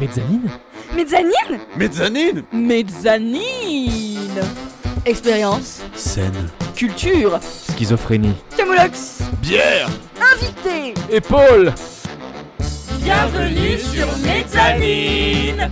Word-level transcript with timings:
Mezzanine? 0.00 0.50
Mezzanine? 0.96 1.60
Mezzanine! 1.76 2.44
Mezzanine! 2.52 4.40
Expérience, 5.04 5.82
Scène. 5.94 6.48
culture, 6.74 7.38
Schizophrénie. 7.42 8.34
Camoulox, 8.56 9.18
Bière! 9.42 9.90
Invité. 10.32 10.94
Épaule. 11.10 11.74
Bienvenue 13.02 13.78
sur 13.78 14.06
Mezzanine 14.24 15.70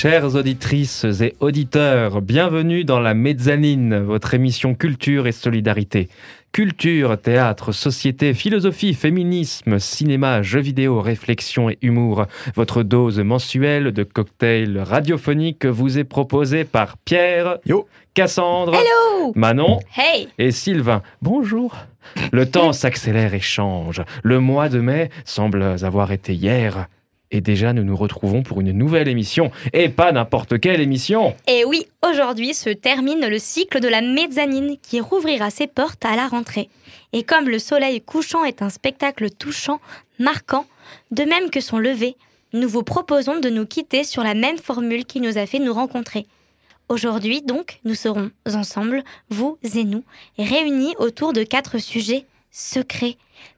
Chères 0.00 0.36
auditrices 0.36 1.02
et 1.20 1.34
auditeurs, 1.40 2.22
bienvenue 2.22 2.84
dans 2.84 3.00
la 3.00 3.14
Mezzanine, 3.14 3.98
votre 3.98 4.32
émission 4.32 4.76
culture 4.76 5.26
et 5.26 5.32
solidarité. 5.32 6.08
Culture, 6.52 7.20
théâtre, 7.20 7.72
société, 7.72 8.32
philosophie, 8.32 8.94
féminisme, 8.94 9.80
cinéma, 9.80 10.40
jeux 10.40 10.60
vidéo, 10.60 11.00
réflexion 11.00 11.68
et 11.68 11.78
humour. 11.82 12.26
Votre 12.54 12.84
dose 12.84 13.18
mensuelle 13.18 13.90
de 13.90 14.04
cocktails 14.04 14.78
radiophoniques 14.78 15.66
vous 15.66 15.98
est 15.98 16.04
proposée 16.04 16.62
par 16.62 16.96
Pierre, 16.98 17.58
Yo. 17.66 17.88
Cassandre, 18.14 18.74
Hello 18.74 19.32
Manon 19.34 19.80
Hey 19.96 20.28
et 20.38 20.52
Sylvain. 20.52 21.02
Bonjour. 21.22 21.74
Le 22.30 22.48
temps 22.48 22.72
s'accélère 22.72 23.34
et 23.34 23.40
change. 23.40 24.02
Le 24.22 24.38
mois 24.38 24.68
de 24.68 24.78
mai 24.78 25.10
semble 25.24 25.60
avoir 25.82 26.12
été 26.12 26.34
hier. 26.34 26.86
Et 27.30 27.40
déjà, 27.40 27.72
nous 27.72 27.84
nous 27.84 27.96
retrouvons 27.96 28.42
pour 28.42 28.60
une 28.60 28.72
nouvelle 28.72 29.08
émission. 29.08 29.50
Et 29.72 29.88
pas 29.88 30.12
n'importe 30.12 30.58
quelle 30.60 30.80
émission. 30.80 31.34
Et 31.46 31.64
oui, 31.64 31.86
aujourd'hui 32.08 32.54
se 32.54 32.70
termine 32.70 33.26
le 33.26 33.38
cycle 33.38 33.80
de 33.80 33.88
la 33.88 34.00
mezzanine 34.00 34.76
qui 34.80 35.00
rouvrira 35.00 35.50
ses 35.50 35.66
portes 35.66 36.04
à 36.04 36.16
la 36.16 36.26
rentrée. 36.26 36.70
Et 37.12 37.22
comme 37.22 37.48
le 37.48 37.58
soleil 37.58 38.00
couchant 38.00 38.44
est 38.44 38.62
un 38.62 38.70
spectacle 38.70 39.30
touchant, 39.30 39.80
marquant, 40.18 40.66
de 41.10 41.24
même 41.24 41.50
que 41.50 41.60
son 41.60 41.78
lever, 41.78 42.16
nous 42.54 42.68
vous 42.68 42.82
proposons 42.82 43.40
de 43.40 43.50
nous 43.50 43.66
quitter 43.66 44.04
sur 44.04 44.22
la 44.22 44.34
même 44.34 44.58
formule 44.58 45.04
qui 45.04 45.20
nous 45.20 45.36
a 45.36 45.44
fait 45.44 45.58
nous 45.58 45.74
rencontrer. 45.74 46.26
Aujourd'hui, 46.88 47.42
donc, 47.42 47.80
nous 47.84 47.94
serons 47.94 48.30
ensemble, 48.46 49.04
vous 49.28 49.58
et 49.74 49.84
nous, 49.84 50.04
réunis 50.38 50.94
autour 50.98 51.34
de 51.34 51.42
quatre 51.42 51.76
sujets 51.76 52.24
secrets, 52.50 53.16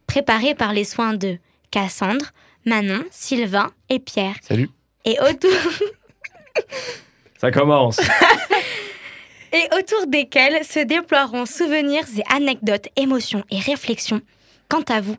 préparés 0.09 0.57
par 0.57 0.73
les 0.73 0.83
soins 0.83 1.15
de 1.15 1.39
Cassandre, 1.71 2.33
Manon, 2.65 3.05
Sylvain 3.11 3.71
et 3.89 3.99
Pierre. 3.99 4.37
Salut. 4.43 4.71
Et 5.05 5.17
autour... 5.21 5.51
Ça 7.41 7.51
commence. 7.51 7.99
et 9.53 9.65
autour 9.79 10.07
desquels 10.07 10.65
se 10.65 10.81
déploieront 10.81 11.47
souvenirs 11.47 12.05
et 12.17 12.35
anecdotes, 12.35 12.89
émotions 12.97 13.45
et 13.51 13.59
réflexions. 13.59 14.21
Quant 14.69 14.85
à 14.89 15.01
vous, 15.01 15.17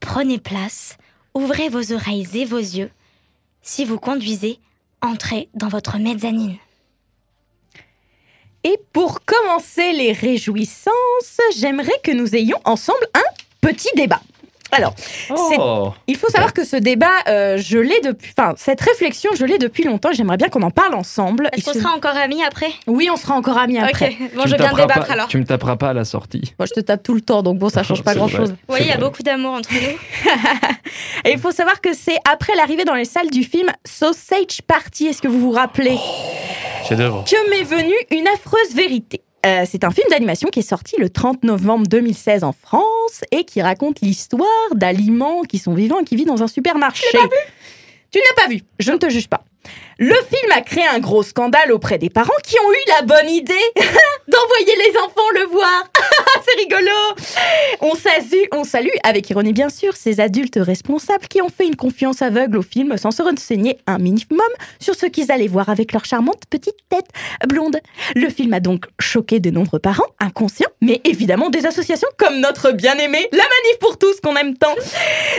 prenez 0.00 0.38
place, 0.38 0.96
ouvrez 1.34 1.68
vos 1.68 1.92
oreilles 1.92 2.28
et 2.34 2.44
vos 2.44 2.58
yeux. 2.58 2.90
Si 3.62 3.84
vous 3.84 3.98
conduisez, 3.98 4.60
entrez 5.02 5.48
dans 5.54 5.68
votre 5.68 5.98
mezzanine. 5.98 6.56
Et 8.62 8.78
pour 8.92 9.24
commencer 9.24 9.92
les 9.92 10.12
réjouissances, 10.12 11.40
j'aimerais 11.56 12.00
que 12.02 12.12
nous 12.12 12.34
ayons 12.34 12.58
ensemble 12.64 13.06
un 13.12 13.22
petit 13.60 13.90
débat. 13.94 14.22
Alors, 14.74 14.94
Oh. 15.30 15.92
il 16.06 16.16
faut 16.16 16.28
savoir 16.28 16.52
que 16.52 16.64
ce 16.64 16.76
débat, 16.76 17.06
euh, 17.28 17.56
je 17.58 17.78
l'ai 17.78 18.00
depuis, 18.00 18.32
enfin 18.36 18.54
cette 18.56 18.80
réflexion, 18.80 19.30
je 19.34 19.44
l'ai 19.44 19.58
depuis 19.58 19.84
longtemps. 19.84 20.10
J'aimerais 20.12 20.36
bien 20.36 20.48
qu'on 20.48 20.62
en 20.62 20.70
parle 20.70 20.94
ensemble. 20.94 21.48
Est-ce 21.52 21.64
qu'on 21.64 21.72
se- 21.72 21.80
sera 21.80 21.94
encore 21.94 22.16
amis 22.16 22.42
après? 22.44 22.70
Oui, 22.86 23.08
on 23.12 23.16
sera 23.16 23.34
encore 23.34 23.58
amis 23.58 23.78
après. 23.78 24.16
Bon, 24.34 24.42
Tu 24.42 24.50
je 24.50 24.56
viens 24.56 24.64
taperas 24.66 24.82
débattre 24.82 25.06
pas- 25.06 25.12
alors. 25.12 25.28
Tu 25.28 25.38
me 25.38 25.44
taperas 25.44 25.76
pas 25.76 25.90
à 25.90 25.92
la 25.92 26.04
sortie. 26.04 26.54
Moi, 26.58 26.66
je 26.66 26.72
te 26.72 26.80
tape 26.80 27.02
tout 27.02 27.14
le 27.14 27.20
temps, 27.20 27.42
donc 27.42 27.58
bon, 27.58 27.68
ça 27.68 27.82
change 27.84 28.02
pas 28.02 28.12
C'est 28.12 28.18
grand 28.18 28.26
vrai. 28.26 28.36
chose. 28.38 28.54
Oui, 28.68 28.78
il 28.80 28.86
y 28.86 28.90
a 28.92 28.96
beaucoup 28.98 29.22
d'amour 29.22 29.52
entre 29.54 29.70
nous. 29.72 30.30
Et 31.24 31.32
il 31.32 31.38
faut 31.38 31.52
savoir 31.52 31.80
que 31.80 31.92
c'est 31.94 32.18
après 32.30 32.54
l'arrivée 32.56 32.84
dans 32.84 32.94
les 32.94 33.04
salles 33.04 33.30
du 33.30 33.42
film 33.44 33.68
Sausage 33.84 34.62
Party. 34.66 35.06
Est-ce 35.06 35.22
que 35.22 35.28
vous 35.28 35.40
vous 35.40 35.50
rappelez? 35.52 35.98
Chef-d'œuvre. 36.88 37.24
que 37.24 37.50
m'est 37.50 37.62
venue 37.62 37.94
une 38.10 38.26
affreuse 38.28 38.74
vérité. 38.74 39.22
Euh, 39.44 39.64
c'est 39.68 39.84
un 39.84 39.90
film 39.90 40.06
d'animation 40.10 40.48
qui 40.48 40.60
est 40.60 40.68
sorti 40.68 40.96
le 40.98 41.10
30 41.10 41.44
novembre 41.44 41.86
2016 41.86 42.44
en 42.44 42.52
France 42.52 43.22
et 43.30 43.44
qui 43.44 43.60
raconte 43.60 44.00
l'histoire 44.00 44.48
d'aliments 44.74 45.42
qui 45.42 45.58
sont 45.58 45.74
vivants 45.74 46.00
et 46.00 46.04
qui 46.04 46.16
vivent 46.16 46.28
dans 46.28 46.42
un 46.42 46.48
supermarché. 46.48 47.06
Tu 48.10 48.18
ne 48.18 48.22
l'as 48.22 48.42
pas 48.42 48.48
vu, 48.48 48.62
je 48.78 48.92
ne 48.92 48.96
te 48.96 49.08
juge 49.10 49.28
pas. 49.28 49.44
Le 49.98 50.14
film 50.14 50.50
a 50.52 50.60
créé 50.60 50.84
un 50.86 50.98
gros 50.98 51.22
scandale 51.22 51.70
auprès 51.70 51.98
des 51.98 52.10
parents 52.10 52.32
qui 52.42 52.56
ont 52.58 52.72
eu 52.72 52.90
la 52.98 53.02
bonne 53.02 53.30
idée 53.30 53.54
d'envoyer 54.28 54.76
les 54.76 54.98
enfants 54.98 55.30
le 55.34 55.46
voir. 55.46 55.84
C'est 56.44 56.60
rigolo. 56.60 56.90
On 57.80 57.94
salue, 57.94 58.44
on 58.52 58.64
salue, 58.64 58.88
avec 59.04 59.30
ironie 59.30 59.52
bien 59.52 59.68
sûr, 59.68 59.94
ces 59.96 60.20
adultes 60.20 60.58
responsables 60.60 61.28
qui 61.28 61.40
ont 61.40 61.48
fait 61.48 61.66
une 61.66 61.76
confiance 61.76 62.22
aveugle 62.22 62.58
au 62.58 62.62
film 62.62 62.96
sans 62.96 63.12
se 63.12 63.22
renseigner 63.22 63.78
un 63.86 63.98
minimum 63.98 64.40
sur 64.80 64.94
ce 64.94 65.06
qu'ils 65.06 65.30
allaient 65.30 65.46
voir 65.46 65.68
avec 65.68 65.92
leur 65.92 66.04
charmante 66.04 66.42
petite 66.50 66.76
tête 66.88 67.08
blonde. 67.48 67.78
Le 68.16 68.28
film 68.28 68.52
a 68.52 68.60
donc 68.60 68.86
choqué 68.98 69.38
de 69.38 69.50
nombreux 69.50 69.78
parents, 69.78 70.06
inconscients, 70.18 70.70
mais 70.80 71.00
évidemment 71.04 71.50
des 71.50 71.66
associations 71.66 72.08
comme 72.18 72.40
notre 72.40 72.72
bien-aimé 72.72 73.28
La 73.32 73.38
Manif 73.38 73.78
pour 73.80 73.96
tous 73.98 74.20
qu'on 74.20 74.36
aime 74.36 74.56
tant. 74.56 74.74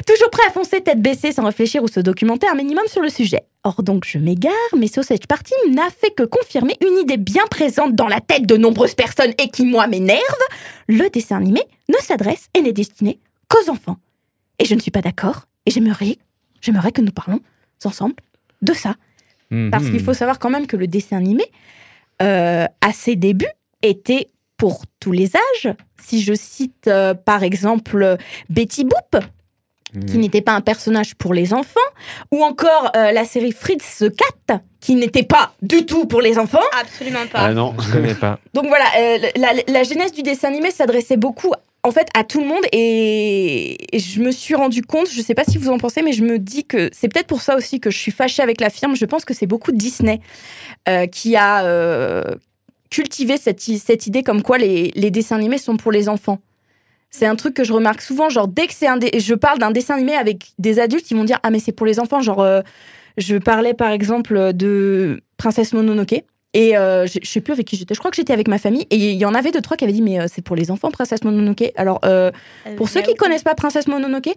Toujours 0.07 0.29
prêt 0.29 0.43
à 0.47 0.51
foncer 0.51 0.81
tête 0.81 1.01
baissée 1.01 1.33
sans 1.33 1.43
réfléchir 1.43 1.83
ou 1.83 1.87
se 1.87 1.99
documenter 1.99 2.47
un 2.47 2.55
minimum 2.55 2.85
sur 2.87 3.01
le 3.01 3.09
sujet. 3.09 3.43
Or 3.65 3.81
donc 3.81 4.05
je 4.05 4.19
m'égare, 4.19 4.44
mais 4.77 4.87
Sausage 4.87 5.27
Party 5.27 5.53
n'a 5.71 5.89
fait 5.89 6.11
que 6.11 6.23
confirmer 6.23 6.75
une 6.85 6.97
idée 6.99 7.17
bien 7.17 7.45
présente 7.49 7.95
dans 7.95 8.07
la 8.07 8.19
tête 8.21 8.45
de 8.45 8.57
nombreuses 8.57 8.95
personnes 8.95 9.33
et 9.41 9.49
qui 9.49 9.65
moi 9.65 9.87
m'énerve. 9.87 10.19
Le 10.87 11.09
dessin 11.09 11.37
animé 11.37 11.61
ne 11.89 11.95
s'adresse 12.01 12.47
et 12.53 12.61
n'est 12.61 12.73
destiné 12.73 13.19
qu'aux 13.47 13.69
enfants. 13.71 13.97
Et 14.59 14.65
je 14.65 14.75
ne 14.75 14.79
suis 14.79 14.91
pas 14.91 15.01
d'accord, 15.01 15.45
et 15.65 15.71
j'aimerais, 15.71 16.17
j'aimerais 16.61 16.91
que 16.91 17.01
nous 17.01 17.11
parlons 17.11 17.39
ensemble 17.83 18.15
de 18.61 18.73
ça. 18.73 18.95
Parce 19.71 19.83
Mhm. 19.85 19.91
qu'il 19.91 20.03
faut 20.03 20.13
savoir 20.13 20.39
quand 20.39 20.49
même 20.49 20.65
que 20.65 20.75
le 20.77 20.87
dessin 20.87 21.17
animé, 21.17 21.43
euh, 22.21 22.65
à 22.81 22.93
ses 22.93 23.15
débuts, 23.15 23.45
était 23.83 24.27
pour 24.57 24.85
tous 24.99 25.11
les 25.11 25.33
âges. 25.35 25.73
Si 26.01 26.21
je 26.21 26.33
cite 26.33 26.87
euh, 26.87 27.13
par 27.13 27.43
exemple 27.43 28.17
Betty 28.49 28.85
Boop, 28.85 29.23
Mhm. 29.95 30.05
qui 30.05 30.17
n'était 30.17 30.41
pas 30.41 30.53
un 30.53 30.61
personnage 30.61 31.15
pour 31.15 31.33
les 31.33 31.53
enfants, 31.53 31.79
ou 32.31 32.43
encore 32.43 32.91
euh, 32.95 33.11
la 33.11 33.25
série 33.25 33.51
Fritz 33.51 33.99
the 33.99 34.09
Cat, 34.15 34.61
qui 34.79 34.95
n'était 34.95 35.23
pas 35.23 35.53
du 35.61 35.85
tout 35.85 36.05
pour 36.05 36.21
les 36.21 36.37
enfants. 36.37 36.59
Absolument 36.79 37.25
pas. 37.31 37.39
Ah 37.39 37.53
non. 37.53 37.73
Je 37.79 37.91
connais 37.91 38.13
pas. 38.15 38.39
Donc 38.53 38.67
voilà, 38.67 38.85
euh, 38.99 39.17
la, 39.35 39.53
la 39.67 39.83
genèse 39.83 40.11
du 40.11 40.21
dessin 40.23 40.49
animé 40.49 40.71
s'adressait 40.71 41.17
beaucoup 41.17 41.51
en 41.83 41.91
fait 41.91 42.07
à 42.15 42.23
tout 42.23 42.39
le 42.41 42.47
monde 42.47 42.63
et, 42.71 43.95
et 43.95 43.99
je 43.99 44.19
me 44.19 44.31
suis 44.31 44.55
rendu 44.55 44.81
compte, 44.81 45.07
je 45.09 45.21
sais 45.21 45.35
pas 45.35 45.43
si 45.43 45.57
vous 45.59 45.69
en 45.69 45.77
pensez, 45.77 46.01
mais 46.01 46.13
je 46.13 46.23
me 46.23 46.39
dis 46.39 46.65
que 46.65 46.89
c'est 46.91 47.07
peut-être 47.07 47.27
pour 47.27 47.41
ça 47.41 47.55
aussi 47.55 47.79
que 47.79 47.91
je 47.91 47.97
suis 47.97 48.11
fâchée 48.11 48.41
avec 48.41 48.59
la 48.59 48.69
firme. 48.71 48.95
Je 48.95 49.05
pense 49.05 49.23
que 49.23 49.33
c'est 49.35 49.45
beaucoup 49.45 49.71
Disney 49.71 50.19
euh, 50.89 51.05
qui 51.05 51.35
a 51.35 51.63
euh, 51.65 52.23
cultivé 52.89 53.37
cette, 53.37 53.61
cette 53.61 54.07
idée 54.07 54.23
comme 54.23 54.41
quoi 54.41 54.57
les, 54.57 54.91
les 54.95 55.11
dessins 55.11 55.35
animés 55.35 55.59
sont 55.59 55.77
pour 55.77 55.91
les 55.91 56.09
enfants. 56.09 56.39
C'est 57.09 57.25
un 57.25 57.35
truc 57.35 57.53
que 57.53 57.63
je 57.63 57.71
remarque 57.71 58.01
souvent, 58.01 58.29
genre 58.29 58.47
dès 58.47 58.67
que 58.67 58.73
c'est 58.73 58.87
un, 58.87 58.99
je 58.99 59.33
parle 59.35 59.59
d'un 59.59 59.71
dessin 59.71 59.95
animé 59.95 60.15
avec 60.15 60.51
des 60.59 60.79
adultes, 60.79 61.09
ils 61.11 61.17
vont 61.17 61.23
dire 61.23 61.39
ah 61.43 61.49
mais 61.49 61.59
c'est 61.59 61.71
pour 61.71 61.85
les 61.85 61.99
enfants, 61.99 62.21
genre 62.21 62.41
euh, 62.41 62.61
je 63.17 63.37
parlais 63.37 63.73
par 63.73 63.91
exemple 63.91 64.53
de 64.53 65.21
Princesse 65.37 65.73
Mononoke. 65.73 66.23
Et 66.53 66.77
euh, 66.77 67.05
je, 67.05 67.19
je 67.21 67.29
sais 67.29 67.41
plus 67.41 67.51
avec 67.51 67.67
qui 67.67 67.75
j'étais. 67.75 67.93
Je 67.93 67.99
crois 67.99 68.11
que 68.11 68.15
j'étais 68.15 68.31
avec 68.31 68.47
ma 68.47 68.57
famille. 68.57 68.87
Et 68.89 68.95
il 68.95 69.17
y 69.17 69.25
en 69.25 69.33
avait 69.33 69.51
deux, 69.51 69.59
trois 69.59 69.75
qui 69.75 69.83
avaient 69.83 69.91
dit 69.91 70.01
Mais 70.01 70.21
euh, 70.21 70.27
c'est 70.33 70.41
pour 70.41 70.55
les 70.55 70.71
enfants, 70.71 70.89
Princesse 70.89 71.21
Mononoke. 71.25 71.73
Alors, 71.75 71.99
pour 72.77 72.87
ceux 72.87 73.01
qui 73.01 73.13
connaissent 73.15 73.43
pas 73.43 73.55
Princesse 73.55 73.87
Mononoke, 73.87 74.33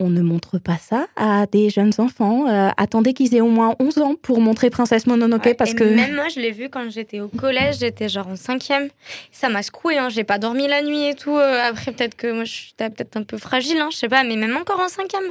on 0.00 0.10
ne 0.10 0.22
montre 0.22 0.58
pas 0.58 0.76
ça 0.76 1.06
à 1.16 1.46
des 1.46 1.70
jeunes 1.70 1.92
enfants. 1.98 2.48
Euh, 2.48 2.70
attendez 2.76 3.12
qu'ils 3.14 3.34
aient 3.34 3.40
au 3.40 3.48
moins 3.48 3.76
11 3.78 3.98
ans 3.98 4.14
pour 4.20 4.40
montrer 4.40 4.68
Princesse 4.70 5.06
Mononoke. 5.06 5.44
Ouais, 5.44 5.54
parce 5.54 5.70
et 5.70 5.74
que. 5.76 5.84
Même 5.84 6.14
moi, 6.14 6.28
je 6.28 6.40
l'ai 6.40 6.50
vu 6.50 6.68
quand 6.68 6.90
j'étais 6.90 7.20
au 7.20 7.28
collège, 7.28 7.78
j'étais 7.78 8.08
genre 8.08 8.26
en 8.28 8.36
cinquième. 8.36 8.88
Ça 9.30 9.48
m'a 9.48 9.62
secoué, 9.62 9.96
hein. 9.98 10.08
j'ai 10.08 10.24
pas 10.24 10.38
dormi 10.38 10.66
la 10.66 10.82
nuit 10.82 11.04
et 11.08 11.14
tout. 11.14 11.36
Euh, 11.36 11.60
Après, 11.68 11.92
peut-être 11.92 12.16
que 12.16 12.32
moi, 12.32 12.44
j'étais 12.44 12.90
peut-être 12.90 13.16
un 13.16 13.22
peu 13.22 13.38
fragile, 13.38 13.78
hein, 13.80 13.88
je 13.92 13.96
sais 13.98 14.08
pas, 14.08 14.24
mais 14.24 14.36
même 14.36 14.56
encore 14.56 14.80
en 14.80 14.88
cinquième, 14.88 15.24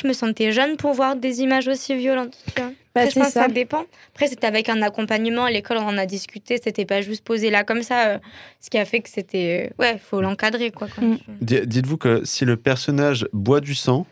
je 0.00 0.06
me 0.06 0.12
sentais 0.12 0.52
jeune 0.52 0.76
pour 0.76 0.92
voir 0.92 1.16
des 1.16 1.40
images 1.40 1.68
aussi 1.68 1.94
violentes. 1.94 2.36
Tu 2.54 2.60
vois. 2.60 2.70
Bah, 2.92 3.02
Après, 3.02 3.20
je 3.20 3.24
que 3.24 3.30
ça. 3.32 3.46
dépend. 3.46 3.84
Après, 4.14 4.26
c'était 4.26 4.48
avec 4.48 4.68
un 4.68 4.82
accompagnement 4.82 5.44
à 5.44 5.50
l'école, 5.52 5.78
on 5.78 5.86
en 5.86 5.96
a 5.96 6.06
discuté, 6.06 6.58
c'était 6.62 6.84
pas 6.84 7.00
juste 7.02 7.22
posé 7.24 7.48
là 7.48 7.62
comme 7.62 7.82
ça. 7.84 8.08
euh, 8.08 8.18
ce 8.60 8.68
qui 8.68 8.78
a 8.78 8.84
fait 8.84 8.98
que 9.00 9.08
c'était. 9.08 9.72
Ouais, 9.78 9.96
faut 9.98 10.20
l'encadrer, 10.20 10.72
quoi. 10.72 10.88
quand 10.94 11.02
Mm. 11.02 11.18
tu- 11.46 11.66
Dites-vous 11.66 11.96
que 11.98 12.22
si 12.24 12.44
le 12.44 12.56
personnage 12.56 13.28
boit 13.32 13.60
du 13.60 13.74
sang, 13.76 14.06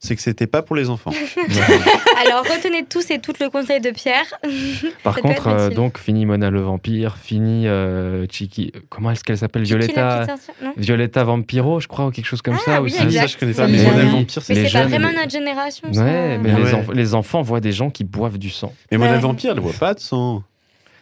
c'est 0.00 0.14
que 0.16 0.22
c'était 0.22 0.46
pas 0.46 0.62
pour 0.62 0.76
les 0.76 0.90
enfants. 0.90 1.10
Alors, 2.26 2.42
retenez 2.44 2.84
tous 2.88 3.10
et 3.10 3.18
toutes 3.18 3.38
le 3.40 3.50
conseil 3.50 3.80
de 3.80 3.90
Pierre. 3.90 4.24
Par 5.02 5.14
Ça 5.16 5.20
contre, 5.20 5.46
euh, 5.48 5.70
donc, 5.70 5.98
fini 5.98 6.26
Mona 6.26 6.50
le 6.50 6.60
vampire, 6.60 7.16
fini 7.16 7.66
euh, 7.66 8.26
Chiki. 8.30 8.72
Comment 8.88 9.10
est-ce 9.10 9.24
qu'elle 9.24 9.38
s'appelle 9.38 9.62
Violetta. 9.64 10.26
Violetta 10.76 11.24
Vampiro, 11.24 11.80
je 11.80 11.88
crois, 11.88 12.06
ou 12.06 12.10
quelque 12.10 12.26
chose 12.26 12.42
comme 12.42 12.54
Ah 12.54 12.64
ça 12.64 12.82
oui, 12.82 12.90
aussi. 12.92 12.98
Ah, 13.00 13.10
ça, 13.22 13.26
je 13.26 13.36
connais 13.36 13.52
pas. 13.54 13.66
Mais 13.66 13.82
Monet 13.82 14.00
rien. 14.02 14.10
Vampire, 14.12 14.42
c'est 14.42 14.54
Mais 14.54 14.60
Les 14.62 14.66
c'est 14.68 14.72
pas 14.72 14.82
jeunes, 14.82 14.88
vraiment 14.90 15.12
notre 15.18 15.30
génération. 15.30 15.92
ça. 15.92 16.04
Ouais, 16.04 16.38
mais 16.38 16.50
Ah 16.54 16.58
les, 16.58 16.64
ouais. 16.64 16.72
enf- 16.72 16.94
les 16.94 17.14
enfants 17.14 17.42
voient 17.42 17.60
des 17.60 17.72
gens 17.72 17.90
qui 17.90 18.04
boivent 18.04 18.38
du 18.38 18.50
sang. 18.50 18.72
Mais 18.90 18.98
Monet 18.98 19.12
Ouais. 19.12 19.18
Vampire, 19.18 19.52
elle 19.54 19.60
boit 19.60 19.72
pas 19.78 19.94
de 19.94 20.00
sang. 20.00 20.42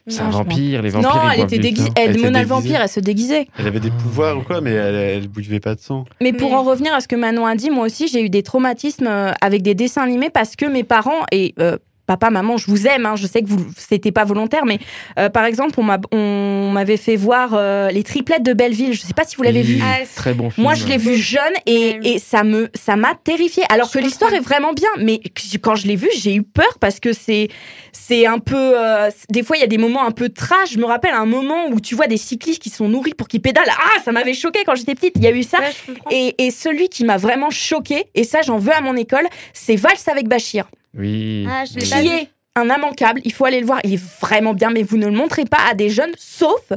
C'est 0.08 0.22
Non, 0.22 0.28
un 0.28 0.30
vampire, 0.30 0.82
les 0.82 0.90
vampires. 0.90 1.14
non, 1.14 1.20
ils 1.30 1.38
elle 1.40 1.44
était 1.46 1.58
déguisée. 1.58 1.88
Elle 1.96 2.20
Mona 2.20 2.40
le 2.42 2.46
vampire, 2.46 2.80
elle 2.80 2.88
se 2.88 3.00
déguisait. 3.00 3.48
Elle 3.58 3.66
avait 3.66 3.80
des 3.80 3.90
pouvoirs 3.90 4.38
ou 4.38 4.42
quoi, 4.42 4.60
mais 4.60 4.70
elle, 4.70 4.94
elle 4.94 5.28
buvait 5.28 5.58
pas 5.58 5.74
de 5.74 5.80
sang. 5.80 6.04
Mais 6.20 6.32
pour 6.32 6.52
en 6.52 6.62
revenir 6.62 6.94
à 6.94 7.00
ce 7.00 7.08
que 7.08 7.16
Manon 7.16 7.44
a 7.44 7.56
dit, 7.56 7.70
moi 7.70 7.86
aussi, 7.86 8.06
j'ai 8.06 8.22
eu 8.24 8.30
des 8.30 8.42
traumatismes 8.44 9.06
euh, 9.08 9.32
avec 9.40 9.62
des 9.62 9.74
dessins 9.74 10.02
animés 10.02 10.30
parce 10.30 10.54
que 10.54 10.64
mes 10.66 10.84
parents 10.84 11.24
et 11.32 11.54
euh, 11.58 11.76
papa, 12.06 12.30
maman, 12.30 12.56
je 12.56 12.66
vous 12.68 12.86
aime. 12.86 13.06
hein, 13.06 13.16
je 13.16 13.26
sais 13.26 13.42
que 13.42 13.48
vous, 13.48 13.64
c'était 13.76 14.12
pas 14.12 14.24
volontaire, 14.24 14.64
mais 14.64 14.78
euh, 15.18 15.28
par 15.28 15.44
exemple, 15.44 15.74
on 15.78 15.82
m'a- 15.82 16.00
on 16.12 16.70
m'avait 16.72 16.96
fait 16.96 17.16
voir 17.16 17.50
euh, 17.54 17.90
les 17.90 18.02
triplettes 18.02 18.42
de 18.44 18.52
Belleville. 18.52 18.92
Je 18.94 19.00
sais 19.02 19.12
pas 19.14 19.24
si 19.24 19.36
vous 19.36 19.42
l'avez 19.42 19.60
Oui, 19.60 19.74
vu. 19.76 19.82
Ah, 19.84 19.98
Très 20.14 20.34
bon 20.34 20.50
film. 20.50 20.64
Moi, 20.64 20.74
je 20.74 20.86
l'ai 20.86 20.96
vu 20.98 21.16
jeune 21.16 21.52
et, 21.66 21.98
et 22.14 22.18
ça 22.18 22.44
me 22.44 22.68
ça 22.74 22.96
m'a 22.96 23.14
terrifiée. 23.14 23.64
Alors 23.70 23.88
Je 23.88 23.94
que 23.94 23.98
l'histoire 23.98 24.32
est 24.34 24.40
vraiment 24.40 24.72
bien, 24.72 24.88
mais 24.98 25.20
quand 25.62 25.74
je 25.74 25.86
l'ai 25.86 25.96
vu, 25.96 26.08
j'ai 26.16 26.34
eu 26.34 26.42
peur 26.42 26.78
parce 26.80 27.00
que 27.00 27.12
c'est 27.12 27.48
c'est 27.92 28.26
un 28.26 28.38
peu. 28.38 28.54
euh, 28.78 29.10
des 29.30 29.42
fois, 29.42 29.56
il 29.56 29.60
y 29.60 29.64
a 29.64 29.68
des 29.68 29.78
moments 29.78 30.04
un 30.06 30.10
peu 30.12 30.28
trash. 30.28 30.72
Je 30.72 30.78
me 30.78 30.84
rappelle 30.84 31.14
un 31.14 31.26
moment 31.26 31.66
où 31.70 31.80
tu 31.80 31.94
vois 31.94 32.06
des 32.06 32.16
cyclistes 32.18 32.62
qui 32.62 32.70
sont 32.70 32.88
nourris 32.88 33.14
pour 33.14 33.28
qu'ils 33.28 33.40
pédalent. 33.42 33.64
Ah, 33.70 34.00
ça 34.04 34.12
m'avait 34.12 34.34
choqué 34.34 34.60
quand 34.64 34.74
j'étais 34.74 34.94
petite. 34.94 35.14
Il 35.16 35.22
y 35.24 35.26
a 35.26 35.32
eu 35.32 35.42
ça. 35.42 35.58
ouais. 35.58 35.94
Et, 36.10 36.46
et 36.46 36.50
celui 36.50 36.88
qui 36.88 37.04
m'a 37.04 37.16
vraiment 37.16 37.50
choqué, 37.50 38.04
et 38.14 38.24
ça 38.24 38.42
j'en 38.42 38.58
veux 38.58 38.74
à 38.74 38.80
mon 38.80 38.96
école, 38.96 39.26
c'est 39.52 39.76
Valse 39.76 40.06
avec 40.08 40.28
Bachir, 40.28 40.66
Oui. 40.96 41.46
Ah, 41.50 41.64
je 41.64 41.74
l'ai 41.78 41.84
oui. 41.84 41.90
pas 41.90 42.00
qui 42.02 42.08
vu. 42.08 42.14
est 42.16 42.28
un 42.54 42.64
immanquable. 42.74 43.20
Il 43.24 43.32
faut 43.32 43.44
aller 43.44 43.60
le 43.60 43.66
voir. 43.66 43.80
Il 43.84 43.92
est 43.94 44.02
vraiment 44.20 44.54
bien, 44.54 44.70
mais 44.70 44.82
vous 44.82 44.96
ne 44.96 45.06
le 45.06 45.12
montrez 45.12 45.44
pas 45.44 45.58
à 45.70 45.74
des 45.74 45.90
jeunes, 45.90 46.12
sauf 46.16 46.72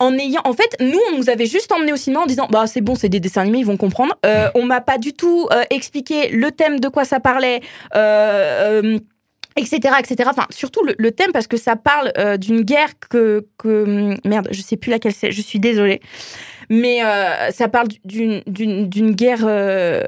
en 0.00 0.16
ayant. 0.18 0.42
En 0.44 0.52
fait, 0.52 0.76
nous, 0.80 1.00
on 1.12 1.16
nous 1.18 1.28
avait 1.30 1.46
juste 1.46 1.72
emmenés 1.72 1.92
au 1.92 1.96
cinéma 1.96 2.20
en 2.22 2.26
disant 2.26 2.46
Bah, 2.50 2.66
c'est 2.66 2.80
bon, 2.80 2.94
c'est 2.94 3.08
des 3.08 3.20
dessins 3.20 3.42
animés, 3.42 3.58
ils 3.58 3.66
vont 3.66 3.76
comprendre. 3.76 4.14
Euh, 4.26 4.48
on 4.54 4.64
m'a 4.64 4.80
pas 4.80 4.98
du 4.98 5.12
tout 5.12 5.48
euh, 5.50 5.62
expliqué 5.70 6.28
le 6.28 6.50
thème 6.52 6.78
de 6.80 6.88
quoi 6.88 7.04
ça 7.04 7.20
parlait. 7.20 7.60
euh, 7.96 8.82
euh, 8.82 8.98
etc 9.56 9.94
etc 9.98 10.28
enfin 10.30 10.46
surtout 10.50 10.84
le, 10.84 10.94
le 10.98 11.10
thème 11.10 11.32
parce 11.32 11.48
que 11.48 11.56
ça 11.56 11.74
parle 11.74 12.12
euh, 12.16 12.36
d'une 12.36 12.60
guerre 12.60 12.90
que 13.10 13.44
que 13.58 14.14
merde 14.24 14.46
je 14.52 14.62
sais 14.62 14.76
plus 14.76 14.90
laquelle 14.90 15.12
c'est 15.12 15.32
je 15.32 15.42
suis 15.42 15.58
désolée 15.58 16.00
mais 16.68 17.02
euh, 17.02 17.50
ça 17.50 17.68
parle 17.68 17.88
d'une 18.04 19.12
guerre 19.12 19.44
euh, 19.44 20.02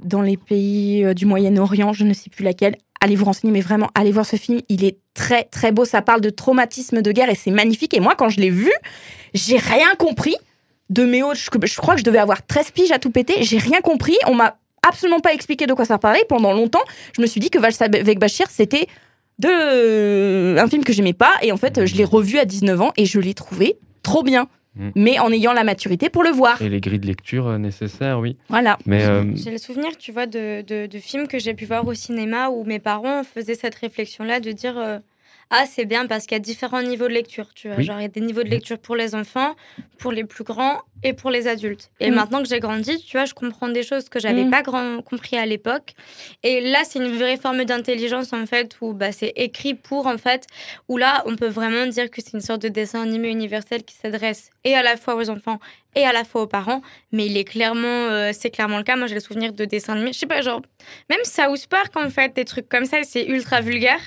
dans 0.00 0.22
les 0.22 0.36
pays 0.36 1.04
euh, 1.04 1.14
du 1.14 1.26
Moyen-Orient 1.26 1.92
je 1.92 2.04
ne 2.04 2.14
sais 2.14 2.30
plus 2.30 2.44
laquelle. 2.44 2.76
Allez 3.00 3.16
vous 3.16 3.24
renseigner 3.24 3.52
mais 3.52 3.60
vraiment 3.60 3.90
allez 3.94 4.12
voir 4.12 4.24
ce 4.24 4.36
film. 4.36 4.60
Il 4.68 4.84
est 4.84 4.98
très 5.14 5.44
très 5.44 5.72
beau. 5.72 5.84
Ça 5.84 6.02
parle 6.02 6.20
de 6.20 6.30
traumatisme 6.30 7.02
de 7.02 7.12
guerre 7.12 7.30
et 7.30 7.34
c'est 7.34 7.50
magnifique. 7.50 7.94
Et 7.94 8.00
moi 8.00 8.14
quand 8.16 8.28
je 8.28 8.40
l'ai 8.40 8.50
vu 8.50 8.72
j'ai 9.34 9.56
rien 9.56 9.94
compris 9.98 10.36
de 10.90 11.04
mes 11.04 11.22
hauts 11.22 11.34
je, 11.34 11.48
je 11.66 11.76
crois 11.76 11.94
que 11.94 12.00
je 12.00 12.04
devais 12.04 12.18
avoir 12.18 12.46
13 12.46 12.70
piges 12.70 12.92
à 12.92 12.98
tout 12.98 13.10
péter. 13.10 13.42
J'ai 13.42 13.58
rien 13.58 13.80
compris. 13.80 14.16
On 14.26 14.34
m'a 14.34 14.56
absolument 14.86 15.20
pas 15.20 15.34
expliqué 15.34 15.66
de 15.66 15.74
quoi 15.74 15.84
ça 15.84 15.98
parlait. 15.98 16.24
Pendant 16.28 16.52
longtemps 16.52 16.84
je 17.16 17.22
me 17.22 17.26
suis 17.26 17.40
dit 17.40 17.50
que 17.50 17.58
Valse 17.58 17.82
avec 17.82 18.20
Bachir 18.20 18.46
c'était 18.50 18.86
de 19.40 20.56
un 20.58 20.68
film 20.68 20.84
que 20.84 20.92
j'aimais 20.92 21.12
pas. 21.12 21.32
Et 21.42 21.50
en 21.50 21.56
fait 21.56 21.84
je 21.84 21.96
l'ai 21.96 22.04
revu 22.04 22.38
à 22.38 22.44
19 22.44 22.80
ans 22.80 22.92
et 22.96 23.04
je 23.04 23.18
l'ai 23.18 23.34
trouvé 23.34 23.78
trop 24.02 24.22
bien 24.22 24.48
Mm. 24.76 24.90
mais 24.96 25.18
en 25.20 25.30
ayant 25.30 25.52
la 25.52 25.62
maturité 25.62 26.10
pour 26.10 26.24
le 26.24 26.30
voir 26.30 26.60
Et 26.60 26.68
les 26.68 26.80
grilles 26.80 26.98
de 26.98 27.06
lecture 27.06 27.46
euh, 27.46 27.58
nécessaires, 27.58 28.18
oui. 28.18 28.36
voilà 28.48 28.76
Mais 28.86 29.04
euh, 29.04 29.24
J'ai 29.36 29.52
le 29.52 29.58
souvenir, 29.58 29.96
tu 29.96 30.10
vois, 30.10 30.26
de, 30.26 30.62
de, 30.62 30.86
de 30.86 30.98
films 30.98 31.28
que 31.28 31.38
j'ai 31.38 31.54
pu 31.54 31.64
voir 31.64 31.86
au 31.86 31.94
cinéma 31.94 32.48
où 32.48 32.64
mes 32.64 32.80
parents 32.80 33.22
faisaient 33.22 33.54
cette 33.54 33.76
réflexion-là 33.76 34.40
de 34.40 34.50
dire 34.50 34.76
euh, 34.76 34.98
Ah, 35.50 35.64
c'est 35.66 35.84
bien 35.84 36.06
parce 36.06 36.24
qu'il 36.26 36.32
y 36.36 36.40
a 36.40 36.40
différents 36.40 36.82
niveaux 36.82 37.08
de 37.08 37.12
lecture. 37.14 37.52
Tu 37.54 37.68
vois, 37.68 37.76
Oui. 37.78 37.84
genre 37.84 37.98
il 37.98 38.02
y 38.02 38.06
a 38.06 38.08
des 38.08 38.20
niveaux 38.20 38.42
de 38.42 38.48
lecture 38.48 38.78
pour 38.78 38.96
les 38.96 39.14
enfants, 39.14 39.54
pour 39.98 40.10
les 40.12 40.24
plus 40.24 40.42
grands 40.44 40.80
et 41.02 41.12
pour 41.12 41.30
les 41.30 41.46
adultes. 41.48 41.90
Et 42.00 42.10
Mm. 42.10 42.14
maintenant 42.14 42.42
que 42.42 42.48
j'ai 42.48 42.60
grandi, 42.60 42.98
tu 43.04 43.16
vois, 43.16 43.26
je 43.26 43.34
comprends 43.34 43.68
des 43.68 43.82
choses 43.82 44.08
que 44.08 44.18
j'avais 44.18 44.44
Mm. 44.44 44.50
pas 44.50 44.62
grand, 44.62 45.02
compris 45.02 45.36
à 45.36 45.44
l'époque. 45.46 45.92
Et 46.42 46.60
là, 46.60 46.82
c'est 46.84 46.98
une 46.98 47.14
vraie 47.16 47.36
forme 47.36 47.64
d'intelligence 47.64 48.32
en 48.32 48.46
fait 48.46 48.74
où 48.80 48.94
bah, 48.94 49.12
c'est 49.12 49.32
écrit 49.36 49.74
pour 49.74 50.06
en 50.06 50.16
fait, 50.18 50.46
où 50.88 50.96
là, 50.96 51.22
on 51.26 51.36
peut 51.36 51.46
vraiment 51.48 51.86
dire 51.86 52.10
que 52.10 52.22
c'est 52.22 52.32
une 52.32 52.40
sorte 52.40 52.62
de 52.62 52.68
dessin 52.68 53.02
animé 53.02 53.28
universel 53.28 53.84
qui 53.84 53.94
s'adresse 53.94 54.50
et 54.64 54.74
à 54.74 54.82
la 54.82 54.96
fois 54.96 55.14
aux 55.16 55.28
enfants 55.30 55.58
et 55.94 56.04
à 56.04 56.12
la 56.12 56.24
fois 56.24 56.42
aux 56.42 56.46
parents 56.48 56.80
mais 57.12 57.26
il 57.26 57.36
est 57.36 57.44
clairement 57.44 57.86
euh, 57.86 58.30
c'est 58.32 58.50
clairement 58.50 58.78
le 58.78 58.82
cas 58.82 58.96
moi 58.96 59.06
j'ai 59.06 59.14
le 59.14 59.20
souvenir 59.20 59.52
de 59.52 59.64
dessins 59.64 59.92
animés 59.92 60.12
je 60.12 60.18
sais 60.18 60.26
pas 60.26 60.40
genre 60.42 60.60
même 61.08 61.20
South 61.22 61.68
Park 61.68 61.96
en 61.96 62.10
fait 62.10 62.34
des 62.34 62.44
trucs 62.44 62.68
comme 62.68 62.84
ça 62.84 63.04
c'est 63.04 63.24
ultra 63.26 63.60
vulgaire 63.60 64.00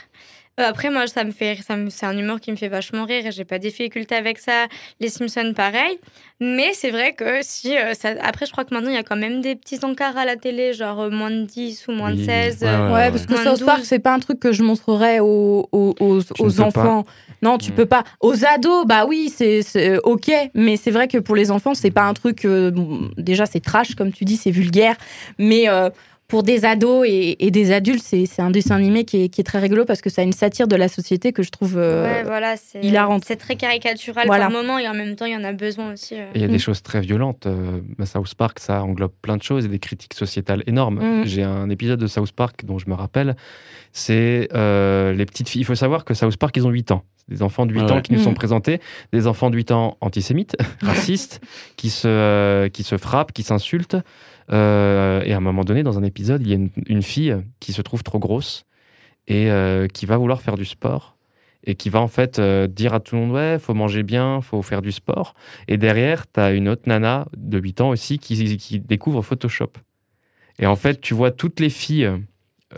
après 0.57 0.89
moi 0.89 1.05
ça 1.07 1.23
me 1.23 1.31
fait 1.31 1.57
ça 1.65 1.75
me- 1.75 1.89
c'est 1.89 2.05
un 2.05 2.17
humour 2.17 2.39
qui 2.39 2.51
me 2.51 2.55
fait 2.55 2.67
vachement 2.67 3.05
rire 3.05 3.25
et 3.27 3.31
j'ai 3.31 3.45
pas 3.45 3.59
de 3.59 3.63
difficulté 3.63 4.15
avec 4.15 4.39
ça 4.39 4.65
les 4.99 5.09
Simpsons 5.09 5.53
pareil 5.55 5.99
mais 6.39 6.73
c'est 6.73 6.89
vrai 6.89 7.13
que 7.13 7.39
si 7.41 7.77
euh, 7.77 7.93
ça 7.93 8.09
après 8.23 8.45
je 8.45 8.51
crois 8.51 8.65
que 8.65 8.73
maintenant 8.73 8.89
il 8.89 8.95
y 8.95 8.99
a 8.99 9.03
quand 9.03 9.15
même 9.15 9.41
des 9.41 9.55
petits 9.55 9.79
encarts 9.83 10.17
à 10.17 10.25
la 10.25 10.35
télé 10.35 10.73
genre 10.73 11.01
euh, 11.01 11.09
moins 11.09 11.29
de 11.31 11.43
10 11.45 11.87
ou 11.87 11.91
moins 11.91 12.11
de 12.11 12.17
Oui, 12.17 12.25
16 12.25 12.61
ouais, 12.63 12.67
euh, 12.69 12.87
ouais, 12.87 12.93
Ouais, 12.93 13.11
parce 13.11 13.25
que 13.27 13.35
South 13.37 13.63
Park, 13.65 13.79
12. 13.79 13.87
c'est 13.87 13.99
pas 13.99 14.13
un 14.13 14.19
truc 14.19 14.39
que 14.39 14.51
je 14.51 14.63
montrerais 14.63 15.19
aux, 15.19 15.67
aux, 15.71 16.61
enfants. 16.61 17.03
Non, 17.43 17.57
tu 17.59 17.71
Mm. 17.71 17.75
peux 17.75 17.85
pas. 17.85 18.03
Aux 18.19 18.43
ados, 18.45 18.85
bah 18.87 19.05
oui, 19.07 19.31
c'est 19.35 19.61
c'est, 19.61 19.89
euh, 19.91 19.99
ok. 20.03 20.31
Mais 20.55 20.75
c'est 20.75 20.89
vrai 20.89 21.07
que 21.07 21.19
pour 21.19 21.35
les 21.35 21.51
enfants, 21.51 21.75
c'est 21.75 21.91
pas 21.91 22.03
un 22.03 22.13
truc. 22.15 22.45
euh, 22.45 22.71
bon, 22.71 23.11
déjà, 23.17 23.45
c'est 23.45 23.59
trash, 23.59 23.93
comme 23.93 24.11
tu 24.11 24.25
dis, 24.25 24.37
c'est 24.37 24.49
vulgaire. 24.49 24.95
Mais 25.37 25.69
euh, 25.69 25.89
pour 26.27 26.43
des 26.43 26.65
ados 26.65 27.05
et, 27.07 27.45
et 27.45 27.51
des 27.51 27.71
adultes, 27.71 28.03
c'est 28.03 28.27
un 28.41 28.49
dessin 28.51 28.75
animé 28.75 29.05
qui 29.05 29.23
est, 29.23 29.29
qui 29.29 29.39
est 29.39 29.45
très 29.45 29.59
rigolo 29.59 29.85
parce 29.85 30.01
que 30.01 30.09
ça 30.09 30.21
a 30.21 30.25
une 30.25 30.33
satire 30.33 30.67
de 30.67 30.75
la 30.75 30.89
société 30.89 31.31
que 31.31 31.41
je 31.41 31.49
trouve. 31.51 31.77
euh, 31.77 32.03
ouais 32.03 32.23
voilà 32.23 32.55
hilarante. 32.81 33.23
c'est 33.25 33.37
très 33.37 33.55
caricatural 33.55 34.25
Voilà. 34.27 34.49
par 34.49 34.51
moment 34.51 34.77
et 34.77 34.87
en 34.89 34.93
même 34.93 35.15
temps 35.15 35.25
il 35.25 35.31
y 35.31 35.37
en 35.37 35.43
a 35.45 35.53
besoin 35.53 35.93
aussi 35.93 36.15
euh. 36.15 36.25
Il 36.35 36.41
y 36.41 36.43
a 36.43 36.47
Mm. 36.47 36.51
des 36.51 36.59
choses 36.59 36.83
très 36.83 36.99
violentes. 36.99 37.45
Euh, 37.45 37.79
bah, 37.97 38.05
South 38.05 38.35
Park, 38.35 38.59
ça 38.59 38.83
englobe 38.83 39.13
plein 39.21 39.37
de 39.37 39.43
choses 39.43 39.63
et 39.65 39.67
des 39.69 39.79
critiques 39.79 40.15
sociétales 40.15 40.63
énormes. 40.67 41.21
Mm. 41.21 41.25
J'ai 41.25 41.43
un 41.43 41.69
épisode 41.69 41.99
de 41.99 42.07
South 42.07 42.33
Park 42.33 42.65
dont 42.65 42.77
je 42.77 42.89
me 42.89 42.93
rappelle. 42.93 43.37
C'est 43.93 44.49
euh, 44.53 45.13
les 45.13 45.25
petites 45.25 45.47
filles. 45.47 45.61
Il 45.61 45.65
faut 45.65 45.75
savoir 45.75 46.03
que 46.03 46.13
South 46.13 46.35
Park, 46.37 46.55
ils 46.57 46.67
ont 46.67 46.71
8 46.71 46.91
ans. 46.91 47.03
C'est 47.15 47.29
des 47.35 47.41
enfants 47.41 47.65
de 47.65 47.73
8 47.73 47.83
Ouais. 47.83 47.91
ans 47.93 48.01
qui 48.01 48.11
nous 48.13 48.19
Mm. 48.19 48.23
sont 48.23 48.33
présentés. 48.33 48.81
Des 49.13 49.27
enfants 49.27 49.49
de 49.49 49.55
8 49.55 49.71
ans 49.71 49.97
antisémites, 50.01 50.55
racistes, 50.81 51.39
qui, 51.77 51.89
se, 51.89 52.07
euh, 52.07 52.67
qui 52.69 52.83
se 52.83 52.97
frappent, 52.97 53.31
qui 53.31 53.43
s'insultent. 53.43 53.95
Euh, 54.51 55.21
et 55.25 55.33
à 55.33 55.37
un 55.37 55.41
moment 55.41 55.63
donné, 55.63 55.83
dans 55.83 55.97
un 55.97 56.03
épisode, 56.03 56.41
il 56.41 56.49
y 56.49 56.51
a 56.53 56.55
une, 56.55 56.69
une 56.87 57.01
fille 57.01 57.35
qui 57.59 57.73
se 57.73 57.81
trouve 57.81 58.03
trop 58.03 58.19
grosse 58.19 58.65
et 59.27 59.51
euh, 59.51 59.87
qui 59.87 60.05
va 60.05 60.17
vouloir 60.17 60.41
faire 60.41 60.55
du 60.55 60.65
sport. 60.65 61.15
Et 61.69 61.75
qui 61.75 61.89
va 61.89 61.99
en 61.99 62.07
fait 62.07 62.39
euh, 62.39 62.67
dire 62.67 62.93
à 62.93 62.99
tout 63.01 63.15
le 63.15 63.21
monde 63.21 63.31
Ouais, 63.31 63.57
faut 63.59 63.73
manger 63.73 64.03
bien, 64.03 64.39
faut 64.41 64.61
faire 64.61 64.81
du 64.81 64.91
sport. 64.93 65.33
Et 65.67 65.75
derrière, 65.77 66.25
tu 66.31 66.39
as 66.39 66.51
une 66.51 66.69
autre 66.69 66.83
nana 66.85 67.25
de 67.35 67.57
8 67.59 67.81
ans 67.81 67.89
aussi 67.89 68.19
qui, 68.19 68.55
qui 68.57 68.79
découvre 68.79 69.21
Photoshop. 69.21 69.71
Et 70.59 70.65
en 70.65 70.75
fait, 70.77 71.01
tu 71.01 71.13
vois 71.13 71.31
toutes 71.31 71.59
les 71.59 71.69
filles 71.69 72.09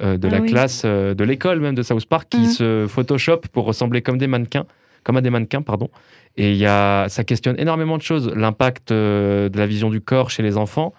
euh, 0.01 0.17
de 0.17 0.27
Ah 0.27 0.31
la 0.31 0.39
oui. 0.41 0.49
classe, 0.49 0.83
euh, 0.85 1.13
de 1.13 1.23
l'école 1.23 1.59
même 1.59 1.75
de 1.75 1.83
South 1.83 2.05
Park, 2.07 2.29
qui 2.29 2.39
Mhm. 2.39 2.45
se 2.47 2.87
Photoshop 2.87 3.41
pour 3.51 3.65
ressembler 3.65 4.01
comme 4.01 4.17
des 4.17 4.27
mannequins, 4.27 4.65
comme 5.03 5.17
à 5.17 5.21
des 5.21 5.29
mannequins, 5.29 5.61
pardon. 5.61 5.89
Et 6.35 6.53
il 6.53 6.65
ça 6.65 7.23
questionne 7.25 7.59
énormément 7.59 7.97
de 7.97 8.01
choses. 8.01 8.31
L'impact 8.35 8.91
de 8.91 9.51
la 9.53 9.67
vision 9.67 9.89
du 9.91 10.01
corps 10.01 10.31
chez 10.31 10.41
les 10.41 10.57
enfants, 10.57 10.93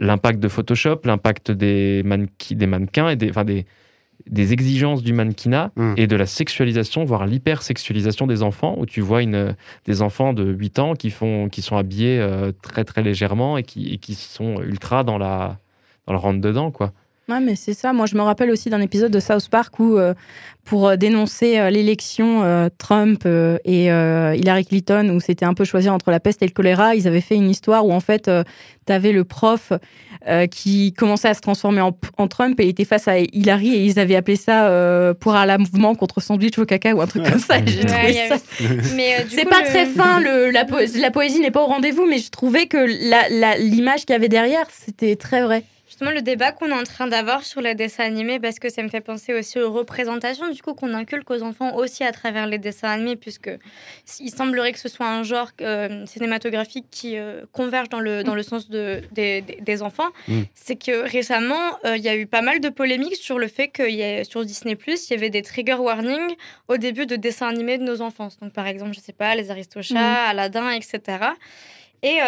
l'impact 0.00 0.40
de 0.40 0.48
Photoshop, 0.48 1.00
l'impact 1.04 1.50
des, 1.50 2.02
des 2.50 2.66
mannequins 2.66 3.08
et 3.08 3.16
des, 3.16 3.30
enfin 3.30 3.44
des, 3.44 3.66
des 4.28 4.52
exigences 4.52 5.02
du 5.02 5.12
mannequinat 5.12 5.70
Mhm. 5.76 5.94
et 5.96 6.06
de 6.06 6.16
la 6.16 6.26
sexualisation, 6.26 7.04
voire 7.04 7.26
l'hypersexualisation 7.26 8.26
des 8.26 8.42
enfants, 8.42 8.74
où 8.78 8.86
tu 8.86 9.00
vois 9.00 9.22
une, 9.22 9.54
des 9.84 10.02
enfants 10.02 10.32
de 10.32 10.44
8 10.44 10.78
ans 10.78 10.94
qui, 10.94 11.10
font, 11.10 11.48
qui 11.48 11.62
sont 11.62 11.76
habillés 11.76 12.18
euh, 12.18 12.52
très 12.62 12.84
très 12.84 13.02
légèrement 13.02 13.56
et 13.58 13.62
qui, 13.62 13.92
et 13.92 13.98
qui 13.98 14.14
sont 14.14 14.60
ultra 14.62 15.04
dans 15.04 15.18
la 15.18 15.58
dans 16.06 16.12
le 16.12 16.18
rentre 16.18 16.40
dedans 16.40 16.70
quoi. 16.70 16.92
Ouais, 17.28 17.40
mais 17.40 17.56
c'est 17.56 17.74
ça. 17.74 17.92
Moi, 17.92 18.06
je 18.06 18.14
me 18.14 18.22
rappelle 18.22 18.50
aussi 18.52 18.70
d'un 18.70 18.80
épisode 18.80 19.10
de 19.10 19.18
South 19.18 19.48
Park 19.48 19.80
où, 19.80 19.96
euh, 19.98 20.14
pour 20.64 20.86
euh, 20.86 20.94
dénoncer 20.96 21.58
euh, 21.58 21.70
l'élection 21.70 22.44
euh, 22.44 22.68
Trump 22.78 23.22
euh, 23.26 23.58
et 23.64 23.90
euh, 23.90 24.36
Hillary 24.36 24.64
Clinton, 24.64 25.10
où 25.12 25.18
c'était 25.18 25.44
un 25.44 25.52
peu 25.54 25.64
choisir 25.64 25.92
entre 25.92 26.12
la 26.12 26.20
peste 26.20 26.40
et 26.42 26.46
le 26.46 26.52
choléra, 26.52 26.94
ils 26.94 27.08
avaient 27.08 27.20
fait 27.20 27.34
une 27.34 27.50
histoire 27.50 27.84
où, 27.84 27.92
en 27.92 27.98
fait, 27.98 28.30
tu 28.86 28.92
avais 28.92 29.10
le 29.10 29.24
prof 29.24 29.72
euh, 30.28 30.46
qui 30.46 30.92
commençait 30.92 31.26
à 31.26 31.34
se 31.34 31.40
transformer 31.40 31.80
en, 31.80 31.98
en 32.16 32.28
Trump 32.28 32.60
et 32.60 32.68
était 32.68 32.84
face 32.84 33.08
à 33.08 33.18
Hillary 33.18 33.74
et 33.74 33.84
ils 33.84 33.98
avaient 33.98 34.14
appelé 34.14 34.36
ça 34.36 34.68
euh, 34.68 35.12
pour 35.12 35.34
un 35.34 35.58
mouvement 35.58 35.96
contre 35.96 36.20
sandwich 36.22 36.56
au 36.60 36.64
caca 36.64 36.94
ou 36.94 37.00
un 37.00 37.08
truc 37.08 37.24
comme 37.28 37.40
ça. 37.40 37.56
J'ai 37.66 37.80
Ouais, 37.80 37.84
trouvé 37.86 38.12
ça 38.12 38.34
avait- 38.34 39.14
euh, 39.20 39.24
c'est 39.28 39.48
pas 39.48 39.62
le- 39.62 39.66
très 39.66 39.86
fin, 39.86 40.20
le, 40.20 40.50
la, 40.52 40.64
poésie, 40.64 41.00
la 41.00 41.10
poésie 41.10 41.40
n'est 41.40 41.50
pas 41.50 41.62
au 41.62 41.66
rendez-vous, 41.66 42.06
mais 42.06 42.18
je 42.18 42.30
trouvais 42.30 42.66
que 42.66 42.76
la- 43.10 43.28
la- 43.30 43.58
l'image 43.58 44.06
qu'il 44.06 44.10
y 44.10 44.16
avait 44.16 44.28
derrière, 44.28 44.66
c'était 44.70 45.16
très 45.16 45.42
vrai. 45.42 45.64
Justement, 45.96 46.10
le 46.10 46.20
débat 46.20 46.52
qu'on 46.52 46.68
est 46.68 46.74
en 46.74 46.82
train 46.82 47.06
d'avoir 47.06 47.42
sur 47.42 47.62
les 47.62 47.74
dessins 47.74 48.04
animés, 48.04 48.38
parce 48.38 48.58
que 48.58 48.68
ça 48.68 48.82
me 48.82 48.90
fait 48.90 49.00
penser 49.00 49.32
aussi 49.32 49.58
aux 49.58 49.72
représentations, 49.72 50.50
du 50.50 50.60
coup, 50.60 50.74
qu'on 50.74 50.92
inculque 50.92 51.30
aux 51.30 51.42
enfants 51.42 51.74
aussi 51.74 52.04
à 52.04 52.12
travers 52.12 52.46
les 52.46 52.58
dessins 52.58 52.90
animés, 52.90 53.16
puisque 53.16 53.48
il 54.20 54.28
semblerait 54.28 54.72
que 54.72 54.78
ce 54.78 54.90
soit 54.90 55.06
un 55.06 55.22
genre 55.22 55.52
euh, 55.62 56.04
cinématographique 56.04 56.84
qui 56.90 57.16
euh, 57.16 57.46
converge 57.50 57.88
dans 57.88 58.00
le, 58.00 58.24
dans 58.24 58.34
le 58.34 58.42
sens 58.42 58.68
de, 58.68 59.00
des, 59.12 59.40
des- 59.40 59.80
enfants. 59.80 60.10
Mm. 60.28 60.42
C'est 60.54 60.76
que 60.76 61.08
récemment, 61.10 61.78
euh, 61.86 61.96
il 61.96 62.02
y 62.02 62.10
a 62.10 62.16
eu 62.16 62.26
pas 62.26 62.42
mal 62.42 62.60
de 62.60 62.68
polémiques 62.68 63.16
sur 63.16 63.38
le 63.38 63.48
fait 63.48 63.68
que 63.68 63.88
y 63.88 64.02
a- 64.02 64.24
sur 64.24 64.44
Disney, 64.44 64.76
il 64.86 65.10
y 65.10 65.14
avait 65.14 65.30
des 65.30 65.40
trigger 65.40 65.76
warnings 65.76 66.34
au 66.68 66.76
début 66.76 67.06
de 67.06 67.16
dessins 67.16 67.48
animés 67.48 67.78
de 67.78 67.84
nos 67.84 68.02
enfances. 68.02 68.38
Donc, 68.38 68.52
par 68.52 68.66
exemple, 68.66 68.92
je 68.94 69.00
sais 69.00 69.14
pas, 69.14 69.34
les 69.34 69.50
Aristochats, 69.50 70.24
Aladdin, 70.28 70.72
etc. 70.72 71.00
Et. 72.02 72.18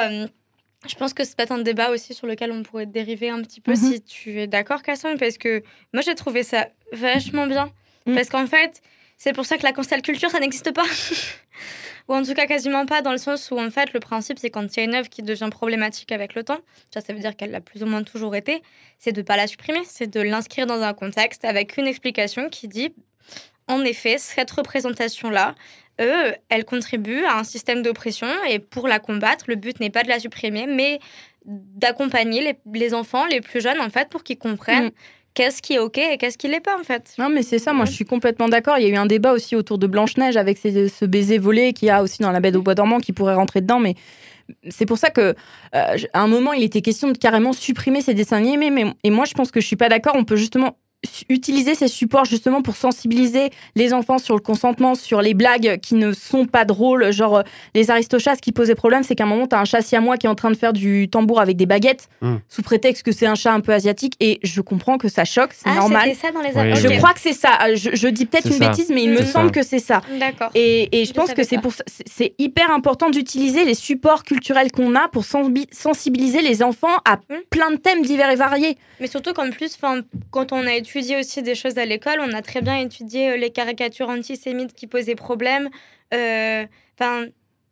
Je 0.87 0.95
pense 0.95 1.13
que 1.15 1.25
c'est 1.25 1.37
peut-être 1.37 1.53
un 1.53 1.59
débat 1.63 1.91
aussi 1.91 2.15
sur 2.15 2.27
lequel 2.27 2.53
on 2.53 2.63
pourrait 2.63 2.87
dériver 2.87 3.31
un 3.31 3.43
petit 3.43 3.61
peu 3.61 3.73
Mhm. 3.73 3.77
si 3.77 4.03
tu 4.03 4.41
es 4.41 4.47
d'accord, 4.47 4.83
Cassandre, 4.83 5.19
parce 5.19 5.39
que 5.39 5.63
moi 5.93 6.03
j'ai 6.03 6.15
trouvé 6.15 6.43
ça 6.43 6.69
vachement 6.93 7.47
bien. 7.47 7.73
Mhm. 8.07 8.15
Parce 8.15 8.29
qu'en 8.29 8.47
fait, 8.47 8.81
C'est 9.21 9.33
pour 9.33 9.45
ça 9.47 9.59
que 9.59 9.65
la 9.65 9.73
cancel 9.73 10.01
culture, 10.01 10.31
ça 10.31 10.39
n'existe 10.39 10.73
pas. 10.73 10.85
Ou 12.09 12.15
en 12.15 12.23
tout 12.23 12.35
cas 12.35 12.47
quasiment 12.47 12.87
pas, 12.87 13.03
dans 13.03 13.11
le 13.11 13.19
sens 13.19 13.51
où 13.51 13.59
en 13.59 13.69
fait 13.69 13.93
le 13.93 13.99
principe 13.99 14.39
c'est 14.39 14.49
quand 14.49 14.77
il 14.77 14.79
y 14.79 14.81
a 14.81 14.85
une 14.85 14.95
œuvre 14.95 15.09
qui 15.09 15.23
devient 15.23 15.49
problématique 15.51 16.13
avec 16.13 16.35
le 16.37 16.45
temps, 16.45 16.61
ça, 16.95 17.01
ça 17.01 17.13
veut 17.13 17.19
dire 17.19 17.35
qu'elle 17.37 17.51
l'a 17.51 17.61
plus 17.61 17.83
ou 17.83 17.87
moins 17.87 18.05
toujours 18.05 18.37
été, 18.37 18.63
c'est 19.01 19.11
de 19.13 19.21
pas 19.23 19.37
la 19.37 19.49
supprimer, 19.49 19.81
c'est 19.87 20.07
de 20.07 20.21
l'inscrire 20.21 20.67
dans 20.67 20.81
un 20.83 20.95
contexte 20.95 21.45
avec 21.45 21.77
une 21.79 21.89
explication 21.89 22.49
qui 22.49 22.69
dit 22.69 22.95
en 23.67 23.83
effet 23.85 24.19
cette 24.19 24.51
représentation-là, 24.53 25.57
euh, 26.01 26.33
elle 26.49 26.65
contribue 26.65 27.25
à 27.25 27.39
un 27.39 27.45
système 27.45 27.83
d'oppression 27.83 28.29
et 28.49 28.59
pour 28.59 28.89
la 28.89 28.99
combattre, 28.99 29.47
le 29.49 29.57
but 29.57 29.81
n'est 29.81 29.91
pas 29.91 30.03
de 30.03 30.09
la 30.09 30.19
supprimer, 30.19 30.67
mais 30.67 30.99
d'accompagner 31.45 32.43
les, 32.43 32.59
les 32.79 32.95
enfants, 32.95 33.27
les 33.27 33.41
plus 33.41 33.61
jeunes 33.61 33.81
en 33.81 33.91
fait, 33.91 34.09
pour 34.09 34.23
qu'ils 34.23 34.39
comprennent 34.39 34.87
Mm. 34.87 34.93
qu'est-ce 35.35 35.63
qui 35.63 35.75
est 35.75 35.79
ok 35.79 35.99
et 35.99 36.19
qu'est-ce 36.19 36.37
qui 36.37 36.49
l'est 36.49 36.61
pas 36.61 36.79
en 36.79 36.83
fait. 36.83 37.15
Non, 37.19 37.29
mais 37.29 37.43
c'est 37.43 37.59
ça, 37.59 37.73
moi 37.73 37.85
je 37.85 37.93
suis 37.93 38.05
complètement 38.05 38.49
d'accord. 38.49 38.77
Il 38.79 38.83
y 38.87 38.91
a 38.91 38.91
eu 38.91 38.97
un 38.97 39.07
débat 39.07 39.33
aussi 39.33 39.55
autour 39.57 39.79
de 39.79 39.87
Blanche-Neige 39.87 40.37
avec 40.37 40.59
ces- 40.59 40.89
ce 40.89 41.05
baiser 41.05 41.39
volé 41.39 41.73
qu'il 41.73 41.89
y 41.89 41.91
a 41.91 42.03
aussi 42.03 42.23
dans 42.23 42.33
la 42.33 42.41
bête 42.41 42.57
au 42.57 42.63
bois 42.63 42.75
dormant 42.75 42.99
qui 42.99 43.13
pourrait 43.13 43.35
rentrer 43.35 43.61
dedans, 43.61 43.79
mais 43.79 43.95
c'est 44.71 44.87
pour 44.87 44.99
ça 44.99 45.11
que 45.11 45.35
euh, 45.75 45.97
à 46.13 46.21
un 46.21 46.27
moment 46.27 46.53
il 46.55 46.65
était 46.65 46.81
question 46.83 47.11
de 47.13 47.17
carrément 47.19 47.53
supprimer 47.53 48.01
ces 48.01 48.15
dessins 48.15 48.39
animés, 48.39 48.71
mais, 48.71 48.87
et 49.05 49.11
moi 49.11 49.25
je 49.27 49.35
pense 49.35 49.51
que 49.51 49.61
je 49.61 49.67
suis 49.67 49.77
pas 49.77 49.89
d'accord. 49.89 50.15
On 50.17 50.25
peut 50.25 50.37
justement 50.37 50.77
utiliser 51.29 51.75
ces 51.77 51.87
supports 51.89 52.25
justement 52.25 52.61
pour 52.61 52.75
sensibiliser 52.77 53.51
les 53.77 53.93
enfants 53.95 54.19
sur 54.19 54.35
le 54.35 54.41
consentement, 54.41 54.95
sur 54.97 55.23
les 55.23 55.33
blagues 55.35 55.79
qui 55.81 55.95
ne 55.95 56.13
sont 56.13 56.45
pas 56.47 56.65
drôles, 56.65 57.13
genre 57.13 57.39
euh, 57.39 57.43
les 57.75 57.91
aristochats, 57.91 58.35
ce 58.35 58.41
qui 58.43 58.51
posait 58.51 58.75
problème, 58.75 59.05
c'est 59.05 59.15
qu'à 59.15 59.25
un 59.25 59.29
moment, 59.29 59.47
tu 59.47 59.55
as 59.55 59.61
un 59.61 59.65
chat 59.65 59.81
siamois 59.81 60.17
qui 60.17 60.27
est 60.27 60.29
en 60.31 60.35
train 60.35 60.51
de 60.51 60.57
faire 60.57 60.73
du 60.73 61.09
tambour 61.09 61.41
avec 61.41 61.57
des 61.57 61.67
baguettes, 61.67 62.09
Hum. 62.21 62.41
sous 62.49 62.63
prétexte 62.63 63.05
que 63.05 63.13
c'est 63.13 63.27
un 63.27 63.37
chat 63.37 63.53
un 63.53 63.61
peu 63.61 63.73
asiatique, 63.73 64.15
et 64.19 64.41
je 64.43 64.61
comprends 64.61 64.99
que 64.99 65.09
ça 65.09 65.25
choque, 65.25 65.51
c'est 65.53 65.69
Ah, 65.69 65.77
normal. 65.77 66.03
c'était 66.07 66.27
ça 66.27 66.33
dans 66.33 66.41
les 66.41 66.49
Oui. 66.73 66.77
Je 66.81 66.89
crois 66.99 67.13
que 67.15 67.21
c'est 67.21 67.33
ça. 67.33 67.59
Euh, 67.67 67.77
Je, 67.77 67.91
je 67.95 68.09
dis 68.09 68.27
peut-être 68.27 68.47
une 68.47 68.53
ça. 68.55 68.69
bêtise, 68.69 68.91
mais 68.91 69.05
il 69.05 69.11
me 69.11 69.23
semble 69.23 69.49
ça. 69.55 69.61
que 69.61 69.63
c'est 69.63 69.79
ça. 69.79 70.01
D'accord. 70.19 70.51
Et, 70.55 71.01
et 71.01 71.05
je 71.05 71.11
Je 71.11 71.15
pense 71.15 71.33
que 71.33 71.45
c'est 71.45 71.59
pour 71.61 71.73
c'est 72.07 72.35
hyper 72.39 72.71
important 72.73 73.11
d'utiliser 73.11 73.65
les 73.65 73.75
supports 73.75 74.23
culturels 74.25 74.71
qu'on 74.73 74.95
a 74.97 75.09
pour 75.09 75.25
sensibiliser 75.25 76.43
les 76.43 76.63
enfants 76.63 76.97
à 77.05 77.17
Mm. 77.17 77.35
plein 77.51 77.71
de 77.71 77.77
thèmes 77.77 78.03
divers 78.03 78.31
et 78.31 78.37
variés. 78.37 78.77
Mais 79.01 79.07
surtout 79.07 79.33
qu'en 79.33 79.51
plus, 79.51 79.77
quand 80.31 80.53
on 80.53 80.67
a 80.67 80.75
étudié 80.89 81.19
aussi 81.19 81.43
des 81.43 81.55
choses 81.55 81.79
à 81.79 81.85
l'école, 81.85 82.21
on 82.21 82.33
a 82.33 82.43
très 82.43 82.63
bien 82.63 82.79
étudié 82.79 83.31
euh, 83.31 83.37
les 83.37 83.51
caricatures 83.51 84.09
antisémites 84.09 84.73
qui 84.73 84.87
posaient 84.87 85.15
problème. 85.15 85.69
Euh, 86.15 86.65
Enfin, 87.01 87.27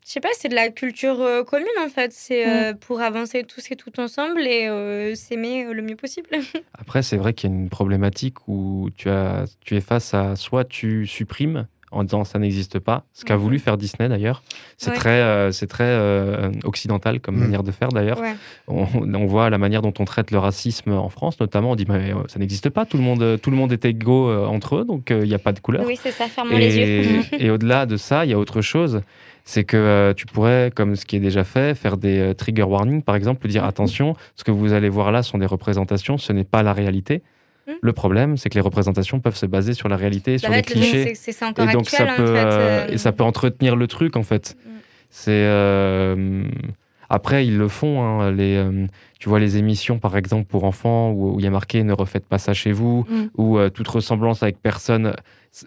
je 0.07 0.13
sais 0.13 0.21
pas, 0.21 0.29
c'est 0.39 0.49
de 0.49 0.55
la 0.55 0.69
culture 0.69 1.21
euh, 1.21 1.43
commune 1.43 1.67
en 1.85 1.89
fait. 1.89 2.13
C'est 2.13 2.49
euh, 2.49 2.75
pour 2.75 3.01
avancer 3.01 3.43
tous 3.43 3.73
et 3.73 3.77
tout 3.77 3.99
ensemble 3.99 4.41
et 4.47 4.69
euh, 4.69 5.17
s'aimer 5.17 5.65
euh, 5.65 5.73
le 5.73 5.83
mieux 5.83 5.97
possible. 5.97 6.29
Après, 6.79 7.03
c'est 7.03 7.17
vrai 7.17 7.35
qu'il 7.35 7.51
y 7.51 7.53
a 7.53 7.57
une 7.57 7.69
problématique 7.69 8.47
où 8.47 8.89
tu, 8.97 9.11
as, 9.11 9.47
tu 9.63 9.75
es 9.75 9.81
face 9.81 10.15
à 10.15 10.37
soit 10.37 10.65
tu 10.65 11.09
supprimes 11.09 11.67
en 11.93 12.05
disant 12.05 12.25
ça 12.25 12.39
n'existe 12.39 12.79
pas, 12.79 13.05
ce 13.13 13.25
qu'a 13.25 13.37
voulu 13.37 13.59
faire 13.59 13.77
Disney 13.77 14.09
d'ailleurs. 14.09 14.43
C'est 14.77 14.91
Ouais. 14.91 14.97
très, 14.97 15.21
euh, 15.21 15.51
c'est 15.53 15.67
très 15.67 15.85
euh, 15.85 16.51
occidental 16.65 17.21
comme 17.21 17.37
Mhm. 17.37 17.43
manière 17.43 17.63
de 17.63 17.71
faire 17.71 17.89
d'ailleurs. 17.91 18.21
Ouais. 18.21 18.35
On, 18.69 18.87
on 19.15 19.27
voit 19.27 19.51
la 19.51 19.59
manière 19.59 19.83
dont 19.83 19.95
on 19.99 20.05
traite 20.05 20.31
le 20.31 20.39
racisme 20.39 20.93
en 20.93 21.09
France 21.09 21.39
notamment. 21.41 21.71
On 21.73 21.77
dit 21.77 21.87
mais 21.89 22.13
euh, 22.13 22.17
ça 22.29 22.39
n'existe 22.39 22.71
pas, 22.71 22.85
tout 22.87 22.97
le 22.97 23.03
monde, 23.03 23.39
tout 23.41 23.51
le 23.51 23.57
monde 23.57 23.73
est 23.73 23.85
égaux 23.85 24.29
euh, 24.29 24.47
entre 24.47 24.77
eux, 24.77 24.85
donc 24.85 25.11
euh, 25.11 25.21
il 25.23 25.29
n'y 25.29 25.35
a 25.35 25.39
pas 25.39 25.53
de 25.53 25.61
couleur. 25.61 25.85
Oui, 25.87 25.99
c'est 26.03 26.11
ça, 26.11 26.27
fermons 26.27 26.57
les 26.57 26.77
yeux. 26.77 26.85
Et, 26.85 27.23
et 27.47 27.51
au-delà 27.51 27.87
de 27.87 27.97
ça, 27.97 28.25
il 28.25 28.31
y 28.31 28.35
a 28.35 28.39
autre 28.39 28.61
chose. 28.61 29.01
C'est 29.49 29.63
que 29.63 29.77
euh, 29.77 30.13
tu 30.13 30.27
pourrais, 30.27 30.73
comme 30.75 30.97
ce 30.97 31.07
qui 31.07 31.15
est 31.15 31.21
déjà 31.21 31.45
fait, 31.45 31.77
faire 31.77 31.97
des 31.99 32.19
euh, 32.19 32.35
trigger 32.35 32.65
warnings, 32.65 33.03
par 33.03 33.15
exemple, 33.15 33.47
dire 33.47 33.65
attention, 33.65 34.17
ce 34.35 34.43
que 34.43 34.51
vous 34.51 34.73
allez 34.73 34.89
voir 34.89 35.13
là 35.13 35.23
sont 35.23 35.39
des 35.39 35.47
représentations, 35.47 36.19
ce 36.19 36.33
n'est 36.33 36.43
pas 36.43 36.65
la 36.65 36.73
réalité. 36.73 37.23
Mhm. 37.67 37.75
Le 37.83 37.93
problème, 37.93 38.37
c'est 38.37 38.49
que 38.49 38.55
les 38.55 38.61
représentations 38.61 39.19
peuvent 39.21 39.37
se 39.37 39.47
baser 39.47 39.75
sur 39.75 39.89
la 39.89 39.97
réalité, 39.97 40.39
Ça 40.39 40.47
sur 40.47 40.51
les 40.53 40.59
le- 40.59 40.63
clichés. 40.63 41.15
C'est 41.15 41.43
encore 41.45 41.69
Et 41.69 41.73
donc, 41.73 41.83
actuel 41.83 42.07
ça 42.09 42.13
en 42.13 42.17
peut, 42.17 42.27
fait. 42.27 42.33
euh, 42.45 42.87
euh, 42.87 42.89
et 42.89 42.99
ça 42.99 43.13
peut 43.13 43.25
entretenir 43.25 43.75
le 43.77 43.87
truc, 43.87 44.17
en 44.17 44.23
fait. 44.23 44.57
Mm. 44.65 44.71
C'est. 45.11 45.31
euh, 45.33 46.43
après, 47.09 47.47
ils 47.47 47.57
le 47.59 47.69
font. 47.69 48.03
hein, 48.03 48.31
les, 48.33 48.57
euh, 48.57 48.87
tu 49.27 49.31
vois 49.31 49.41
les 49.41 49.57
émissions, 49.57 49.99
par 49.99 50.17
exemple, 50.17 50.45
pour 50.45 50.63
enfants, 50.63 51.11
où 51.11 51.41
il 51.41 51.45
y 51.45 51.49
a 51.49 51.51
marqué 51.51 51.83
ne 51.83 51.93
refaites 51.93 52.27
pas 52.27 52.39
ça 52.39 52.55
chez 52.55 52.71
vous, 52.71 53.05
Mm. 53.09 53.25
ou 53.37 53.59
euh, 53.59 53.71
toute 53.71 53.89
ressemblance 53.89 54.45
avec 54.45 54.63
personne. 54.63 55.17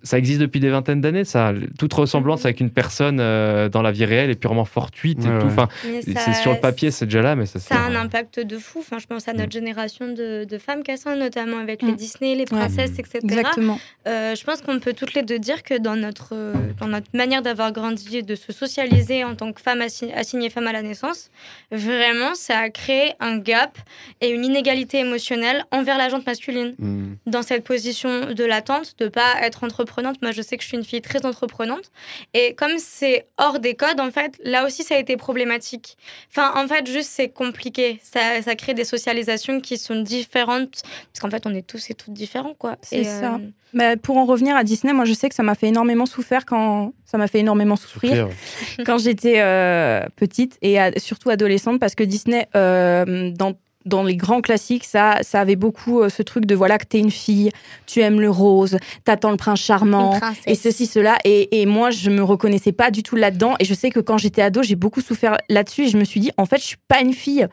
Ça 0.03 0.19
existe 0.19 0.39
depuis 0.39 0.59
des 0.59 0.69
vingtaines 0.69 1.01
d'années, 1.01 1.25
ça. 1.25 1.51
Toute 1.79 1.91
ressemblance 1.93 2.41
Mhm. 2.41 2.45
avec 2.45 2.59
une 2.59 2.69
personne 2.69 3.17
euh, 3.19 3.69
dans 3.69 3.81
la 3.81 3.91
vie 3.91 4.05
réelle 4.05 4.29
est 4.29 4.35
purement 4.39 4.63
fortuite 4.63 5.17
et 5.21 5.39
tout. 5.39 5.47
Enfin, 5.47 5.67
c'est 6.03 6.35
sur 6.35 6.51
le 6.53 6.59
papier, 6.59 6.91
c'est 6.91 7.05
déjà 7.05 7.23
là, 7.23 7.35
mais 7.35 7.47
ça. 7.47 7.57
Ça 7.57 7.73
a 7.75 7.79
un 7.87 7.95
impact 7.95 8.39
de 8.39 8.59
fou. 8.59 8.79
Enfin, 8.81 8.99
je 8.99 9.07
pense 9.07 9.27
à 9.27 9.33
notre 9.33 9.51
génération 9.51 10.07
de, 10.13 10.43
de 10.45 10.57
femmes, 10.59 10.83
Cassin, 10.83 11.15
notamment 11.15 11.57
avec 11.57 11.81
les 11.81 11.93
Mm. 11.93 11.95
Disney, 11.95 12.35
les 12.35 12.45
princesses, 12.45 12.99
etc. 12.99 13.17
Exactement. 13.23 13.79
Euh, 14.07 14.35
je 14.35 14.43
pense 14.43 14.61
qu'on 14.61 14.79
peut 14.79 14.93
toutes 14.93 15.15
les 15.15 15.23
deux 15.23 15.39
dire 15.39 15.63
que 15.63 15.75
dans 15.79 15.95
notre, 15.95 16.35
dans 16.79 16.87
notre 16.87 17.07
manière 17.15 17.41
d'avoir 17.41 17.71
grandi, 17.71 18.21
de 18.21 18.35
se 18.35 18.53
socialiser 18.53 19.23
en 19.23 19.33
tant 19.33 19.51
que 19.53 19.59
femme 19.59 19.79
assi- 19.79 20.13
assignée 20.13 20.51
femme 20.51 20.67
à 20.67 20.71
la 20.73 20.83
naissance, 20.83 21.31
vraiment, 21.71 22.35
ça 22.35 22.59
a 22.59 22.69
créé 22.69 23.13
un 23.19 23.37
gap 23.49 23.77
et 24.21 24.29
une 24.29 24.45
inégalité 24.45 24.99
émotionnelle 24.99 25.65
envers 25.71 25.97
la 25.97 26.09
jante 26.09 26.25
masculine. 26.25 26.75
Hmm. 26.79 27.15
Dans 27.25 27.41
cette 27.43 27.63
position 27.63 28.31
de 28.33 28.43
l'attente, 28.45 28.95
de 28.99 29.07
pas 29.07 29.33
être 29.41 29.63
entreprenante. 29.63 30.21
Moi, 30.21 30.31
je 30.31 30.41
sais 30.41 30.55
que 30.57 30.63
je 30.63 30.67
suis 30.69 30.77
une 30.77 30.83
fille 30.83 31.01
très 31.01 31.25
entreprenante. 31.25 31.91
Et 32.33 32.53
comme 32.55 32.77
c'est 32.77 33.25
hors 33.37 33.59
des 33.59 33.75
codes, 33.75 33.99
en 33.99 34.11
fait, 34.11 34.39
là 34.43 34.65
aussi, 34.65 34.83
ça 34.83 34.95
a 34.95 34.99
été 34.99 35.17
problématique. 35.17 35.97
Enfin, 36.31 36.53
en 36.55 36.67
fait, 36.67 36.87
juste, 36.87 37.09
c'est 37.11 37.29
compliqué. 37.29 37.99
Ça, 38.03 38.41
ça 38.41 38.55
crée 38.55 38.73
des 38.73 38.85
socialisations 38.85 39.59
qui 39.59 39.77
sont 39.77 40.01
différentes. 40.01 40.81
Parce 41.11 41.19
qu'en 41.21 41.29
fait, 41.29 41.45
on 41.45 41.53
est 41.53 41.65
tous 41.67 41.89
et 41.89 41.93
toutes 41.93 42.13
différents, 42.13 42.53
quoi. 42.57 42.77
C'est 42.81 43.03
ça. 43.03 43.35
euh, 43.35 43.37
Mais 43.73 43.97
pour 43.97 44.17
en 44.17 44.25
revenir 44.25 44.55
à 44.55 44.63
Disney, 44.63 44.93
moi 44.93 45.05
je 45.05 45.13
sais 45.13 45.29
que 45.29 45.35
ça 45.35 45.43
m'a 45.43 45.53
fait 45.55 45.67
énormément 45.67 46.05
souffrir 46.07 46.45
quand 46.45 46.93
ça 47.05 47.17
m'a 47.19 47.27
fait 47.27 47.39
énormément 47.39 47.75
souffrir 47.75 48.27
quand 48.85 48.97
j'étais 48.97 49.35
euh, 49.41 50.01
petite 50.15 50.57
et 50.61 50.79
à- 50.79 50.97
surtout 50.99 51.29
adolescente 51.29 51.79
parce 51.79 51.93
que 51.95 52.03
Disney, 52.03 52.47
euh, 52.55 53.28
dans, 53.29 53.53
dans 53.85 54.03
les 54.03 54.15
grands 54.15 54.41
classiques, 54.41 54.83
ça, 54.83 55.19
ça 55.21 55.39
avait 55.39 55.55
beaucoup 55.55 56.01
euh, 56.01 56.09
ce 56.09 56.21
truc 56.21 56.45
de 56.45 56.55
voilà 56.55 56.77
que 56.77 56.85
t'es 56.85 56.99
une 56.99 57.11
fille, 57.11 57.51
tu 57.85 58.01
aimes 58.01 58.19
le 58.19 58.29
rose, 58.29 58.77
t'attends 59.05 59.31
le 59.31 59.37
prince 59.37 59.61
charmant. 59.61 60.19
Et 60.45 60.55
ceci, 60.55 60.85
cela. 60.85 61.17
Et, 61.23 61.61
et 61.61 61.65
moi, 61.65 61.89
je 61.89 62.09
me 62.09 62.23
reconnaissais 62.23 62.71
pas 62.71 62.91
du 62.91 63.03
tout 63.03 63.15
là-dedans. 63.15 63.55
Et 63.59 63.65
je 63.65 63.73
sais 63.73 63.89
que 63.89 63.99
quand 63.99 64.17
j'étais 64.17 64.41
ado, 64.41 64.63
j'ai 64.63 64.75
beaucoup 64.75 65.01
souffert 65.01 65.37
là-dessus. 65.49 65.83
Et 65.85 65.87
je 65.89 65.97
me 65.97 66.03
suis 66.03 66.19
dit, 66.19 66.31
en 66.37 66.45
fait, 66.45 66.57
je 66.57 66.65
suis 66.65 66.77
pas 66.87 67.01
une 67.01 67.13
fille. 67.13 67.47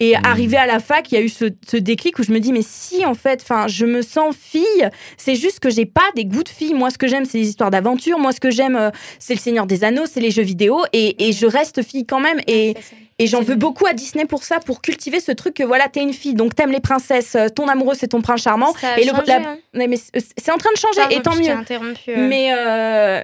Et 0.00 0.16
Mmh. 0.16 0.20
arrivé 0.24 0.56
à 0.56 0.66
la 0.66 0.80
fac, 0.80 1.10
il 1.12 1.14
y 1.14 1.18
a 1.18 1.20
eu 1.20 1.28
ce, 1.28 1.44
ce 1.68 1.76
déclic 1.76 2.18
où 2.18 2.24
je 2.24 2.32
me 2.32 2.40
dis, 2.40 2.52
mais 2.52 2.62
si, 2.66 3.04
en 3.06 3.14
fait, 3.14 3.40
enfin, 3.42 3.68
je 3.68 3.86
me 3.86 4.02
sens 4.02 4.34
fille. 4.34 4.88
C'est 5.16 5.36
juste 5.36 5.60
que 5.60 5.70
j'ai 5.70 5.86
pas 5.86 6.10
des 6.16 6.24
goûts 6.24 6.42
de 6.42 6.48
fille. 6.48 6.74
Moi, 6.74 6.90
ce 6.90 6.98
que 6.98 7.06
j'aime, 7.06 7.24
c'est 7.24 7.38
les 7.38 7.48
histoires 7.48 7.70
d'aventure. 7.70 8.18
Moi, 8.18 8.32
ce 8.32 8.40
que 8.40 8.50
j'aime, 8.50 8.74
euh, 8.74 8.90
c'est 9.20 9.34
le 9.34 9.38
Seigneur 9.38 9.66
des 9.66 9.84
Anneaux, 9.84 10.06
c'est 10.06 10.20
les 10.20 10.32
jeux 10.32 10.42
vidéo. 10.42 10.80
Et, 10.92 11.28
et 11.28 11.32
je 11.32 11.46
reste 11.46 11.82
fille 11.82 12.06
quand 12.06 12.20
même. 12.20 12.40
Et, 12.48 12.74
ça. 12.74 12.96
Et 13.18 13.26
j'en 13.26 13.40
veux 13.42 13.54
beaucoup 13.54 13.86
à 13.86 13.92
Disney 13.92 14.24
pour 14.26 14.42
ça, 14.44 14.58
pour 14.60 14.82
cultiver 14.82 15.20
ce 15.20 15.32
truc 15.32 15.54
que 15.54 15.62
voilà, 15.62 15.88
t'es 15.88 16.02
une 16.02 16.12
fille, 16.12 16.34
donc 16.34 16.54
t'aimes 16.54 16.72
les 16.72 16.80
princesses, 16.80 17.34
euh, 17.36 17.48
ton 17.48 17.68
amoureux, 17.68 17.94
c'est 17.94 18.08
ton 18.08 18.20
prince 18.22 18.42
charmant. 18.42 18.72
Ça 18.74 18.94
a 18.94 18.98
et 18.98 19.04
le- 19.04 19.10
changé, 19.10 19.26
la- 19.26 19.36
hein. 19.50 19.58
Mais, 19.72 19.88
c'est 19.96 20.50
en 20.52 20.56
train 20.58 20.72
de 20.72 20.78
changer, 20.78 21.00
Pardon, 21.00 21.16
et 21.18 21.22
tant 21.22 21.34
mieux. 21.36 21.50
interrompu, 21.50 22.10
euh. 22.10 22.28
Mais 22.28 22.48
euh, 22.56 23.22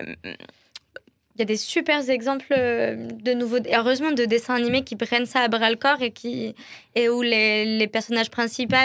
Il 1.37 1.41
y 1.41 1.43
a 1.43 1.47
des 1.47 1.57
super 1.57 2.11
exemples 2.11 2.53
euh, 2.57 3.09
de 3.23 3.33
nouveaux, 3.33 3.61
heureusement, 3.75 4.11
de 4.13 4.27
dessins 4.27 4.55
animés 4.57 4.85
qui 4.85 4.95
prennent 4.95 5.25
ça 5.25 5.41
à 5.41 5.49
bras 5.49 5.71
le 5.71 5.77
corps 5.77 6.03
et 6.03 6.11
qui 6.11 6.55
et 6.95 7.09
où 7.09 7.23
les, 7.23 7.65
les 7.79 7.87
personnages 7.87 8.29
principaux 8.31 8.77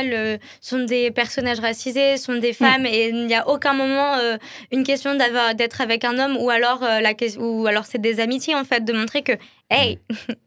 sont 0.62 0.86
des 0.86 1.12
personnages 1.12 1.60
racisés, 1.60 2.16
sont 2.16 2.36
des 2.36 2.54
femmes 2.54 2.86
et 2.86 3.10
il 3.10 3.26
n'y 3.28 3.36
a 3.36 3.50
aucun 3.50 3.74
moment 3.74 4.14
euh, 4.16 4.38
une 4.72 4.84
question 4.86 5.16
d'avoir 5.16 5.54
d'être 5.56 5.82
avec 5.82 6.06
un 6.06 6.18
homme 6.18 6.38
ou 6.38 6.50
alors 6.50 6.80
la 6.82 7.12
ou 7.40 7.68
alors 7.68 7.86
c'est 7.86 8.00
des 8.00 8.22
amitiés 8.22 8.56
en 8.56 8.64
fait 8.64 8.86
de 8.86 8.94
montrer 8.94 9.22
que 9.22 9.34
hey 9.70 10.00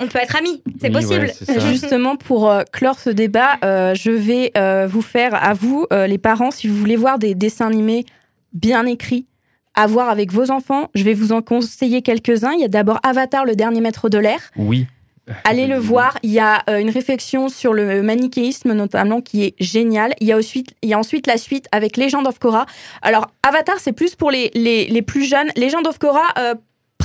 on 0.00 0.06
peut 0.06 0.18
être 0.18 0.36
amis, 0.36 0.62
c'est 0.80 0.88
Oui, 0.88 1.02
possible. 1.02 1.30
ouais. 1.48 1.60
Justement, 1.60 2.16
pour 2.16 2.50
euh, 2.50 2.62
clore 2.72 2.98
ce 2.98 3.10
débat, 3.10 3.56
euh, 3.64 3.94
je 3.94 4.10
vais 4.10 4.52
euh, 4.56 4.86
vous 4.88 5.02
faire, 5.02 5.34
à 5.34 5.54
vous, 5.54 5.86
euh, 5.92 6.06
les 6.06 6.18
parents, 6.18 6.50
si 6.50 6.68
vous 6.68 6.76
voulez 6.76 6.96
voir 6.96 7.18
des 7.18 7.34
dessins 7.34 7.66
animés 7.66 8.04
bien 8.52 8.86
écrits, 8.86 9.26
à 9.74 9.86
voir 9.86 10.08
avec 10.08 10.32
vos 10.32 10.50
enfants, 10.50 10.88
je 10.94 11.04
vais 11.04 11.14
vous 11.14 11.32
en 11.32 11.42
conseiller 11.42 12.02
quelques-uns. 12.02 12.52
Il 12.52 12.60
y 12.60 12.64
a 12.64 12.68
d'abord 12.68 12.98
Avatar, 13.02 13.44
le 13.44 13.54
dernier 13.56 13.80
maître 13.80 14.08
de 14.08 14.18
l'air. 14.18 14.38
Oui. 14.56 14.86
Allez 15.44 15.66
le 15.66 15.76
voir. 15.76 16.16
Il 16.22 16.30
y 16.30 16.38
a 16.38 16.62
euh, 16.70 16.78
une 16.78 16.88
réflexion 16.88 17.50
sur 17.50 17.74
le 17.74 18.02
manichéisme, 18.02 18.72
notamment, 18.72 19.20
qui 19.20 19.44
est 19.44 19.54
géniale. 19.60 20.14
Il 20.20 20.26
y 20.26 20.32
a 20.32 20.38
ensuite, 20.38 20.70
il 20.82 20.88
y 20.88 20.94
a 20.94 20.98
ensuite 20.98 21.26
la 21.26 21.36
suite 21.36 21.66
avec 21.70 21.98
Legend 21.98 22.26
of 22.26 22.38
Korra. 22.38 22.64
Alors, 23.02 23.26
Avatar, 23.46 23.76
c'est 23.78 23.92
plus 23.92 24.14
pour 24.14 24.30
les, 24.30 24.50
les, 24.54 24.86
les 24.86 25.02
plus 25.02 25.24
jeunes. 25.24 25.48
Legend 25.54 25.86
of 25.86 25.98
Korra, 25.98 26.22
euh, 26.38 26.54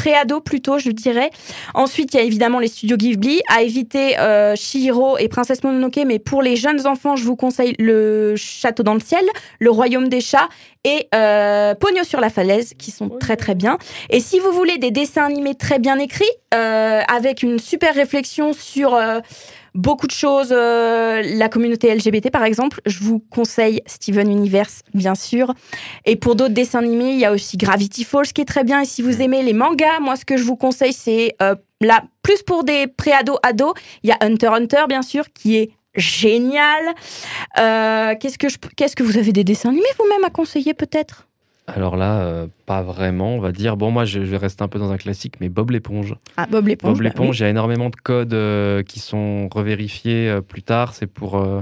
pré-ado 0.03 0.41
plutôt, 0.41 0.79
je 0.79 0.91
dirais. 0.91 1.29
Ensuite, 1.74 2.13
il 2.13 2.17
y 2.17 2.19
a 2.19 2.24
évidemment 2.24 2.60
les 2.60 2.67
studios 2.67 2.98
Ghibli. 2.98 3.41
À 3.48 3.62
éviter 3.62 4.19
euh, 4.19 4.53
Chihiro 4.55 5.17
et 5.17 5.29
Princesse 5.29 5.63
Mononoke, 5.63 6.00
mais 6.05 6.19
pour 6.19 6.41
les 6.41 6.57
jeunes 6.57 6.86
enfants, 6.86 7.15
je 7.15 7.24
vous 7.24 7.38
conseille 7.38 7.74
Le 7.79 8.36
Château 8.36 8.83
dans 8.83 8.95
le 8.95 9.00
ciel, 9.00 9.24
Le 9.60 9.72
Royaume 9.72 10.10
des 10.10 10.19
chats 10.19 10.50
et 10.83 11.07
euh, 11.15 11.74
Pogno 11.75 12.03
sur 12.03 12.19
la 12.19 12.29
falaise, 12.29 12.74
qui 12.77 12.91
sont 12.91 13.07
très 13.07 13.38
très 13.38 13.55
bien. 13.55 13.77
Et 14.10 14.19
si 14.19 14.39
vous 14.39 14.51
voulez 14.51 14.77
des 14.77 14.91
dessins 14.91 15.25
animés 15.25 15.55
très 15.55 15.79
bien 15.79 15.98
écrits, 16.00 16.25
euh, 16.53 17.01
avec 17.07 17.41
une 17.41 17.57
super 17.60 17.95
réflexion 17.95 18.51
sur 18.53 18.93
euh, 18.93 19.19
beaucoup 19.74 20.08
de 20.08 20.12
choses. 20.12 20.50
euh, 20.51 21.22
la 21.24 21.50
communauté 21.50 21.94
LGBT, 21.94 22.30
par 22.32 22.44
exemple, 22.44 22.82
je 22.86 23.00
vous 23.00 23.20
conseille 23.20 23.82
Steven 23.86 24.30
Universe, 24.32 24.82
bien 24.94 25.15
sûr. 25.15 25.53
Et 26.06 26.15
pour 26.15 26.36
d'autres 26.36 26.53
dessins 26.53 26.80
animés, 26.80 27.12
il 27.13 27.20
y 27.20 27.25
a 27.25 27.32
aussi 27.32 27.58
Gravity 27.58 28.03
Falls 28.03 28.27
qui 28.27 28.42
est 28.42 28.46
très 28.46 28.63
bien. 28.63 28.82
Et 28.82 28.86
si 28.86 29.01
vous 29.01 29.22
aimez 29.22 29.44
les 29.44 29.53
mangas, 29.53 30.00
moi, 30.00 30.15
ce 30.15 30.25
que 30.25 30.38
je 30.38 30.44
vous 30.44 30.56
conseille, 30.56 30.94
c'est 30.94 31.36
euh, 31.42 31.56
là, 31.82 32.03
plus 32.22 32.42
pour 32.44 32.63
des 32.63 32.88
pré-ados, 32.88 33.38
ados, 33.44 33.74
il 34.03 34.10
y 34.10 34.13
a 34.13 34.18
Hunter 34.22 34.48
x 34.48 34.58
Hunter, 34.58 34.84
bien 34.88 35.01
sûr, 35.01 35.25
qui 35.34 35.58
est 35.58 35.72
génial. 35.96 36.84
Euh, 37.60 38.15
qu'est-ce 38.20 38.38
que 38.38 38.50
je, 38.50 38.58
qu'est-ce 38.75 38.96
que 38.96 39.03
vous 39.03 39.18
avez 39.18 39.32
des 39.32 39.44
dessins 39.44 39.70
animés 39.70 39.86
vous-même 39.98 40.24
à 40.24 40.30
conseiller 40.30 40.74
peut-être? 40.74 41.27
Alors 41.67 41.96
là, 41.96 42.22
euh, 42.24 42.48
pas 42.65 42.82
vraiment, 42.82 43.36
on 43.36 43.39
va 43.39 43.51
dire. 43.53 43.77
Bon, 43.77 43.89
moi, 43.89 44.03
je, 44.05 44.20
je 44.25 44.32
vais 44.32 44.38
rester 44.38 44.63
un 44.63 44.67
peu 44.67 44.79
dans 44.79 44.91
un 44.91 44.98
classique, 44.98 45.36
mais 45.39 45.48
Bob 45.50 45.72
l'éponge. 45.72 46.15
Ah, 46.36 46.46
Bob 46.46 46.67
l'éponge. 46.67 46.91
Bob 46.91 46.98
bah 46.98 47.03
l'éponge, 47.05 47.39
il 47.39 47.43
y 47.43 47.46
a 47.46 47.50
énormément 47.50 47.89
de 47.89 47.96
codes 47.96 48.34
euh, 48.34 48.84
qui 48.84 49.00
sont 49.00 49.48
revérifiés 49.48 50.29
euh, 50.29 50.41
plus 50.41 50.62
tard. 50.62 50.93
C'est 50.93 51.08
pour 51.08 51.38
euh, 51.38 51.62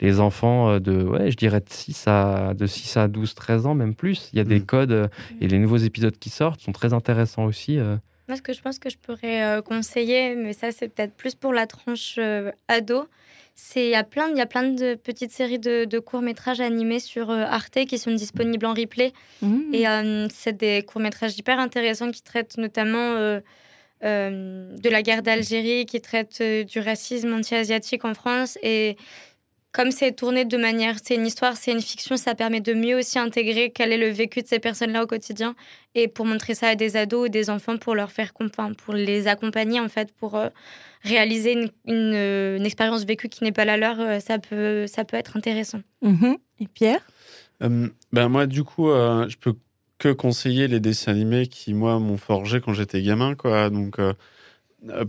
les 0.00 0.18
enfants 0.18 0.70
euh, 0.70 0.78
de, 0.80 1.02
ouais, 1.04 1.30
je 1.30 1.36
dirais 1.36 1.60
de 1.60 1.68
6 1.70 2.04
à, 2.08 2.54
de 2.54 2.66
6 2.66 2.96
à 2.96 3.06
12, 3.06 3.34
13 3.34 3.66
ans, 3.66 3.74
même 3.74 3.94
plus. 3.94 4.30
Il 4.32 4.36
y 4.38 4.40
a 4.40 4.44
des 4.44 4.58
Mm. 4.58 4.66
codes 4.66 4.92
euh, 4.92 5.06
et 5.40 5.46
les 5.46 5.58
nouveaux 5.60 5.76
épisodes 5.76 6.18
qui 6.18 6.30
sortent 6.30 6.60
sont 6.60 6.72
très 6.72 6.92
intéressants 6.92 7.44
aussi. 7.44 7.78
euh. 7.78 7.96
Moi, 8.28 8.36
ce 8.36 8.42
que 8.42 8.52
je 8.52 8.60
pense 8.60 8.80
que 8.80 8.90
je 8.90 8.96
pourrais 8.98 9.44
euh, 9.44 9.62
conseiller, 9.62 10.34
mais 10.34 10.52
ça, 10.54 10.72
c'est 10.72 10.88
peut-être 10.88 11.14
plus 11.14 11.36
pour 11.36 11.52
la 11.52 11.68
tranche 11.68 12.16
euh, 12.18 12.50
ado, 12.66 13.06
il 13.76 13.88
y 13.88 13.94
a 13.94 14.04
plein, 14.04 14.28
il 14.30 14.36
y 14.36 14.40
a 14.40 14.46
plein 14.46 14.70
de 14.70 14.94
petites 14.94 15.32
séries 15.32 15.58
de, 15.58 15.84
de 15.84 15.98
courts-métrages 15.98 16.60
animés 16.60 17.00
sur 17.00 17.30
euh, 17.30 17.44
Arte 17.44 17.84
qui 17.86 17.98
sont 17.98 18.12
disponibles 18.12 18.66
en 18.66 18.74
replay. 18.74 19.12
oui. 19.42 19.68
Et 19.72 19.88
euh, 19.88 20.28
c'est 20.30 20.56
des 20.56 20.82
courts-métrages 20.82 21.36
hyper 21.38 21.58
intéressants 21.58 22.10
qui 22.10 22.22
traitent 22.22 22.58
notamment 22.58 23.14
euh, 23.16 23.40
euh, 24.04 24.76
de 24.76 24.88
la 24.90 25.02
guerre 25.02 25.22
d'Algérie, 25.22 25.86
qui 25.86 26.00
traitent 26.00 26.42
du 26.42 26.80
racisme 26.80 27.32
anti-asiatique 27.32 28.04
en 28.04 28.14
France. 28.14 28.58
Et 28.62 28.96
comme 29.76 29.90
c'est 29.90 30.12
tourné 30.12 30.46
de 30.46 30.56
manière, 30.56 30.96
c'est 31.02 31.16
une 31.16 31.26
histoire, 31.26 31.54
c'est 31.54 31.70
une 31.70 31.82
fiction, 31.82 32.16
ça 32.16 32.34
permet 32.34 32.62
de 32.62 32.72
mieux 32.72 32.96
aussi 32.96 33.18
intégrer 33.18 33.70
quel 33.70 33.92
est 33.92 33.98
le 33.98 34.08
vécu 34.08 34.40
de 34.40 34.46
ces 34.46 34.58
personnes-là 34.58 35.02
au 35.02 35.06
quotidien. 35.06 35.54
Et 35.94 36.08
pour 36.08 36.24
montrer 36.24 36.54
ça 36.54 36.68
à 36.68 36.74
des 36.76 36.96
ados 36.96 37.26
ou 37.26 37.28
des 37.28 37.50
enfants, 37.50 37.76
pour 37.76 37.94
leur 37.94 38.10
faire 38.10 38.32
comprendre, 38.32 38.74
pour 38.74 38.94
les 38.94 39.28
accompagner 39.28 39.78
en 39.78 39.90
fait, 39.90 40.14
pour 40.14 40.34
euh, 40.34 40.48
réaliser 41.02 41.52
une, 41.52 41.68
une, 41.84 42.14
euh, 42.14 42.56
une 42.56 42.64
expérience 42.64 43.04
vécue 43.04 43.28
qui 43.28 43.44
n'est 43.44 43.52
pas 43.52 43.66
la 43.66 43.76
leur, 43.76 44.00
euh, 44.00 44.18
ça 44.18 44.38
peut, 44.38 44.86
ça 44.86 45.04
peut 45.04 45.18
être 45.18 45.36
intéressant. 45.36 45.82
Mhm. 46.00 46.38
Et 46.58 46.68
Pierre? 46.68 47.06
Euh, 47.62 47.90
ben 48.12 48.30
moi, 48.30 48.46
du 48.46 48.64
coup, 48.64 48.88
euh, 48.88 49.28
je 49.28 49.36
peux 49.36 49.56
que 49.98 50.10
conseiller 50.10 50.68
les 50.68 50.80
dessins 50.80 51.12
animés 51.12 51.48
qui, 51.48 51.74
moi, 51.74 51.98
m'ont 51.98 52.16
forgé 52.16 52.62
quand 52.62 52.72
j'étais 52.72 53.02
gamin, 53.02 53.34
quoi. 53.34 53.68
Donc, 53.68 53.98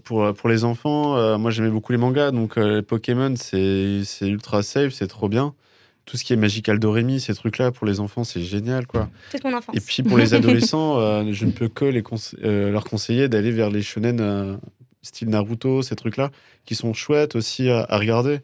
pour, 0.03 0.33
pour 0.33 0.49
les 0.49 0.63
enfants, 0.63 1.17
euh, 1.17 1.37
moi, 1.37 1.51
j'aimais 1.51 1.69
beaucoup 1.69 1.91
les 1.91 1.97
mangas. 1.97 2.31
Donc, 2.31 2.57
euh, 2.57 2.77
les 2.77 2.81
Pokémon, 2.81 3.33
c'est 3.35 4.01
ultra 4.21 4.63
safe, 4.63 4.93
c'est 4.93 5.07
trop 5.07 5.29
bien. 5.29 5.53
Tout 6.05 6.15
ce 6.15 6.23
qui 6.23 6.31
est 6.33 6.37
Magical 6.37 6.79
Doremi, 6.79 7.19
ces 7.19 7.33
trucs-là, 7.35 7.71
pour 7.71 7.85
les 7.85 7.99
enfants, 7.99 8.23
c'est 8.23 8.41
génial, 8.41 8.87
quoi. 8.87 9.09
C'est 9.29 9.45
enfance. 9.45 9.75
Et 9.75 9.81
puis, 9.81 10.03
pour 10.03 10.17
les 10.17 10.33
adolescents, 10.33 10.99
euh, 10.99 11.23
je 11.33 11.45
ne 11.45 11.51
peux 11.51 11.67
que 11.67 11.85
les 11.85 12.01
conse- 12.01 12.35
euh, 12.43 12.71
leur 12.71 12.85
conseiller 12.85 13.27
d'aller 13.27 13.51
vers 13.51 13.69
les 13.69 13.81
shonen 13.81 14.19
euh, 14.21 14.55
style 15.01 15.29
Naruto, 15.29 15.81
ces 15.81 15.95
trucs-là, 15.97 16.31
qui 16.65 16.75
sont 16.75 16.93
chouettes 16.93 17.35
aussi 17.35 17.69
à, 17.69 17.85
à 17.89 17.97
regarder. 17.97 18.39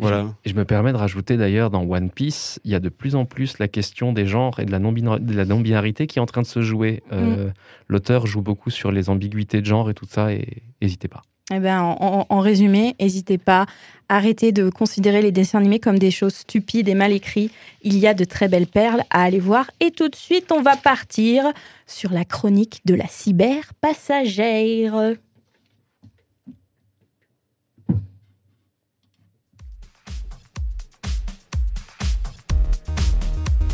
Voilà. 0.00 0.34
Et 0.44 0.50
je 0.50 0.54
me 0.54 0.64
permets 0.64 0.92
de 0.92 0.96
rajouter 0.96 1.36
d'ailleurs 1.36 1.70
dans 1.70 1.82
One 1.84 2.10
Piece, 2.10 2.58
il 2.64 2.70
y 2.70 2.74
a 2.74 2.80
de 2.80 2.88
plus 2.88 3.14
en 3.14 3.24
plus 3.24 3.58
la 3.58 3.68
question 3.68 4.12
des 4.12 4.26
genres 4.26 4.58
et 4.60 4.64
de 4.64 4.70
la 4.72 5.44
non-binarité 5.44 6.06
qui 6.06 6.18
est 6.18 6.22
en 6.22 6.26
train 6.26 6.42
de 6.42 6.46
se 6.46 6.62
jouer. 6.62 7.02
Euh, 7.12 7.50
L'auteur 7.88 8.26
joue 8.26 8.42
beaucoup 8.42 8.70
sur 8.70 8.92
les 8.92 9.10
ambiguïtés 9.10 9.60
de 9.60 9.66
genre 9.66 9.90
et 9.90 9.94
tout 9.94 10.06
ça, 10.08 10.32
et 10.32 10.62
n'hésitez 10.80 11.08
pas. 11.08 11.22
Eh 11.52 11.58
ben, 11.58 11.80
en, 11.82 11.96
en- 12.00 12.26
en 12.28 12.38
résumé, 12.38 12.94
n'hésitez 13.00 13.36
pas, 13.36 13.66
arrêtez 14.08 14.52
de 14.52 14.70
considérer 14.70 15.20
les 15.20 15.32
dessins 15.32 15.58
animés 15.58 15.80
comme 15.80 15.98
des 15.98 16.12
choses 16.12 16.34
stupides 16.34 16.88
et 16.88 16.94
mal 16.94 17.10
écrites. 17.12 17.52
Il 17.82 17.98
y 17.98 18.06
a 18.06 18.14
de 18.14 18.22
très 18.24 18.46
belles 18.46 18.68
perles 18.68 19.02
à 19.10 19.24
aller 19.24 19.40
voir. 19.40 19.68
Et 19.80 19.90
tout 19.90 20.08
de 20.08 20.14
suite, 20.14 20.52
on 20.52 20.62
va 20.62 20.76
partir 20.76 21.42
sur 21.88 22.12
la 22.12 22.24
chronique 22.24 22.80
de 22.84 22.94
la 22.94 23.08
cyber 23.08 23.72
passagère. 23.80 24.94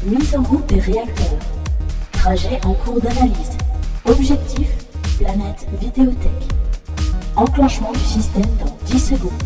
Mise 0.05 0.37
en 0.37 0.43
route 0.43 0.67
des 0.67 0.81
réacteurs. 0.81 1.39
Trajet 2.13 2.61
en 2.65 2.75
cours 2.75 3.01
d'analyse. 3.01 3.57
Objectif, 4.05 4.69
planète 5.19 5.67
Vidéothèque. 5.81 6.49
Enclenchement 7.35 7.93
du 7.93 8.01
système 8.01 8.47
dans 8.65 8.77
10 8.87 8.99
secondes. 8.99 9.43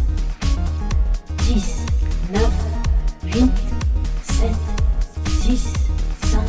10, 1.44 1.86
9, 2.34 2.50
8, 3.24 3.50
7, 4.22 4.48
6, 5.42 5.72
5, 6.24 6.40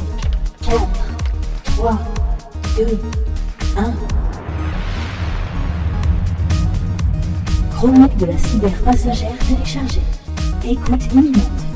4, 0.62 0.80
3, 1.64 2.00
2, 2.78 3.00
1. 3.78 3.94
Chronique 7.76 8.18
de 8.18 8.26
la 8.26 8.38
cyber 8.38 8.74
passagère 8.84 9.38
téléchargée. 9.48 10.02
Écoute 10.64 11.06
imminente. 11.14 11.71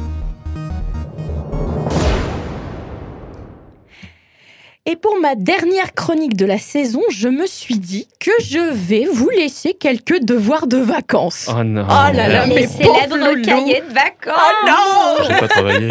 Et 4.95 4.97
pour 4.97 5.19
ma 5.19 5.36
dernière 5.36 5.93
chronique 5.93 6.38
de 6.38 6.45
la 6.45 6.58
saison, 6.58 7.01
je 7.10 7.27
me 7.27 7.45
suis 7.47 7.77
dit 7.79 8.08
que 8.21 8.31
je 8.41 8.60
vais 8.71 9.05
vous 9.12 9.29
laisser 9.29 9.73
quelques 9.73 10.19
devoirs 10.23 10.67
de 10.67 10.77
vacances. 10.77 11.49
Oh 11.53 11.63
non 11.65 11.86
Oh 11.89 12.15
là 12.15 12.29
là, 12.29 12.45
mais 12.47 12.65
célèbres 12.65 13.41
cahiers 13.43 13.81
de 13.81 13.93
vacances. 13.93 14.38
Oh 14.38 14.67
non 14.67 15.25
J'ai 15.27 15.34
pas 15.38 15.47
travaillé. 15.49 15.89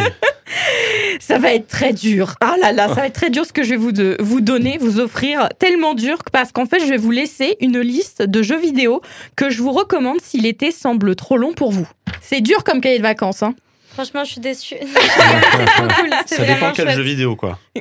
Ça 1.21 1.39
va 1.39 1.53
être 1.53 1.67
très 1.67 1.93
dur. 1.93 2.35
Ah 2.41 2.55
là 2.61 2.73
là, 2.73 2.89
ça 2.89 2.95
va 2.95 3.07
être 3.09 3.15
très 3.15 3.29
dur 3.31 3.45
ce 3.45 3.53
que 3.53 3.63
je 3.63 3.71
vais 3.71 3.77
vous, 3.77 3.93
de- 3.93 4.17
vous 4.21 4.41
donner, 4.41 4.79
vous 4.79 5.01
offrir. 5.01 5.49
Tellement 5.59 5.93
dur 5.95 6.19
que- 6.25 6.31
parce 6.31 6.53
qu'en 6.53 6.65
fait, 6.67 6.81
je 6.81 6.87
vais 6.87 6.97
vous 6.97 7.11
laisser 7.11 7.57
une 7.61 7.81
liste 7.81 8.23
de 8.23 8.43
jeux 8.43 8.59
vidéo 8.59 9.01
que 9.37 9.51
je 9.51 9.61
vous 9.63 9.73
recommande 9.73 10.19
si 10.23 10.39
l'été 10.41 10.71
semble 10.71 11.15
trop 11.17 11.37
long 11.37 11.53
pour 11.53 11.73
vous. 11.73 11.89
C'est 12.23 12.41
dur 12.41 12.65
comme 12.65 12.81
cahier 12.81 12.99
de 12.99 13.03
vacances. 13.03 13.43
Hein. 13.43 13.55
Franchement, 13.95 14.25
je 14.25 14.33
suis 14.33 14.41
déçue. 14.41 14.75
cool. 14.81 16.11
c'est 16.27 16.35
Ça 16.37 16.45
dépend 16.45 16.73
quel 16.73 16.87
chouette. 16.87 16.97
jeu 16.97 17.03
vidéo, 17.03 17.37
quoi. 17.37 17.59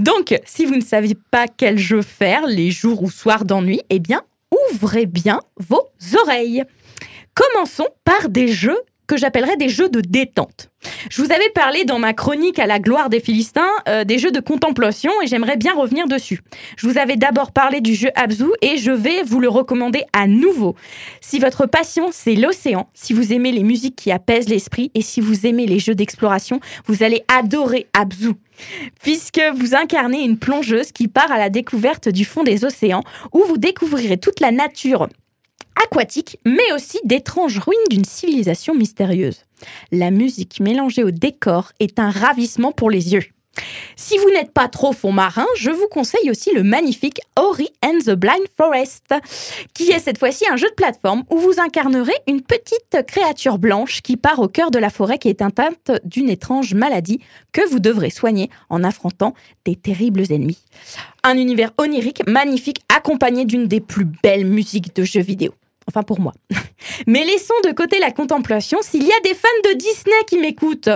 Donc, 0.00 0.36
si 0.44 0.66
vous 0.66 0.74
ne 0.74 0.80
savez 0.80 1.14
pas 1.30 1.46
quel 1.46 1.78
jeu 1.78 2.02
faire 2.02 2.46
les 2.46 2.72
jours 2.72 3.02
ou 3.04 3.10
soirs 3.10 3.44
d'ennui, 3.44 3.80
eh 3.88 4.00
bien, 4.00 4.22
ouvrez 4.72 5.06
bien 5.06 5.40
vos 5.58 5.88
oreilles. 6.24 6.64
Commençons 7.34 7.86
par 8.04 8.28
des 8.28 8.48
jeux 8.48 8.80
que 9.08 9.16
j'appellerais 9.16 9.56
des 9.56 9.68
jeux 9.68 9.88
de 9.88 10.00
détente. 10.00 10.70
Je 11.10 11.22
vous 11.22 11.32
avais 11.32 11.48
parlé 11.54 11.84
dans 11.84 11.98
ma 11.98 12.12
chronique 12.12 12.60
à 12.60 12.66
la 12.66 12.78
gloire 12.78 13.08
des 13.08 13.18
Philistins 13.18 13.68
euh, 13.88 14.04
des 14.04 14.18
jeux 14.18 14.30
de 14.30 14.38
contemplation 14.38 15.10
et 15.22 15.26
j'aimerais 15.26 15.56
bien 15.56 15.74
revenir 15.74 16.06
dessus. 16.06 16.40
Je 16.76 16.86
vous 16.86 16.98
avais 16.98 17.16
d'abord 17.16 17.50
parlé 17.50 17.80
du 17.80 17.94
jeu 17.94 18.10
Abzu 18.14 18.46
et 18.62 18.76
je 18.76 18.92
vais 18.92 19.22
vous 19.24 19.40
le 19.40 19.48
recommander 19.48 20.04
à 20.12 20.28
nouveau. 20.28 20.76
Si 21.20 21.40
votre 21.40 21.66
passion 21.66 22.10
c'est 22.12 22.36
l'océan, 22.36 22.88
si 22.94 23.12
vous 23.12 23.32
aimez 23.32 23.50
les 23.50 23.64
musiques 23.64 23.96
qui 23.96 24.12
apaisent 24.12 24.48
l'esprit 24.48 24.92
et 24.94 25.02
si 25.02 25.20
vous 25.20 25.46
aimez 25.46 25.66
les 25.66 25.80
jeux 25.80 25.96
d'exploration, 25.96 26.60
vous 26.86 27.02
allez 27.02 27.24
adorer 27.28 27.88
Abzu 27.98 28.34
puisque 29.02 29.40
vous 29.54 29.74
incarnez 29.74 30.22
une 30.22 30.38
plongeuse 30.38 30.92
qui 30.92 31.08
part 31.08 31.30
à 31.30 31.38
la 31.38 31.50
découverte 31.50 32.08
du 32.08 32.24
fond 32.24 32.42
des 32.42 32.64
océans, 32.64 33.04
où 33.32 33.44
vous 33.44 33.58
découvrirez 33.58 34.18
toute 34.18 34.40
la 34.40 34.50
nature 34.50 35.08
aquatique, 35.84 36.38
mais 36.44 36.72
aussi 36.74 36.98
d'étranges 37.04 37.58
ruines 37.58 37.78
d'une 37.90 38.04
civilisation 38.04 38.74
mystérieuse. 38.74 39.44
La 39.92 40.10
musique 40.10 40.60
mélangée 40.60 41.04
au 41.04 41.10
décor 41.10 41.72
est 41.80 41.98
un 41.98 42.10
ravissement 42.10 42.72
pour 42.72 42.90
les 42.90 43.12
yeux. 43.12 43.24
Si 43.96 44.16
vous 44.18 44.30
n'êtes 44.30 44.52
pas 44.52 44.68
trop 44.68 44.92
fond 44.92 45.12
marin, 45.12 45.46
je 45.56 45.70
vous 45.70 45.88
conseille 45.88 46.30
aussi 46.30 46.52
le 46.54 46.62
magnifique 46.62 47.20
Ori 47.36 47.68
and 47.84 47.98
the 48.06 48.12
Blind 48.12 48.46
Forest, 48.56 49.14
qui 49.74 49.90
est 49.90 49.98
cette 49.98 50.18
fois-ci 50.18 50.44
un 50.48 50.56
jeu 50.56 50.68
de 50.68 50.74
plateforme 50.74 51.24
où 51.30 51.38
vous 51.38 51.58
incarnerez 51.58 52.14
une 52.26 52.42
petite 52.42 53.04
créature 53.06 53.58
blanche 53.58 54.02
qui 54.02 54.16
part 54.16 54.38
au 54.38 54.48
cœur 54.48 54.70
de 54.70 54.78
la 54.78 54.90
forêt 54.90 55.18
qui 55.18 55.28
est 55.28 55.42
atteinte 55.42 55.90
d'une 56.04 56.28
étrange 56.30 56.74
maladie 56.74 57.20
que 57.52 57.68
vous 57.68 57.80
devrez 57.80 58.10
soigner 58.10 58.50
en 58.70 58.84
affrontant 58.84 59.34
des 59.64 59.76
terribles 59.76 60.24
ennemis. 60.30 60.62
Un 61.24 61.36
univers 61.36 61.72
onirique, 61.78 62.26
magnifique, 62.26 62.82
accompagné 62.94 63.44
d'une 63.44 63.66
des 63.66 63.80
plus 63.80 64.06
belles 64.22 64.46
musiques 64.46 64.94
de 64.94 65.04
jeux 65.04 65.20
vidéo. 65.20 65.52
Enfin 65.88 66.02
pour 66.02 66.20
moi. 66.20 66.34
Mais 67.06 67.24
laissons 67.24 67.54
de 67.64 67.72
côté 67.72 67.98
la 67.98 68.12
contemplation 68.12 68.78
s'il 68.82 69.02
y 69.02 69.12
a 69.12 69.20
des 69.24 69.34
fans 69.34 69.48
de 69.64 69.76
Disney 69.76 70.16
qui 70.26 70.38
m'écoutent. 70.38 70.90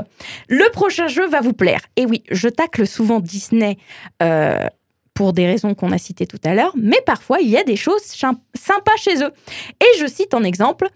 Le 0.49 0.71
prochain 0.71 1.09
jeu 1.09 1.27
va 1.27 1.41
vous 1.41 1.55
plaire. 1.55 1.81
Et 1.97 2.07
oui, 2.07 2.23
je 2.31 2.49
tacle 2.49 2.87
souvent 2.87 3.19
Disney 3.19 3.79
euh, 4.23 4.67
pour 5.15 5.33
des 5.33 5.47
raisons 5.47 5.75
qu'on 5.75 5.93
a 5.93 5.99
citées 5.99 6.27
tout 6.27 6.41
à 6.45 6.55
l'heure, 6.55 6.73
mais 6.77 7.01
parfois 7.05 7.41
il 7.41 7.49
y 7.49 7.57
a 7.57 7.65
des 7.65 7.77
choses 7.77 8.03
sympas 8.03 8.97
chez 8.97 9.23
eux. 9.23 9.33
Et 9.81 9.99
je 9.99 10.07
cite 10.07 10.35
en 10.35 10.45
exemple, 10.45 10.89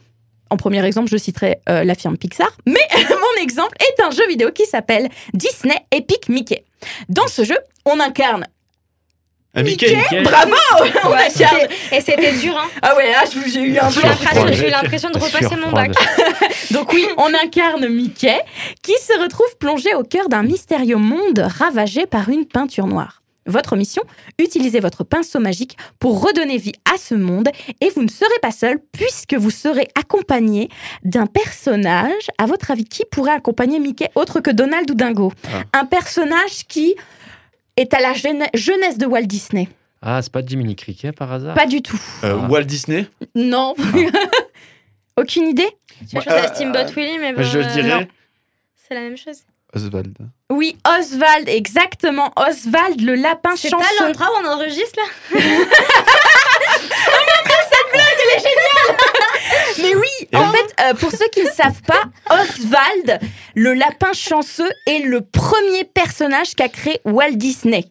en 0.51 0.57
premier 0.57 0.85
exemple, 0.85 1.09
je 1.11 1.17
citerai 1.17 1.59
euh, 1.69 1.85
la 1.85 1.95
firme 1.95 2.17
Pixar, 2.17 2.51
mais 2.67 2.75
mon 3.11 3.43
exemple 3.43 3.77
est 3.81 4.03
un 4.03 4.11
jeu 4.11 4.27
vidéo 4.29 4.53
qui 4.53 4.67
s'appelle 4.67 5.09
Disney 5.35 5.77
Epic 5.91 6.29
Mickey. 6.29 6.65
Dans 7.09 7.27
ce 7.27 7.45
jeu, 7.45 7.59
on 7.85 7.99
incarne 8.01 8.47
Ah, 9.59 9.63
Mickey, 9.63 9.97
Mickey. 9.97 10.21
Bravo 10.23 10.53
Ouais, 11.11 11.29
Et 11.97 12.01
c'était 12.03 12.33
dur, 12.35 12.57
hein. 12.57 12.69
Ah 12.83 12.95
ouais, 12.95 13.11
là, 13.11 13.25
j'ai 13.47 13.61
eu 13.63 13.79
un 13.79 13.89
blanc. 13.91 14.03
l'impression- 14.05 14.47
J'ai 14.53 14.67
eu 14.69 14.71
l'impression 14.71 15.11
de 15.11 15.19
repasser 15.19 15.57
mon 15.57 15.73
bac. 15.73 15.93
Donc 16.73 16.93
oui, 16.93 17.07
on 17.17 17.33
incarne 17.33 17.89
Mickey, 17.89 18.39
qui 18.83 18.93
se 19.01 19.19
retrouve 19.21 19.57
plongé 19.59 19.95
au 19.95 20.03
cœur 20.03 20.29
d'un 20.29 20.43
mystérieux 20.43 20.97
monde 20.97 21.39
ravagé 21.59 22.07
par 22.07 22.29
une 22.29 22.45
peinture 22.45 22.87
noire. 22.87 23.23
Votre 23.49 23.77
mission 23.77 24.03
Utilisez 24.41 24.81
votre 24.81 25.05
pinceau 25.05 25.39
magique 25.39 25.77
pour 26.01 26.21
redonner 26.21 26.59
vie 26.59 26.73
à 26.93 26.99
ce 26.99 27.15
monde 27.15 27.49
et 27.81 27.91
vous 27.91 28.03
ne 28.03 28.09
serez 28.09 28.39
pas 28.43 28.51
seul 28.51 28.79
puisque 28.93 29.35
vous 29.35 29.51
serez 29.53 29.87
accompagné 29.99 30.69
d'un 31.05 31.27
personnage. 31.27 32.27
À 32.39 32.47
votre 32.47 32.73
avis, 32.73 32.85
qui 32.85 33.05
pourrait 33.11 33.31
accompagner 33.33 33.79
Mickey 33.79 34.11
autre 34.17 34.41
que 34.41 34.51
Donald 34.51 34.91
ou 34.91 34.95
Dingo? 34.95 35.33
Ah. 35.73 35.79
Un 35.81 35.85
personnage 35.85 36.67
qui 36.69 36.97
est 37.77 37.93
à 37.95 38.01
la 38.01 38.13
jeune- 38.15 38.47
jeunesse 38.55 38.99
de 38.99 39.07
Walt 39.07 39.23
Disney. 39.23 39.69
Ah, 40.03 40.21
c'est 40.23 40.33
pas 40.33 40.45
Jiminy 40.45 40.77
Cricket 40.77 41.15
par 41.17 41.33
hasard? 41.33 41.55
Pas 41.55 41.67
du 41.67 41.83
tout. 41.83 41.99
Euh, 42.25 42.37
Ah. 42.43 42.47
Walt 42.49 42.65
Disney? 42.65 43.07
Non. 43.35 43.75
Aucune 45.17 45.49
idée? 45.49 45.69
Je 46.09 46.15
pense 46.19 46.27
Euh, 46.29 46.43
à 46.45 46.55
Steamboat 46.55 46.87
Willie, 46.95 47.19
mais 47.19 47.33
bon, 47.33 47.43
je 47.43 47.59
euh, 47.59 47.65
dirais 47.73 48.09
c'est 48.89 48.95
la 48.95 49.01
même 49.01 49.17
chose. 49.17 49.41
Oswald. 49.75 50.17
Oui, 50.51 50.77
Oswald, 50.87 51.49
exactement. 51.49 52.33
Oswald, 52.37 53.01
le 53.01 53.15
lapin 53.17 53.57
C'est 53.57 53.69
chanceux. 53.69 53.85
pas 53.99 54.05
l'endroit 54.07 54.29
où 54.29 54.45
on 54.45 54.49
enregistre 54.49 54.97
là? 54.97 55.41
Mais 59.81 59.95
oui, 59.95 60.29
en 60.35 60.51
fait, 60.51 60.75
euh, 60.81 60.95
pour 60.95 61.11
ceux 61.11 61.29
qui 61.33 61.43
ne 61.43 61.51
savent 61.51 61.83
pas, 61.83 62.03
Oswald, 62.31 63.21
le 63.55 63.75
lapin 63.75 64.13
chanceux, 64.13 64.71
est 64.87 65.01
le 65.01 65.21
premier 65.21 65.85
personnage 65.85 66.55
qu'a 66.55 66.69
créé 66.69 67.01
Walt 67.05 67.33
Disney. 67.33 67.85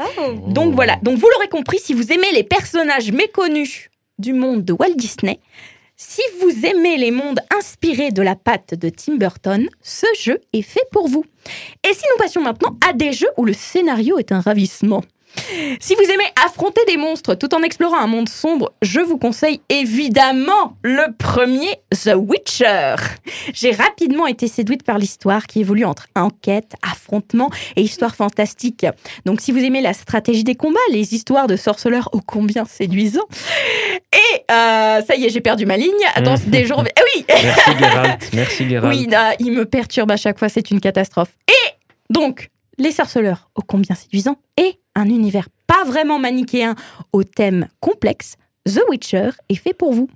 Oh. 0.00 0.32
Donc 0.48 0.74
voilà, 0.74 0.96
donc 1.02 1.18
vous 1.18 1.28
l'aurez 1.34 1.48
compris, 1.48 1.78
si 1.78 1.94
vous 1.94 2.12
aimez 2.12 2.30
les 2.32 2.44
personnages 2.44 3.12
méconnus 3.12 3.90
du 4.18 4.32
monde 4.32 4.64
de 4.64 4.72
Walt 4.72 4.94
Disney, 4.94 5.40
si 5.96 6.22
vous 6.40 6.64
aimez 6.64 6.96
les 6.96 7.10
mondes 7.10 7.40
inspirés 7.54 8.10
de 8.10 8.22
la 8.22 8.34
patte 8.34 8.74
de 8.74 8.88
Tim 8.88 9.16
Burton, 9.16 9.68
ce 9.82 10.06
jeu 10.18 10.40
est 10.54 10.62
fait 10.62 10.88
pour 10.92 11.08
vous. 11.08 11.26
Et 11.86 11.92
si 11.92 12.02
nous 12.10 12.22
passions 12.22 12.40
maintenant 12.40 12.78
à 12.88 12.94
des 12.94 13.12
jeux 13.12 13.28
où 13.36 13.44
le 13.44 13.52
scénario 13.52 14.18
est 14.18 14.32
un 14.32 14.40
ravissement 14.40 15.02
si 15.80 15.94
vous 15.94 16.02
aimez 16.12 16.24
affronter 16.44 16.80
des 16.86 16.96
monstres 16.96 17.34
tout 17.34 17.54
en 17.54 17.62
explorant 17.62 17.98
un 17.98 18.06
monde 18.06 18.28
sombre, 18.28 18.72
je 18.82 19.00
vous 19.00 19.18
conseille 19.18 19.60
évidemment 19.68 20.76
le 20.82 21.12
premier, 21.16 21.76
The 21.92 22.12
Witcher. 22.16 22.96
J'ai 23.52 23.70
rapidement 23.72 24.26
été 24.26 24.48
séduite 24.48 24.82
par 24.82 24.98
l'histoire 24.98 25.46
qui 25.46 25.60
évolue 25.60 25.84
entre 25.84 26.06
enquête, 26.16 26.72
affrontement 26.82 27.50
et 27.76 27.82
histoire 27.82 28.14
fantastique. 28.14 28.86
Donc 29.24 29.40
si 29.40 29.52
vous 29.52 29.58
aimez 29.58 29.80
la 29.80 29.92
stratégie 29.92 30.44
des 30.44 30.54
combats, 30.54 30.78
les 30.90 31.14
histoires 31.14 31.46
de 31.46 31.56
sorceleurs 31.56 32.08
ô 32.12 32.20
combien 32.24 32.64
séduisants. 32.64 33.26
Et 34.12 34.36
euh, 34.50 35.00
ça 35.02 35.14
y 35.16 35.24
est, 35.24 35.30
j'ai 35.30 35.40
perdu 35.40 35.66
ma 35.66 35.76
ligne. 35.76 35.90
Attends, 36.14 36.30
Mhm. 36.34 36.50
des 36.50 36.66
jours... 36.66 36.84
Eh 36.86 37.00
oui 37.16 37.24
Merci 37.42 37.70
Geralt. 37.78 38.30
Merci 38.32 38.68
Geralt. 38.68 38.96
oui, 38.96 39.06
là, 39.06 39.34
il 39.38 39.52
me 39.52 39.64
perturbe 39.64 40.10
à 40.10 40.16
chaque 40.16 40.38
fois, 40.38 40.48
c'est 40.48 40.70
une 40.70 40.80
catastrophe. 40.80 41.30
Et 41.48 41.72
donc, 42.12 42.50
les 42.78 42.92
sorceleurs, 42.92 43.50
ô 43.54 43.62
combien 43.62 43.94
séduisants, 43.94 44.36
et 44.56 44.78
un 45.00 45.08
univers 45.08 45.48
pas 45.66 45.84
vraiment 45.84 46.18
manichéen 46.18 46.74
au 47.12 47.24
thème 47.24 47.68
complexe, 47.80 48.36
The 48.66 48.80
Witcher 48.88 49.30
est 49.48 49.54
fait 49.54 49.74
pour 49.74 49.92
vous. 49.92 50.08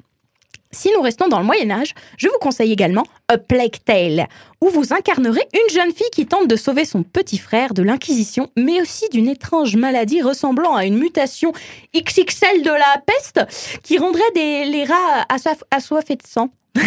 Si 0.75 0.91
nous 0.93 1.01
restons 1.01 1.29
dans 1.29 1.39
le 1.39 1.45
Moyen 1.47 1.71
Âge, 1.71 1.95
je 2.19 2.29
vous 2.29 2.39
conseille 2.41 2.73
également 2.73 3.05
A 3.29 3.39
Plague 3.39 3.77
Tale, 3.85 4.27
où 4.61 4.69
vous 4.69 4.93
incarnerez 4.93 5.43
une 5.55 5.75
jeune 5.75 5.93
fille 5.95 6.11
qui 6.13 6.27
tente 6.27 6.49
de 6.49 6.57
sauver 6.57 6.85
son 6.85 7.03
petit 7.05 7.39
frère 7.39 7.75
de 7.75 7.83
l'Inquisition, 7.83 8.51
mais 8.57 8.81
aussi 8.81 9.09
d'une 9.11 9.29
étrange 9.29 9.77
maladie 9.77 10.21
ressemblant 10.21 10.75
à 10.75 10.85
une 10.85 10.99
mutation 10.99 11.53
XXL 11.97 12.63
de 12.63 12.71
la 12.71 13.03
peste 13.07 13.41
qui 13.83 13.99
rendrait 13.99 14.21
des, 14.35 14.65
les 14.65 14.85
rats 14.85 15.25
assoif- 15.33 15.63
assoiffés 15.71 16.17
de 16.17 16.27
sang. 16.27 16.51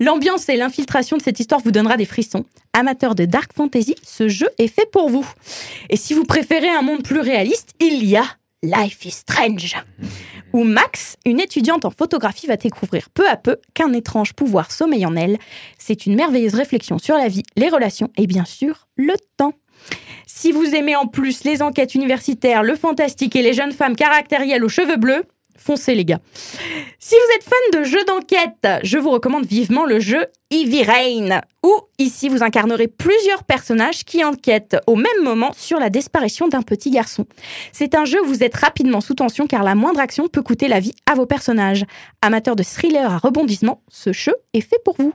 L'ambiance 0.00 0.48
et 0.50 0.56
l'infiltration 0.56 1.16
de 1.16 1.22
cette 1.22 1.40
histoire 1.40 1.62
vous 1.62 1.70
donnera 1.70 1.96
des 1.96 2.04
frissons. 2.04 2.44
Amateur 2.74 3.14
de 3.14 3.24
dark 3.24 3.52
fantasy, 3.54 3.94
ce 4.06 4.28
jeu 4.28 4.48
est 4.58 4.68
fait 4.68 4.88
pour 4.90 5.08
vous. 5.08 5.26
Et 5.88 5.96
si 5.96 6.12
vous 6.12 6.24
préférez 6.24 6.68
un 6.68 6.82
monde 6.82 7.02
plus 7.02 7.20
réaliste, 7.20 7.70
il 7.80 8.04
y 8.04 8.16
a 8.16 8.24
Life 8.64 9.04
is 9.04 9.12
Strange, 9.12 9.76
où 10.52 10.64
Max, 10.64 11.16
une 11.24 11.38
étudiante 11.38 11.84
en 11.84 11.90
photographie, 11.90 12.48
va 12.48 12.56
découvrir 12.56 13.08
peu 13.10 13.28
à 13.28 13.36
peu 13.36 13.58
qu'un 13.72 13.92
étrange 13.92 14.32
pouvoir 14.32 14.72
sommeille 14.72 15.06
en 15.06 15.14
elle. 15.14 15.38
C'est 15.78 16.06
une 16.06 16.16
merveilleuse 16.16 16.56
réflexion 16.56 16.98
sur 16.98 17.16
la 17.16 17.28
vie, 17.28 17.44
les 17.56 17.68
relations 17.68 18.10
et 18.16 18.26
bien 18.26 18.44
sûr 18.44 18.88
le 18.96 19.14
temps. 19.36 19.52
Si 20.26 20.50
vous 20.50 20.74
aimez 20.74 20.96
en 20.96 21.06
plus 21.06 21.44
les 21.44 21.62
enquêtes 21.62 21.94
universitaires, 21.94 22.64
le 22.64 22.74
fantastique 22.74 23.36
et 23.36 23.42
les 23.42 23.52
jeunes 23.52 23.70
femmes 23.70 23.94
caractérielles 23.94 24.64
aux 24.64 24.68
cheveux 24.68 24.96
bleus, 24.96 25.22
foncez 25.58 25.94
les 25.94 26.04
gars. 26.04 26.20
Si 26.98 27.14
vous 27.14 27.34
êtes 27.36 27.44
fan 27.44 27.80
de 27.80 27.84
jeux 27.84 28.04
d'enquête, 28.04 28.66
je 28.82 28.98
vous 28.98 29.10
recommande 29.10 29.44
vivement 29.44 29.84
le 29.84 30.00
jeu 30.00 30.26
Heavy 30.50 30.82
Rain, 30.82 31.42
où 31.62 31.72
ici 31.98 32.28
vous 32.28 32.42
incarnerez 32.42 32.88
plusieurs 32.88 33.44
personnages 33.44 34.04
qui 34.04 34.24
enquêtent 34.24 34.76
au 34.86 34.96
même 34.96 35.22
moment 35.22 35.52
sur 35.56 35.78
la 35.78 35.90
disparition 35.90 36.48
d'un 36.48 36.62
petit 36.62 36.90
garçon. 36.90 37.26
C'est 37.72 37.94
un 37.94 38.04
jeu 38.04 38.22
où 38.22 38.26
vous 38.26 38.42
êtes 38.42 38.56
rapidement 38.56 39.00
sous 39.00 39.14
tension 39.14 39.46
car 39.46 39.62
la 39.62 39.74
moindre 39.74 40.00
action 40.00 40.28
peut 40.28 40.42
coûter 40.42 40.68
la 40.68 40.80
vie 40.80 40.94
à 41.06 41.14
vos 41.14 41.26
personnages. 41.26 41.84
Amateur 42.22 42.56
de 42.56 42.62
thriller 42.62 43.12
à 43.12 43.18
rebondissement, 43.18 43.82
ce 43.88 44.12
jeu 44.12 44.34
est 44.54 44.60
fait 44.60 44.82
pour 44.84 44.96
vous. 44.98 45.12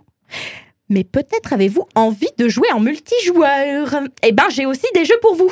Mais 0.89 1.03
peut-être 1.03 1.53
avez-vous 1.53 1.87
envie 1.95 2.29
de 2.37 2.47
jouer 2.47 2.71
en 2.73 2.79
multijoueur? 2.79 3.95
Eh 4.21 4.31
ben, 4.31 4.43
j'ai 4.49 4.65
aussi 4.65 4.85
des 4.93 5.05
jeux 5.05 5.19
pour 5.21 5.35
vous. 5.35 5.51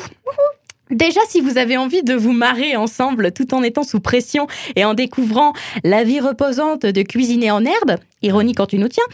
Déjà, 0.92 1.20
si 1.28 1.40
vous 1.40 1.58
avez 1.58 1.76
envie 1.76 2.02
de 2.02 2.14
vous 2.14 2.32
marrer 2.32 2.76
ensemble 2.76 3.32
tout 3.32 3.54
en 3.54 3.62
étant 3.62 3.82
sous 3.82 4.00
pression 4.00 4.46
et 4.76 4.84
en 4.84 4.94
découvrant 4.94 5.52
la 5.84 6.04
vie 6.04 6.20
reposante 6.20 6.82
de 6.86 7.02
cuisiner 7.02 7.50
en 7.50 7.64
herbe, 7.64 7.96
ironie 8.22 8.52
quand 8.54 8.66
tu 8.66 8.78
nous 8.78 8.88
tiens, 8.88 9.04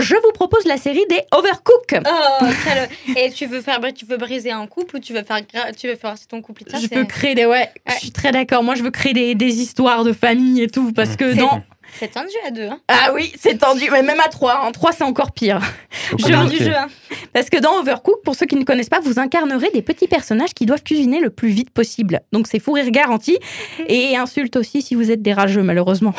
je 0.00 0.14
vous 0.14 0.32
propose 0.32 0.64
la 0.64 0.76
série 0.76 1.04
des 1.10 1.20
Overcook. 1.32 1.96
Oh, 2.06 2.44
très 2.62 2.88
le- 3.14 3.18
Et 3.20 3.30
tu 3.32 3.46
veux 3.46 3.60
faire, 3.60 3.80
tu 3.94 4.06
veux 4.06 4.16
briser 4.16 4.52
un 4.52 4.66
couple 4.66 4.96
ou 4.96 4.98
tu 5.00 5.12
veux 5.12 5.22
faire, 5.24 5.40
tu 5.76 5.88
veux 5.88 5.96
faire 5.96 6.14
ton 6.28 6.40
couple 6.40 6.62
ça, 6.68 6.78
je 6.78 6.94
veux 6.94 7.04
créer 7.04 7.34
des... 7.34 7.46
Ouais, 7.46 7.68
je 7.88 7.94
suis 7.94 8.10
très 8.12 8.30
d'accord. 8.30 8.62
Moi, 8.62 8.74
je 8.76 8.82
veux 8.82 8.90
créer 8.90 9.12
des, 9.12 9.34
des 9.34 9.60
histoires 9.60 10.04
de 10.04 10.12
famille 10.12 10.62
et 10.62 10.68
tout, 10.68 10.92
parce 10.92 11.16
que 11.16 11.32
C'est- 11.34 11.40
dans... 11.40 11.60
C'est 11.98 12.08
tendu 12.12 12.32
à 12.46 12.50
deux. 12.50 12.66
Hein. 12.66 12.80
Ah 12.88 13.10
oui, 13.14 13.32
c'est 13.38 13.58
tendu, 13.58 13.88
mais 13.90 14.02
même 14.02 14.20
à 14.20 14.28
trois. 14.28 14.60
En 14.60 14.72
trois, 14.72 14.92
c'est 14.92 15.04
encore 15.04 15.32
pire. 15.32 15.60
Faut 15.90 16.18
Je 16.18 16.24
Peur 16.26 16.40
communiquer. 16.40 16.58
du 16.58 16.70
jeu. 16.70 16.76
Hein. 16.76 16.86
Parce 17.32 17.50
que 17.50 17.58
dans 17.58 17.78
Overcook, 17.80 18.22
pour 18.22 18.34
ceux 18.34 18.46
qui 18.46 18.56
ne 18.56 18.64
connaissent 18.64 18.88
pas, 18.88 19.00
vous 19.00 19.18
incarnerez 19.18 19.70
des 19.70 19.82
petits 19.82 20.06
personnages 20.08 20.54
qui 20.54 20.66
doivent 20.66 20.82
cuisiner 20.82 21.20
le 21.20 21.30
plus 21.30 21.48
vite 21.48 21.70
possible. 21.70 22.20
Donc 22.32 22.46
c'est 22.46 22.58
fou 22.58 22.72
rire 22.72 22.90
garanti. 22.90 23.38
Et 23.88 24.16
insulte 24.16 24.56
aussi 24.56 24.82
si 24.82 24.94
vous 24.94 25.10
êtes 25.10 25.22
des 25.22 25.32
rageux, 25.32 25.62
malheureusement. 25.62 26.14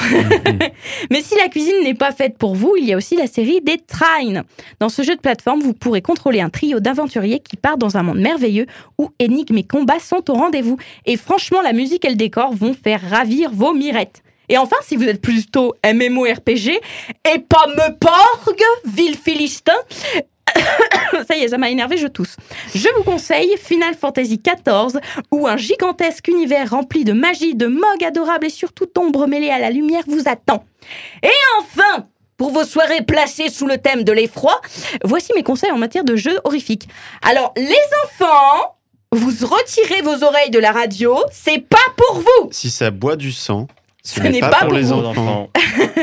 Mais 1.11 1.21
si 1.21 1.35
la 1.35 1.47
cuisine 1.47 1.83
n'est 1.83 1.93
pas 1.93 2.11
faite 2.11 2.37
pour 2.37 2.55
vous, 2.55 2.75
il 2.77 2.85
y 2.85 2.93
a 2.93 2.97
aussi 2.97 3.15
la 3.15 3.27
série 3.27 3.61
des 3.61 3.77
Trine. 3.77 4.43
Dans 4.79 4.89
ce 4.89 5.01
jeu 5.01 5.15
de 5.15 5.21
plateforme, 5.21 5.61
vous 5.61 5.73
pourrez 5.73 6.01
contrôler 6.01 6.41
un 6.41 6.49
trio 6.49 6.79
d'aventuriers 6.79 7.39
qui 7.39 7.57
partent 7.57 7.79
dans 7.79 7.97
un 7.97 8.03
monde 8.03 8.19
merveilleux 8.19 8.65
où 8.97 9.09
énigmes 9.19 9.57
et 9.57 9.63
combats 9.63 9.99
sont 9.99 10.29
au 10.29 10.33
rendez-vous. 10.33 10.77
Et 11.05 11.17
franchement, 11.17 11.61
la 11.61 11.73
musique 11.73 12.05
et 12.05 12.09
le 12.09 12.15
décor 12.15 12.53
vont 12.53 12.73
faire 12.73 13.01
ravir 13.09 13.51
vos 13.51 13.73
mirettes. 13.73 14.21
Et 14.49 14.57
enfin, 14.57 14.77
si 14.81 14.95
vous 14.95 15.03
êtes 15.03 15.21
plutôt 15.21 15.75
MMORPG, 15.85 16.79
et 17.33 17.39
pas 17.39 17.67
me 17.67 17.97
porgue, 17.97 18.63
ville 18.85 19.17
philistin, 19.17 19.77
ça 21.27 21.35
y 21.35 21.43
est, 21.43 21.49
ça 21.49 21.57
m'a 21.57 21.69
énervé, 21.69 21.97
je 21.97 22.07
tousse. 22.07 22.35
Je 22.73 22.87
vous 22.97 23.03
conseille 23.03 23.55
Final 23.57 23.95
Fantasy 23.95 24.41
XIV, 24.43 24.99
où 25.31 25.47
un 25.47 25.57
gigantesque 25.57 26.27
univers 26.27 26.71
rempli 26.71 27.03
de 27.03 27.13
magie, 27.13 27.55
de 27.55 27.67
mogs 27.67 28.03
adorables 28.05 28.47
et 28.47 28.51
surtout 28.51 28.87
d'ombres 28.93 29.27
mêlées 29.27 29.51
à 29.51 29.59
la 29.59 29.69
lumière 29.69 30.03
vous 30.07 30.27
attend. 30.27 30.63
Et 31.23 31.29
enfin, 31.59 32.07
pour 32.37 32.51
vos 32.51 32.63
soirées 32.63 33.03
placées 33.03 33.49
sous 33.49 33.67
le 33.67 33.77
thème 33.77 34.03
de 34.03 34.11
l'effroi, 34.11 34.61
voici 35.03 35.31
mes 35.35 35.43
conseils 35.43 35.71
en 35.71 35.77
matière 35.77 36.03
de 36.03 36.15
jeux 36.15 36.39
horrifiques. 36.43 36.87
Alors, 37.21 37.53
les 37.57 37.75
enfants, 38.05 38.77
vous 39.11 39.31
retirez 39.45 40.01
vos 40.01 40.23
oreilles 40.23 40.51
de 40.51 40.59
la 40.59 40.71
radio, 40.71 41.17
c'est 41.31 41.59
pas 41.59 41.77
pour 41.97 42.19
vous 42.19 42.49
Si 42.51 42.69
ça 42.69 42.91
boit 42.91 43.15
du 43.15 43.31
sang, 43.31 43.67
ce, 44.09 44.21
n'est 44.21 44.39
pas, 44.39 44.61
pour 44.61 44.73
les 44.73 44.91
enfants. 44.91 45.49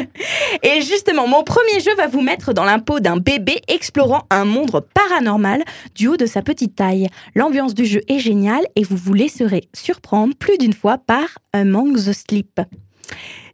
Et 0.63 0.81
justement, 0.81 1.27
mon 1.27 1.43
premier 1.43 1.81
jeu 1.81 1.95
va 1.97 2.07
vous 2.07 2.21
mettre 2.21 2.53
dans 2.53 2.65
l'impôt 2.65 3.01
d'un 3.01 3.17
bébé 3.17 3.61
explorant 3.69 4.23
un 4.31 4.45
monde 4.45 4.81
paranormal 4.95 5.65
du 5.95 6.09
haut 6.09 6.17
de 6.17 6.27
sa 6.27 6.43
petite 6.43 6.77
taille. 6.77 7.09
L'ambiance 7.35 7.75
du 7.75 7.85
jeu 7.85 8.03
est 8.09 8.19
géniale 8.19 8.65
et 8.77 8.85
vous 8.85 8.97
vous 8.97 9.15
laisserez 9.15 9.69
surprendre 9.75 10.35
plus 10.37 10.59
d'une 10.59 10.73
fois 10.73 10.99
par 10.99 11.39
Among 11.53 11.95
the 11.97 12.13
Sleep. 12.13 12.61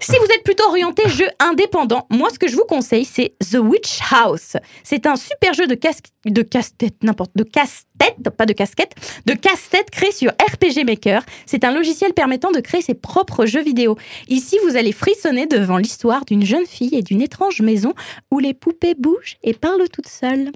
Si 0.03 0.19
vous 0.19 0.27
êtes 0.35 0.43
plutôt 0.43 0.65
orienté 0.65 1.09
jeu 1.09 1.29
indépendant, 1.39 2.09
moi 2.11 2.29
ce 2.31 2.39
que 2.39 2.49
je 2.49 2.57
vous 2.57 2.65
conseille 2.65 3.05
c'est 3.05 3.35
The 3.39 3.59
Witch 3.59 4.01
House. 4.11 4.57
C'est 4.83 5.07
un 5.07 5.15
super 5.15 5.55
jeu 5.55 5.69
de 5.69 5.77
casse 5.77 6.01
de 6.27 6.43
casse-tête 6.43 6.97
n'importe 7.05 7.31
de 7.37 7.45
casse-tête, 7.45 8.31
pas 8.37 8.45
de 8.45 8.53
casquette, 8.53 8.95
de 9.27 9.35
casse-tête 9.35 9.91
créé 9.91 10.11
sur 10.11 10.31
RPG 10.31 10.85
Maker. 10.85 11.23
C'est 11.47 11.63
un 11.63 11.73
logiciel 11.73 12.15
permettant 12.15 12.51
de 12.51 12.59
créer 12.59 12.83
ses 12.83 12.95
propres 12.95 13.47
jeux 13.47 13.63
vidéo. 13.63 13.97
Ici, 14.27 14.59
vous 14.67 14.77
allez 14.77 14.93
frissonner 14.93 15.47
devant 15.47 15.79
l'histoire 15.79 16.25
d'une 16.25 16.45
jeune 16.45 16.67
fille 16.67 16.97
et 16.97 17.03
d'une 17.03 17.23
étrange 17.23 17.61
maison 17.61 17.95
où 18.33 18.41
les 18.41 18.55
poupées 18.55 18.95
bougent 18.95 19.37
et 19.45 19.55
parlent 19.55 19.89
toutes 19.89 20.09
seules. 20.09 20.51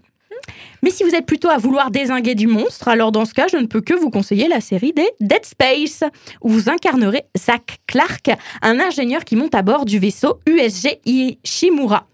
Mais 0.83 0.91
si 0.91 1.05
vous 1.05 1.15
êtes 1.15 1.27
plutôt 1.27 1.49
à 1.49 1.59
vouloir 1.59 1.91
désinguer 1.91 2.35
du 2.35 2.47
monstre, 2.47 2.89
alors 2.89 3.13
dans 3.13 3.25
ce 3.25 3.35
cas, 3.35 3.47
je 3.51 3.57
ne 3.57 3.67
peux 3.67 3.81
que 3.81 3.95
vous 3.95 4.11
conseiller 4.11 4.49
la 4.49 4.61
série 4.61 4.93
des 4.93 5.09
Dead 5.21 5.45
Space, 5.45 6.05
où 6.43 6.49
vous 6.49 6.69
incarnerez 6.69 7.25
Zach 7.37 7.79
Clark, 7.87 8.31
un 8.63 8.81
ingénieur 8.81 9.25
qui 9.25 9.37
monte 9.37 9.55
à 9.55 9.63
bord 9.63 9.85
du 9.85 9.99
vaisseau 9.99 10.41
USG 10.47 11.01
Ishimura, 11.05 12.07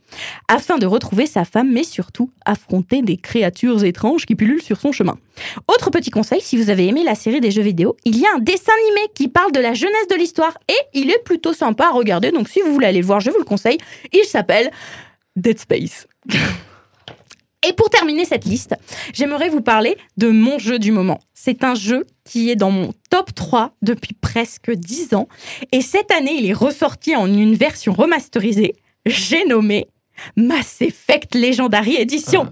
afin 0.48 0.78
de 0.78 0.86
retrouver 0.86 1.26
sa 1.26 1.44
femme, 1.44 1.70
mais 1.72 1.84
surtout 1.84 2.30
affronter 2.44 3.02
des 3.02 3.16
créatures 3.16 3.84
étranges 3.84 4.26
qui 4.26 4.34
pullulent 4.34 4.62
sur 4.62 4.80
son 4.80 4.92
chemin. 4.92 5.18
Autre 5.68 5.90
petit 5.90 6.10
conseil, 6.10 6.40
si 6.40 6.56
vous 6.56 6.70
avez 6.70 6.86
aimé 6.86 7.02
la 7.04 7.14
série 7.14 7.40
des 7.40 7.50
jeux 7.50 7.62
vidéo, 7.62 7.96
il 8.04 8.18
y 8.18 8.26
a 8.26 8.34
un 8.34 8.38
dessin 8.38 8.72
animé 8.84 9.08
qui 9.14 9.28
parle 9.28 9.52
de 9.52 9.60
la 9.60 9.74
jeunesse 9.74 10.08
de 10.10 10.16
l'histoire, 10.16 10.56
et 10.68 10.98
il 10.98 11.10
est 11.10 11.22
plutôt 11.24 11.52
sympa 11.52 11.86
à 11.86 11.90
regarder, 11.90 12.30
donc 12.30 12.48
si 12.48 12.60
vous 12.60 12.72
voulez 12.72 12.86
aller 12.86 13.00
le 13.00 13.06
voir, 13.06 13.20
je 13.20 13.30
vous 13.30 13.38
le 13.38 13.44
conseille, 13.44 13.78
il 14.12 14.24
s'appelle 14.24 14.70
Dead 15.36 15.58
Space. 15.58 16.06
Et 17.66 17.72
pour 17.72 17.90
terminer 17.90 18.24
cette 18.24 18.44
liste, 18.44 18.74
j'aimerais 19.12 19.48
vous 19.48 19.60
parler 19.60 19.96
de 20.16 20.28
mon 20.28 20.58
jeu 20.58 20.78
du 20.78 20.90
moment. 20.90 21.20
C'est 21.32 21.62
un 21.62 21.74
jeu 21.74 22.06
qui 22.24 22.50
est 22.50 22.56
dans 22.56 22.72
mon 22.72 22.92
top 23.08 23.32
3 23.34 23.74
depuis 23.82 24.14
presque 24.14 24.72
10 24.72 25.14
ans. 25.14 25.28
Et 25.70 25.80
cette 25.80 26.10
année, 26.10 26.34
il 26.34 26.46
est 26.46 26.54
ressorti 26.54 27.14
en 27.14 27.26
une 27.32 27.54
version 27.54 27.92
remasterisée. 27.92 28.74
J'ai 29.06 29.44
nommé 29.44 29.86
Mass 30.36 30.80
Effect 30.80 31.34
Legendary 31.34 31.96
Edition. 31.96 32.46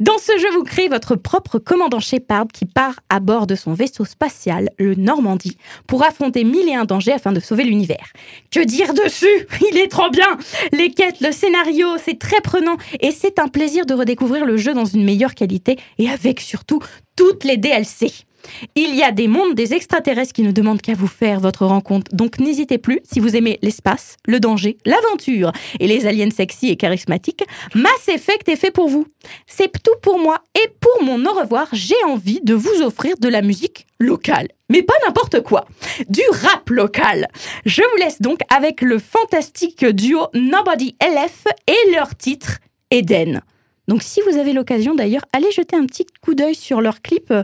Dans 0.00 0.18
ce 0.18 0.36
jeu, 0.38 0.50
vous 0.52 0.64
créez 0.64 0.88
votre 0.88 1.16
propre 1.16 1.58
commandant 1.58 2.00
Shepard 2.00 2.46
qui 2.52 2.64
part 2.64 3.00
à 3.08 3.20
bord 3.20 3.46
de 3.46 3.54
son 3.54 3.72
vaisseau 3.72 4.04
spatial, 4.04 4.70
le 4.78 4.94
Normandie, 4.94 5.56
pour 5.86 6.04
affronter 6.04 6.44
mille 6.44 6.68
et 6.68 6.74
un 6.74 6.84
dangers 6.84 7.12
afin 7.12 7.32
de 7.32 7.40
sauver 7.40 7.64
l'univers. 7.64 8.12
Que 8.50 8.60
dire 8.64 8.94
dessus? 8.94 9.46
Il 9.70 9.78
est 9.78 9.88
trop 9.88 10.10
bien 10.10 10.38
Les 10.72 10.90
quêtes, 10.90 11.20
le 11.20 11.32
scénario, 11.32 11.96
c'est 12.02 12.18
très 12.18 12.40
prenant 12.40 12.76
et 13.00 13.10
c'est 13.10 13.38
un 13.38 13.48
plaisir 13.48 13.86
de 13.86 13.94
redécouvrir 13.94 14.44
le 14.44 14.56
jeu 14.56 14.74
dans 14.74 14.84
une 14.84 15.04
meilleure 15.04 15.34
qualité 15.34 15.78
et 15.98 16.08
avec 16.08 16.40
surtout 16.40 16.80
toutes 17.16 17.44
les 17.44 17.56
DLC. 17.56 18.25
Il 18.74 18.94
y 18.94 19.02
a 19.02 19.12
des 19.12 19.28
mondes 19.28 19.54
des 19.54 19.74
extraterrestres 19.74 20.32
qui 20.32 20.42
ne 20.42 20.52
demandent 20.52 20.80
qu'à 20.80 20.94
vous 20.94 21.06
faire 21.06 21.40
votre 21.40 21.66
rencontre, 21.66 22.14
donc 22.14 22.38
n'hésitez 22.38 22.78
plus 22.78 23.00
si 23.04 23.20
vous 23.20 23.36
aimez 23.36 23.58
l'espace, 23.62 24.16
le 24.26 24.40
danger, 24.40 24.78
l'aventure 24.84 25.52
et 25.80 25.86
les 25.86 26.06
aliens 26.06 26.30
sexy 26.30 26.68
et 26.68 26.76
charismatiques. 26.76 27.44
Mass 27.74 28.08
Effect 28.08 28.48
est 28.48 28.56
fait 28.56 28.70
pour 28.70 28.88
vous. 28.88 29.06
C'est 29.46 29.70
tout 29.82 29.96
pour 30.02 30.18
moi 30.18 30.42
et 30.54 30.68
pour 30.80 31.02
mon 31.04 31.24
au 31.26 31.32
revoir, 31.32 31.68
j'ai 31.72 32.02
envie 32.06 32.40
de 32.42 32.54
vous 32.54 32.82
offrir 32.82 33.16
de 33.18 33.28
la 33.28 33.42
musique 33.42 33.86
locale. 33.98 34.48
Mais 34.68 34.82
pas 34.82 34.94
n'importe 35.06 35.42
quoi, 35.42 35.66
du 36.08 36.22
rap 36.42 36.68
local. 36.70 37.28
Je 37.64 37.82
vous 37.82 37.98
laisse 37.98 38.20
donc 38.20 38.40
avec 38.54 38.80
le 38.80 38.98
fantastique 38.98 39.84
duo 39.84 40.26
Nobody 40.34 40.96
LF 41.00 41.44
et 41.66 41.92
leur 41.92 42.16
titre 42.16 42.58
Eden. 42.90 43.42
Donc 43.88 44.02
si 44.02 44.20
vous 44.28 44.36
avez 44.36 44.52
l'occasion 44.52 44.94
d'ailleurs, 44.94 45.24
allez 45.32 45.50
jeter 45.50 45.76
un 45.76 45.86
petit 45.86 46.06
coup 46.22 46.34
d'œil 46.34 46.54
sur 46.54 46.80
leur 46.80 47.02
clip, 47.02 47.30
euh, 47.30 47.42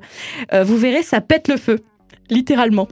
euh, 0.52 0.64
vous 0.64 0.76
verrez 0.76 1.02
ça 1.02 1.20
pète 1.20 1.48
le 1.48 1.56
feu, 1.56 1.80
littéralement. 2.30 2.88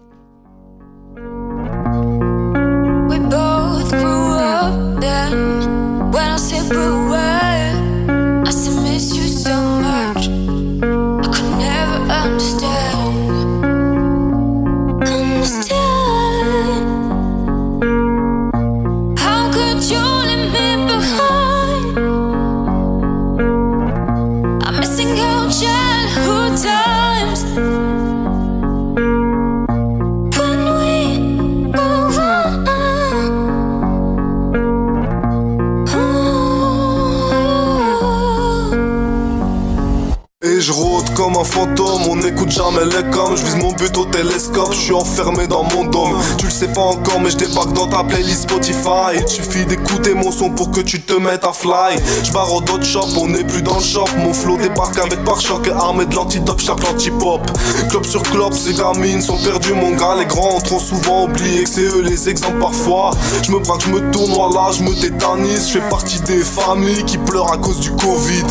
On 42.08 42.16
n'écoute 42.16 42.50
jamais 42.50 42.84
les 42.84 43.10
coms. 43.10 43.36
Je 43.36 43.44
vise 43.44 43.56
mon 43.56 43.72
but 43.72 43.96
au 43.96 44.04
télescope, 44.04 44.72
je 44.72 44.78
suis 44.78 44.92
enfermé 44.92 45.46
dans 45.46 45.64
mon 45.64 45.84
dôme. 45.84 46.18
Tu 46.38 46.46
le 46.46 46.50
sais 46.50 46.68
pas 46.68 46.80
encore 46.80 47.20
mais 47.20 47.30
je 47.30 47.36
débarque 47.36 47.72
dans 47.72 47.86
ta 47.86 48.04
playlist 48.04 48.42
Spotify. 48.42 49.16
Il 49.18 49.28
suffit 49.28 49.64
d'écouter 49.64 50.14
mon 50.14 50.30
son 50.32 50.50
pour 50.50 50.70
que 50.70 50.80
tu 50.80 51.00
te 51.00 51.14
mettes 51.14 51.44
à 51.44 51.52
fly. 51.52 51.96
Je 52.24 52.32
barre 52.32 52.52
au 52.52 52.60
dot 52.60 52.82
shop, 52.82 53.06
on 53.18 53.28
n'est 53.28 53.44
plus 53.44 53.62
dans 53.62 53.76
le 53.76 53.82
shop. 53.82 54.04
Mon 54.18 54.32
flow 54.34 54.56
débarque 54.58 54.98
avec 54.98 55.24
pare-choc 55.24 55.66
et 55.66 55.70
armé 55.70 56.04
de 56.04 56.14
l'antidope, 56.14 56.60
j'tape 56.60 56.82
l'anti-pop. 56.82 57.40
Club 57.88 58.04
sur 58.04 58.22
club, 58.22 58.52
ces 58.52 58.74
gamines 58.74 59.22
sont 59.22 59.38
perdues 59.38 59.74
mon 59.74 59.92
gars 59.92 60.16
Les 60.18 60.26
grands 60.26 60.56
ont 60.56 60.60
trop 60.60 60.80
souvent 60.80 61.24
oublié 61.24 61.64
que 61.64 61.70
c'est 61.70 61.82
eux 61.82 62.02
les 62.02 62.28
exemples 62.28 62.58
parfois. 62.58 63.12
Je 63.42 63.50
me 63.52 63.58
braque, 63.60 63.82
je 63.86 63.90
me 63.90 64.10
tourne, 64.10 64.32
voilà, 64.32 64.72
je 64.72 64.82
me 64.82 64.94
tétanise. 64.94 65.68
Je 65.68 65.78
fais 65.78 65.88
partie 65.88 66.20
des 66.20 66.42
familles 66.42 67.04
qui 67.04 67.16
pleurent 67.18 67.52
à 67.52 67.56
cause 67.56 67.80
du 67.80 67.90
Covid. 67.92 68.44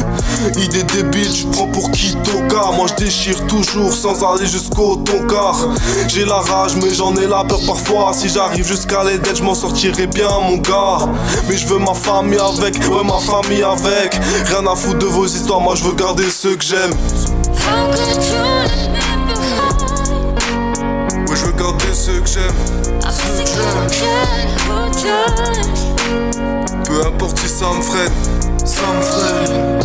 Idée 0.58 0.84
débile, 0.84 1.32
tu 1.32 1.45
prends 1.47 1.67
pour 1.67 1.91
qui 1.91 2.15
Toka 2.23 2.79
Moi 2.80 2.88
je 2.88 3.04
déchire 3.04 3.46
toujours 3.48 3.92
sans 3.92 4.24
aller 4.24 4.46
jusqu'au 4.46 4.96
toncar 4.96 5.68
J'ai 6.08 6.24
la 6.24 6.38
rage 6.38 6.78
mais 6.82 6.94
j'en 6.94 7.13
ai 7.18 7.28
la 7.28 7.44
peur 7.44 7.60
parfois. 7.68 8.13
Si 8.13 8.30
j'arrive 8.30 8.65
jusqu'à 8.65 9.04
dettes 9.04 9.36
je 9.36 9.44
m'en 9.44 9.54
sortirai 9.54 10.08
bien 10.08 10.30
mon 10.48 10.56
gars. 10.56 11.00
Mais 11.50 11.58
je 11.58 11.68
veux 11.68 11.80
ma 11.80 11.94
famille 11.94 12.39
avec, 12.39 12.76
ouais 12.76 13.04
ma 13.04 13.20
famille 13.20 13.63
avec. 13.63 14.18
Rien 14.46 14.65
à 14.65 14.78
foutre 14.78 15.00
de 15.00 15.08
vos 15.08 15.26
histoires, 15.26 15.60
moi 15.60 15.76
je 15.76 15.84
veux 15.84 15.94
garder 15.94 16.24
ceux 16.30 16.56
que 16.56 16.63
j'aime? 16.63 16.92
Ouais 21.28 21.36
je 21.36 21.46
veux 21.48 21.52
garder 21.52 21.94
ceux 21.94 22.22
que 22.22 22.30
j'aime. 22.30 22.56
Peu 26.86 27.06
importe 27.06 27.39
si 27.39 27.50
ça 27.50 27.65
me 27.78 27.82
freine, 27.82 28.13
ça 28.63 28.84
me 28.96 29.02
freine 29.02 29.80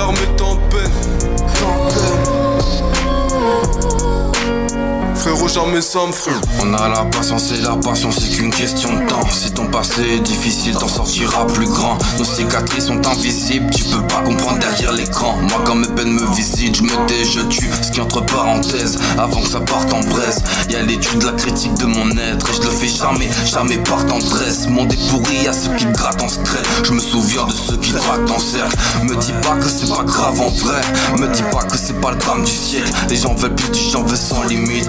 larmes 0.00 0.16
et 0.16 0.69
jamais 5.52 5.80
ça 5.80 5.98
me 6.06 6.62
On 6.62 6.74
a 6.74 6.88
la 6.88 7.04
patience 7.06 7.50
et 7.52 7.60
la 7.60 7.74
patience 7.76 8.18
c'est 8.20 8.36
qu'une 8.36 8.50
question 8.50 8.88
de 8.92 9.08
temps. 9.08 9.28
Si 9.30 9.50
ton 9.50 9.66
passé 9.66 10.02
est 10.16 10.20
difficile 10.20 10.74
t'en 10.74 10.88
sortiras 10.88 11.46
plus 11.46 11.66
grand. 11.66 11.98
Nos 12.18 12.24
cicatrices 12.24 12.86
sont 12.86 13.06
invisibles 13.06 13.70
Tu 13.74 13.84
peux 13.84 14.02
pas 14.06 14.20
comprendre 14.22 14.58
derrière 14.58 14.92
l'écran. 14.92 15.36
Moi 15.48 15.60
quand 15.64 15.74
mes 15.74 15.88
peines 15.88 16.12
me 16.12 16.24
visitent 16.34 16.76
Je 16.76 16.82
me 16.82 17.06
tais, 17.06 17.24
je 17.24 17.40
tue. 17.40 17.70
Ce 17.82 17.90
qui 17.90 18.00
entre 18.00 18.24
parenthèses 18.24 18.98
Avant 19.18 19.40
que 19.40 19.48
ça 19.48 19.60
parte 19.60 19.92
en 19.92 20.00
braise. 20.00 20.42
Y'a 20.68 20.82
l'étude, 20.82 21.22
la 21.22 21.32
critique 21.32 21.74
de 21.74 21.86
mon 21.86 22.10
être 22.10 22.48
Et 22.50 22.54
je 22.54 22.62
le 22.62 22.70
fais 22.70 22.88
jamais, 22.88 23.28
jamais 23.44 23.78
par 23.78 24.06
tendresse 24.06 24.68
Monde 24.68 24.92
est 24.92 25.10
pourri 25.10 25.48
à 25.48 25.52
ceux 25.52 25.74
qui 25.74 25.86
te 25.86 25.92
grattent 25.92 26.22
en 26.22 26.28
secret. 26.28 26.62
Je 26.84 26.92
me 26.92 27.00
souviens 27.00 27.46
de 27.46 27.52
ceux 27.52 27.76
qui 27.76 27.92
draguent 27.92 28.30
en 28.30 28.38
cercle. 28.38 28.76
Me 29.02 29.16
dis 29.16 29.32
pas 29.42 29.56
que 29.56 29.68
c'est 29.68 29.88
pas 29.88 30.04
grave 30.04 30.40
en 30.40 30.48
vrai. 30.48 30.80
Me 31.18 31.26
dis 31.28 31.42
pas 31.50 31.64
que 31.64 31.76
c'est 31.76 32.00
pas 32.00 32.12
le 32.12 32.18
drame 32.18 32.44
du 32.44 32.52
siècle. 32.52 32.90
Les 33.08 33.16
gens 33.16 33.34
veulent 33.34 33.54
plus 33.54 33.70
du 33.70 33.80
j'en 33.90 34.02
veux 34.04 34.16
sans 34.16 34.44
limite 34.44 34.88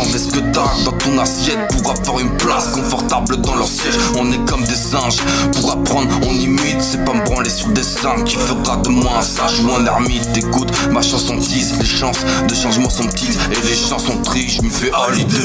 t'attendait 0.00 0.18
ce 0.18 0.28
que 0.28 0.40
t'as 0.52 0.84
dans 0.84 0.92
ton 0.92 1.18
assiette 1.18 1.58
Pour 1.82 1.92
avoir 1.92 2.20
une 2.20 2.36
place 2.36 2.68
confortable 2.68 3.36
dans 3.38 3.54
leur 3.54 3.66
siège. 3.66 3.94
On 4.18 4.30
est 4.32 4.44
comme 4.48 4.62
des 4.64 4.74
singes 4.74 5.18
Pour 5.52 5.72
apprendre 5.72 6.08
on 6.26 6.32
imite 6.32 6.80
C'est 6.80 7.04
pas 7.04 7.12
me 7.12 7.24
branler 7.24 7.50
sur 7.50 7.68
des 7.68 7.82
seins 7.82 8.22
Qui 8.24 8.36
fera 8.36 8.76
de 8.78 8.88
moi 8.88 9.12
un 9.18 9.22
sage 9.22 9.60
ou 9.60 9.70
un 9.74 9.84
ermite. 9.84 10.28
Écoute 10.36 10.70
ma 10.90 11.02
chanson 11.02 11.36
tease 11.38 11.78
Les 11.78 11.86
chances 11.86 12.20
de 12.48 12.54
changement 12.54 12.90
sont 12.90 13.06
petites 13.06 13.38
Et 13.52 13.66
les 13.66 13.76
chansons 13.76 14.16
tristes 14.22 14.58
Je 14.58 14.62
me 14.62 14.70
fais 14.70 14.90
à 14.92 15.10
l'idée 15.12 15.36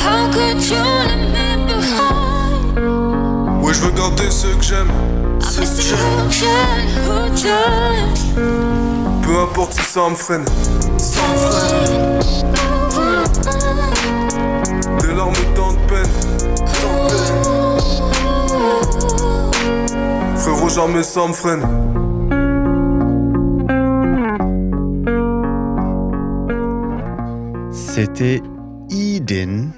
How 0.00 0.30
could 0.30 0.62
you 0.64 0.76
leave 1.06 1.32
me 1.32 1.66
behind? 1.66 2.78
Ouais 3.62 3.74
je 3.74 3.80
veux 3.80 3.90
garder 3.90 4.30
ceux 4.30 4.54
que 4.54 4.64
j'aime. 4.64 4.88
Times. 7.34 7.52
Peu 9.22 9.40
importe 9.40 9.74
si 9.74 9.82
ça 9.82 10.08
me 10.08 10.14
freine, 10.14 10.44
ça 10.98 11.20
me 11.32 11.36
freine 11.36 12.57
C'était 27.72 28.42
Eden 28.90 29.72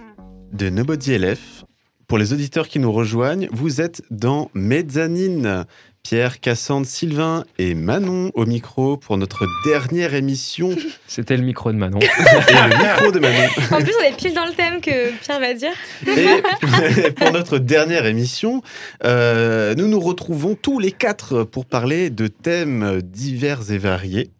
de 0.52 0.68
Nobody 0.68 1.16
LF. 1.16 1.64
Pour 2.08 2.18
les 2.18 2.32
auditeurs 2.32 2.66
qui 2.66 2.80
nous 2.80 2.90
rejoignent, 2.90 3.48
vous 3.52 3.80
êtes 3.80 4.02
dans 4.10 4.50
Mezzanine. 4.54 5.64
Pierre, 6.02 6.40
Cassandre, 6.40 6.86
Sylvain 6.86 7.44
et 7.58 7.74
Manon 7.74 8.30
au 8.34 8.46
micro 8.46 8.96
pour 8.96 9.16
notre 9.16 9.46
dernière 9.64 10.14
émission. 10.14 10.70
C'était 11.06 11.36
le 11.36 11.42
micro 11.42 11.72
de 11.72 11.76
Manon. 11.76 11.98
Et 12.00 12.06
le 12.06 12.78
micro 12.78 13.12
de 13.12 13.18
Manon. 13.20 13.48
En 13.70 13.82
plus, 13.82 13.92
on 14.00 14.04
est 14.04 14.16
pile 14.16 14.34
dans 14.34 14.46
le 14.46 14.52
thème 14.52 14.80
que 14.80 15.12
Pierre 15.20 15.40
va 15.40 15.54
dire. 15.54 15.72
Et 16.06 17.10
pour 17.12 17.32
notre 17.32 17.58
dernière 17.58 18.06
émission, 18.06 18.62
euh, 19.04 19.74
nous 19.74 19.86
nous 19.86 20.00
retrouvons 20.00 20.54
tous 20.54 20.78
les 20.78 20.92
quatre 20.92 21.44
pour 21.44 21.66
parler 21.66 22.10
de 22.10 22.26
thèmes 22.26 23.02
divers 23.02 23.70
et 23.70 23.78
variés. 23.78 24.30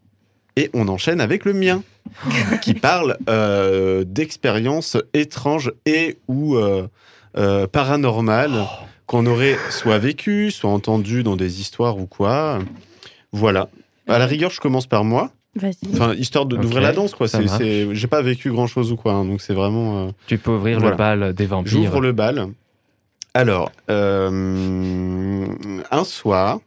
Et 0.57 0.69
on 0.73 0.87
enchaîne 0.89 1.21
avec 1.21 1.45
le 1.45 1.53
mien, 1.53 1.81
qui 2.61 2.73
parle 2.73 3.17
euh, 3.29 4.03
d'expériences 4.05 4.97
étranges 5.13 5.71
et 5.85 6.17
ou 6.27 6.55
euh, 6.55 6.87
euh, 7.37 7.67
paranormales 7.67 8.65
qu'on 9.11 9.25
aurait 9.25 9.57
soit 9.69 9.97
vécues, 9.97 10.51
soit 10.51 10.69
entendues 10.69 11.21
dans 11.21 11.35
des 11.35 11.59
histoires 11.59 11.97
ou 11.97 12.05
quoi. 12.05 12.59
Voilà. 13.33 13.67
À 14.07 14.17
la 14.17 14.25
rigueur, 14.25 14.51
je 14.51 14.61
commence 14.61 14.87
par 14.87 15.03
moi. 15.03 15.31
Vas-y. 15.55 15.75
Enfin, 15.91 16.13
histoire 16.13 16.45
d'ouvrir 16.45 16.79
la 16.81 16.93
danse, 16.93 17.13
quoi. 17.13 17.27
J'ai 17.27 18.07
pas 18.07 18.21
vécu 18.21 18.51
grand 18.51 18.67
chose 18.67 18.89
ou 18.93 18.95
quoi. 18.95 19.11
hein, 19.11 19.25
donc 19.25 19.41
c'est 19.41 19.53
vraiment. 19.53 20.07
euh, 20.07 20.11
Tu 20.27 20.37
peux 20.37 20.51
ouvrir 20.51 20.79
Voilà. 20.79 20.91
le 20.91 20.97
bal 20.97 21.33
des 21.33 21.45
vampires. 21.45 21.71
J'ouvre 21.73 21.99
le 21.99 22.13
bal. 22.13 22.47
Alors, 23.33 23.69
euh, 23.89 25.45
un 25.91 26.03
soir, 26.05 26.59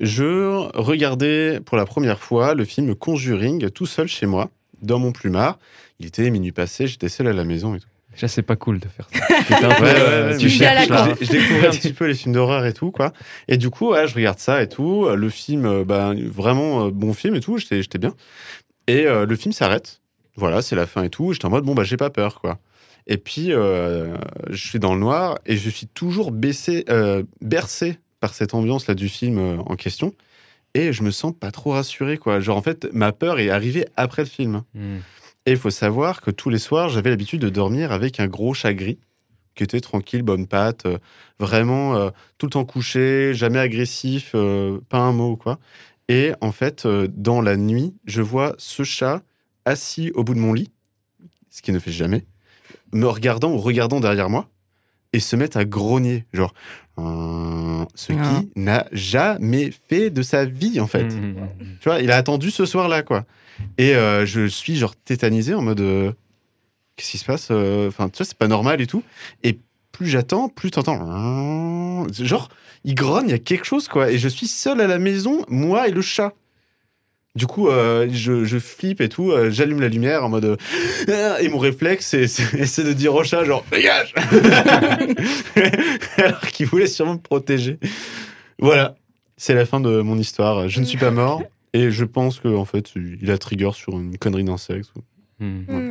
je 0.00 0.70
regardais 0.74 1.60
pour 1.60 1.76
la 1.76 1.84
première 1.84 2.18
fois 2.18 2.54
le 2.54 2.64
film 2.64 2.94
Conjuring 2.94 3.68
tout 3.70 3.84
seul 3.86 4.08
chez 4.08 4.24
moi, 4.24 4.48
dans 4.80 4.98
mon 4.98 5.12
plumard. 5.12 5.58
Il 6.00 6.06
était 6.06 6.30
minuit 6.30 6.52
passé, 6.52 6.86
j'étais 6.86 7.10
seul 7.10 7.26
à 7.26 7.34
la 7.34 7.44
maison 7.44 7.74
et 7.74 7.80
tout. 7.80 7.88
Déjà, 8.18 8.28
c'est 8.28 8.42
pas 8.42 8.56
cool 8.56 8.80
de 8.80 8.88
faire 8.88 9.08
ça. 9.12 9.44
Peu, 9.48 9.54
Ouais, 9.84 9.92
ouais, 9.92 9.94
euh, 9.96 10.36
tu 10.38 10.48
cherches 10.48 10.90
à 10.90 10.96
la 10.96 11.06
là. 11.06 11.14
je, 11.20 11.24
je 11.24 11.30
découvrais 11.30 11.68
un 11.68 11.70
petit 11.78 11.92
peu 11.92 12.06
les 12.06 12.14
films 12.14 12.34
d'horreur 12.34 12.66
et 12.66 12.72
tout, 12.72 12.90
quoi. 12.90 13.12
Et 13.46 13.56
du 13.56 13.70
coup, 13.70 13.90
ouais, 13.92 14.08
je 14.08 14.14
regarde 14.14 14.38
ça 14.40 14.60
et 14.62 14.68
tout. 14.68 15.08
Le 15.08 15.28
film, 15.30 15.64
euh, 15.66 15.84
bah, 15.84 16.12
vraiment 16.26 16.86
euh, 16.86 16.90
bon 16.90 17.12
film 17.12 17.36
et 17.36 17.40
tout, 17.40 17.58
j'étais 17.58 17.80
j'étais 17.82 17.98
bien. 17.98 18.14
Et 18.88 19.06
euh, 19.06 19.24
le 19.24 19.36
film 19.36 19.52
s'arrête. 19.52 20.00
Voilà, 20.34 20.62
c'est 20.62 20.74
la 20.76 20.86
fin 20.86 21.02
et 21.04 21.10
tout. 21.10 21.32
J'étais 21.32 21.46
en 21.46 21.50
mode, 21.50 21.64
bon, 21.64 21.74
bah, 21.74 21.84
j'ai 21.84 21.96
pas 21.96 22.10
peur, 22.10 22.40
quoi. 22.40 22.58
Et 23.06 23.16
puis, 23.18 23.52
euh, 23.52 24.16
je 24.50 24.66
suis 24.68 24.78
dans 24.78 24.94
le 24.94 25.00
noir 25.00 25.38
et 25.46 25.56
je 25.56 25.70
suis 25.70 25.86
toujours 25.86 26.30
baissé, 26.30 26.84
euh, 26.90 27.22
bercé 27.40 27.98
par 28.20 28.34
cette 28.34 28.52
ambiance-là 28.54 28.94
du 28.94 29.08
film 29.08 29.38
euh, 29.38 29.56
en 29.64 29.76
question. 29.76 30.12
Et 30.74 30.92
je 30.92 31.02
me 31.02 31.10
sens 31.10 31.32
pas 31.38 31.50
trop 31.50 31.70
rassuré, 31.72 32.18
quoi. 32.18 32.40
Genre, 32.40 32.56
en 32.56 32.62
fait, 32.62 32.86
ma 32.92 33.12
peur 33.12 33.38
est 33.40 33.48
arrivée 33.48 33.86
après 33.96 34.22
le 34.22 34.28
film. 34.28 34.62
Hmm. 34.74 34.98
Et 35.48 35.52
il 35.52 35.56
faut 35.56 35.70
savoir 35.70 36.20
que 36.20 36.30
tous 36.30 36.50
les 36.50 36.58
soirs, 36.58 36.90
j'avais 36.90 37.08
l'habitude 37.08 37.40
de 37.40 37.48
dormir 37.48 37.90
avec 37.90 38.20
un 38.20 38.26
gros 38.26 38.52
chat 38.52 38.74
gris 38.74 38.98
qui 39.54 39.64
était 39.64 39.80
tranquille, 39.80 40.22
bonne 40.22 40.46
patte, 40.46 40.84
euh, 40.84 40.98
vraiment 41.40 41.96
euh, 41.96 42.10
tout 42.36 42.44
le 42.44 42.50
temps 42.50 42.66
couché, 42.66 43.32
jamais 43.32 43.58
agressif, 43.58 44.32
euh, 44.34 44.78
pas 44.90 44.98
un 44.98 45.12
mot 45.12 45.36
quoi. 45.36 45.58
Et 46.08 46.32
en 46.42 46.52
fait, 46.52 46.84
euh, 46.84 47.08
dans 47.10 47.40
la 47.40 47.56
nuit, 47.56 47.94
je 48.04 48.20
vois 48.20 48.54
ce 48.58 48.82
chat 48.82 49.22
assis 49.64 50.12
au 50.14 50.22
bout 50.22 50.34
de 50.34 50.38
mon 50.38 50.52
lit, 50.52 50.70
ce 51.48 51.62
qu'il 51.62 51.72
ne 51.72 51.78
fait 51.78 51.92
jamais, 51.92 52.26
me 52.92 53.06
regardant 53.06 53.50
ou 53.52 53.58
regardant 53.58 54.00
derrière 54.00 54.28
moi 54.28 54.48
et 55.14 55.20
se 55.20 55.34
mettre 55.34 55.56
à 55.56 55.64
grogner, 55.64 56.26
genre 56.34 56.52
Euh, 57.00 57.84
ce 57.94 58.12
Ah. 58.12 58.40
qui 58.40 58.50
n'a 58.60 58.86
jamais 58.90 59.70
fait 59.88 60.10
de 60.10 60.20
sa 60.20 60.44
vie 60.44 60.80
en 60.80 60.88
fait. 60.88 61.04
Hmm. 61.04 61.36
Tu 61.80 61.88
vois, 61.88 62.00
il 62.00 62.10
a 62.10 62.16
attendu 62.16 62.50
ce 62.50 62.66
soir-là, 62.66 63.02
quoi. 63.04 63.24
Et 63.76 63.94
euh, 63.94 64.26
je 64.26 64.46
suis 64.46 64.76
genre 64.76 64.96
tétanisé 64.96 65.54
en 65.54 65.62
mode 65.62 65.80
euh, 65.80 66.12
qu'est-ce 66.96 67.12
qui 67.12 67.18
se 67.18 67.24
passe 67.24 67.48
euh, 67.50 67.88
Enfin, 67.88 68.08
tu 68.08 68.18
vois, 68.18 68.26
c'est 68.26 68.38
pas 68.38 68.48
normal 68.48 68.80
et 68.80 68.86
tout. 68.86 69.02
Et 69.42 69.58
plus 69.92 70.06
j'attends, 70.06 70.48
plus 70.48 70.70
t'entends 70.70 72.06
genre 72.12 72.48
il 72.84 72.94
grogne, 72.94 73.28
il 73.28 73.32
y 73.32 73.34
a 73.34 73.38
quelque 73.38 73.64
chose 73.64 73.88
quoi. 73.88 74.10
Et 74.10 74.18
je 74.18 74.28
suis 74.28 74.46
seul 74.46 74.80
à 74.80 74.86
la 74.86 74.98
maison, 74.98 75.44
moi 75.48 75.88
et 75.88 75.90
le 75.90 76.02
chat. 76.02 76.34
Du 77.34 77.46
coup, 77.46 77.68
je, 77.68 78.44
je 78.44 78.58
flippe 78.58 79.00
et 79.00 79.08
tout, 79.08 79.32
j'allume 79.50 79.80
la 79.80 79.88
lumière 79.88 80.24
en 80.24 80.28
mode 80.28 80.58
et 81.40 81.48
mon 81.48 81.58
réflexe 81.58 82.06
c'est 82.26 82.84
de 82.84 82.92
dire 82.92 83.14
au 83.14 83.22
chat 83.22 83.44
genre 83.44 83.64
dégage, 83.70 84.12
alors 86.16 86.40
qu'il 86.40 86.66
voulait 86.66 86.88
sûrement 86.88 87.14
me 87.14 87.20
protéger. 87.20 87.78
Voilà, 88.58 88.96
c'est 89.36 89.54
la 89.54 89.66
fin 89.66 89.78
de 89.78 90.00
mon 90.00 90.18
histoire. 90.18 90.68
Je 90.68 90.80
ne 90.80 90.84
suis 90.84 90.98
pas 90.98 91.12
mort. 91.12 91.42
Et 91.72 91.90
je 91.90 92.04
pense 92.04 92.40
qu'en 92.40 92.54
en 92.54 92.64
fait, 92.64 92.92
il 92.96 93.30
a 93.30 93.38
trigger 93.38 93.70
sur 93.74 93.98
une 93.98 94.16
connerie 94.18 94.44
d'insecte. 94.44 94.90
Hmm. 95.38 95.62
Hmm. 95.68 95.90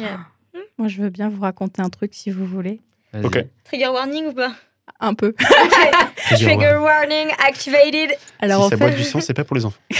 Moi, 0.77 0.87
je 0.87 1.01
veux 1.01 1.09
bien 1.09 1.29
vous 1.29 1.41
raconter 1.41 1.81
un 1.81 1.89
truc 1.89 2.13
si 2.13 2.29
vous 2.29 2.45
voulez. 2.45 2.81
Ok. 3.23 3.43
Trigger 3.63 3.87
warning 3.87 4.27
ou 4.27 4.33
pas? 4.33 4.53
Un 4.99 5.13
peu. 5.13 5.33
Trigger 6.31 6.77
warning 6.79 7.29
activated. 7.45 8.15
Alors, 8.39 8.63
si 8.63 8.69
ça 8.69 8.75
en 8.75 8.79
boit 8.79 8.91
fait, 8.91 8.97
du 8.97 9.03
sang, 9.03 9.21
c'est 9.21 9.33
pas 9.33 9.43
pour 9.43 9.55
les 9.55 9.65
enfants. 9.65 9.81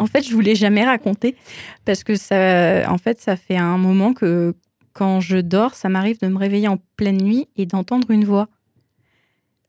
En 0.00 0.06
fait, 0.06 0.22
je 0.22 0.32
voulais 0.32 0.54
jamais 0.54 0.84
raconter 0.84 1.34
parce 1.84 2.04
que 2.04 2.14
ça, 2.14 2.88
en 2.88 2.98
fait, 2.98 3.20
ça 3.20 3.34
fait 3.36 3.56
un 3.56 3.78
moment 3.78 4.14
que 4.14 4.54
quand 4.92 5.20
je 5.20 5.38
dors, 5.38 5.74
ça 5.74 5.88
m'arrive 5.88 6.20
de 6.20 6.28
me 6.28 6.38
réveiller 6.38 6.68
en 6.68 6.78
pleine 6.96 7.20
nuit 7.20 7.48
et 7.56 7.66
d'entendre 7.66 8.12
une 8.12 8.24
voix. 8.24 8.46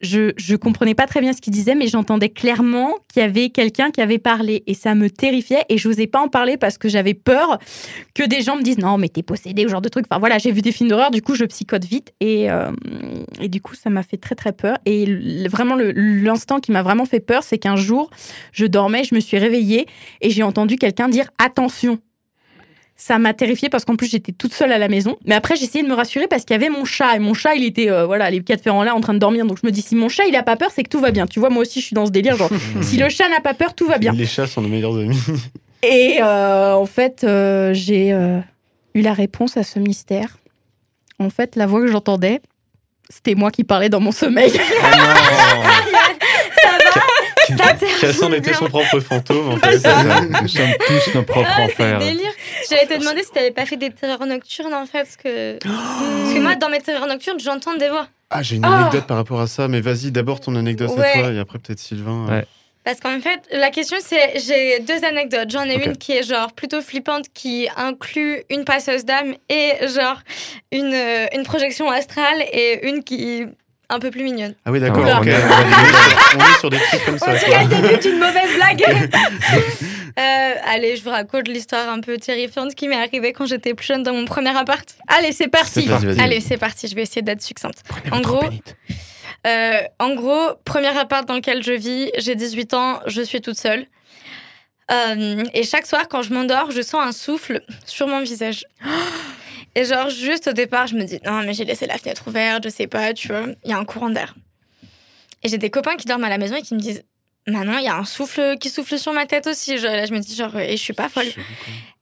Je 0.02 0.32
je 0.38 0.56
comprenais 0.56 0.96
pas 0.96 1.08
très 1.08 1.20
bien 1.20 1.34
ce 1.34 1.42
qu'il 1.42 1.52
disait, 1.52 1.76
mais 1.76 1.88
j'entendais 1.88 2.30
clairement 2.30 2.96
qu'il 3.12 3.22
y 3.22 3.26
avait 3.26 3.50
quelqu'un 3.50 3.92
qui 3.92 4.02
avait 4.02 4.18
parlé 4.18 4.64
et 4.66 4.74
ça 4.74 4.96
me 4.96 5.10
terrifiait 5.10 5.64
et 5.68 5.78
j'osais 5.78 6.08
pas 6.08 6.20
en 6.20 6.30
parler 6.30 6.58
parce 6.58 6.78
que 6.78 6.88
j'avais 6.88 7.14
peur 7.14 7.60
que 8.14 8.24
des 8.24 8.42
gens 8.42 8.56
me 8.56 8.62
disent 8.62 8.78
non 8.78 8.98
mais 8.98 9.10
t'es 9.10 9.24
possédé 9.24 9.66
ou 9.66 9.70
genre 9.70 9.82
de 9.82 9.90
trucs. 9.90 10.06
Enfin 10.10 10.20
voilà, 10.20 10.38
j'ai 10.38 10.52
vu 10.52 10.62
des 10.62 10.72
films 10.72 10.90
d'horreur, 10.90 11.12
du 11.12 11.22
coup 11.22 11.36
je 11.36 11.44
psychote 11.46 11.84
vite 11.84 12.14
et 12.22 12.50
euh, 12.50 12.72
et 13.42 13.50
du 13.50 13.62
coup 13.62 13.76
ça 13.76 13.90
m'a 13.90 14.04
fait 14.04 14.18
très 14.18 14.36
très 14.36 14.54
peur 14.54 14.78
et 14.86 15.06
vraiment 15.48 15.76
l'instant 15.76 16.60
qui 16.60 16.72
m'a 16.72 16.82
vraiment 16.82 17.06
fait 17.06 17.20
peur, 17.20 17.44
c'est 17.44 17.58
qu'un 17.58 17.76
jour 17.76 18.10
je 18.54 18.66
dormais, 18.66 19.04
je 19.04 19.16
me 19.16 19.20
suis 19.20 19.38
réveillée 19.38 19.86
et 20.22 20.30
j'ai 20.30 20.44
entendu 20.44 20.78
quelqu'un 20.78 21.10
dire 21.10 21.30
attention. 21.40 22.00
Ça 23.02 23.18
m'a 23.18 23.34
terrifiée 23.34 23.70
parce 23.70 23.86
qu'en 23.86 23.96
plus 23.96 24.12
j'étais 24.12 24.34
toute 24.34 24.54
seule 24.54 24.74
à 24.74 24.78
la 24.78 24.90
maison. 24.90 25.18
Mais 25.26 25.34
après 25.34 25.56
j'ai 25.56 25.64
essayé 25.64 25.86
de 25.86 25.88
me 25.88 25.94
rassurer 25.94 26.28
parce 26.28 26.44
qu'il 26.44 26.54
y 26.54 26.60
avait 26.60 26.70
mon 26.70 26.84
chat 26.84 27.16
et 27.16 27.20
mon 27.20 27.34
chat 27.34 27.56
il 27.56 27.64
était 27.64 27.90
euh, 27.90 28.06
voilà 28.06 28.30
les 28.30 28.44
quatre 28.44 28.68
en 28.68 28.84
l'air 28.84 28.94
en 28.94 29.00
train 29.00 29.14
de 29.14 29.20
dormir. 29.20 29.46
Donc 29.46 29.58
je 29.62 29.66
me 29.66 29.72
dis 29.72 29.82
si 29.82 29.96
mon 29.96 30.10
chat 30.10 30.26
il 30.28 30.36
a 30.36 30.44
pas 30.44 30.58
peur 30.58 30.70
c'est 30.76 30.84
que 30.84 30.90
tout 30.90 31.00
va 31.00 31.12
bien. 31.12 31.26
Tu 31.26 31.40
vois 31.40 31.50
moi 31.50 31.62
aussi 31.62 31.80
je 31.80 31.86
suis 31.86 31.94
dans 31.94 32.06
ce 32.06 32.12
délire 32.12 32.36
genre 32.36 32.50
si 32.82 32.98
le 32.98 33.08
chat 33.08 33.30
n'a 33.30 33.40
pas 33.40 33.54
peur 33.54 33.74
tout 33.74 33.88
va 33.88 34.00
bien. 34.00 34.12
Les 34.12 34.26
chats 34.26 34.48
sont 34.48 34.62
nos 34.62 34.68
meilleurs 34.68 34.98
amis. 34.98 35.18
Et 35.82 36.18
euh, 36.22 36.74
en 36.74 36.86
fait 36.86 37.24
euh, 37.24 37.74
j'ai 37.74 38.12
euh, 38.12 38.42
eu 38.94 39.00
la 39.02 39.14
réponse 39.14 39.56
à 39.56 39.64
ce 39.64 39.80
mystère. 39.80 40.38
En 41.20 41.30
fait 41.30 41.56
la 41.56 41.68
voix 41.68 41.80
que 41.80 41.88
j'entendais 41.88 42.42
c'était 43.10 43.34
moi 43.34 43.50
qui 43.50 43.64
parlais 43.64 43.90
dans 43.90 44.02
mon 44.02 44.12
sommeil. 44.12 44.52
Cassandre 48.02 48.36
était 48.36 48.54
son 48.54 48.68
propre 48.68 49.00
fantôme, 49.00 49.50
en 49.50 49.58
fait. 49.66 49.78
Nous 50.42 50.48
sommes 50.48 50.74
tous 50.88 51.14
nos 51.16 51.24
propres 51.24 51.48
Ah, 51.52 51.56
c'est 51.58 51.64
enfers. 51.84 52.00
délire. 52.00 52.32
J'allais 52.70 52.86
te 52.88 52.98
demander 53.00 53.24
si 53.24 53.32
t'avais 53.32 53.52
pas 53.52 53.66
fait 53.66 53.78
des 53.78 53.92
terreurs 53.92 54.26
nocturnes 54.26 54.74
en 54.74 54.86
fait. 54.86 55.04
Parce 55.04 55.16
que, 55.18 55.58
parce 55.64 56.34
que 56.34 56.40
moi, 56.40 56.56
dans 56.56 56.70
mes 56.70 56.80
terreurs 56.80 57.08
nocturnes, 57.08 57.40
j'entends 57.40 57.76
des 57.76 57.90
voix. 57.90 58.08
Ah, 58.30 58.44
j'ai 58.44 58.58
une 58.58 58.66
anecdote 58.66 59.08
par 59.08 59.18
rapport 59.18 59.40
à 59.42 59.48
ça, 59.48 59.68
mais 59.68 59.82
vas-y, 59.82 60.12
d'abord 60.12 60.40
ton 60.40 60.56
anecdote 60.56 60.92
à 60.92 60.94
Ouais. 61.02 61.14
toi, 61.20 61.32
et 61.32 61.40
après 61.40 61.58
peut-être 61.58 61.80
Sylvain. 61.80 62.28
Ouais. 62.28 62.46
Parce 62.84 63.00
qu'en 63.02 63.20
fait, 63.20 63.40
la 63.52 63.72
question 63.72 63.98
c'est 64.00 64.40
j'ai 64.40 64.80
deux 64.80 65.04
anecdotes. 65.04 65.50
J'en 65.50 65.64
ai 65.66 65.84
une 65.86 65.98
qui 65.98 66.14
est 66.14 66.24
genre 66.24 66.54
plutôt 66.54 66.82
flippante, 66.82 67.26
qui 67.34 67.68
inclut 67.76 68.44
une 68.50 68.64
passeuse 68.66 69.04
d'âme 69.04 69.36
et 69.50 69.74
genre 69.94 70.20
une, 70.72 70.94
euh, 70.94 71.26
une 71.36 71.44
projection 71.44 71.90
astrale 71.90 72.42
et 72.54 72.88
une 72.88 73.04
qui 73.04 73.46
un 73.90 74.00
peu 74.00 74.12
plus 74.12 74.24
mignonne. 74.24 74.54
Ah 74.66 74.72
oui, 74.72 74.80
d'accord. 74.80 75.04
On 75.04 75.24
est, 75.24 75.34
on 76.36 76.40
est 76.40 76.60
sur 76.60 76.70
des 76.70 76.78
trucs 76.78 77.06
comme 77.06 77.16
On 77.16 77.18
ça. 77.18 77.34
dirait 77.34 77.64
le 77.64 77.70
début 77.70 77.98
d'une 78.00 78.20
mauvaise 78.20 78.56
blague. 78.56 79.10
Euh, 80.18 80.56
allez, 80.66 80.98
je 80.98 81.04
vous 81.04 81.12
raconte 81.12 81.48
l'histoire 81.48 81.88
un 81.88 82.02
peu 82.02 82.18
terrifiante 82.18 82.76
qui 82.76 82.90
m'est 82.90 82.98
arrivée 83.02 83.32
quand 83.32 83.46
j'étais 83.46 83.74
plus 83.74 83.86
jeune 83.86 84.04
dans 84.04 84.12
mon 84.12 84.26
premier 84.26 84.50
appart. 84.58 84.84
Allez 85.08 85.32
c'est 85.32 85.48
parti. 85.48 85.88
Allez, 86.20 86.42
c'est 86.42 86.58
parti, 86.58 86.90
je 86.90 86.96
vais 86.96 87.04
essayer 87.04 87.22
d'être 87.22 87.42
succincte. 87.42 87.84
Prenez 87.88 88.12
En 88.12 88.20
gros. 88.20 88.44
Euh, 89.48 89.80
en 90.00 90.16
gros, 90.16 90.56
premier 90.66 90.88
appart 90.98 91.26
dans 91.26 91.36
lequel 91.36 91.64
je 91.64 91.72
vis, 91.72 92.12
j'ai 92.18 92.36
18 92.36 92.74
ans, 92.74 93.00
je 93.06 93.22
suis 93.22 93.40
toute 93.40 93.58
seule. 93.58 93.86
Euh, 94.92 95.44
et 95.54 95.64
chaque 95.64 95.86
soir, 95.86 96.08
quand 96.10 96.22
je 96.24 96.34
m'endors, 96.34 96.72
je 96.72 96.82
sens 96.82 97.06
un 97.06 97.14
souffle 97.14 97.62
sur 97.86 98.08
mon 98.08 98.20
visage. 98.22 98.66
Et 99.76 99.86
genre, 99.86 100.10
juste 100.10 100.48
au 100.48 100.54
départ, 100.54 100.88
je 100.88 100.96
me 100.96 101.04
dis, 101.04 101.20
non, 101.26 101.44
mais 101.44 101.54
j'ai 101.54 101.66
laissé 101.66 101.86
la 101.86 101.98
fenêtre 101.98 102.24
ouverte, 102.28 102.64
je 102.64 102.70
sais 102.70 102.88
pas, 102.88 103.14
tu 103.14 103.28
vois, 103.28 103.46
il 103.64 103.70
y 103.70 103.74
a 103.74 103.78
un 103.78 103.86
courant 103.86 104.10
d'air. 104.10 104.36
Et 105.44 105.50
j'ai 105.50 105.58
des 105.58 105.70
copains 105.70 105.96
qui 105.96 106.06
dorment 106.06 106.24
à 106.26 106.30
la 106.30 106.38
maison 106.38 106.56
et 106.56 106.62
qui 106.62 106.74
me 106.76 106.80
disent, 106.80 107.04
Manon, 107.48 107.78
il 107.80 107.86
y 107.86 107.88
a 107.88 107.96
un 107.96 108.06
souffle 108.06 108.58
qui 108.60 108.70
souffle 108.70 108.98
sur 109.00 109.14
ma 109.14 109.26
tête 109.26 109.48
aussi. 109.48 109.78
Je, 109.78 109.86
là, 109.86 110.06
je 110.06 110.14
me 110.14 110.20
dis, 110.20 110.36
genre, 110.36 110.56
et 110.60 110.76
je 110.78 110.82
suis 110.84 110.94
pas 110.94 111.08
folle. 111.10 111.26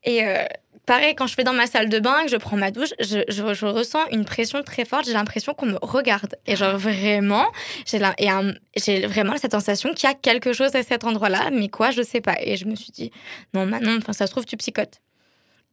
Et 0.04 0.24
euh, 0.26 0.44
pareil, 0.84 1.14
quand 1.14 1.26
je 1.26 1.36
vais 1.36 1.44
dans 1.44 1.52
ma 1.54 1.66
salle 1.66 1.88
de 1.88 2.00
bain, 2.00 2.22
que 2.24 2.28
je 2.30 2.36
prends 2.36 2.56
ma 2.56 2.70
douche, 2.70 2.90
je, 3.00 3.20
je- 3.28 3.54
je 3.54 3.66
ressens 3.66 4.04
une 4.10 4.24
pression 4.24 4.62
très 4.62 4.84
forte. 4.84 5.06
J'ai 5.06 5.12
l'impression 5.12 5.54
qu'on 5.54 5.66
me 5.66 5.78
regarde. 5.80 6.34
Et 6.46 6.56
genre 6.56 6.76
vraiment, 6.76 7.46
j'ai 7.86 7.98
la- 7.98 8.14
et 8.18 8.28
un- 8.28 8.52
j'ai 8.76 9.06
vraiment 9.06 9.36
cette 9.38 9.52
sensation 9.52 9.94
qu'il 9.94 10.08
y 10.08 10.12
a 10.12 10.14
quelque 10.14 10.52
chose 10.52 10.74
à 10.74 10.82
cet 10.82 11.04
endroit-là, 11.04 11.50
mais 11.52 11.68
quoi, 11.68 11.92
je 11.92 12.02
sais 12.02 12.20
pas. 12.20 12.36
Et 12.42 12.56
je 12.56 12.66
me 12.66 12.74
suis 12.74 12.90
dit, 12.92 13.10
non, 13.54 13.64
Manon, 13.64 14.00
ça 14.12 14.26
se 14.26 14.30
trouve, 14.32 14.44
tu 14.44 14.56
psychotes. 14.56 15.00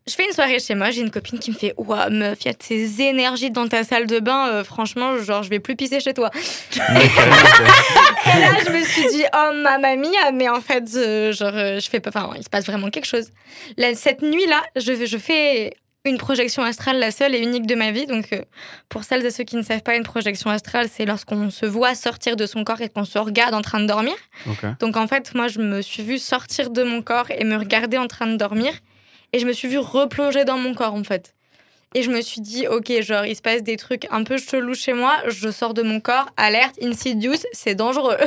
Je 0.07 0.13
fais 0.13 0.25
une 0.25 0.33
soirée 0.33 0.59
chez 0.59 0.75
moi, 0.75 0.91
j'ai 0.91 1.01
une 1.01 1.11
copine 1.11 1.39
qui 1.39 1.51
me 1.51 1.55
fait 1.55 1.73
Ouah, 1.77 2.09
meuf, 2.09 2.39
il 2.41 2.45
y 2.47 2.49
a 2.49 2.53
de 2.53 2.61
ces 2.61 3.01
énergies 3.01 3.49
dans 3.49 3.67
ta 3.67 3.83
salle 3.83 4.05
de 4.07 4.19
bain, 4.19 4.49
euh, 4.49 4.63
franchement, 4.63 5.17
genre, 5.17 5.43
je 5.43 5.49
vais 5.49 5.59
plus 5.59 5.75
pisser 5.75 5.99
chez 5.99 6.13
toi. 6.13 6.29
Et 6.75 8.39
là, 8.39 8.53
je 8.65 8.71
me 8.71 8.83
suis 8.83 9.07
dit 9.07 9.23
Oh, 9.33 9.51
ma 9.63 9.77
mamie, 9.77 10.15
mais 10.33 10.49
en 10.49 10.61
fait, 10.61 10.83
euh, 10.95 11.31
genre, 11.31 11.53
euh, 11.53 11.79
je 11.79 11.89
fais 11.89 11.99
pas. 11.99 12.09
Enfin, 12.09 12.31
il 12.37 12.43
se 12.43 12.49
passe 12.49 12.65
vraiment 12.65 12.89
quelque 12.89 13.05
chose. 13.05 13.29
Là, 13.77 13.95
cette 13.95 14.21
nuit-là, 14.21 14.63
je, 14.75 15.05
je 15.05 15.17
fais 15.17 15.73
une 16.05 16.17
projection 16.17 16.63
astrale, 16.63 16.99
la 16.99 17.11
seule 17.11 17.35
et 17.35 17.39
unique 17.39 17.65
de 17.65 17.75
ma 17.75 17.91
vie. 17.91 18.05
Donc, 18.05 18.31
euh, 18.31 18.41
pour 18.89 19.03
celles 19.03 19.25
et 19.25 19.31
ceux 19.31 19.43
qui 19.43 19.55
ne 19.55 19.63
savent 19.63 19.81
pas, 19.81 19.95
une 19.95 20.03
projection 20.03 20.49
astrale, 20.49 20.87
c'est 20.91 21.05
lorsqu'on 21.05 21.49
se 21.49 21.65
voit 21.65 21.95
sortir 21.95 22.35
de 22.35 22.45
son 22.45 22.63
corps 22.63 22.81
et 22.81 22.89
qu'on 22.89 23.05
se 23.05 23.17
regarde 23.17 23.53
en 23.53 23.61
train 23.61 23.79
de 23.79 23.87
dormir. 23.87 24.15
Donc 24.79 24.97
en 24.97 25.07
fait, 25.07 25.33
moi, 25.33 25.47
je 25.47 25.59
me 25.59 25.81
suis 25.81 26.03
vue 26.03 26.19
sortir 26.19 26.69
de 26.69 26.83
mon 26.83 27.01
corps 27.01 27.29
et 27.31 27.43
me 27.43 27.57
regarder 27.57 27.97
en 27.97 28.07
train 28.07 28.27
de 28.27 28.35
dormir. 28.37 28.73
Et 29.33 29.39
je 29.39 29.45
me 29.45 29.53
suis 29.53 29.67
vue 29.67 29.77
replonger 29.77 30.45
dans 30.45 30.57
mon 30.57 30.73
corps, 30.73 30.93
en 30.93 31.03
fait. 31.03 31.33
Et 31.93 32.03
je 32.03 32.11
me 32.11 32.21
suis 32.21 32.41
dit, 32.41 32.67
ok, 32.67 32.91
genre, 33.01 33.25
il 33.25 33.35
se 33.35 33.41
passe 33.41 33.63
des 33.63 33.77
trucs 33.77 34.05
un 34.11 34.23
peu 34.23 34.37
chelous 34.37 34.75
chez 34.75 34.93
moi. 34.93 35.15
Je 35.27 35.49
sors 35.49 35.73
de 35.73 35.81
mon 35.81 36.01
corps, 36.01 36.29
alerte, 36.35 36.75
insidious, 36.81 37.45
c'est 37.53 37.75
dangereux. 37.75 38.17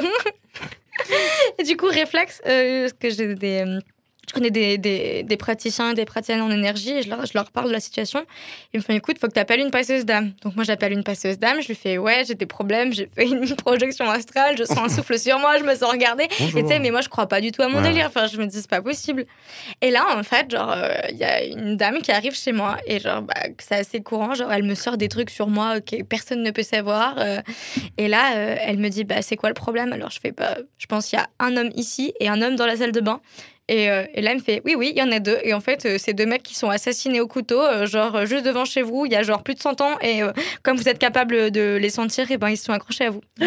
et 1.59 1.63
du 1.65 1.77
coup, 1.77 1.87
réflexe, 1.87 2.41
euh, 2.47 2.83
parce 2.83 2.93
que 2.95 3.11
j'ai 3.11 3.35
des... 3.35 3.79
je 4.29 4.35
connais 4.35 4.51
des, 4.51 4.79
des, 4.79 5.23
des 5.23 5.37
praticiens 5.37 5.95
des 5.95 6.05
praticiennes 6.05 6.41
en 6.43 6.51
énergie 6.51 6.91
et 6.93 7.03
je 7.03 7.09
leur, 7.11 7.25
je 7.27 7.33
leur 7.35 7.51
parle 7.51 7.69
de 7.69 7.73
la 7.73 7.81
situation. 7.81 8.25
Ils 8.75 8.79
me 8.79 8.83
font 8.83 8.93
écoute, 8.93 9.19
faut 9.19 9.27
que 9.29 9.33
tu 9.33 9.41
appelles 9.41 9.61
une 9.61 9.71
passeuse 9.71 10.05
d'âme. 10.05 10.33
Donc 10.43 10.55
moi 10.55 10.65
j'appelle 10.65 10.93
une 10.93 11.03
passeuse 11.05 11.39
d'âme, 11.39 11.61
je 11.61 11.69
lui 11.69 11.75
fais 11.75 11.99
ouais, 11.99 12.25
j'ai 12.27 12.35
des 12.35 12.47
problèmes, 12.47 12.93
j'ai 12.93 13.09
fait 13.15 13.27
une 13.27 13.55
projection 13.57 14.09
astrale, 14.11 14.57
je 14.59 14.65
sens 14.65 14.79
un 14.79 14.89
souffle 14.89 15.19
sur 15.19 15.39
moi, 15.39 15.59
je 15.59 15.65
me 15.65 15.75
sens 15.75 15.91
regarder. 15.91 16.25
Et 16.25 16.63
tu 16.63 16.69
sais, 16.69 16.79
mais 16.79 16.91
moi 16.91 17.01
je 17.01 17.09
crois 17.09 17.27
pas 17.27 17.41
du 17.41 17.53
tout 17.53 17.63
à 17.63 17.69
mon 17.69 17.79
Ouais. 17.79 17.89
délire. 17.89 18.07
Enfin, 18.09 18.27
je 18.27 18.37
me 18.39 18.47
dis 18.47 18.57
c'est 18.59 18.69
pas 18.71 18.83
possible. 18.83 19.25
Et 19.81 19.91
là 19.91 20.05
en 20.17 20.23
fait, 20.23 20.51
genre 20.51 20.71
euh, 20.73 20.89
il 21.11 21.17
y 21.17 21.25
a 21.25 21.45
une 21.45 21.77
dame 21.77 21.99
qui 22.03 22.11
arrive 22.13 22.35
chez 22.35 22.53
moi 22.53 22.77
et 22.87 23.01
genre 23.01 23.23
bah, 23.23 23.35
c'est 23.59 23.77
assez 23.77 24.01
courant, 24.01 24.35
genre 24.35 24.53
elle 24.53 24.63
me 24.65 24.75
sort 24.75 24.97
des 24.97 25.09
trucs 25.09 25.31
sur 25.31 25.49
moi 25.49 25.81
que 25.81 26.03
personne 26.03 26.43
ne 26.43 26.51
peut 26.51 26.63
savoir. 26.63 27.17
euh, 27.19 27.41
et 27.97 28.09
là 28.09 28.37
euh, 28.37 28.57
elle 28.61 28.79
me 28.79 28.89
dit 28.89 29.05
bah 29.05 29.23
c'est 29.23 29.37
quoi 29.37 29.49
le 29.49 29.55
problème? 29.55 29.93
Alors 29.93 30.11
je 30.11 30.21
fais 30.21 30.33
pas, 30.33 30.57
je 30.79 30.87
pense 30.87 31.07
qu'il 31.07 31.19
y 31.19 31.23
a 31.23 31.29
un 31.39 31.57
homme 31.57 31.71
ici 31.77 32.13
et 32.21 32.29
un 32.29 32.43
homme 32.43 32.57
dans 32.57 32.67
la 32.67 32.77
salle 32.77 32.93
de 32.93 33.01
bain. 33.01 33.21
Et, 33.71 33.91
euh, 33.91 34.05
et 34.15 34.23
là, 34.23 34.31
elle 34.31 34.39
me 34.39 34.43
fait 34.43 34.63
Oui, 34.65 34.75
oui, 34.79 34.93
il 34.95 34.99
y 34.99 35.03
en 35.03 35.13
a 35.13 35.19
deux. 35.19 35.39
Et 35.45 35.53
en 35.53 35.61
fait, 35.61 35.85
euh, 35.85 35.97
c'est 35.99 36.15
deux 36.15 36.25
mecs 36.27 36.43
qui 36.43 36.55
sont 36.55 36.71
assassinés 36.71 37.21
au 37.21 37.27
couteau, 37.27 37.61
euh, 37.61 37.87
genre 37.87 38.17
euh, 38.17 38.25
juste 38.27 38.45
devant 38.47 38.65
chez 38.65 38.81
vous, 38.83 39.05
il 39.05 39.13
y 39.13 39.17
a 39.17 39.23
genre 39.23 39.43
plus 39.43 39.55
de 39.55 39.61
100 39.61 39.81
ans. 39.83 39.99
Et 40.01 40.23
euh, 40.23 40.33
comme 40.63 40.77
vous 40.79 40.89
êtes 40.89 40.99
capable 40.99 41.51
de 41.51 41.77
les 41.77 41.91
sentir, 41.91 42.31
et 42.31 42.39
ben, 42.39 42.49
ils 42.49 42.57
se 42.57 42.65
sont 42.65 42.73
accrochés 42.73 43.05
à 43.07 43.11
vous. 43.11 43.21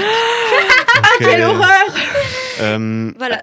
Quelle 1.19 1.43
horreur 1.43 1.85
Euh, 2.61 3.11
Voilà. 3.17 3.41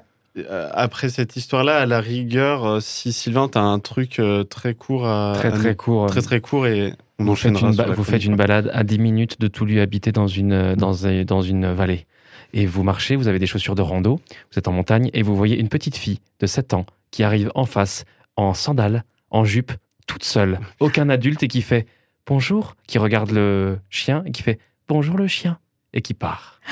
après 0.72 1.08
cette 1.08 1.36
histoire-là, 1.36 1.78
à 1.78 1.86
la 1.86 2.00
rigueur, 2.00 2.80
si 2.80 3.12
Sylvain, 3.12 3.48
t'as 3.48 3.60
un 3.60 3.78
truc 3.80 4.18
euh, 4.20 4.44
très 4.44 4.74
court 4.74 5.06
à. 5.06 5.32
Très 5.36 5.50
très 5.50 5.74
court. 5.74 6.06
très 6.06 6.22
très 6.22 6.40
court 6.40 6.66
et 6.66 6.92
on 7.18 7.24
Vous 7.24 7.34
faites, 7.34 7.60
une, 7.60 7.74
ba- 7.74 7.86
vous 7.86 8.04
faites 8.04 8.24
une 8.24 8.36
balade 8.36 8.70
à 8.72 8.84
10 8.84 8.98
minutes 9.00 9.40
de 9.40 9.48
tout 9.48 9.64
lieu 9.64 9.80
habité 9.80 10.12
dans 10.12 10.28
une, 10.28 10.74
dans, 10.76 10.92
dans 11.26 11.42
une 11.42 11.72
vallée. 11.72 12.06
Et 12.52 12.66
vous 12.66 12.82
marchez, 12.82 13.16
vous 13.16 13.28
avez 13.28 13.38
des 13.38 13.46
chaussures 13.46 13.74
de 13.74 13.82
rando, 13.82 14.20
vous 14.52 14.58
êtes 14.58 14.68
en 14.68 14.72
montagne 14.72 15.10
et 15.12 15.22
vous 15.22 15.36
voyez 15.36 15.58
une 15.58 15.68
petite 15.68 15.96
fille 15.96 16.20
de 16.40 16.46
7 16.46 16.74
ans 16.74 16.86
qui 17.10 17.22
arrive 17.22 17.50
en 17.54 17.66
face, 17.66 18.04
en 18.36 18.54
sandales, 18.54 19.04
en 19.30 19.44
jupe, 19.44 19.72
toute 20.06 20.24
seule, 20.24 20.58
aucun 20.80 21.08
adulte 21.10 21.42
et 21.42 21.48
qui 21.48 21.62
fait 21.62 21.86
bonjour, 22.26 22.74
qui 22.86 22.98
regarde 22.98 23.30
le 23.30 23.78
chien 23.90 24.22
et 24.26 24.32
qui 24.32 24.42
fait 24.42 24.58
bonjour 24.88 25.16
le 25.16 25.28
chien 25.28 25.58
et 25.92 26.02
qui 26.02 26.14
part. 26.14 26.60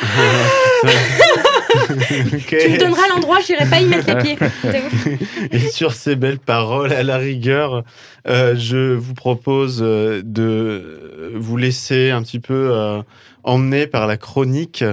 Tu 2.49 2.70
me 2.70 2.79
donneras 2.79 3.09
l'endroit, 3.09 3.39
j'irai 3.41 3.68
pas 3.68 3.81
y 3.81 3.87
mettre 3.87 4.07
les 4.09 4.22
pieds. 4.22 4.39
Et 5.53 5.59
sur 5.59 5.93
ces 5.93 6.16
belles 6.16 6.39
paroles, 6.39 6.93
à 6.93 7.03
la 7.03 7.18
rigueur, 7.18 7.85
euh, 8.27 8.55
je 8.57 8.95
vous 8.95 9.14
propose 9.14 9.81
euh, 9.83 10.22
de 10.24 11.33
vous 11.35 11.57
laisser 11.57 12.11
un 12.11 12.22
petit 12.22 12.41
peu 12.41 12.70
euh, 12.72 13.03
emmener 13.45 13.87
par 13.87 14.07
la 14.07 14.16
chronique 14.16 14.85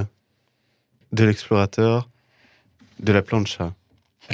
de 1.13 1.23
l'explorateur 1.23 2.09
de 2.99 3.13
la 3.13 3.21
plancha. 3.21 3.71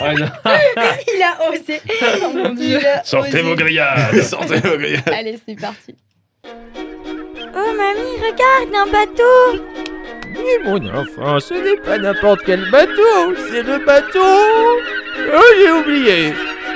Il 0.00 1.22
a 1.22 1.50
osé. 1.50 1.80
Oh 2.22 2.48
Dieu. 2.54 2.80
Sortez 3.04 3.42
vos 3.42 3.54
grillades 3.54 4.22
Sortez 4.22 4.60
vos 4.60 4.78
grillades. 4.78 5.12
Allez, 5.12 5.38
c'est 5.46 5.60
parti. 5.60 5.94
Oh 6.44 7.72
mamie, 7.76 8.16
regarde, 8.16 8.74
un 8.74 8.90
bateau 8.90 9.62
Oui, 10.36 10.64
mon 10.64 10.94
enfant, 10.94 11.40
ce 11.40 11.54
n'est 11.54 11.80
pas 11.82 11.98
n'importe 11.98 12.40
quel 12.46 12.70
bateau, 12.70 13.34
c'est 13.50 13.62
le 13.62 13.84
bateau. 13.84 14.20
Oh, 15.34 15.54
j'ai 15.58 15.70
oublié. 15.70 16.32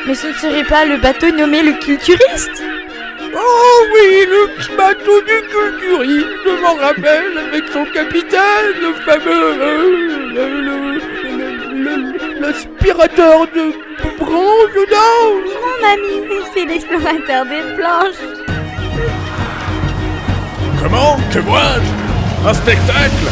Mais 0.07 0.15
ce 0.15 0.27
ne 0.27 0.33
serait 0.35 0.65
pas 0.65 0.85
le 0.85 0.99
bateau 0.99 1.31
nommé 1.31 1.63
le 1.63 1.73
culturiste? 1.81 2.63
Oh 3.37 3.87
oui, 3.93 4.27
le 4.29 4.77
bateau 4.77 5.21
du 5.23 5.39
culturiste, 5.51 6.27
je 6.45 6.63
m'en 6.63 6.75
rappelle, 6.75 7.39
avec 7.49 7.65
son 7.73 7.85
capitaine, 7.93 8.75
le 8.81 8.95
fameux. 9.05 9.55
euh, 9.61 9.83
le- 10.35 10.61
le- 10.61 10.99
le- 11.39 11.85
le- 11.85 12.41
L'aspirateur 12.41 13.47
de 13.55 13.73
branche, 14.19 14.85
non 14.93 15.41
Non 15.45 15.75
mamie, 15.83 16.43
c'est 16.55 16.65
l'explorateur 16.67 17.45
des 17.47 17.63
planches. 17.77 18.25
Comment 20.83 21.17
Que 21.33 21.39
vois-je 21.39 22.49
Un 22.49 22.55
spectacle? 22.55 23.27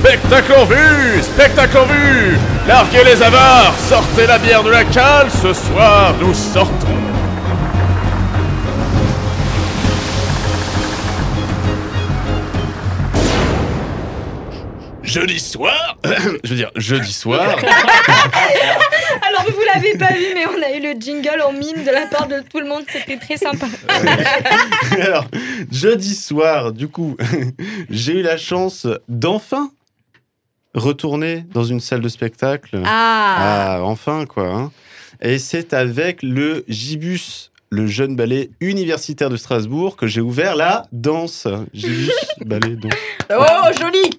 Spectacle 0.00 0.52
en 0.58 0.64
vue 0.64 1.20
Spectacle 1.22 1.76
en 1.78 1.84
vue. 1.86 2.38
Larguez 2.68 3.04
les 3.04 3.22
avares 3.22 3.74
Sortez 3.88 4.26
la 4.26 4.38
bière 4.38 4.62
de 4.62 4.70
la 4.70 4.84
cale 4.84 5.26
Ce 5.30 5.52
soir, 5.52 6.14
nous 6.20 6.32
sortons 6.32 6.86
Jeudi 15.10 15.40
soir 15.40 15.98
Je 16.44 16.50
veux 16.50 16.56
dire, 16.56 16.70
jeudi 16.76 17.12
soir. 17.12 17.56
Alors, 19.22 19.44
vous 19.52 19.62
l'avez 19.74 19.98
pas 19.98 20.12
vu, 20.12 20.24
mais 20.34 20.46
on 20.46 20.62
a 20.62 20.70
eu 20.76 20.80
le 20.80 21.00
jingle 21.00 21.40
en 21.44 21.52
mime 21.52 21.82
de 21.84 21.90
la 21.90 22.06
part 22.06 22.28
de 22.28 22.40
tout 22.48 22.60
le 22.60 22.66
monde. 22.66 22.84
C'était 22.92 23.16
très 23.16 23.36
sympa. 23.36 23.66
Alors, 25.00 25.26
jeudi 25.72 26.14
soir, 26.14 26.72
du 26.72 26.86
coup, 26.88 27.16
j'ai 27.90 28.20
eu 28.20 28.22
la 28.22 28.36
chance 28.36 28.86
d'enfin 29.08 29.70
retourner 30.74 31.44
dans 31.52 31.64
une 31.64 31.80
salle 31.80 32.00
de 32.00 32.08
spectacle. 32.08 32.80
Ah, 32.84 33.78
Ah, 33.78 33.82
enfin, 33.82 34.26
quoi. 34.26 34.46
hein. 34.46 34.70
Et 35.20 35.38
c'est 35.40 35.74
avec 35.74 36.22
le 36.22 36.64
Gibus, 36.68 37.50
le 37.70 37.86
jeune 37.88 38.14
ballet 38.14 38.50
universitaire 38.60 39.28
de 39.28 39.36
Strasbourg, 39.36 39.96
que 39.96 40.06
j'ai 40.06 40.20
ouvert 40.20 40.54
la 40.54 40.86
danse. 40.92 41.48
Gibus, 41.74 42.10
ballet, 42.46 42.76
danse. 42.76 42.92
Oh, 43.30 43.72
joli 43.80 44.10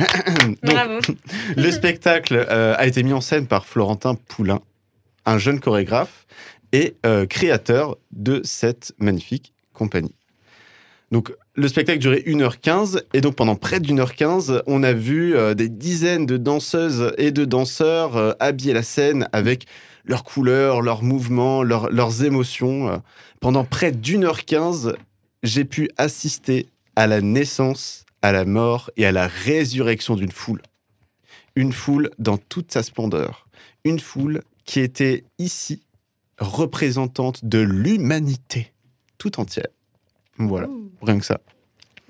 Donc, 0.44 0.58
Bravo. 0.62 0.98
le 1.56 1.70
spectacle 1.70 2.46
euh, 2.50 2.74
a 2.76 2.86
été 2.86 3.02
mis 3.02 3.12
en 3.12 3.20
scène 3.20 3.46
par 3.46 3.66
Florentin 3.66 4.14
Poulain, 4.14 4.60
un 5.26 5.38
jeune 5.38 5.60
chorégraphe 5.60 6.26
et 6.72 6.96
euh, 7.06 7.26
créateur 7.26 7.96
de 8.12 8.40
cette 8.44 8.92
magnifique 8.98 9.52
compagnie. 9.72 10.14
Donc, 11.10 11.32
le 11.54 11.66
spectacle 11.66 11.98
durait 11.98 12.22
1h15 12.24 13.02
et 13.14 13.20
donc 13.20 13.34
pendant 13.34 13.56
près 13.56 13.80
d'une 13.80 13.98
heure 13.98 14.14
15, 14.14 14.62
on 14.66 14.84
a 14.84 14.92
vu 14.92 15.36
euh, 15.36 15.54
des 15.54 15.68
dizaines 15.68 16.24
de 16.24 16.36
danseuses 16.36 17.12
et 17.18 17.32
de 17.32 17.44
danseurs 17.44 18.16
euh, 18.16 18.32
habiller 18.38 18.72
la 18.72 18.84
scène 18.84 19.28
avec 19.32 19.66
leurs 20.04 20.22
couleurs, 20.22 20.82
leurs 20.82 21.02
mouvements, 21.02 21.62
leurs, 21.62 21.90
leurs 21.90 22.24
émotions. 22.24 23.02
Pendant 23.40 23.64
près 23.64 23.92
d'une 23.92 24.24
heure 24.24 24.44
15, 24.44 24.94
j'ai 25.42 25.64
pu 25.64 25.90
assister 25.98 26.68
à 26.96 27.06
la 27.06 27.20
naissance, 27.20 28.04
à 28.22 28.32
la 28.32 28.44
mort 28.44 28.90
et 28.96 29.06
à 29.06 29.12
la 29.12 29.26
résurrection 29.26 30.14
d'une 30.16 30.30
foule. 30.32 30.62
Une 31.56 31.72
foule 31.72 32.10
dans 32.18 32.38
toute 32.38 32.72
sa 32.72 32.82
splendeur. 32.82 33.46
Une 33.84 33.98
foule 33.98 34.42
qui 34.64 34.80
était 34.80 35.24
ici 35.38 35.82
représentante 36.38 37.44
de 37.44 37.58
l'humanité 37.58 38.72
tout 39.18 39.40
entière. 39.40 39.66
Voilà, 40.38 40.68
rien 41.02 41.18
que 41.18 41.24
ça. 41.24 41.40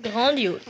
Grandiose. 0.01 0.61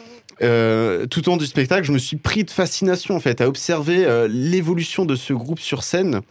Euh, 0.42 1.06
tout 1.06 1.28
au 1.28 1.32
long 1.32 1.38
du 1.38 1.46
spectacle, 1.46 1.84
je 1.86 1.92
me 1.92 2.00
suis 2.00 2.18
pris 2.18 2.44
de 2.44 2.50
fascination 2.50 3.16
en 3.16 3.20
fait 3.20 3.42
à 3.42 3.48
observer 3.48 4.06
euh, 4.06 4.28
l'évolution 4.28 5.06
de 5.06 5.16
ce 5.16 5.34
groupe 5.34 5.60
sur 5.60 5.84
scène 5.84 6.22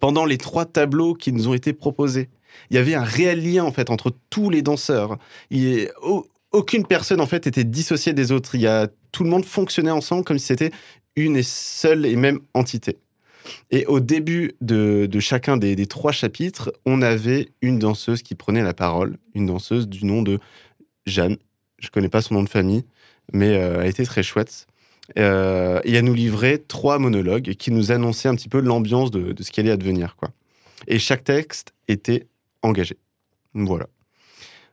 pendant 0.00 0.24
les 0.24 0.38
trois 0.38 0.64
tableaux 0.64 1.14
qui 1.14 1.32
nous 1.32 1.48
ont 1.48 1.54
été 1.54 1.72
proposés. 1.74 2.30
Il 2.70 2.76
y 2.76 2.78
avait 2.78 2.94
un 2.94 3.02
réel 3.04 3.44
lien 3.44 3.64
en 3.64 3.72
fait 3.72 3.90
entre 3.90 4.12
tous 4.30 4.48
les 4.48 4.62
danseurs. 4.62 5.18
Il 5.50 5.90
au- 6.02 6.26
aucune 6.56 6.86
personne 6.86 7.20
en 7.20 7.26
fait 7.26 7.46
était 7.46 7.64
dissociée 7.64 8.14
des 8.14 8.32
autres. 8.32 8.54
Il 8.54 8.62
y 8.62 8.66
a 8.66 8.88
tout 9.12 9.24
le 9.24 9.30
monde 9.30 9.44
fonctionnait 9.44 9.90
ensemble 9.90 10.24
comme 10.24 10.38
si 10.38 10.46
c'était 10.46 10.70
une 11.14 11.36
et 11.36 11.42
seule 11.42 12.06
et 12.06 12.16
même 12.16 12.40
entité. 12.54 12.96
Et 13.70 13.84
au 13.86 14.00
début 14.00 14.52
de, 14.60 15.08
chacun 15.20 15.56
des, 15.56 15.86
trois 15.86 16.12
chapitres, 16.12 16.72
on 16.84 17.02
avait 17.02 17.50
une 17.60 17.78
danseuse 17.78 18.22
qui 18.22 18.34
prenait 18.34 18.62
la 18.62 18.74
parole, 18.74 19.16
une 19.34 19.46
danseuse 19.46 19.86
du 19.86 20.04
nom 20.04 20.22
de 20.22 20.40
Jeanne. 21.04 21.36
Je 21.78 21.90
connais 21.90 22.08
pas 22.08 22.22
son 22.22 22.34
nom 22.34 22.42
de 22.42 22.48
famille, 22.48 22.84
mais 23.32 23.56
euh, 23.56 23.82
elle 23.82 23.90
était 23.90 24.04
très 24.04 24.22
chouette. 24.22 24.66
Euh, 25.18 25.80
et 25.84 25.92
elle 25.92 26.04
nous 26.04 26.14
livrait 26.14 26.58
trois 26.58 26.98
monologues 26.98 27.54
qui 27.54 27.70
nous 27.70 27.92
annonçaient 27.92 28.28
un 28.28 28.34
petit 28.34 28.48
peu 28.48 28.60
l'ambiance 28.60 29.10
de, 29.10 29.34
ce 29.40 29.50
qui 29.52 29.60
allait 29.60 29.70
advenir. 29.70 30.16
Et 30.88 30.98
chaque 30.98 31.22
texte 31.22 31.74
était 31.86 32.26
engagé. 32.62 32.96
Voilà. 33.54 33.86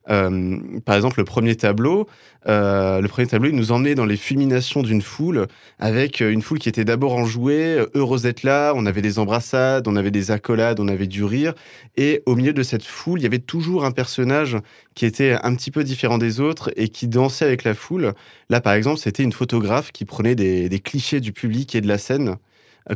Euh, 0.09 0.59
par 0.85 0.95
exemple, 0.95 1.19
le 1.19 1.23
premier 1.23 1.55
tableau, 1.55 2.07
euh, 2.47 2.99
le 2.99 3.07
premier 3.07 3.27
tableau, 3.27 3.49
il 3.49 3.55
nous 3.55 3.71
emmenait 3.71 3.95
dans 3.95 4.05
les 4.05 4.17
fulminations 4.17 4.83
d'une 4.83 5.01
foule, 5.01 5.47
avec 5.79 6.21
euh, 6.21 6.31
une 6.31 6.41
foule 6.41 6.59
qui 6.59 6.67
était 6.67 6.83
d'abord 6.83 7.13
enjouée, 7.13 7.85
heureuse 7.93 8.23
d'être 8.23 8.43
là. 8.43 8.73
On 8.75 8.85
avait 8.85 9.01
des 9.01 9.19
embrassades, 9.19 9.87
on 9.87 9.95
avait 9.95 10.11
des 10.11 10.31
accolades, 10.31 10.79
on 10.79 10.87
avait 10.87 11.07
du 11.07 11.23
rire. 11.23 11.53
Et 11.95 12.21
au 12.25 12.35
milieu 12.35 12.53
de 12.53 12.63
cette 12.63 12.83
foule, 12.83 13.19
il 13.19 13.23
y 13.23 13.27
avait 13.27 13.39
toujours 13.39 13.85
un 13.85 13.91
personnage 13.91 14.57
qui 14.95 15.05
était 15.05 15.37
un 15.41 15.55
petit 15.55 15.71
peu 15.71 15.83
différent 15.83 16.17
des 16.17 16.39
autres 16.39 16.71
et 16.75 16.89
qui 16.89 17.07
dansait 17.07 17.45
avec 17.45 17.63
la 17.63 17.73
foule. 17.73 18.13
Là, 18.49 18.61
par 18.61 18.73
exemple, 18.73 18.99
c'était 18.99 19.23
une 19.23 19.33
photographe 19.33 19.91
qui 19.91 20.05
prenait 20.05 20.35
des, 20.35 20.69
des 20.69 20.79
clichés 20.79 21.21
du 21.21 21.31
public 21.31 21.75
et 21.75 21.81
de 21.81 21.87
la 21.87 21.97
scène, 21.97 22.35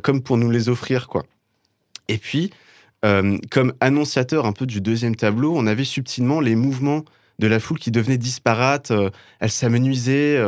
comme 0.03 0.21
pour 0.21 0.37
nous 0.37 0.51
les 0.51 0.69
offrir, 0.69 1.07
quoi. 1.07 1.23
Et 2.09 2.17
puis, 2.17 2.51
euh, 3.05 3.37
comme 3.51 3.73
annonciateur 3.79 4.45
un 4.45 4.53
peu 4.53 4.65
du 4.65 4.81
deuxième 4.81 5.15
tableau, 5.15 5.53
on 5.55 5.67
avait 5.67 5.83
subtilement 5.83 6.39
les 6.39 6.55
mouvements 6.55 7.05
de 7.37 7.45
la 7.47 7.59
foule 7.59 7.77
qui 7.77 7.91
devenaient 7.91 8.17
disparates, 8.17 8.89
euh, 8.89 9.11
elles 9.39 9.51
s'amenuisaient, 9.51 10.43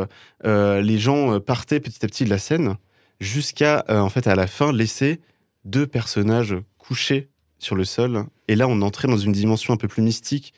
euh, 0.46 0.82
les 0.82 0.98
gens 0.98 1.40
partaient 1.40 1.80
petit 1.80 2.04
à 2.04 2.08
petit 2.08 2.26
de 2.26 2.30
la 2.30 2.40
scène, 2.40 2.76
jusqu'à, 3.20 3.86
en 3.90 4.10
fait, 4.10 4.28
à 4.28 4.36
la 4.36 4.48
fin, 4.48 4.72
laisser 4.72 5.20
deux 5.66 5.86
personnages 5.86 6.56
couchés 6.78 7.30
sur 7.60 7.76
le 7.76 7.86
sol. 7.86 8.26
Et 8.48 8.56
là, 8.56 8.68
on 8.68 8.82
entrait 8.82 9.08
dans 9.08 9.18
une 9.18 9.34
dimension 9.34 9.74
un 9.74 9.78
peu 9.78 9.88
plus 9.88 10.02
mystique 10.02 10.54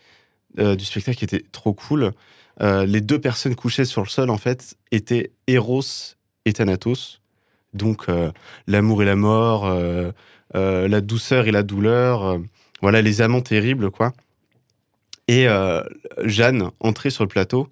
du 0.58 0.86
spectacle 0.86 1.18
qui 1.18 1.26
était 1.26 1.44
trop 1.52 1.74
cool. 1.74 2.12
Les 2.60 3.02
deux 3.02 3.20
personnes 3.20 3.56
couchées 3.56 3.86
sur 3.86 4.04
le 4.04 4.08
sol, 4.08 4.30
en 4.30 4.38
fait, 4.38 4.76
étaient 4.92 5.32
Eros 5.48 5.82
et 6.46 6.54
Thanatos. 6.54 7.20
Donc, 7.74 8.06
l'amour 8.68 9.02
et 9.02 9.06
la 9.06 9.16
mort, 9.16 9.66
la 10.54 11.02
douceur 11.02 11.48
et 11.48 11.52
la 11.52 11.64
douleur. 11.64 12.24
euh, 12.26 12.38
voilà, 12.82 13.02
les 13.02 13.22
amants 13.22 13.42
terribles, 13.42 13.92
quoi. 13.92 14.14
Et 15.28 15.48
euh, 15.48 15.82
Jeanne 16.24 16.72
entrait 16.80 17.10
sur 17.10 17.24
le 17.24 17.28
plateau 17.30 17.68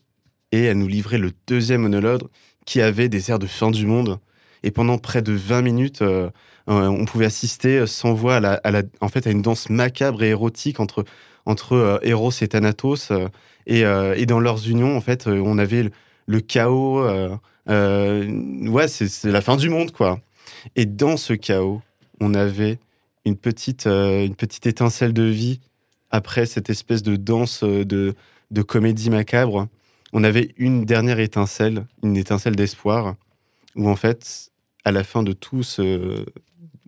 et 0.52 0.64
elle 0.66 0.78
nous 0.78 0.88
livrait 0.88 1.18
le 1.18 1.32
deuxième 1.48 1.82
monologue 1.82 2.24
qui 2.66 2.82
avait 2.82 3.10
des 3.10 3.32
airs 3.32 3.40
de 3.40 3.48
fin 3.48 3.72
du 3.72 3.86
monde. 3.86 4.20
Et 4.64 4.72
pendant 4.72 4.98
près 4.98 5.22
de 5.22 5.34
20 5.34 5.62
minutes, 5.62 6.02
euh, 6.02 6.30
euh, 6.70 6.88
on 6.88 7.06
pouvait 7.06 7.26
assister 7.26 7.88
sans 7.88 8.14
voix 8.14 8.36
à, 8.36 8.72
la, 8.72 8.84
en 9.02 9.08
fait, 9.10 9.26
à 9.26 9.32
une 9.32 9.42
danse 9.42 9.70
macabre 9.70 10.22
et 10.24 10.30
érotique 10.30 10.80
entre, 10.80 11.04
entre 11.46 11.74
euh, 11.74 11.98
Eros 12.04 12.32
et 12.42 12.48
Thanatos. 12.48 13.12
euh, 13.12 13.28
et, 13.66 13.86
euh, 13.86 14.16
et 14.16 14.26
dans 14.26 14.40
leurs 14.40 14.68
unions, 14.70 14.96
en 14.96 15.02
fait, 15.02 15.28
euh, 15.28 15.42
on 15.44 15.58
avait 15.58 15.84
le, 15.84 15.92
le 16.28 16.40
chaos. 16.42 17.00
euh, 17.04 17.36
euh, 17.70 18.68
ouais, 18.68 18.88
c'est 18.88 19.26
la 19.32 19.42
fin 19.42 19.58
du 19.58 19.70
monde, 19.70 19.92
quoi. 19.92 20.20
Et 20.76 20.86
dans 20.86 21.18
ce 21.18 21.34
chaos, 21.34 21.82
on 22.20 22.34
avait 22.34 22.80
une 23.26 23.38
petite, 23.38 23.88
euh, 23.88 24.26
une 24.26 24.36
petite 24.36 24.66
étincelle 24.66 25.14
de 25.14 25.24
vie 25.24 25.60
après 26.12 26.46
cette 26.46 26.70
espèce 26.70 27.04
de 27.04 27.16
danse 27.16 27.64
euh, 27.64 27.86
de, 27.86 28.62
comédie 28.62 29.10
macabre. 29.10 29.68
On 30.12 30.24
avait 30.24 30.54
une 30.58 30.86
dernière 30.86 31.20
étincelle, 31.20 31.86
une 32.04 32.18
étincelle 32.18 32.56
d'espoir, 32.56 33.16
où 33.76 33.88
en 33.90 33.96
fait, 33.96 34.52
à 34.84 34.92
la 34.92 35.04
fin 35.04 35.24
de 35.24 35.34
tout 35.34 35.64
ce, 35.64 36.26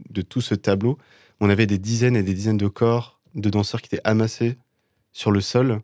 de 0.10 0.22
tout 0.22 0.42
ce 0.42 0.56
tableau, 0.56 0.98
on 1.40 1.50
avait 1.50 1.68
des 1.68 1.78
dizaines 1.78 2.16
et 2.16 2.24
des 2.24 2.34
dizaines 2.34 2.58
de 2.58 2.68
corps 2.68 3.20
de 3.36 3.50
danseurs 3.50 3.82
qui 3.82 3.94
étaient 3.96 4.04
amassés 4.04 4.58
sur 5.14 5.32
le 5.32 5.42
sol, 5.42 5.82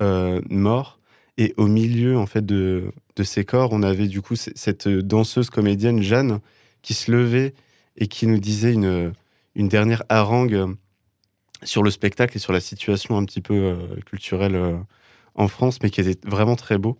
euh, 0.00 0.40
morts. 0.48 0.98
Et 1.36 1.54
au 1.56 1.68
milieu, 1.68 2.18
en 2.18 2.26
fait, 2.26 2.44
de, 2.44 2.90
de 3.14 3.22
ces 3.22 3.44
corps, 3.44 3.72
on 3.72 3.82
avait 3.82 4.08
du 4.08 4.22
coup 4.22 4.34
cette 4.34 4.88
danseuse 4.88 5.50
comédienne, 5.50 6.02
Jeanne, 6.02 6.40
qui 6.82 6.94
se 6.94 7.12
levait 7.12 7.54
et 7.98 8.06
qui 8.06 8.26
nous 8.26 8.38
disait 8.38 8.72
une, 8.72 9.12
dernière 9.56 10.04
harangue 10.08 10.76
sur 11.64 11.82
le 11.82 11.90
spectacle 11.90 12.36
et 12.36 12.40
sur 12.40 12.52
la 12.52 12.60
situation 12.60 13.18
un 13.18 13.24
petit 13.24 13.40
peu 13.40 13.54
euh, 13.54 14.00
culturelle 14.06 14.54
euh, 14.54 14.76
en 15.34 15.48
France, 15.48 15.78
mais 15.82 15.90
qui 15.90 16.00
était 16.00 16.16
vraiment 16.28 16.56
très 16.56 16.78
beau. 16.78 16.96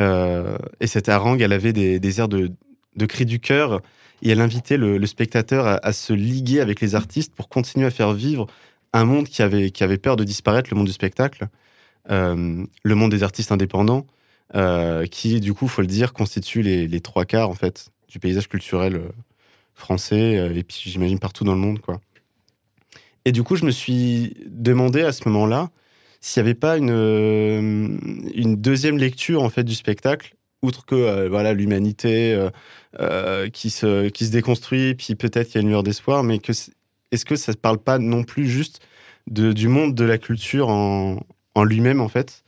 Euh, 0.00 0.58
et 0.80 0.86
cette 0.86 1.08
harangue, 1.08 1.40
elle 1.40 1.52
avait 1.52 1.72
des, 1.72 2.20
airs 2.20 2.28
de, 2.28 2.50
de 2.96 3.06
cri 3.06 3.24
du 3.24 3.38
cœur 3.38 3.80
et 4.22 4.30
elle 4.30 4.40
invitait 4.40 4.76
le, 4.76 5.04
spectateur 5.06 5.78
à, 5.82 5.92
se 5.92 6.12
liguer 6.12 6.60
avec 6.60 6.80
les 6.80 6.94
artistes 6.94 7.34
pour 7.34 7.48
continuer 7.48 7.86
à 7.86 7.90
faire 7.90 8.12
vivre 8.12 8.46
un 8.92 9.04
monde 9.04 9.26
qui 9.26 9.42
avait, 9.42 9.98
peur 9.98 10.16
de 10.16 10.24
disparaître, 10.24 10.70
le 10.70 10.76
monde 10.76 10.86
du 10.86 10.92
spectacle, 10.92 11.48
euh, 12.10 12.64
le 12.82 12.94
monde 12.94 13.10
des 13.10 13.22
artistes 13.22 13.52
indépendants, 13.52 14.06
euh, 14.54 15.06
qui, 15.06 15.40
du 15.40 15.54
coup, 15.54 15.66
faut 15.66 15.80
le 15.80 15.86
dire, 15.86 16.12
constitue 16.12 16.62
les, 16.62 16.86
les 16.86 17.00
trois 17.00 17.24
quarts, 17.24 17.48
en 17.48 17.54
fait, 17.54 17.90
du 18.08 18.18
paysage 18.18 18.48
culturel 18.48 18.96
euh, 18.96 19.08
français, 19.74 20.38
euh, 20.38 20.54
et 20.54 20.62
puis 20.62 20.82
j'imagine 20.84 21.18
partout 21.18 21.44
dans 21.44 21.54
le 21.54 21.60
monde, 21.60 21.80
quoi. 21.80 22.00
Et 23.24 23.32
du 23.32 23.42
coup, 23.42 23.56
je 23.56 23.64
me 23.64 23.70
suis 23.70 24.34
demandé 24.46 25.02
à 25.02 25.12
ce 25.12 25.28
moment-là 25.28 25.70
s'il 26.20 26.42
n'y 26.42 26.48
avait 26.48 26.58
pas 26.58 26.76
une, 26.76 26.90
euh, 26.90 27.88
une 28.34 28.56
deuxième 28.56 28.98
lecture, 28.98 29.42
en 29.42 29.50
fait, 29.50 29.64
du 29.64 29.74
spectacle, 29.74 30.34
outre 30.62 30.84
que, 30.84 30.94
euh, 30.94 31.28
voilà, 31.28 31.52
l'humanité 31.52 32.38
qui, 33.52 33.70
se, 33.70 34.08
qui 34.08 34.26
se 34.26 34.30
déconstruit, 34.32 34.94
puis 34.94 35.14
peut-être 35.14 35.48
qu'il 35.48 35.56
y 35.56 35.58
a 35.58 35.62
une 35.62 35.68
lueur 35.68 35.82
d'espoir, 35.82 36.22
mais 36.22 36.38
que 36.38 36.52
est-ce 36.52 37.24
que 37.24 37.36
ça 37.36 37.52
ne 37.52 37.56
parle 37.56 37.78
pas 37.78 37.98
non 37.98 38.22
plus 38.22 38.46
juste 38.46 38.80
de, 39.28 39.52
du 39.52 39.68
monde 39.68 39.94
de 39.94 40.04
la 40.04 40.18
culture 40.18 40.68
en, 40.68 41.20
en 41.54 41.64
lui-même, 41.64 42.00
en 42.00 42.08
fait? 42.08 42.44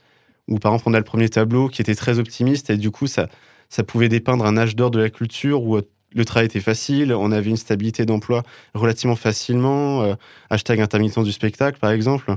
Où, 0.47 0.59
par 0.59 0.73
exemple, 0.73 0.89
on 0.89 0.93
a 0.93 0.99
le 0.99 1.03
premier 1.03 1.29
tableau 1.29 1.69
qui 1.69 1.81
était 1.81 1.95
très 1.95 2.19
optimiste, 2.19 2.69
et 2.69 2.77
du 2.77 2.91
coup, 2.91 3.07
ça, 3.07 3.27
ça 3.69 3.83
pouvait 3.83 4.09
dépeindre 4.09 4.45
un 4.45 4.57
âge 4.57 4.75
d'or 4.75 4.91
de 4.91 4.99
la 4.99 5.09
culture 5.09 5.63
où 5.63 5.77
le 6.15 6.25
travail 6.25 6.45
était 6.45 6.61
facile, 6.61 7.13
on 7.13 7.31
avait 7.31 7.49
une 7.49 7.57
stabilité 7.57 8.05
d'emploi 8.05 8.43
relativement 8.73 9.17
facilement, 9.17 10.01
euh, 10.03 10.15
hashtag 10.49 10.79
intermittent 10.79 11.19
du 11.19 11.31
spectacle, 11.31 11.77
par 11.79 11.91
exemple. 11.91 12.35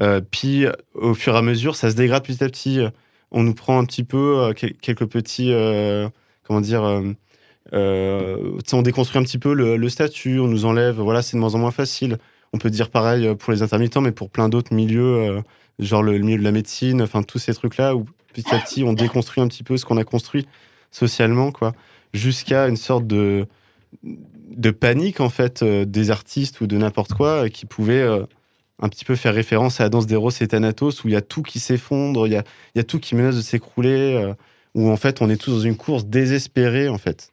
Euh, 0.00 0.20
puis, 0.28 0.66
au 0.94 1.14
fur 1.14 1.34
et 1.34 1.38
à 1.38 1.42
mesure, 1.42 1.76
ça 1.76 1.90
se 1.90 1.96
dégrade 1.96 2.24
petit 2.24 2.42
à 2.42 2.48
petit. 2.48 2.80
On 3.30 3.44
nous 3.44 3.54
prend 3.54 3.78
un 3.78 3.84
petit 3.84 4.04
peu 4.04 4.38
euh, 4.38 4.52
quel- 4.54 4.74
quelques 4.74 5.06
petits, 5.06 5.52
comment 6.42 6.60
dire, 6.60 6.82
on 7.72 8.82
déconstruit 8.82 9.20
un 9.20 9.24
petit 9.24 9.38
peu 9.38 9.54
le, 9.54 9.88
statut, 9.88 10.40
on 10.40 10.48
nous 10.48 10.64
enlève, 10.64 11.00
voilà, 11.00 11.22
c'est 11.22 11.36
de 11.36 11.40
moins 11.40 11.54
en 11.54 11.58
moins 11.58 11.70
facile. 11.70 12.18
On 12.52 12.58
peut 12.58 12.70
dire 12.70 12.90
pareil 12.90 13.34
pour 13.36 13.52
les 13.52 13.62
intermittents, 13.62 14.02
mais 14.02 14.12
pour 14.12 14.30
plein 14.30 14.48
d'autres 14.48 14.74
milieux, 14.74 15.42
genre 15.78 16.02
le, 16.02 16.18
le 16.18 16.24
milieu 16.24 16.38
de 16.38 16.44
la 16.44 16.52
médecine, 16.52 17.00
enfin 17.00 17.22
tous 17.22 17.38
ces 17.38 17.54
trucs-là, 17.54 17.94
où 17.94 18.04
petit 18.34 18.52
à 18.54 18.58
petit 18.58 18.82
on 18.84 18.92
déconstruit 18.92 19.42
un 19.42 19.48
petit 19.48 19.62
peu 19.62 19.76
ce 19.76 19.84
qu'on 19.84 19.96
a 19.96 20.04
construit 20.04 20.46
socialement, 20.90 21.52
quoi, 21.52 21.72
jusqu'à 22.12 22.68
une 22.68 22.76
sorte 22.76 23.06
de, 23.06 23.46
de 24.02 24.70
panique 24.70 25.20
en 25.20 25.30
fait 25.30 25.62
euh, 25.62 25.84
des 25.84 26.10
artistes 26.10 26.60
ou 26.60 26.66
de 26.66 26.76
n'importe 26.76 27.14
quoi 27.14 27.44
euh, 27.44 27.48
qui 27.48 27.66
pouvaient 27.66 28.02
euh, 28.02 28.24
un 28.80 28.88
petit 28.88 29.04
peu 29.04 29.16
faire 29.16 29.34
référence 29.34 29.80
à 29.80 29.84
la 29.84 29.88
danse 29.88 30.06
d'Eros 30.06 30.30
et 30.40 30.48
Thanatos 30.48 31.04
où 31.04 31.08
il 31.08 31.14
y 31.14 31.16
a 31.16 31.22
tout 31.22 31.42
qui 31.42 31.60
s'effondre, 31.60 32.26
il 32.26 32.32
y 32.32 32.36
a, 32.36 32.44
y 32.74 32.80
a 32.80 32.84
tout 32.84 32.98
qui 32.98 33.14
menace 33.14 33.36
de 33.36 33.40
s'écrouler, 33.40 34.14
euh, 34.16 34.34
où 34.74 34.90
en 34.90 34.96
fait 34.96 35.22
on 35.22 35.30
est 35.30 35.36
tous 35.36 35.52
dans 35.52 35.60
une 35.60 35.76
course 35.76 36.06
désespérée 36.06 36.88
en 36.88 36.98
fait. 36.98 37.30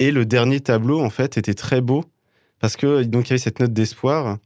Et 0.00 0.10
le 0.10 0.24
dernier 0.26 0.58
tableau 0.58 1.00
en 1.00 1.10
fait 1.10 1.38
était 1.38 1.54
très 1.54 1.80
beau 1.80 2.04
parce 2.58 2.76
que 2.76 3.04
donc 3.04 3.26
il 3.26 3.30
y 3.30 3.32
avait 3.34 3.38
cette 3.38 3.60
note 3.60 3.72
d'espoir 3.72 4.38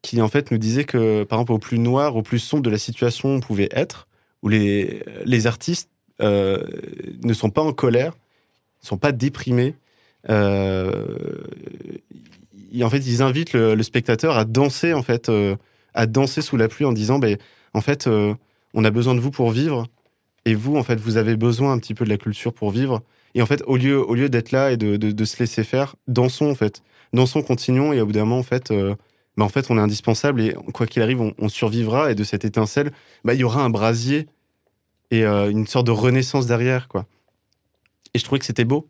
qui 0.00 0.22
en 0.22 0.28
fait 0.28 0.50
nous 0.50 0.56
disait 0.56 0.84
que 0.84 1.24
par 1.24 1.40
exemple 1.40 1.52
au 1.52 1.58
plus 1.58 1.78
noir, 1.78 2.16
au 2.16 2.22
plus 2.22 2.38
sombre 2.38 2.62
de 2.62 2.70
la 2.70 2.78
situation 2.78 3.28
on 3.28 3.40
pouvait 3.40 3.68
être, 3.72 4.08
où 4.42 4.48
les, 4.48 5.02
les 5.26 5.46
artistes 5.46 5.90
euh, 6.22 6.64
ne 7.22 7.34
sont 7.34 7.50
pas 7.50 7.62
en 7.62 7.72
colère, 7.72 8.12
ne 8.82 8.86
sont 8.86 8.96
pas 8.96 9.12
déprimés. 9.12 9.74
Euh, 10.30 10.90
en 12.82 12.90
fait, 12.90 12.98
ils 12.98 13.22
invitent 13.22 13.52
le, 13.52 13.82
spectateur 13.82 14.36
à 14.36 14.44
danser, 14.44 14.92
en 14.92 15.02
fait, 15.02 15.28
euh, 15.28 15.56
à 15.94 16.06
danser 16.06 16.42
sous 16.42 16.56
la 16.56 16.68
pluie 16.68 16.84
en 16.84 16.92
disant, 16.92 17.18
ben, 17.18 17.36
en 17.74 17.80
fait, 17.80 18.08
on 18.74 18.84
a 18.84 18.90
besoin 18.90 19.14
de 19.14 19.20
vous 19.20 19.30
pour 19.30 19.50
vivre, 19.50 19.86
et 20.44 20.54
vous, 20.54 20.76
en 20.76 20.82
fait, 20.82 20.96
vous 21.00 21.16
avez 21.16 21.36
besoin 21.36 21.72
un 21.72 21.78
petit 21.78 21.94
peu 21.94 22.04
de 22.04 22.10
la 22.10 22.18
culture 22.18 22.52
pour 22.52 22.70
vivre. 22.70 23.02
Et 23.34 23.42
en 23.42 23.46
fait, 23.46 23.62
au 23.66 23.76
lieu, 23.76 23.98
au 23.98 24.14
lieu 24.14 24.28
d'être 24.28 24.52
là 24.52 24.72
et 24.72 24.76
de, 24.76 25.24
se 25.24 25.38
laisser 25.38 25.64
faire, 25.64 25.96
dansons, 26.08 26.50
en 26.50 26.54
fait. 26.54 26.82
Dansons, 27.12 27.42
continuons, 27.42 27.92
et 27.92 28.00
au 28.00 28.06
bout 28.06 28.12
d'un 28.12 28.24
moment, 28.24 28.38
en 28.38 28.42
fait, 28.42 28.72
ben, 29.36 29.44
en 29.44 29.48
fait, 29.48 29.70
on 29.70 29.76
est 29.76 29.80
indispensable, 29.80 30.40
et 30.40 30.54
quoi 30.72 30.86
qu'il 30.86 31.02
arrive, 31.02 31.20
on, 31.20 31.48
survivra, 31.48 32.10
et 32.10 32.14
de 32.14 32.24
cette 32.24 32.44
étincelle, 32.44 32.92
ben, 33.24 33.34
il 33.34 33.40
y 33.40 33.44
aura 33.44 33.62
un 33.62 33.70
brasier 33.70 34.26
et 35.10 35.24
euh, 35.24 35.50
une 35.50 35.66
sorte 35.66 35.86
de 35.86 35.92
renaissance 35.92 36.46
derrière, 36.46 36.88
quoi. 36.88 37.06
Et 38.14 38.18
je 38.18 38.24
trouvais 38.24 38.38
que 38.38 38.44
c'était 38.44 38.64
beau. 38.64 38.88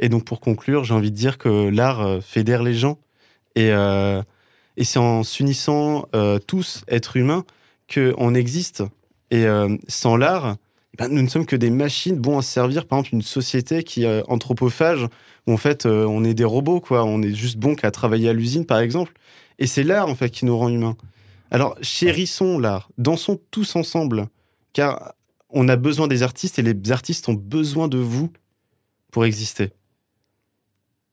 Et 0.00 0.08
donc, 0.08 0.24
pour 0.24 0.40
conclure, 0.40 0.84
j'ai 0.84 0.94
envie 0.94 1.10
de 1.10 1.16
dire 1.16 1.38
que 1.38 1.68
l'art 1.68 2.00
euh, 2.00 2.20
fédère 2.20 2.62
les 2.62 2.74
gens. 2.74 2.98
Et, 3.54 3.70
euh, 3.70 4.22
et 4.76 4.84
c'est 4.84 4.98
en 4.98 5.22
s'unissant 5.22 6.06
tous, 6.48 6.84
êtres 6.88 7.16
humains, 7.16 7.44
qu'on 7.92 8.34
existe. 8.34 8.82
Et 9.30 9.46
sans 9.86 10.16
l'art, 10.16 10.56
eh 10.92 10.96
ben, 10.96 11.08
nous 11.08 11.22
ne 11.22 11.28
sommes 11.28 11.46
que 11.46 11.54
des 11.54 11.70
machines 11.70 12.16
bons 12.16 12.38
à 12.38 12.42
servir. 12.42 12.86
Par 12.86 12.98
exemple, 12.98 13.14
une 13.14 13.22
société 13.22 13.84
qui 13.84 14.02
est 14.02 14.24
anthropophage, 14.26 15.06
où 15.46 15.52
en 15.52 15.56
fait, 15.56 15.86
on 15.86 16.24
est 16.24 16.34
des 16.34 16.44
robots, 16.44 16.80
quoi. 16.80 17.04
On 17.04 17.22
est 17.22 17.32
juste 17.32 17.56
bon 17.56 17.76
qu'à 17.76 17.92
travailler 17.92 18.28
à 18.28 18.32
l'usine, 18.32 18.66
par 18.66 18.80
exemple. 18.80 19.12
Et 19.60 19.68
c'est 19.68 19.84
l'art, 19.84 20.08
en 20.08 20.16
fait, 20.16 20.30
qui 20.30 20.44
nous 20.44 20.58
rend 20.58 20.68
humains. 20.68 20.96
Alors, 21.52 21.76
chérissons 21.80 22.58
l'art. 22.58 22.90
Dansons 22.98 23.38
tous 23.52 23.76
ensemble. 23.76 24.26
Car 24.72 25.14
on 25.54 25.68
a 25.68 25.76
besoin 25.76 26.08
des 26.08 26.22
artistes 26.22 26.58
et 26.58 26.62
les 26.62 26.92
artistes 26.92 27.28
ont 27.28 27.34
besoin 27.34 27.88
de 27.88 27.98
vous 27.98 28.30
pour 29.12 29.24
exister. 29.24 29.70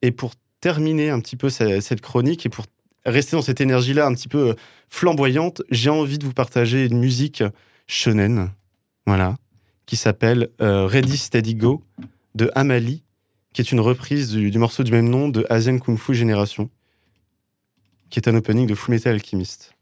Et 0.02 0.12
pour 0.12 0.34
terminer 0.60 1.10
un 1.10 1.20
petit 1.20 1.36
peu 1.36 1.50
ce- 1.50 1.80
cette 1.80 2.02
chronique 2.02 2.46
et 2.46 2.50
pour 2.50 2.66
rester 3.06 3.36
dans 3.36 3.42
cette 3.42 3.62
énergie-là 3.62 4.06
un 4.06 4.14
petit 4.14 4.28
peu 4.28 4.50
euh, 4.50 4.54
flamboyante, 4.90 5.62
j'ai 5.70 5.90
envie 5.90 6.18
de 6.18 6.26
vous 6.26 6.34
partager 6.34 6.86
une 6.86 7.00
musique 7.00 7.44
shonen, 7.88 8.52
voilà, 9.06 9.38
qui 9.86 9.96
s'appelle 9.96 10.50
euh, 10.62 10.86
Ready 10.86 11.18
Steady 11.18 11.56
Go 11.56 11.84
de 12.36 12.50
Amalie, 12.56 13.04
qui 13.54 13.62
est 13.62 13.72
une 13.72 13.80
reprise 13.80 14.32
du, 14.32 14.58
morceau 14.58 14.84
du 14.84 14.92
même 14.92 15.10
nom 15.10 15.30
de 15.30 15.46
Asian 15.50 15.78
Kung 15.80 15.98
Fu 15.98 16.14
Génération, 16.14 16.70
qui 18.10 18.20
est 18.20 18.28
un 18.30 18.36
opening 18.36 18.68
de 18.68 18.76
Fullmetal 18.76 19.14
Alchemist. 19.16 19.74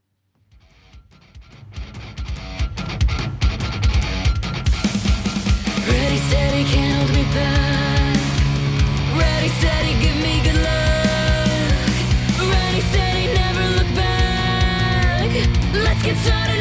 Let's 16.01 16.07
get 16.07 16.17
started. 16.25 16.58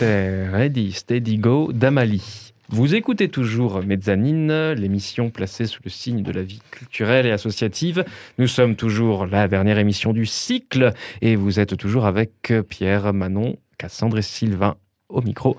Ready, 0.00 0.92
Steady 0.92 1.38
Go 1.38 1.72
d'Amalie. 1.72 2.52
Vous 2.68 2.94
écoutez 2.94 3.28
toujours 3.28 3.82
Mezzanine, 3.82 4.72
l'émission 4.72 5.30
placée 5.30 5.66
sous 5.66 5.80
le 5.84 5.90
signe 5.90 6.22
de 6.22 6.30
la 6.30 6.42
vie 6.42 6.60
culturelle 6.70 7.26
et 7.26 7.32
associative. 7.32 8.04
Nous 8.38 8.46
sommes 8.46 8.76
toujours 8.76 9.26
la 9.26 9.48
dernière 9.48 9.78
émission 9.78 10.12
du 10.12 10.24
cycle 10.24 10.92
et 11.20 11.34
vous 11.34 11.58
êtes 11.58 11.76
toujours 11.76 12.06
avec 12.06 12.52
Pierre, 12.68 13.12
Manon, 13.12 13.56
Cassandre 13.76 14.18
et 14.18 14.22
Sylvain 14.22 14.76
au 15.08 15.20
micro. 15.20 15.56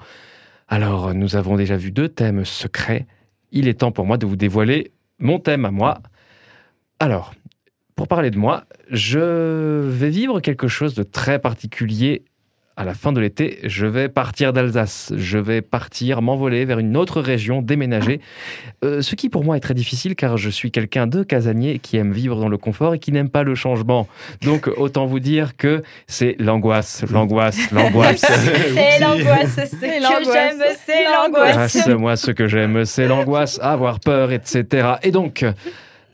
Alors, 0.70 1.14
nous 1.14 1.36
avons 1.36 1.58
déjà 1.58 1.76
vu 1.76 1.92
deux 1.92 2.08
thèmes 2.08 2.46
secrets. 2.46 3.08
Il 3.52 3.68
est 3.68 3.80
temps 3.80 3.92
pour 3.92 4.06
moi 4.06 4.18
de 4.18 4.26
vous 4.26 4.38
dévoiler 4.38 4.94
mon 5.18 5.40
thème 5.40 5.66
à 5.66 5.72
moi. 5.72 6.02
Alors, 7.00 7.34
pour 7.96 8.08
parler 8.08 8.32
de 8.32 8.38
moi, 8.38 8.64
je 8.90 9.82
vais 9.90 10.10
vivre 10.10 10.40
quelque 10.40 10.70
chose 10.70 10.94
de 10.94 11.04
très 11.04 11.40
particulier 11.40 12.24
à 12.80 12.86
la 12.86 12.94
fin 12.94 13.12
de 13.12 13.20
l'été, 13.20 13.60
je 13.66 13.86
vais 13.86 14.08
partir 14.08 14.54
d'Alsace. 14.54 15.12
Je 15.18 15.38
vais 15.38 15.62
partir, 15.62 16.22
m'envoler 16.22 16.64
vers 16.64 16.80
une 16.80 16.96
autre 16.96 17.20
région, 17.20 17.62
déménager. 17.62 18.22
Euh, 18.86 19.02
ce 19.02 19.16
qui 19.16 19.28
pour 19.28 19.44
moi 19.44 19.58
est 19.58 19.60
très 19.60 19.74
difficile 19.74 20.16
car 20.16 20.38
je 20.38 20.50
suis 20.50 20.72
quelqu'un 20.72 21.06
de 21.06 21.24
casanier 21.24 21.80
qui 21.80 21.98
aime 21.98 22.14
vivre 22.14 22.40
dans 22.40 22.48
le 22.48 22.58
confort 22.58 22.94
et 22.94 23.00
qui 23.00 23.12
n'aime 23.12 23.30
pas 23.30 23.44
le 23.44 23.54
changement. 23.54 24.08
Donc 24.44 24.70
autant 24.78 25.08
vous 25.08 25.20
dire 25.20 25.58
que 25.58 25.84
c'est 26.08 26.38
l'angoisse, 26.40 27.04
l'angoisse, 27.12 27.70
l'angoisse. 27.74 28.22
C'est 28.22 29.00
l'angoisse, 29.02 29.50
c'est 29.56 29.66
ce 29.66 29.76
que 29.76 30.02
l'angoisse. 30.02 30.34
j'aime, 30.34 30.64
c'est 30.86 31.04
l'angoisse. 31.04 31.88
moi, 32.00 32.16
ce 32.16 32.32
que 32.32 32.48
j'aime, 32.48 32.86
c'est 32.86 33.08
l'angoisse, 33.08 33.60
avoir 33.62 34.00
peur, 34.00 34.32
etc. 34.32 34.94
Et 35.04 35.12
donc, 35.12 35.44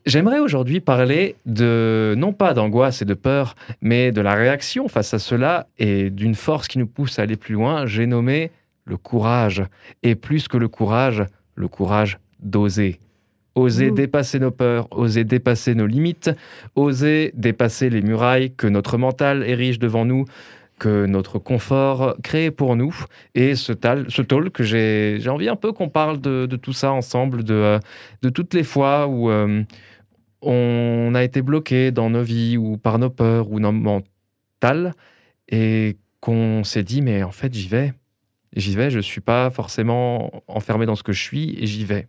j'aimerais 0.05 0.39
aujourd'hui 0.39 0.79
parler 0.79 1.35
de, 1.45 2.13
non 2.17 2.33
pas 2.33 2.53
d'angoisse 2.53 3.01
et 3.01 3.05
de 3.05 3.13
peur, 3.13 3.55
mais 3.81 4.11
de 4.11 4.21
la 4.21 4.35
réaction 4.35 4.87
face 4.87 5.13
à 5.13 5.19
cela 5.19 5.67
et 5.77 6.09
d'une 6.09 6.35
force 6.35 6.67
qui 6.67 6.79
nous 6.79 6.87
pousse 6.87 7.19
à 7.19 7.23
aller 7.23 7.35
plus 7.37 7.53
loin. 7.53 7.85
J'ai 7.85 8.05
nommé 8.05 8.51
le 8.85 8.97
courage. 8.97 9.63
Et 10.03 10.15
plus 10.15 10.47
que 10.47 10.57
le 10.57 10.67
courage, 10.67 11.23
le 11.55 11.67
courage 11.67 12.19
d'oser. 12.39 12.99
Oser 13.55 13.89
Ouh. 13.89 13.95
dépasser 13.95 14.39
nos 14.39 14.51
peurs, 14.51 14.87
oser 14.91 15.23
dépasser 15.23 15.75
nos 15.75 15.87
limites, 15.87 16.29
oser 16.75 17.31
dépasser 17.35 17.89
les 17.89 18.01
murailles 18.01 18.53
que 18.53 18.67
notre 18.67 18.97
mental 18.97 19.43
érige 19.43 19.79
devant 19.79 20.03
nous, 20.03 20.25
que 20.77 21.05
notre 21.05 21.39
confort 21.39 22.17
crée 22.21 22.51
pour 22.51 22.75
nous. 22.75 22.93
Et 23.33 23.55
ce, 23.55 23.71
tal, 23.71 24.05
ce 24.09 24.21
talk, 24.21 24.61
j'ai 24.61 25.19
j'ai 25.21 25.29
envie 25.29 25.47
un 25.47 25.55
peu 25.55 25.71
qu'on 25.71 25.87
parle 25.87 26.19
de, 26.19 26.45
de 26.47 26.55
tout 26.57 26.73
ça 26.73 26.91
ensemble, 26.91 27.45
de, 27.45 27.53
euh, 27.53 27.79
de 28.21 28.29
toutes 28.29 28.53
les 28.53 28.63
fois 28.63 29.07
où 29.07 29.29
euh, 29.29 29.63
on 30.45 31.13
a 31.15 31.23
été 31.23 31.41
bloqué 31.41 31.91
dans 31.91 32.09
nos 32.09 32.23
vies 32.23 32.57
ou 32.57 32.77
par 32.77 32.99
nos 32.99 33.09
peurs 33.09 33.51
ou 33.51 33.59
nos 33.59 33.71
mentales 33.71 34.93
et 35.49 35.97
qu'on 36.19 36.63
s'est 36.63 36.83
dit, 36.83 37.01
mais 37.01 37.23
en 37.23 37.31
fait, 37.31 37.53
j'y 37.53 37.67
vais. 37.67 37.93
J'y 38.55 38.75
vais, 38.75 38.89
je 38.89 38.99
suis 38.99 39.21
pas 39.21 39.49
forcément 39.49 40.43
enfermé 40.47 40.85
dans 40.85 40.95
ce 40.95 41.03
que 41.03 41.11
je 41.11 41.21
suis 41.21 41.55
et 41.61 41.67
j'y 41.67 41.85
vais. 41.85 42.07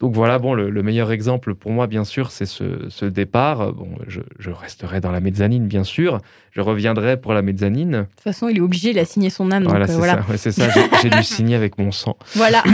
Donc 0.00 0.14
voilà, 0.14 0.38
bon, 0.38 0.54
le, 0.54 0.70
le 0.70 0.82
meilleur 0.84 1.10
exemple 1.10 1.56
pour 1.56 1.72
moi, 1.72 1.88
bien 1.88 2.04
sûr, 2.04 2.30
c'est 2.30 2.46
ce, 2.46 2.86
ce 2.88 3.04
départ. 3.04 3.72
Bon, 3.72 3.88
je, 4.06 4.20
je 4.38 4.50
resterai 4.50 5.00
dans 5.00 5.10
la 5.10 5.18
mezzanine, 5.20 5.66
bien 5.66 5.82
sûr. 5.82 6.18
Je 6.52 6.60
reviendrai 6.60 7.16
pour 7.20 7.34
la 7.34 7.42
mezzanine. 7.42 7.90
De 7.90 8.02
toute 8.02 8.20
façon, 8.22 8.48
il 8.48 8.58
est 8.58 8.60
obligé, 8.60 8.90
il 8.90 8.98
a 9.00 9.04
signé 9.04 9.28
son 9.28 9.50
âme. 9.50 9.64
Voilà, 9.64 9.86
euh, 9.86 9.88
c'est 9.88 9.94
voilà. 9.94 10.22
ça. 10.36 10.52
Ça. 10.52 10.68
J'ai- 11.02 11.10
dû 11.10 11.22
signer 11.24 11.56
avec 11.56 11.78
mon 11.78 11.90
sang. 11.90 12.16
Voilà. 12.36 12.62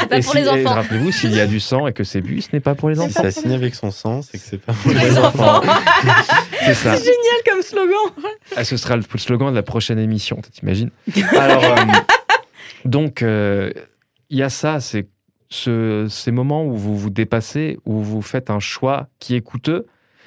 C'est 0.00 0.08
pas 0.08 0.16
et 0.16 0.22
pour 0.22 0.32
si- 0.32 0.38
les 0.38 0.48
enfants. 0.48 0.74
Rappelez-vous, 0.74 1.12
s'il 1.12 1.34
y 1.34 1.40
a 1.40 1.46
du 1.46 1.60
sang 1.60 1.86
et 1.86 1.92
que 1.92 2.04
c'est 2.04 2.22
bu, 2.22 2.40
ce 2.40 2.48
n'est 2.54 2.60
pas 2.60 2.74
pour 2.74 2.88
les 2.88 2.94
Si 2.94 3.00
enfants. 3.02 3.20
ça 3.20 3.26
a 3.26 3.30
signé 3.30 3.54
avec 3.54 3.74
son 3.74 3.90
sang, 3.90 4.22
c'est 4.22 4.38
que 4.38 4.44
c'est 4.44 4.56
pas 4.56 4.72
pour 4.72 4.92
Les 4.92 4.98
les 4.98 5.18
enfants. 5.18 5.60
ça. 5.62 6.72
C'est 6.72 6.96
génial 7.04 7.40
comme 7.46 7.60
slogan. 7.60 8.24
Ah, 8.56 8.64
ce 8.64 8.78
sera 8.78 8.96
le 8.96 9.02
slogan 9.16 9.50
de 9.50 9.56
la 9.56 9.62
prochaine 9.62 9.98
émission, 9.98 10.40
t'imagines 10.52 10.88
Alors, 11.38 11.62
euh, 11.64 11.76
donc, 12.86 13.22
euh, 13.22 13.70
il 14.30 14.38
y 14.38 14.42
a 14.42 14.48
ça, 14.48 14.80
c'est 14.80 15.06
ce- 15.50 16.06
ces 16.08 16.30
moments 16.30 16.64
où 16.64 16.76
vous 16.76 16.96
vous 16.96 17.10
dépassez, 17.10 17.78
où 17.84 18.00
vous 18.00 18.22
faites 18.22 18.50
un 18.50 18.60
choix 18.60 19.08
qui 19.18 19.34
est 19.34 19.40
coûteux. 19.40 19.86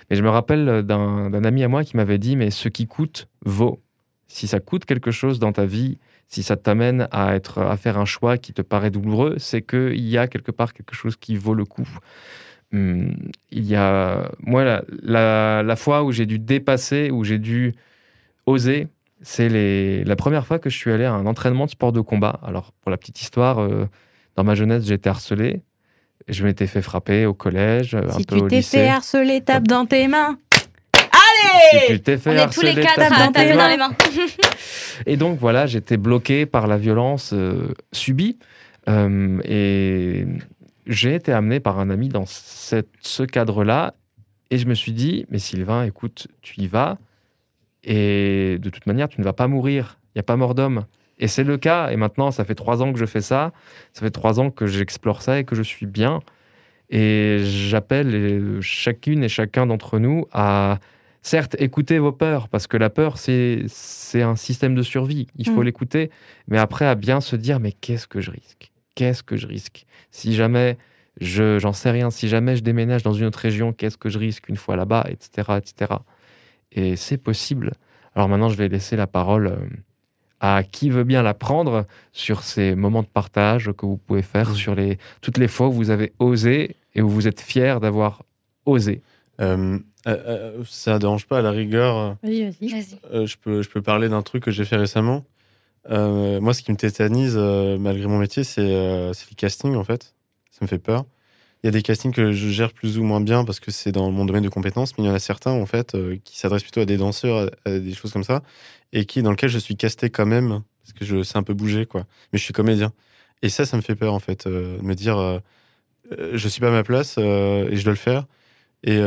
Mais 0.10 0.16
je 0.16 0.24
me 0.24 0.30
rappelle 0.30 0.84
d'un 0.84 1.44
ami 1.44 1.64
à 1.64 1.68
moi 1.68 1.84
qui 1.84 1.96
m'avait 1.98 2.18
dit, 2.18 2.36
mais 2.36 2.52
ce 2.52 2.70
qui 2.70 2.88
coûte 2.88 3.28
vaut. 3.46 3.82
Si 4.28 4.48
ça 4.48 4.60
coûte 4.60 4.86
quelque 4.86 5.12
chose 5.12 5.40
dans 5.40 5.52
ta 5.54 5.66
vie, 5.66 5.98
si 6.28 6.44
ça 6.44 6.58
t'amène 6.58 7.08
à, 7.12 7.36
être, 7.36 7.60
à 7.60 7.78
faire 7.78 7.98
un 7.98 8.06
choix 8.06 8.38
qui 8.38 8.54
te 8.54 8.62
paraît 8.62 8.92
douloureux, 8.92 9.36
c'est 9.38 9.62
qu'il 9.62 10.08
y 10.08 10.18
a 10.18 10.28
quelque 10.28 10.52
part 10.52 10.74
quelque 10.74 10.96
chose 10.96 11.16
qui 11.16 11.36
vaut 11.38 11.54
le 11.54 11.66
coup. 11.66 11.88
Hum, 12.74 13.16
il 13.52 13.66
y 13.66 13.76
a, 13.76 14.32
moi, 14.40 14.64
la, 14.64 14.84
la- 15.64 15.76
fois 15.76 16.04
où 16.04 16.12
j'ai 16.12 16.26
dû 16.26 16.40
dépasser, 16.40 17.12
où 17.12 17.24
j'ai 17.24 17.38
dû 17.38 17.76
oser, 18.46 18.88
c'est 19.22 20.04
la 20.04 20.16
première 20.16 20.46
fois 20.48 20.60
que 20.60 20.70
je 20.70 20.78
suis 20.78 20.92
allé 20.92 21.06
à 21.06 21.14
un 21.14 21.26
entraînement 21.28 21.66
de 21.66 21.72
sport 21.72 21.92
de 21.92 22.02
combat. 22.02 22.40
Alors, 22.44 22.72
pour 22.82 22.92
la 22.92 22.98
petite 22.98 23.22
histoire, 23.22 23.60
euh, 23.60 23.86
dans 24.36 24.44
ma 24.44 24.56
jeunesse, 24.56 24.86
j'étais 24.86 25.10
harcelé. 25.10 25.62
Je 26.28 26.46
m'étais 26.46 26.68
fait 26.68 26.82
frapper 26.82 27.26
au 27.26 27.34
collège, 27.34 27.96
un 27.96 28.12
Si 28.12 28.26
peu 28.26 28.38
tu 28.38 28.44
au 28.44 28.48
t'es 28.48 28.58
lycée. 28.58 28.78
fait 28.78 28.88
harceler, 28.90 29.42
tape 29.42 29.68
dans 29.68 29.86
tes 29.86 30.08
mains. 30.08 30.38
Si 30.96 31.00
tu 31.02 31.86
Allez 31.92 32.00
t'es 32.00 32.18
fait 32.18 32.30
On 32.30 32.34
est 32.34 32.50
tous 32.54 32.62
les 32.62 32.70
harceler, 32.70 32.82
quatre 32.82 32.96
tape 32.96 33.12
à 33.12 33.20
dans 33.20 33.28
tes 33.28 33.34
taper 33.34 33.50
dans 33.52 33.58
mains. 33.58 33.70
les 33.70 33.78
mains. 33.78 33.96
Et 35.06 35.18
donc 35.18 35.38
voilà, 35.40 35.66
j'étais 35.66 35.98
bloqué 35.98 36.46
par 36.46 36.68
la 36.68 36.78
violence 36.78 37.32
euh, 37.34 37.74
subie. 37.92 38.38
Euh, 38.90 39.40
et 39.46 40.26
j'ai 40.88 41.16
été 41.16 41.32
amené 41.32 41.60
par 41.60 41.80
un 41.80 41.90
ami 41.90 42.10
dans 42.10 42.26
cette- 42.26 42.90
ce 43.02 43.24
cadre-là. 43.24 43.94
Et 44.50 44.58
je 44.58 44.68
me 44.68 44.74
suis 44.76 44.92
dit, 44.94 45.26
mais 45.30 45.40
Sylvain, 45.40 45.84
écoute, 45.84 46.28
tu 46.42 46.60
y 46.62 46.68
vas. 46.68 46.98
Et 47.84 48.58
de 48.60 48.70
toute 48.70 48.86
manière, 48.86 49.10
tu 49.10 49.20
ne 49.20 49.26
vas 49.26 49.34
pas 49.34 49.48
mourir. 49.48 49.98
Il 50.10 50.18
n'y 50.18 50.20
a 50.22 50.24
pas 50.24 50.36
mort 50.38 50.56
d'homme. 50.56 50.86
Et 51.20 51.28
c'est 51.28 51.44
le 51.44 51.58
cas. 51.58 51.90
Et 51.92 51.96
maintenant, 51.96 52.32
ça 52.32 52.44
fait 52.46 52.56
trois 52.56 52.82
ans 52.82 52.92
que 52.94 53.00
je 53.00 53.06
fais 53.06 53.22
ça. 53.22 53.52
Ça 53.94 54.02
fait 54.02 54.12
trois 54.12 54.40
ans 54.40 54.50
que 54.50 54.66
j'explore 54.66 55.22
ça 55.22 55.40
et 55.40 55.44
que 55.44 55.56
je 55.56 55.62
suis 55.64 55.86
bien. 55.86 56.22
Et 56.90 57.40
j'appelle 57.44 58.14
euh, 58.14 58.62
chacune 58.62 59.24
et 59.24 59.30
chacun 59.30 59.66
d'entre 59.66 60.00
nous 60.00 60.26
à, 60.32 60.80
certes, 61.22 61.56
écouter 61.60 61.98
vos 61.98 62.12
peurs, 62.12 62.50
parce 62.50 62.68
que 62.68 62.78
la 62.78 62.90
peur, 62.90 63.18
c'est 63.18 63.64
c'est 63.68 64.22
un 64.22 64.36
système 64.36 64.76
de 64.76 64.82
survie. 64.84 65.28
Il 65.38 65.48
faut 65.48 65.62
Mm. 65.62 65.64
l'écouter. 65.64 66.12
Mais 66.48 66.58
après, 66.60 66.86
à 66.86 66.96
bien 66.96 67.22
se 67.22 67.36
dire, 67.36 67.60
mais 67.60 67.72
qu'est-ce 67.72 68.08
que 68.08 68.22
je 68.22 68.30
risque? 68.32 68.72
Qu'est-ce 68.96 69.24
que 69.24 69.38
je 69.38 69.48
risque? 69.48 69.86
Si 70.12 70.34
jamais, 70.36 70.78
je 71.20 71.58
j'en 71.58 71.74
sais 71.74 71.90
rien, 71.90 72.12
si 72.12 72.28
jamais 72.28 72.56
je 72.56 72.62
déménage 72.64 73.02
dans 73.04 73.14
une 73.14 73.26
autre 73.26 73.40
région, 73.40 73.72
qu'est-ce 73.74 73.98
que 73.98 74.10
je 74.10 74.20
risque 74.20 74.50
une 74.50 74.58
fois 74.58 74.76
là-bas, 74.76 75.06
etc., 75.10 75.58
etc. 75.58 75.94
Et 76.74 76.96
c'est 76.96 77.18
possible. 77.18 77.72
Alors 78.14 78.30
maintenant, 78.30 78.50
je 78.50 78.56
vais 78.58 78.68
laisser 78.68 78.96
la 78.96 79.08
parole 79.08 79.48
euh, 79.48 79.56
à 80.46 80.62
qui 80.62 80.90
veut 80.90 81.06
bien 81.06 81.24
la 81.24 81.34
prendre 81.34 81.86
sur 82.12 82.44
ces 82.44 82.76
moments 82.76 83.02
de 83.02 83.08
partage 83.08 83.72
que 83.78 83.86
vous 83.86 83.96
pouvez 83.96 84.22
faire 84.22 84.54
sur 84.54 84.76
les, 84.76 84.98
toutes 85.22 85.38
les 85.38 85.48
fois 85.48 85.70
où 85.70 85.72
vous 85.72 85.90
avez 85.90 86.12
osé 86.20 86.76
et 86.96 87.02
où 87.02 87.08
vous 87.08 87.30
êtes 87.30 87.40
fier 87.40 87.80
d'avoir 87.80 88.24
osé. 88.66 89.02
Euh, 89.40 89.80
euh, 90.06 90.18
euh, 90.28 90.64
ça 90.68 91.00
dérange 91.00 91.28
pas 91.28 91.40
à 91.40 91.42
la 91.42 91.52
rigueur. 91.52 92.18
Vas-y. 92.22 92.52
Euh, 93.14 93.26
je, 93.26 93.38
peux, 93.38 93.62
je 93.62 93.70
peux 93.70 93.82
parler 93.82 94.10
d'un 94.10 94.22
truc 94.22 94.44
que 94.44 94.52
j'ai 94.52 94.66
fait 94.66 94.76
récemment. 94.76 95.24
Euh, 95.90 96.42
moi, 96.42 96.54
ce 96.54 96.62
qui 96.62 96.74
me 96.74 96.78
tétanise, 96.78 97.36
euh, 97.38 97.78
malgré 97.78 98.08
mon 98.08 98.18
métier, 98.18 98.44
c'est 98.44 98.62
euh, 98.62 99.14
c'est 99.14 99.30
les 99.30 99.36
castings, 99.36 99.76
en 99.76 99.86
fait. 99.86 100.14
Ça 100.52 100.60
me 100.62 100.68
fait 100.68 100.78
peur. 100.78 101.06
Il 101.64 101.68
y 101.68 101.70
a 101.70 101.72
des 101.72 101.82
castings 101.82 102.12
que 102.12 102.34
je 102.34 102.50
gère 102.50 102.74
plus 102.74 102.98
ou 102.98 103.04
moins 103.04 103.22
bien 103.22 103.46
parce 103.46 103.62
que 103.62 103.72
c'est 103.72 103.94
dans 103.94 104.12
mon 104.12 104.26
domaine 104.26 104.44
de 104.44 104.50
compétences, 104.50 104.98
mais 104.98 105.06
il 105.06 105.08
y 105.08 105.10
en 105.10 105.14
a 105.14 105.20
certains, 105.20 105.52
en 105.52 105.66
fait, 105.66 105.96
euh, 105.96 106.18
qui 106.26 106.38
s'adressent 106.38 106.64
plutôt 106.64 106.82
à 106.82 106.86
des 106.86 106.98
danseurs, 106.98 107.50
à, 107.66 107.80
des 107.80 107.94
choses 107.94 108.12
comme 108.12 108.26
ça, 108.26 108.44
et 108.92 109.06
qui, 109.06 109.22
dans 109.24 109.32
lequel 109.32 109.50
je 109.50 109.60
suis 109.60 109.78
casté 109.78 110.10
quand 110.10 110.26
même, 110.26 110.62
parce 110.84 110.94
que 110.94 111.06
je 111.06 111.24
sais 111.24 111.38
un 111.38 111.44
peu 111.44 111.54
bouger, 111.54 111.86
quoi. 111.86 112.06
Mais 112.32 112.40
je 112.40 112.44
suis 112.44 112.54
comédien. 112.54 112.92
Et 113.44 113.50
ça, 113.50 113.66
ça 113.66 113.78
me 113.78 113.82
fait 113.82 113.96
peur, 113.96 114.14
en 114.14 114.20
fait, 114.20 114.48
euh, 114.48 114.78
de 114.78 114.84
me 114.84 114.96
dire, 114.96 115.18
euh, 115.18 115.40
euh, 116.14 116.32
je 116.34 116.48
suis 116.48 116.62
pas 116.62 116.70
à 116.70 116.72
ma 116.72 116.84
place 116.84 117.18
et 117.18 117.76
je 117.76 117.84
dois 117.84 117.92
le 117.92 117.98
faire. 117.98 118.26
Et 118.86 119.00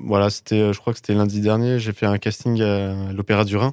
voilà, 0.00 0.28
c'était, 0.30 0.72
je 0.72 0.78
crois 0.78 0.92
que 0.92 0.98
c'était 0.98 1.14
lundi 1.14 1.40
dernier, 1.40 1.78
j'ai 1.78 1.92
fait 1.92 2.04
un 2.06 2.18
casting 2.18 2.60
à 2.60 3.12
l'Opéra 3.12 3.44
du 3.44 3.56
Rhin. 3.56 3.72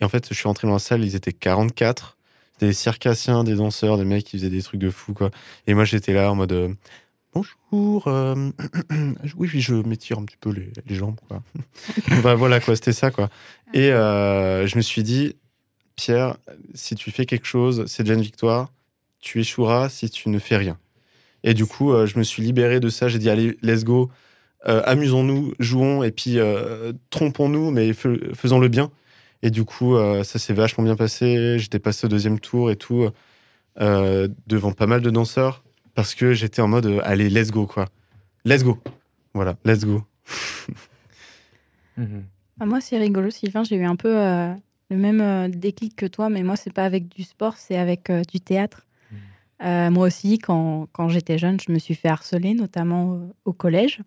Et 0.00 0.04
en 0.04 0.08
fait, 0.08 0.28
je 0.28 0.34
suis 0.34 0.46
rentré 0.48 0.66
dans 0.66 0.74
la 0.74 0.78
salle, 0.78 1.04
ils 1.04 1.16
étaient 1.16 1.32
44. 1.32 2.18
C'était 2.52 2.66
des 2.66 2.72
circassiens, 2.74 3.44
des 3.44 3.54
danseurs, 3.54 3.96
des 3.96 4.04
mecs 4.04 4.24
qui 4.24 4.36
faisaient 4.36 4.50
des 4.50 4.62
trucs 4.62 4.80
de 4.80 4.90
fou, 4.90 5.14
quoi. 5.14 5.30
Et 5.66 5.74
moi, 5.74 5.84
j'étais 5.84 6.12
là 6.12 6.30
en 6.30 6.34
mode 6.34 6.76
Bonjour, 7.32 8.08
euh, 8.08 8.50
oui, 9.36 9.48
oui, 9.54 9.60
je 9.60 9.74
m'étire 9.74 10.18
un 10.18 10.24
petit 10.24 10.36
peu 10.36 10.50
les, 10.50 10.72
les 10.86 10.94
jambes, 10.94 11.18
quoi. 11.28 11.42
Bah, 12.22 12.34
voilà, 12.34 12.60
quoi, 12.60 12.74
c'était 12.74 12.92
ça, 12.92 13.10
quoi. 13.10 13.28
Et 13.72 13.92
euh, 13.92 14.66
je 14.66 14.76
me 14.76 14.82
suis 14.82 15.02
dit, 15.04 15.36
Pierre, 15.96 16.36
si 16.74 16.96
tu 16.96 17.10
fais 17.12 17.26
quelque 17.26 17.46
chose, 17.46 17.84
c'est 17.86 18.02
déjà 18.02 18.14
une 18.14 18.22
victoire. 18.22 18.72
Tu 19.20 19.40
échoueras 19.40 19.88
si 19.88 20.10
tu 20.10 20.28
ne 20.28 20.38
fais 20.38 20.56
rien. 20.56 20.78
Et 21.44 21.54
du 21.54 21.66
coup, 21.66 21.92
euh, 21.92 22.06
je 22.06 22.18
me 22.18 22.24
suis 22.24 22.42
libéré 22.42 22.80
de 22.80 22.88
ça. 22.88 23.08
J'ai 23.08 23.18
dit, 23.18 23.30
allez, 23.30 23.56
let's 23.62 23.84
go. 23.84 24.10
Amusons-nous, 24.64 25.54
jouons 25.58 26.02
et 26.02 26.10
puis 26.10 26.36
trompons-nous, 27.08 27.70
mais 27.70 27.94
fais- 27.94 28.34
faisons 28.34 28.58
le 28.58 28.68
bien. 28.68 28.90
Et 29.42 29.48
du 29.50 29.64
coup, 29.64 29.96
ça 30.22 30.38
s'est 30.38 30.52
vachement 30.52 30.84
bien 30.84 30.96
passé. 30.96 31.58
J'étais 31.58 31.78
passé 31.78 32.04
au 32.04 32.08
deuxième 32.10 32.38
tour 32.38 32.70
et 32.70 32.76
tout, 32.76 33.08
devant 33.78 34.72
pas 34.72 34.86
mal 34.86 35.00
de 35.00 35.08
danseurs, 35.08 35.64
parce 35.94 36.14
que 36.14 36.32
j'étais 36.32 36.62
en 36.62 36.68
mode, 36.68 36.86
euh, 36.86 37.00
allez, 37.04 37.28
let's 37.28 37.50
go, 37.50 37.66
quoi. 37.66 37.86
Let's 38.44 38.64
go. 38.64 38.78
Voilà, 39.34 39.54
let's 39.64 39.84
go. 39.84 40.02
Ah, 42.60 42.66
moi, 42.66 42.80
c'est 42.80 42.98
rigolo, 42.98 43.30
Sylvain. 43.30 43.64
J'ai 43.64 43.76
eu 43.76 43.84
un 43.84 43.96
peu 43.96 44.16
euh, 44.16 44.52
le 44.90 44.96
même 44.96 45.20
euh, 45.20 45.48
déclic 45.48 45.96
que 45.96 46.06
toi, 46.06 46.28
mais 46.28 46.42
moi, 46.42 46.56
c'est 46.56 46.72
pas 46.72 46.84
avec 46.84 47.08
du 47.08 47.22
sport, 47.22 47.56
c'est 47.56 47.76
avec 47.76 48.10
euh, 48.10 48.22
du 48.22 48.40
théâtre. 48.40 48.86
Euh, 49.62 49.90
moi 49.90 50.06
aussi, 50.06 50.38
quand, 50.38 50.88
quand 50.92 51.08
j'étais 51.08 51.36
jeune, 51.36 51.58
je 51.60 51.70
me 51.70 51.78
suis 51.78 51.94
fait 51.94 52.08
harceler, 52.08 52.54
notamment 52.54 53.14
euh, 53.14 53.18
au 53.44 53.52
collège. 53.52 54.00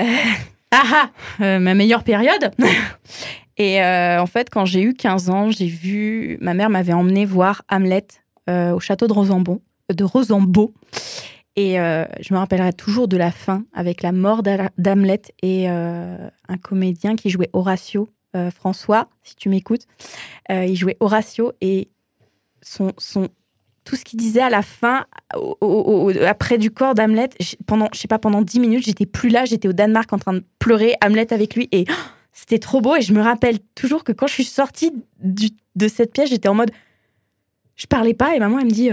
Euh, 0.00 0.04
ah 0.70 0.84
ah 0.92 1.10
euh, 1.40 1.58
Ma 1.58 1.74
meilleure 1.74 2.04
période 2.04 2.52
Et 3.56 3.82
euh, 3.82 4.22
en 4.22 4.26
fait, 4.26 4.50
quand 4.50 4.64
j'ai 4.64 4.82
eu 4.82 4.94
15 4.94 5.30
ans, 5.30 5.50
j'ai 5.50 5.66
vu... 5.66 6.38
Ma 6.40 6.54
mère 6.54 6.70
m'avait 6.70 6.92
emmené 6.92 7.24
voir 7.24 7.62
Hamlet 7.68 8.06
euh, 8.48 8.70
au 8.72 8.78
château 8.78 9.08
de 9.08 9.12
Rosambo. 9.12 9.60
De 9.94 10.04
Rosambeau. 10.04 10.74
Et 11.56 11.80
euh, 11.80 12.04
je 12.20 12.34
me 12.34 12.38
rappellerai 12.38 12.72
toujours 12.74 13.08
de 13.08 13.16
la 13.16 13.30
fin 13.32 13.64
avec 13.72 14.02
la 14.02 14.12
mort 14.12 14.42
d'Hamlet 14.42 15.22
et 15.42 15.68
euh, 15.70 16.28
un 16.48 16.56
comédien 16.58 17.16
qui 17.16 17.30
jouait 17.30 17.48
Horatio, 17.54 18.08
euh, 18.36 18.50
François, 18.50 19.08
si 19.22 19.34
tu 19.34 19.48
m'écoutes. 19.48 19.86
Il 20.50 20.76
jouait 20.76 20.96
Horatio 21.00 21.52
et 21.62 21.88
son, 22.62 22.92
son, 22.98 23.28
tout 23.84 23.96
ce 23.96 24.04
qu'il 24.04 24.18
disait 24.18 24.42
à 24.42 24.50
la 24.50 24.60
fin, 24.62 25.06
au- 25.34 26.12
après 26.26 26.58
du 26.58 26.70
corps 26.70 26.94
d'Hamlet, 26.94 27.30
pendant, 27.66 27.88
je 27.94 27.98
sais 27.98 28.08
pas, 28.08 28.18
pendant 28.18 28.42
10 28.42 28.60
minutes, 28.60 28.84
j'étais 28.84 29.06
plus 29.06 29.30
là, 29.30 29.46
j'étais 29.46 29.68
au 29.68 29.72
Danemark 29.72 30.12
en 30.12 30.18
train 30.18 30.34
de 30.34 30.44
pleurer 30.58 30.94
Hamlet 31.02 31.32
avec 31.32 31.54
lui 31.56 31.66
et 31.72 31.86
c'était 32.34 32.58
trop 32.58 32.80
beau. 32.82 32.94
Et 32.94 33.00
je 33.00 33.14
me 33.14 33.22
rappelle 33.22 33.58
toujours 33.74 34.04
que 34.04 34.12
quand 34.12 34.26
je 34.26 34.34
suis 34.34 34.44
sortie 34.44 34.92
du- 35.22 35.50
de 35.76 35.88
cette 35.88 36.12
pièce, 36.12 36.28
j'étais 36.28 36.48
en 36.48 36.54
mode, 36.54 36.70
je 37.74 37.86
parlais 37.86 38.14
pas 38.14 38.36
et 38.36 38.38
maman, 38.38 38.58
elle 38.60 38.66
me 38.66 38.70
dit, 38.70 38.90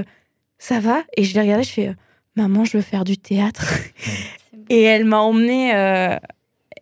ça 0.58 0.80
va? 0.80 1.04
Et 1.18 1.24
je 1.24 1.34
l'ai 1.34 1.42
regardée, 1.42 1.64
je 1.64 1.72
fais, 1.72 1.96
maman, 2.36 2.66
je 2.66 2.78
veux 2.78 2.84
faire 2.84 3.04
du 3.04 3.18
théâtre. 3.18 3.74
et 4.70 4.82
elle 4.82 5.06
m'a 5.06 5.20
emmené, 5.20 5.76
euh, 5.76 6.18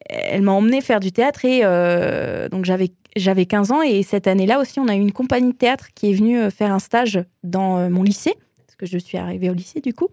elle 0.09 0.41
m'a 0.41 0.51
emmené 0.51 0.81
faire 0.81 0.99
du 0.99 1.11
théâtre 1.11 1.45
et 1.45 1.61
euh, 1.63 2.49
donc 2.49 2.65
j'avais 2.65 2.91
j'avais 3.15 3.45
15 3.45 3.71
ans 3.71 3.81
et 3.83 4.01
cette 4.01 4.25
année-là 4.25 4.59
aussi, 4.59 4.79
on 4.79 4.87
a 4.87 4.95
eu 4.95 4.99
une 4.99 5.11
compagnie 5.11 5.51
de 5.51 5.57
théâtre 5.57 5.89
qui 5.93 6.09
est 6.09 6.13
venue 6.13 6.39
euh, 6.39 6.49
faire 6.49 6.71
un 6.71 6.79
stage 6.79 7.23
dans 7.43 7.89
mon 7.89 8.01
lycée, 8.01 8.33
parce 8.65 8.75
que 8.75 8.85
je 8.87 8.97
suis 8.97 9.17
arrivée 9.19 9.49
au 9.51 9.53
lycée 9.53 9.81
du 9.81 9.93
coup. 9.93 10.07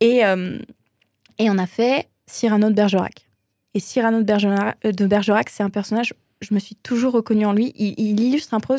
Et, 0.00 0.24
euh, 0.24 0.58
et 1.38 1.50
on 1.50 1.58
a 1.58 1.66
fait 1.66 2.08
Cyrano 2.26 2.70
de 2.70 2.74
Bergerac. 2.74 3.28
Et 3.74 3.80
Cyrano 3.80 4.22
de 4.22 5.06
Bergerac, 5.06 5.48
c'est 5.50 5.62
un 5.62 5.70
personnage, 5.70 6.14
je 6.40 6.54
me 6.54 6.58
suis 6.58 6.74
toujours 6.74 7.12
reconnue 7.12 7.46
en 7.46 7.52
lui. 7.52 7.72
Il, 7.76 7.94
il 7.98 8.20
illustre 8.20 8.54
un 8.54 8.60
peu 8.60 8.76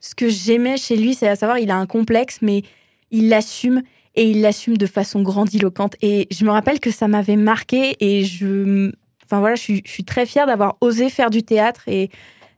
ce 0.00 0.14
que 0.14 0.28
j'aimais 0.28 0.76
chez 0.76 0.96
lui, 0.96 1.14
c'est 1.14 1.28
à 1.28 1.36
savoir, 1.36 1.58
il 1.58 1.70
a 1.70 1.76
un 1.76 1.86
complexe, 1.86 2.38
mais 2.42 2.62
il 3.10 3.28
l'assume 3.28 3.82
et 4.14 4.30
il 4.30 4.40
l'assume 4.40 4.76
de 4.76 4.86
façon 4.86 5.22
grandiloquente. 5.22 5.96
Et 6.02 6.26
je 6.30 6.44
me 6.44 6.50
rappelle 6.50 6.80
que 6.80 6.90
ça 6.90 7.08
m'avait 7.08 7.36
marqué 7.36 7.96
et 8.00 8.24
je, 8.24 8.92
enfin 9.24 9.40
voilà, 9.40 9.54
je 9.54 9.62
suis, 9.62 9.82
je 9.84 9.90
suis 9.90 10.04
très 10.04 10.26
fière 10.26 10.46
d'avoir 10.46 10.76
osé 10.80 11.10
faire 11.10 11.30
du 11.30 11.42
théâtre 11.42 11.82
et 11.86 12.10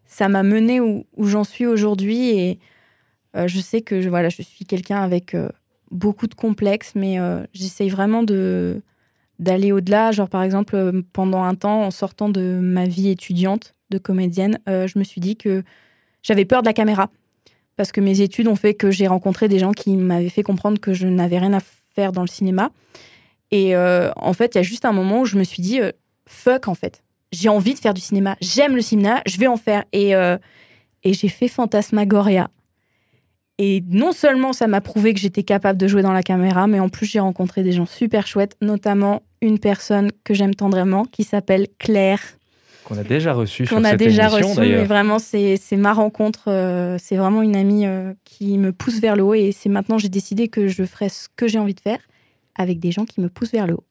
ça 0.07 0.29
m'a 0.29 0.43
menée 0.43 0.81
où, 0.81 1.07
j'en 1.19 1.45
suis 1.45 1.67
aujourd'hui. 1.67 2.31
Et 2.31 2.59
euh, 3.37 3.49
je 3.49 3.61
sais 3.61 3.83
que 3.83 4.01
je, 4.01 4.09
voilà, 4.09 4.29
je 4.29 4.43
suis 4.43 4.65
quelqu'un 4.65 5.03
avec 5.03 5.35
euh, 5.35 5.49
beaucoup 5.91 6.27
de 6.27 6.35
complexes, 6.35 6.93
mais 6.95 7.19
euh, 7.19 7.45
j'essaye 7.53 7.89
vraiment 7.89 8.23
de 8.23 8.83
d'aller 9.39 9.73
au-delà. 9.73 10.13
Genre 10.13 10.29
par 10.29 10.43
exemple, 10.43 11.03
pendant 11.13 11.43
un 11.43 11.55
temps, 11.55 11.83
en 11.85 11.91
sortant 11.91 12.29
de 12.29 12.61
ma 12.63 12.87
vie 12.87 13.09
étudiante 13.09 13.75
de 13.91 13.99
comédienne, 13.99 14.59
je 14.67 14.99
me 14.99 15.05
suis 15.05 15.21
dit 15.21 15.37
que 15.37 15.65
j'avais 16.23 16.45
peur 16.45 16.63
de 16.63 16.67
la 16.67 16.73
caméra 16.73 17.11
parce 17.83 17.91
que 17.91 18.01
mes 18.01 18.21
études 18.21 18.47
ont 18.47 18.55
fait 18.55 18.75
que 18.75 18.93
j'ai 18.93 19.09
rencontré 19.09 19.49
des 19.49 19.59
gens 19.59 19.73
qui 19.73 19.97
m'avaient 19.97 20.29
fait 20.29 20.45
comprendre 20.45 20.79
que 20.79 20.95
je 20.95 21.09
n'avais 21.09 21.41
rien 21.41 21.53
à 21.53 21.59
faire 21.97 22.13
dans 22.13 22.21
le 22.21 22.29
cinéma. 22.29 22.71
Et 23.51 23.75
euh, 23.75 24.13
en 24.15 24.35
fait, 24.35 24.55
il 24.55 24.59
y 24.59 24.61
a 24.61 24.63
juste 24.63 24.85
un 24.85 24.93
moment 24.93 25.23
où 25.23 25.25
je 25.25 25.37
me 25.37 25.43
suis 25.43 25.65
dit, 25.65 25.81
euh, 25.81 25.91
fuck, 26.29 26.69
en 26.69 26.77
fait. 26.77 27.03
J'ai 27.33 27.49
envie 27.49 27.75
de 27.75 27.81
faire 27.81 27.93
du 27.93 28.01
cinéma. 28.01 28.37
J'aime 28.41 28.77
le 28.77 28.83
cinéma, 28.83 29.21
je 29.27 29.37
vais 29.37 29.49
en 29.49 29.57
faire. 29.57 29.83
Et, 29.93 30.15
euh, 30.15 30.39
et 31.03 31.13
j'ai 31.13 31.27
fait 31.27 31.49
Fantasmagoria. 31.49 32.51
Et 33.59 33.83
non 33.89 34.13
seulement 34.13 34.53
ça 34.53 34.69
m'a 34.69 34.81
prouvé 34.81 35.13
que 35.13 35.19
j'étais 35.19 35.43
capable 35.43 35.77
de 35.77 35.89
jouer 35.89 36.03
dans 36.03 36.13
la 36.13 36.23
caméra, 36.23 36.69
mais 36.69 36.79
en 36.79 36.89
plus 36.89 37.07
j'ai 37.07 37.19
rencontré 37.19 37.65
des 37.65 37.73
gens 37.73 37.87
super 37.87 38.29
chouettes, 38.29 38.57
notamment 38.61 39.23
une 39.41 39.59
personne 39.59 40.13
que 40.23 40.35
j'aime 40.35 40.55
tendrement 40.55 41.05
qui 41.05 41.25
s'appelle 41.25 41.67
Claire, 41.81 42.21
Qu'on 42.85 42.99
a 42.99 43.05
déjà 43.05 43.33
reçu 43.33 43.67
sur 43.67 43.77
qu'on 43.77 43.85
a 43.85 43.97
déjà 43.97 44.29
émission, 44.29 44.49
reçu, 44.55 44.61
mais 44.61 44.85
vraiment, 44.85 45.19
c'est 45.19 45.59
ma 45.73 45.93
rencontre. 45.93 46.45
euh, 46.49 46.97
c'est 47.01 47.17
vraiment 47.17 47.43
une 47.43 47.57
amie 47.57 47.87
euh, 47.87 48.13
qui 48.25 48.59
me 48.59 48.73
pousse 48.73 49.01
vers 49.01 49.17
le 49.17 49.23
haut. 49.23 49.35
Et 49.35 49.53
c'est 49.53 49.69
maintenant, 49.69 49.99
j'ai 49.99 50.09
décidé 50.09 50.49
que 50.49 50.69
je 50.69 50.85
ferai 50.85 51.09
ce 51.09 51.29
que 51.37 51.47
j'ai 51.49 51.59
envie 51.59 51.75
de 51.75 51.81
faire 51.81 51.99
avec 52.57 52.81
des 52.81 52.93
gens 52.93 53.05
qui 53.05 53.21
me 53.21 53.29
poussent 53.29 53.53
vers 53.53 53.67
le 53.67 53.75
haut. 53.75 53.85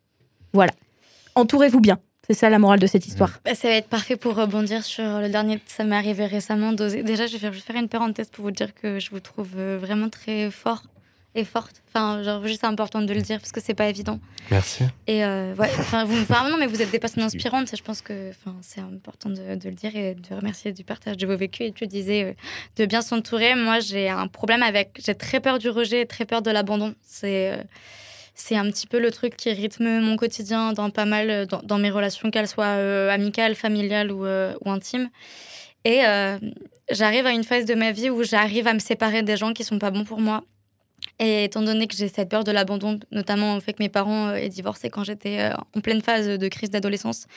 Voilà. 0.54 0.72
Entourez-vous 1.36 1.80
bien. 1.80 2.00
C'est 2.28 2.36
ça 2.36 2.50
la 2.50 2.60
morale 2.60 2.80
de 2.80 2.88
cette 2.88 3.08
histoire. 3.08 3.39
Bah, 3.44 3.56
ça 3.56 3.68
va 3.68 3.76
être 3.76 3.88
parfait 3.88 4.16
pour 4.16 4.36
rebondir 4.36 4.84
sur 4.84 5.04
le 5.04 5.28
dernier. 5.30 5.60
Ça 5.66 5.84
m'est 5.84 5.96
arrivé 5.96 6.26
récemment 6.26 6.72
d'oser. 6.72 7.04
Déjà, 7.04 7.26
je 7.28 7.34
vais 7.34 7.39
faire, 7.39 7.52
je 7.52 7.58
vais 7.58 7.64
faire 7.64 7.76
une 7.76 7.89
parenthèse 7.89 8.30
pour 8.30 8.46
vous 8.46 8.52
dire 8.52 8.74
que 8.76 9.00
je 9.00 9.10
vous 9.10 9.20
trouve 9.20 9.50
euh, 9.58 9.78
vraiment 9.82 10.10
très 10.10 10.52
fort 10.52 10.84
et 11.34 11.46
forte. 11.46 11.82
Enfin, 11.88 12.24
genre, 12.24 12.46
juste 12.46 12.64
important 12.64 13.02
de 13.02 13.14
le 13.14 13.22
dire 13.22 13.40
parce 13.40 13.52
que 13.52 13.62
c'est 13.62 13.74
pas 13.74 13.88
évident. 13.88 14.20
Merci. 14.50 14.84
Et 15.08 15.24
euh, 15.24 15.54
ouais, 15.56 15.70
enfin, 15.80 16.04
vous, 16.04 16.20
enfin, 16.22 16.50
non, 16.50 16.58
mais 16.58 16.68
vous 16.68 16.82
êtes 16.82 16.92
des 16.92 17.00
personnes 17.00 17.24
inspirantes. 17.24 17.74
Je 17.76 17.82
pense 17.82 18.02
que, 18.02 18.32
enfin, 18.32 18.56
c'est 18.62 18.82
important 18.82 19.30
de, 19.30 19.56
de 19.56 19.70
le 19.70 19.76
dire 19.76 19.96
et 19.96 20.16
de 20.16 20.36
remercier 20.36 20.74
du 20.74 20.84
partage 20.84 21.18
de 21.18 21.26
vos 21.26 21.38
vécus. 21.38 21.68
Et 21.68 21.72
tu 21.72 21.88
disais 21.88 22.24
euh, 22.24 22.34
de 22.76 22.86
bien 22.86 23.02
s'entourer. 23.02 23.56
Moi, 23.56 23.80
j'ai 23.80 24.10
un 24.10 24.28
problème 24.28 24.62
avec. 24.62 25.00
J'ai 25.04 25.16
très 25.16 25.40
peur 25.40 25.58
du 25.58 25.70
rejet, 25.70 26.02
et 26.02 26.06
très 26.06 26.26
peur 26.26 26.42
de 26.42 26.52
l'abandon. 26.52 26.96
C'est 27.02 27.52
euh, 27.52 27.64
c'est 28.34 28.56
un 28.56 28.70
petit 28.70 28.88
peu 28.88 29.00
le 29.00 29.12
truc 29.12 29.38
qui 29.38 29.52
rythme 29.52 30.00
mon 30.00 30.16
quotidien 30.18 30.74
dans 30.74 30.90
pas 30.90 31.06
mal 31.06 31.30
euh, 31.30 31.46
dans, 31.46 31.62
dans 31.64 31.78
mes 31.78 31.92
relations, 31.92 32.30
qu'elles 32.32 32.48
soient 32.48 32.66
amicales, 33.12 33.56
familiales 33.56 34.12
ou, 34.12 34.26
ou 34.26 34.70
intimes. 34.70 35.10
Et 35.84 36.02
j'arrive 36.92 37.26
à 37.26 37.32
une 37.32 37.44
phase 37.44 37.66
de 37.66 37.74
ma 37.74 37.92
vie 37.92 38.10
où 38.10 38.24
j'arrive 38.24 38.68
à 38.68 38.74
me 38.74 38.80
séparer 38.80 39.24
des 39.24 39.36
gens 39.36 39.54
qui 39.54 39.64
sont 39.64 39.80
pas 39.80 39.92
bons 39.92 40.04
pour 40.04 40.20
moi. 40.20 40.44
Et 41.20 41.43
étant 41.43 41.62
donné 41.62 41.86
que 41.86 41.95
j'ai 41.95 42.08
cette 42.08 42.30
peur 42.30 42.43
de 42.43 42.52
l'abandon, 42.52 42.99
notamment 43.12 43.56
au 43.56 43.60
fait 43.60 43.74
que 43.74 43.84
mes 43.84 43.89
parents 43.89 44.30
euh, 44.30 44.36
aient 44.36 44.49
divorcé 44.49 44.89
quand 44.89 45.04
j'étais 45.04 45.39
euh, 45.39 45.54
en 45.76 45.82
pleine 45.82 46.02
phase 46.02 46.28
de 46.28 46.47
crise 46.47 46.72
d'adolescence, 46.72 47.28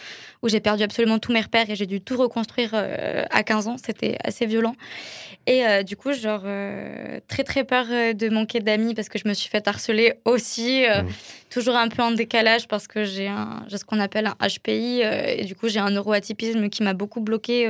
où 0.42 0.48
j'ai 0.48 0.60
perdu 0.60 0.82
absolument 0.82 1.18
tous 1.18 1.32
mes 1.32 1.42
repères 1.42 1.68
et 1.68 1.76
j'ai 1.76 1.84
dû 1.84 2.00
tout 2.00 2.16
reconstruire 2.16 2.70
euh, 2.72 3.24
à 3.30 3.42
15 3.42 3.68
ans, 3.68 3.76
c'était 3.76 4.16
assez 4.24 4.46
violent. 4.46 4.74
Et 5.46 5.66
euh, 5.66 5.82
du 5.82 5.96
coup, 5.96 6.14
genre, 6.14 6.42
euh, 6.46 7.20
très 7.28 7.44
très 7.44 7.64
peur 7.64 7.84
de 7.86 8.28
manquer 8.30 8.60
d'amis 8.60 8.94
parce 8.94 9.10
que 9.10 9.18
je 9.18 9.28
me 9.28 9.34
suis 9.34 9.50
fait 9.50 9.68
harceler 9.68 10.14
aussi, 10.24 10.86
euh, 10.86 11.02
toujours 11.50 11.76
un 11.76 11.88
peu 11.88 12.02
en 12.02 12.10
décalage 12.12 12.66
parce 12.66 12.86
que 12.88 13.04
j'ai 13.04 13.30
ce 13.68 13.84
qu'on 13.84 14.00
appelle 14.00 14.26
un 14.26 14.48
HPI 14.48 15.02
et 15.02 15.44
du 15.44 15.54
coup, 15.54 15.68
j'ai 15.68 15.80
un 15.80 15.90
neuroatypisme 15.90 16.70
qui 16.70 16.82
m'a 16.82 16.94
beaucoup 16.94 17.20
bloqué 17.20 17.68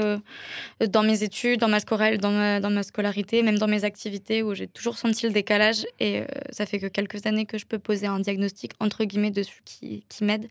dans 0.81 1.03
mes 1.03 1.23
études, 1.25 1.61
dans 1.61 1.69
ma, 1.69 1.79
scorale- 1.81 2.19
dans, 2.19 2.31
ma, 2.31 2.61
dans 2.61 2.71
ma 2.71 2.83
scolarité, 2.85 3.43
même 3.43 3.59
dans 3.59 3.67
mes 3.67 3.85
activités 3.85 4.43
où 4.43 4.55
j'ai 4.55 4.69
toujours 4.69 4.97
senti 4.97 5.27
le 5.27 5.33
décalage. 5.33 5.84
Et 6.01 6.21
euh, 6.21 6.27
ça 6.51 6.67
fait 6.67 6.79
que 6.79 6.87
quelques 6.87 7.27
années 7.27 7.47
que 7.47 7.59
je 7.59 7.67
peux 7.67 7.79
poser 7.79 8.07
un 8.07 8.21
diagnostic 8.21 8.73
entre 8.81 9.05
guillemets 9.05 9.31
dessus 9.31 9.63
qui, 9.65 10.05
qui 10.09 10.25
m'aide. 10.25 10.49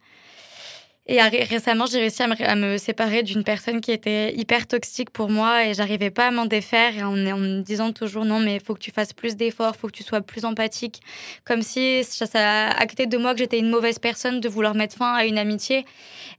Et 1.06 1.20
récemment, 1.22 1.86
j'ai 1.86 2.00
réussi 2.00 2.24
à 2.24 2.28
me, 2.28 2.42
à 2.42 2.56
me 2.56 2.78
séparer 2.78 3.24
d'une 3.24 3.44
personne 3.44 3.82
qui 3.82 3.92
était 3.92 4.34
hyper 4.36 4.68
toxique 4.68 5.10
pour 5.10 5.30
moi 5.30 5.66
et 5.66 5.74
j'arrivais 5.74 6.12
pas 6.12 6.28
à 6.28 6.32
m'en 6.32 6.46
défaire 6.46 6.98
et 6.98 7.04
en, 7.04 7.12
en 7.28 7.38
me 7.38 7.62
disant 7.62 7.92
toujours 7.92 8.24
non, 8.24 8.40
mais 8.40 8.56
il 8.56 8.62
faut 8.62 8.74
que 8.74 8.80
tu 8.80 8.92
fasses 8.92 9.12
plus 9.12 9.36
d'efforts, 9.36 9.76
faut 9.76 9.88
que 9.88 9.98
tu 9.98 10.04
sois 10.04 10.22
plus 10.22 10.46
empathique. 10.46 11.02
Comme 11.44 11.62
si 11.62 12.06
ça, 12.06 12.26
ça 12.26 12.70
actait 12.70 13.06
de 13.06 13.18
moi 13.18 13.34
que 13.34 13.40
j'étais 13.40 13.60
une 13.60 13.70
mauvaise 13.70 14.00
personne 14.00 14.40
de 14.40 14.48
vouloir 14.48 14.76
mettre 14.76 14.96
fin 14.96 15.14
à 15.14 15.26
une 15.26 15.38
amitié. 15.38 15.86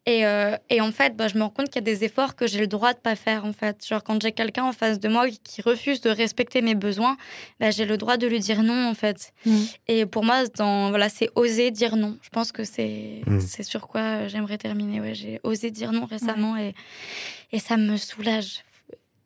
Et, 0.06 0.24
euh, 0.24 0.56
et 0.70 0.80
en 0.80 0.92
fait, 0.92 1.14
bah, 1.14 1.28
je 1.28 1.36
me 1.36 1.42
rends 1.42 1.50
compte 1.50 1.66
qu'il 1.66 1.76
y 1.76 1.78
a 1.78 1.92
des 1.94 2.04
efforts 2.04 2.34
que 2.34 2.46
j'ai 2.46 2.58
le 2.60 2.66
droit 2.66 2.94
de 2.94 2.98
pas 2.98 3.16
faire 3.16 3.44
en 3.44 3.52
fait. 3.52 3.86
Genre 3.86 4.02
quand 4.02 4.20
j'ai 4.22 4.32
quelqu'un 4.32 4.64
en 4.64 4.72
face 4.72 4.98
de 4.98 5.08
moi 5.08 5.26
qui 5.28 5.60
refuse 5.60 6.00
de 6.00 6.08
respecter 6.08 6.62
mes 6.62 6.74
besoins, 6.74 7.18
bah, 7.60 7.70
j'ai 7.70 7.84
le 7.84 7.98
droit 7.98 8.16
de 8.16 8.26
lui 8.26 8.40
dire 8.40 8.62
non 8.62 8.88
en 8.88 8.94
fait. 8.94 9.32
Mm. 9.44 9.56
Et 9.88 10.06
pour 10.06 10.24
moi, 10.24 10.44
dans, 10.56 10.88
voilà, 10.88 11.10
c'est 11.10 11.28
oser 11.34 11.70
dire 11.70 11.96
non. 11.96 12.16
Je 12.22 12.30
pense 12.30 12.50
que 12.50 12.64
c'est 12.64 13.20
Mm. 13.26 13.40
c'est 13.40 13.62
sur 13.62 13.86
quoi 13.88 14.00
euh, 14.00 14.28
terminer. 14.58 15.00
Ouais, 15.00 15.14
j'ai 15.14 15.40
osé 15.42 15.70
dire 15.70 15.92
non 15.92 16.04
récemment 16.06 16.56
et, 16.56 16.74
et 17.52 17.58
ça 17.58 17.76
me 17.76 17.96
soulage 17.96 18.62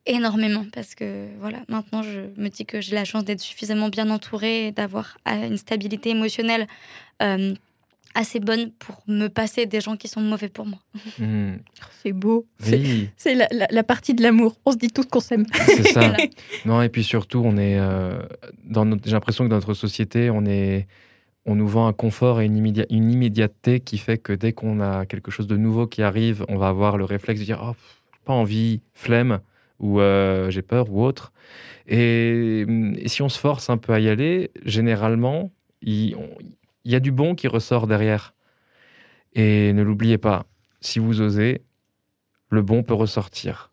énormément 0.06 0.64
parce 0.72 0.94
que 0.94 1.26
voilà, 1.40 1.58
maintenant 1.68 2.02
je 2.02 2.20
me 2.40 2.48
dis 2.48 2.64
que 2.64 2.80
j'ai 2.80 2.94
la 2.94 3.04
chance 3.04 3.24
d'être 3.24 3.40
suffisamment 3.40 3.88
bien 3.90 4.08
entourée 4.10 4.68
et 4.68 4.72
d'avoir 4.72 5.18
euh, 5.28 5.48
une 5.48 5.58
stabilité 5.58 6.10
émotionnelle 6.10 6.66
euh, 7.22 7.54
assez 8.14 8.40
bonne 8.40 8.70
pour 8.78 9.02
me 9.06 9.28
passer 9.28 9.66
des 9.66 9.82
gens 9.82 9.96
qui 9.96 10.08
sont 10.08 10.22
mauvais 10.22 10.48
pour 10.48 10.64
moi. 10.64 10.78
Hmm. 11.18 11.56
C'est 12.02 12.12
beau. 12.12 12.46
C'est- 12.58 12.78
Oui, 12.78 13.10
C'est 13.18 13.34
la, 13.34 13.48
la- 13.52 13.66
la 13.70 13.82
partie 13.84 14.14
de 14.14 14.22
l'amour. 14.22 14.56
On 14.64 14.72
se 14.72 14.78
dit 14.78 14.88
tous 14.88 15.04
qu'on 15.04 15.20
s'aime. 15.20 15.44
c'est 15.66 15.82
ça. 15.88 16.00
Voilà. 16.08 16.16
Non, 16.64 16.80
et 16.80 16.88
puis 16.88 17.04
surtout, 17.04 17.42
on 17.44 17.58
est 17.58 17.78
euh, 17.78 18.18
dans 18.64 18.86
notre- 18.86 19.04
j'ai 19.04 19.12
l'impression 19.12 19.44
que 19.44 19.50
dans 19.50 19.56
notre 19.56 19.74
société, 19.74 20.30
on 20.30 20.46
est 20.46 20.86
on 21.48 21.54
nous 21.54 21.66
vend 21.66 21.86
un 21.86 21.94
confort 21.94 22.42
et 22.42 22.44
une, 22.44 22.56
immédiat- 22.58 22.86
une 22.90 23.10
immédiateté 23.10 23.80
qui 23.80 23.96
fait 23.96 24.18
que 24.18 24.34
dès 24.34 24.52
qu'on 24.52 24.80
a 24.80 25.06
quelque 25.06 25.30
chose 25.30 25.46
de 25.46 25.56
nouveau 25.56 25.86
qui 25.86 26.02
arrive, 26.02 26.44
on 26.48 26.58
va 26.58 26.68
avoir 26.68 26.98
le 26.98 27.04
réflexe 27.04 27.40
de 27.40 27.46
dire 27.46 27.60
oh, 27.64 27.74
pas 28.26 28.34
envie, 28.34 28.82
flemme 28.92 29.40
ou 29.80 29.98
euh, 29.98 30.50
j'ai 30.50 30.60
peur 30.60 30.92
ou 30.92 31.02
autre. 31.02 31.32
Et, 31.86 32.66
et 32.98 33.08
si 33.08 33.22
on 33.22 33.30
se 33.30 33.38
force 33.38 33.70
un 33.70 33.78
peu 33.78 33.94
à 33.94 34.00
y 34.00 34.10
aller, 34.10 34.50
généralement, 34.66 35.50
il 35.80 36.16
y 36.84 36.94
a 36.94 37.00
du 37.00 37.12
bon 37.12 37.34
qui 37.34 37.48
ressort 37.48 37.86
derrière. 37.86 38.34
Et 39.32 39.72
ne 39.72 39.82
l'oubliez 39.82 40.18
pas, 40.18 40.44
si 40.82 40.98
vous 40.98 41.22
osez, 41.22 41.62
le 42.50 42.60
bon 42.60 42.82
peut 42.82 42.94
ressortir. 42.94 43.72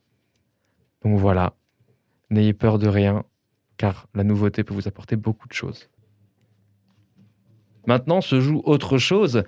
Donc 1.04 1.20
voilà, 1.20 1.54
n'ayez 2.30 2.54
peur 2.54 2.80
de 2.80 2.88
rien, 2.88 3.26
car 3.76 4.08
la 4.16 4.24
nouveauté 4.24 4.64
peut 4.64 4.74
vous 4.74 4.88
apporter 4.88 5.18
beaucoup 5.18 5.50
de 5.50 5.54
choses. 5.54 5.90
Maintenant 7.88 8.22
se 8.22 8.40
joue 8.40 8.62
autre 8.66 8.98
chose. 8.98 9.44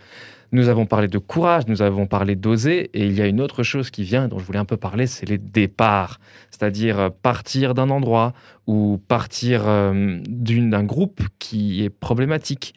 Nous 0.52 0.70
avons 0.70 0.86
parlé 0.86 1.08
de 1.08 1.18
courage, 1.18 1.68
nous 1.68 1.82
avons 1.82 2.08
parlé 2.08 2.36
d'oser, 2.36 2.90
et 2.94 3.06
il 3.06 3.14
y 3.14 3.22
a 3.22 3.28
une 3.28 3.42
autre 3.42 3.64
chose 3.64 3.90
qui 3.90 4.04
vient, 4.04 4.30
dont 4.30 4.40
je 4.40 4.46
voulais 4.46 4.60
un 4.60 4.66
peu 4.66 4.78
parler, 4.78 5.06
c'est 5.06 5.28
les 5.28 5.38
départs. 5.38 6.20
C'est-à-dire 6.52 7.00
euh, 7.00 7.10
partir 7.10 7.74
d'un 7.74 7.90
endroit 7.90 8.34
ou 8.66 9.02
partir 9.10 9.68
euh, 9.68 10.22
d'un 10.26 10.84
groupe 10.84 11.22
qui 11.38 11.84
est 11.84 11.90
problématique. 11.90 12.76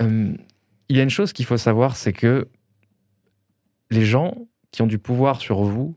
Euh, 0.00 0.32
il 0.88 0.96
y 0.96 1.00
a 1.00 1.02
une 1.02 1.10
chose 1.10 1.32
qu'il 1.32 1.44
faut 1.44 1.56
savoir, 1.56 1.96
c'est 1.96 2.12
que 2.12 2.48
les 3.90 4.04
gens 4.04 4.34
qui 4.72 4.82
ont 4.82 4.86
du 4.86 4.98
pouvoir 4.98 5.40
sur 5.40 5.62
vous, 5.62 5.94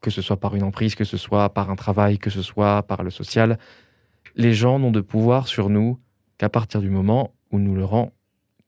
que 0.00 0.10
ce 0.10 0.22
soit 0.22 0.38
par 0.38 0.56
une 0.56 0.64
emprise, 0.64 0.96
que 0.96 1.04
ce 1.04 1.16
soit 1.16 1.48
par 1.50 1.70
un 1.70 1.76
travail, 1.76 2.18
que 2.18 2.30
ce 2.30 2.42
soit 2.42 2.82
par 2.82 3.04
le 3.04 3.10
social, 3.10 3.58
les 4.34 4.54
gens 4.54 4.78
n'ont 4.78 4.90
de 4.90 5.00
pouvoir 5.00 5.48
sur 5.48 5.70
nous 5.70 5.98
qu'à 6.36 6.48
partir 6.48 6.80
du 6.80 6.90
moment 6.90 7.32
où 7.50 7.58
nous 7.58 7.74
leur 7.74 7.94
en 7.94 8.12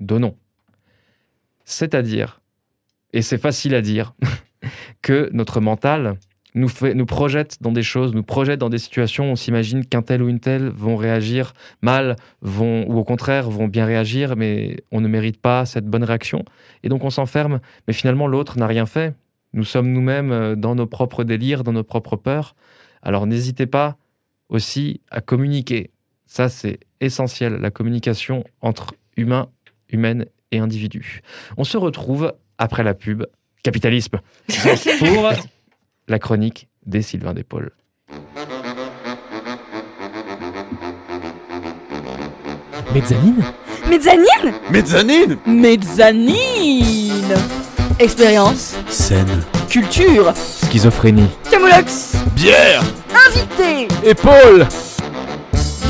donnons. 0.00 0.36
C'est-à-dire, 1.64 2.40
et 3.12 3.22
c'est 3.22 3.38
facile 3.38 3.74
à 3.74 3.80
dire, 3.80 4.14
que 5.02 5.30
notre 5.32 5.60
mental 5.60 6.16
nous, 6.54 7.06
projette 7.06 7.58
dans 7.60 7.72
des 7.72 7.82
choses, 7.82 8.12
nous 8.12 8.22
projette 8.22 8.58
dans 8.58 8.70
des 8.70 8.78
situations 8.78 9.28
où 9.28 9.32
on 9.32 9.36
s'imagine 9.36 9.84
qu'un 9.84 10.02
tel 10.02 10.22
ou 10.22 10.28
une 10.28 10.40
telle 10.40 10.68
vont 10.68 10.96
réagir 10.96 11.52
mal, 11.80 12.16
vont, 12.40 12.88
ou 12.88 12.98
au 12.98 13.04
contraire 13.04 13.48
vont 13.48 13.68
bien 13.68 13.86
réagir, 13.86 14.36
mais 14.36 14.82
on 14.90 15.00
ne 15.00 15.08
mérite 15.08 15.40
pas 15.40 15.64
cette 15.64 15.86
bonne 15.86 16.04
réaction. 16.04 16.44
Et 16.82 16.88
donc 16.88 17.04
on 17.04 17.10
s'enferme, 17.10 17.60
mais 17.86 17.94
finalement 17.94 18.26
l'autre 18.26 18.58
n'a 18.58 18.66
rien 18.66 18.86
fait. 18.86 19.14
Nous 19.52 19.64
sommes 19.64 19.92
nous-mêmes 19.92 20.32
euh, 20.32 20.56
dans 20.56 20.74
nos 20.74 20.86
propres 20.86 21.24
délires, 21.24 21.64
dans 21.64 21.72
nos 21.72 21.84
propres 21.84 22.16
peurs, 22.16 22.54
Alors 23.02 23.26
n'hésitez 23.26 23.66
pas 23.66 23.96
aussi 24.48 25.00
à 25.10 25.20
communiquer. 25.20 25.90
Ça, 26.26 26.48
c'est 26.48 26.80
essentiel, 27.00 27.54
la 27.54 27.70
communication 27.70 28.44
entre 28.60 28.94
humains, 29.16 29.48
humaines 29.92 30.26
et 30.52 30.58
individus. 30.58 31.22
On 31.56 31.64
se 31.64 31.76
retrouve 31.76 32.32
après 32.58 32.82
la 32.82 32.94
pub 32.94 33.24
Capitalisme. 33.62 34.18
Pour 34.98 35.30
la 36.08 36.18
chronique 36.18 36.68
des 36.86 37.02
Sylvain 37.02 37.34
Despaul. 37.34 37.72
Mezzanine. 42.94 43.44
Mezzanine 43.88 44.54
Mezzanine. 44.70 45.36
Mezzanine. 45.46 47.34
Expérience, 47.98 48.76
Scène. 48.88 49.42
culture, 49.68 50.32
Schizophrénie. 50.34 51.28
Camoulox 51.50 52.16
Bière. 52.34 52.82
Invité. 53.28 53.88
Épaule. 54.08 54.66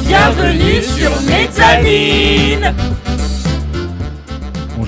Bienvenue 0.06 0.82
sur 0.82 1.10
Mezzanine 1.22 2.74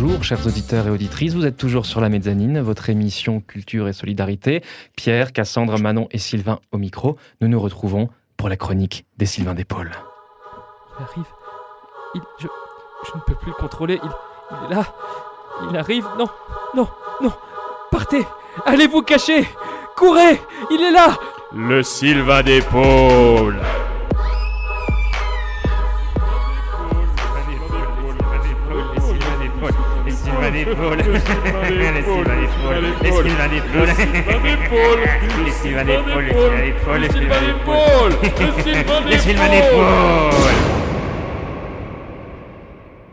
Bonjour, 0.03 0.25
chers 0.25 0.45
auditeurs 0.49 0.89
et 0.89 0.91
auditrices. 0.91 1.33
Vous 1.33 1.47
êtes 1.47 1.57
toujours 1.57 1.87
sur 1.87 2.01
la 2.01 2.09
mezzanine, 2.09 2.61
votre 2.61 2.91
émission 2.91 3.41
Culture 3.41 3.87
et 3.87 3.93
Solidarité. 3.93 4.65
Pierre, 4.97 5.33
Cassandre, 5.33 5.79
Manon 5.79 6.09
et 6.11 6.19
Sylvain 6.19 6.59
au 6.73 6.79
micro. 6.79 7.17
Nous 7.41 7.47
nous 7.47 7.61
retrouvons 7.61 8.09
pour 8.37 8.49
la 8.49 8.57
chronique 8.57 9.07
des 9.17 9.27
Sylvains 9.27 9.55
d'Épaule. 9.55 9.93
Il 10.99 11.03
arrive. 11.05 11.25
Il, 12.17 12.21
je, 12.41 12.49
je 13.07 13.17
ne 13.17 13.23
peux 13.23 13.37
plus 13.37 13.53
le 13.53 13.57
contrôler. 13.57 14.01
Il, 14.03 14.11
il 14.51 14.73
est 14.73 14.75
là. 14.75 14.93
Il 15.71 15.77
arrive. 15.77 16.05
Non, 16.19 16.29
non, 16.75 16.89
non. 17.23 17.33
Partez. 17.93 18.27
Allez 18.67 18.89
vous 18.89 19.03
cacher. 19.03 19.47
Courez. 19.97 20.41
Il 20.73 20.83
est 20.83 20.91
là. 20.91 21.17
Le 21.55 21.85
Sylvain 21.85 22.43
d'épaule 22.43 23.61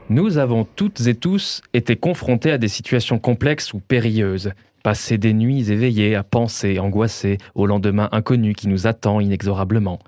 Nous 0.09 0.37
avons 0.37 0.67
toutes 0.75 1.07
et 1.07 1.15
tous 1.15 1.61
été 1.73 1.95
confrontés 1.95 2.51
à 2.51 2.57
des 2.57 2.67
situations 2.67 3.19
complexes 3.19 3.73
ou 3.73 3.79
périlleuses. 3.79 4.51
Passer 4.83 5.17
des 5.17 5.33
nuits 5.33 5.71
éveillées 5.71 6.15
à 6.15 6.23
penser, 6.23 6.79
angoissés, 6.79 7.37
au 7.55 7.65
lendemain 7.65 8.09
inconnu 8.11 8.53
qui 8.53 8.67
nous 8.67 8.87
attend 8.87 9.19
inexorablement. 9.19 9.99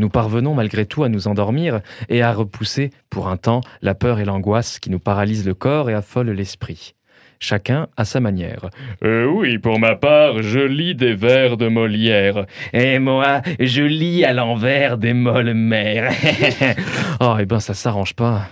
Nous 0.00 0.08
parvenons 0.08 0.54
malgré 0.54 0.86
tout 0.86 1.04
à 1.04 1.10
nous 1.10 1.28
endormir 1.28 1.82
et 2.08 2.22
à 2.22 2.32
repousser, 2.32 2.90
pour 3.10 3.28
un 3.28 3.36
temps, 3.36 3.60
la 3.82 3.94
peur 3.94 4.18
et 4.18 4.24
l'angoisse 4.24 4.78
qui 4.78 4.88
nous 4.88 4.98
paralysent 4.98 5.44
le 5.44 5.52
corps 5.52 5.90
et 5.90 5.94
affolent 5.94 6.30
l'esprit. 6.30 6.94
Chacun 7.38 7.86
à 7.98 8.06
sa 8.06 8.18
manière. 8.18 8.70
Euh, 9.04 9.26
oui, 9.26 9.58
pour 9.58 9.78
ma 9.78 9.96
part, 9.96 10.40
je 10.40 10.60
lis 10.60 10.94
des 10.94 11.12
vers 11.12 11.58
de 11.58 11.68
Molière. 11.68 12.46
Et 12.72 12.98
moi, 12.98 13.42
je 13.58 13.82
lis 13.82 14.24
à 14.24 14.32
l'envers 14.32 14.96
des 14.96 15.12
molles 15.12 15.52
mères. 15.52 16.12
oh, 17.20 17.36
eh 17.38 17.44
ben 17.44 17.60
ça 17.60 17.74
s'arrange 17.74 18.14
pas. 18.14 18.48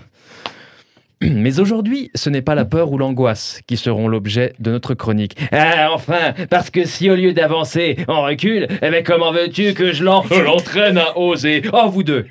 Mais 1.23 1.59
aujourd'hui, 1.59 2.11
ce 2.15 2.31
n'est 2.31 2.43
pas 2.43 2.55
la 2.55 2.65
peur 2.65 2.93
ou 2.93 2.99
l'angoisse 2.99 3.61
qui 3.67 3.77
seront 3.77 4.09
l'objet 4.09 4.53
de 4.61 4.71
notre 4.71 4.95
chronique. 4.95 5.37
Ah, 5.53 5.89
enfin, 5.93 6.33
parce 6.51 6.71
que 6.71 6.85
si 6.85 7.11
au 7.11 7.17
lieu 7.17 7.33
d'avancer, 7.33 7.97
on 8.07 8.23
recule, 8.23 8.69
eh 8.71 8.91
ben 8.91 9.03
comment 9.03 9.33
veux-tu 9.33 9.75
que 9.75 9.93
je 9.93 10.05
l'en... 10.05 10.25
L'entraîne 10.45 10.99
à 10.99 11.19
oser? 11.19 11.63
Oh, 11.73 11.89
vous 11.89 12.03
deux 12.03 12.27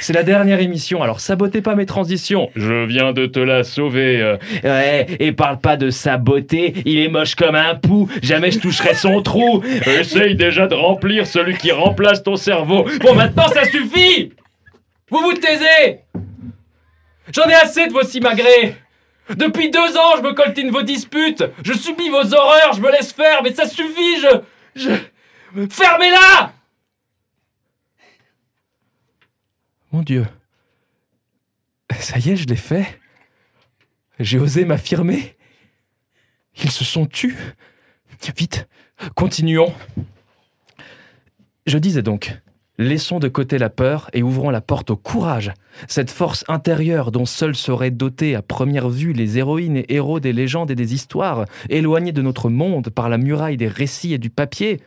c'est 0.00 0.12
la 0.12 0.22
dernière 0.22 0.60
émission, 0.60 1.02
alors 1.02 1.18
sabotez 1.18 1.62
pas 1.62 1.74
mes 1.74 1.86
transitions. 1.86 2.50
Je 2.54 2.84
viens 2.84 3.12
de 3.14 3.24
te 3.24 3.40
la 3.40 3.64
sauver. 3.64 4.20
euh. 4.20 4.36
Ouais, 4.62 5.06
et 5.18 5.32
parle 5.32 5.58
pas 5.58 5.78
de 5.78 5.88
sa 5.88 6.18
beauté, 6.18 6.74
il 6.84 6.98
est 6.98 7.08
moche 7.08 7.34
comme 7.34 7.54
un 7.54 7.74
pou, 7.74 8.06
jamais 8.22 8.50
je 8.50 8.58
toucherai 8.58 8.94
son 8.94 9.22
trou. 9.22 9.62
Essaye 9.86 10.36
déjà 10.36 10.66
de 10.66 10.74
remplir 10.74 11.26
celui 11.26 11.56
qui 11.56 11.72
remplace 11.72 12.22
ton 12.22 12.36
cerveau. 12.36 12.86
Bon, 13.00 13.14
maintenant 13.14 13.48
ça 13.48 13.64
suffit 13.64 14.30
Vous 15.10 15.20
vous 15.20 15.32
taisez 15.32 16.00
J'en 17.32 17.48
ai 17.48 17.54
assez 17.54 17.86
de 17.86 17.92
vos 17.92 18.02
simagrées 18.02 18.76
Depuis 19.30 19.70
deux 19.70 19.96
ans, 19.96 20.16
je 20.16 20.22
me 20.22 20.32
coltine 20.32 20.70
vos 20.70 20.82
disputes, 20.82 21.44
je 21.62 21.72
subis 21.74 22.08
vos 22.08 22.34
horreurs, 22.34 22.72
je 22.72 22.80
me 22.80 22.90
laisse 22.90 23.12
faire, 23.12 23.42
mais 23.42 23.54
ça 23.54 23.68
suffit, 23.68 24.20
je... 24.20 24.40
je... 24.74 24.90
Fermez-la 25.70 26.52
Mon 29.92 30.02
Dieu. 30.02 30.26
Ça 31.98 32.18
y 32.18 32.30
est, 32.30 32.36
je 32.36 32.46
l'ai 32.46 32.56
fait. 32.56 33.00
J'ai 34.18 34.38
osé 34.38 34.64
m'affirmer. 34.64 35.36
Ils 36.62 36.70
se 36.70 36.84
sont 36.84 37.06
tus. 37.06 37.36
Vite, 38.36 38.68
continuons. 39.14 39.74
Je 41.66 41.78
disais 41.78 42.02
donc, 42.02 42.36
laissons 42.78 43.18
de 43.18 43.28
côté 43.28 43.58
la 43.58 43.70
peur 43.70 44.08
et 44.12 44.22
ouvrons 44.22 44.50
la 44.50 44.60
porte 44.60 44.90
au 44.90 44.96
courage, 44.96 45.52
cette 45.88 46.10
force 46.10 46.44
intérieure 46.48 47.10
dont 47.10 47.26
seuls 47.26 47.56
seraient 47.56 47.90
dotés 47.90 48.34
à 48.34 48.42
première 48.42 48.88
vue 48.88 49.12
les 49.12 49.38
héroïnes 49.38 49.76
et 49.76 49.92
héros 49.92 50.20
des 50.20 50.32
légendes 50.32 50.70
et 50.70 50.76
des 50.76 50.94
histoires, 50.94 51.44
éloignés 51.68 52.12
de 52.12 52.22
notre 52.22 52.48
monde 52.48 52.90
par 52.90 53.08
la 53.08 53.18
muraille 53.18 53.56
des 53.56 53.68
récits 53.68 54.14
et 54.14 54.18
du 54.18 54.30
papier. 54.30 54.80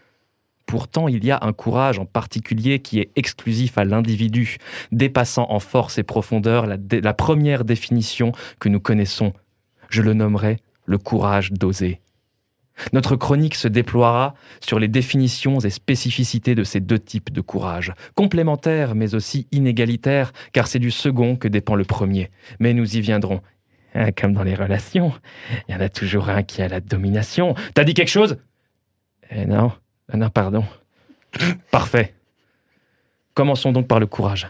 Pourtant, 0.65 1.09
il 1.09 1.25
y 1.25 1.31
a 1.31 1.39
un 1.41 1.51
courage 1.51 1.99
en 1.99 2.05
particulier 2.05 2.79
qui 2.79 2.99
est 2.99 3.11
exclusif 3.17 3.77
à 3.77 3.83
l'individu, 3.83 4.57
dépassant 4.93 5.47
en 5.49 5.59
force 5.59 5.97
et 5.97 6.03
profondeur 6.03 6.65
la, 6.65 7.13
première 7.13 7.65
définition 7.65 8.31
que 8.59 8.69
nous 8.69 8.79
connaissons. 8.79 9.33
Je 9.89 10.01
le 10.01 10.13
nommerai 10.13 10.59
le 10.85 10.97
courage 10.97 11.51
d'oser. 11.51 11.99
Notre 12.93 13.15
chronique 13.15 13.55
se 13.55 13.67
déploiera 13.67 14.33
sur 14.59 14.79
les 14.79 14.87
définitions 14.87 15.59
et 15.59 15.69
spécificités 15.69 16.55
de 16.55 16.63
ces 16.63 16.79
deux 16.79 16.99
types 16.99 17.31
de 17.31 17.41
courage, 17.41 17.93
complémentaires 18.15 18.95
mais 18.95 19.13
aussi 19.13 19.47
inégalitaires, 19.51 20.31
car 20.53 20.67
c'est 20.67 20.79
du 20.79 20.91
second 20.91 21.35
que 21.35 21.47
dépend 21.47 21.75
le 21.75 21.83
premier. 21.83 22.31
Mais 22.59 22.73
nous 22.73 22.95
y 22.95 23.01
viendrons. 23.01 23.41
Hein, 23.93 24.11
Comme 24.11 24.33
dans 24.33 24.43
les 24.43 24.55
relations, 24.55 25.13
il 25.67 25.73
y 25.73 25.77
en 25.77 25.81
a 25.81 25.89
toujours 25.89 26.29
un 26.29 26.43
qui 26.43 26.61
a 26.61 26.67
la 26.67 26.79
domination. 26.79 27.55
T'as 27.73 27.83
dit 27.83 27.93
quelque 27.93 28.09
chose? 28.09 28.37
Eh 29.29 29.45
non, 29.45 29.71
ah 30.11 30.17
non, 30.17 30.29
pardon. 30.29 30.65
Parfait. 31.71 32.13
Commençons 33.33 33.71
donc 33.71 33.87
par 33.87 33.99
le 33.99 34.07
courage. 34.07 34.49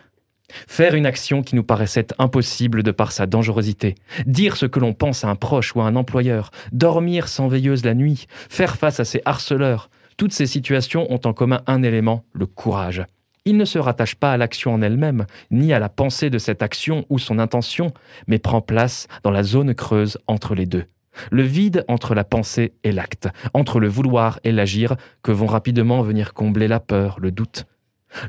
Faire 0.67 0.95
une 0.95 1.05
action 1.05 1.41
qui 1.41 1.55
nous 1.55 1.63
paraissait 1.63 2.07
impossible 2.19 2.83
de 2.83 2.91
par 2.91 3.11
sa 3.11 3.25
dangerosité. 3.25 3.95
Dire 4.25 4.57
ce 4.57 4.65
que 4.65 4.79
l'on 4.79 4.93
pense 4.93 5.23
à 5.23 5.29
un 5.29 5.35
proche 5.35 5.75
ou 5.75 5.81
à 5.81 5.85
un 5.85 5.95
employeur. 5.95 6.51
Dormir 6.71 7.27
sans 7.27 7.47
veilleuse 7.47 7.85
la 7.85 7.93
nuit. 7.93 8.27
Faire 8.49 8.75
face 8.75 8.99
à 8.99 9.05
ses 9.05 9.21
harceleurs. 9.25 9.89
Toutes 10.17 10.33
ces 10.33 10.45
situations 10.45 11.11
ont 11.11 11.21
en 11.25 11.33
commun 11.33 11.61
un 11.67 11.83
élément, 11.83 12.25
le 12.33 12.45
courage. 12.45 13.03
Il 13.43 13.57
ne 13.57 13.65
se 13.65 13.79
rattache 13.79 14.15
pas 14.15 14.33
à 14.33 14.37
l'action 14.37 14.73
en 14.73 14.81
elle-même, 14.83 15.25
ni 15.49 15.73
à 15.73 15.79
la 15.79 15.89
pensée 15.89 16.29
de 16.29 16.37
cette 16.37 16.61
action 16.61 17.05
ou 17.09 17.17
son 17.17 17.39
intention, 17.39 17.91
mais 18.27 18.37
prend 18.37 18.61
place 18.61 19.07
dans 19.23 19.31
la 19.31 19.41
zone 19.41 19.73
creuse 19.73 20.19
entre 20.27 20.53
les 20.53 20.67
deux. 20.67 20.85
Le 21.31 21.41
vide 21.41 21.83
entre 21.87 22.13
la 22.13 22.23
pensée 22.23 22.73
et 22.83 22.91
l'acte, 22.91 23.29
entre 23.53 23.79
le 23.79 23.87
vouloir 23.87 24.39
et 24.43 24.51
l'agir, 24.51 24.95
que 25.23 25.31
vont 25.31 25.47
rapidement 25.47 26.03
venir 26.03 26.33
combler 26.33 26.67
la 26.67 26.79
peur, 26.79 27.19
le 27.19 27.31
doute. 27.31 27.65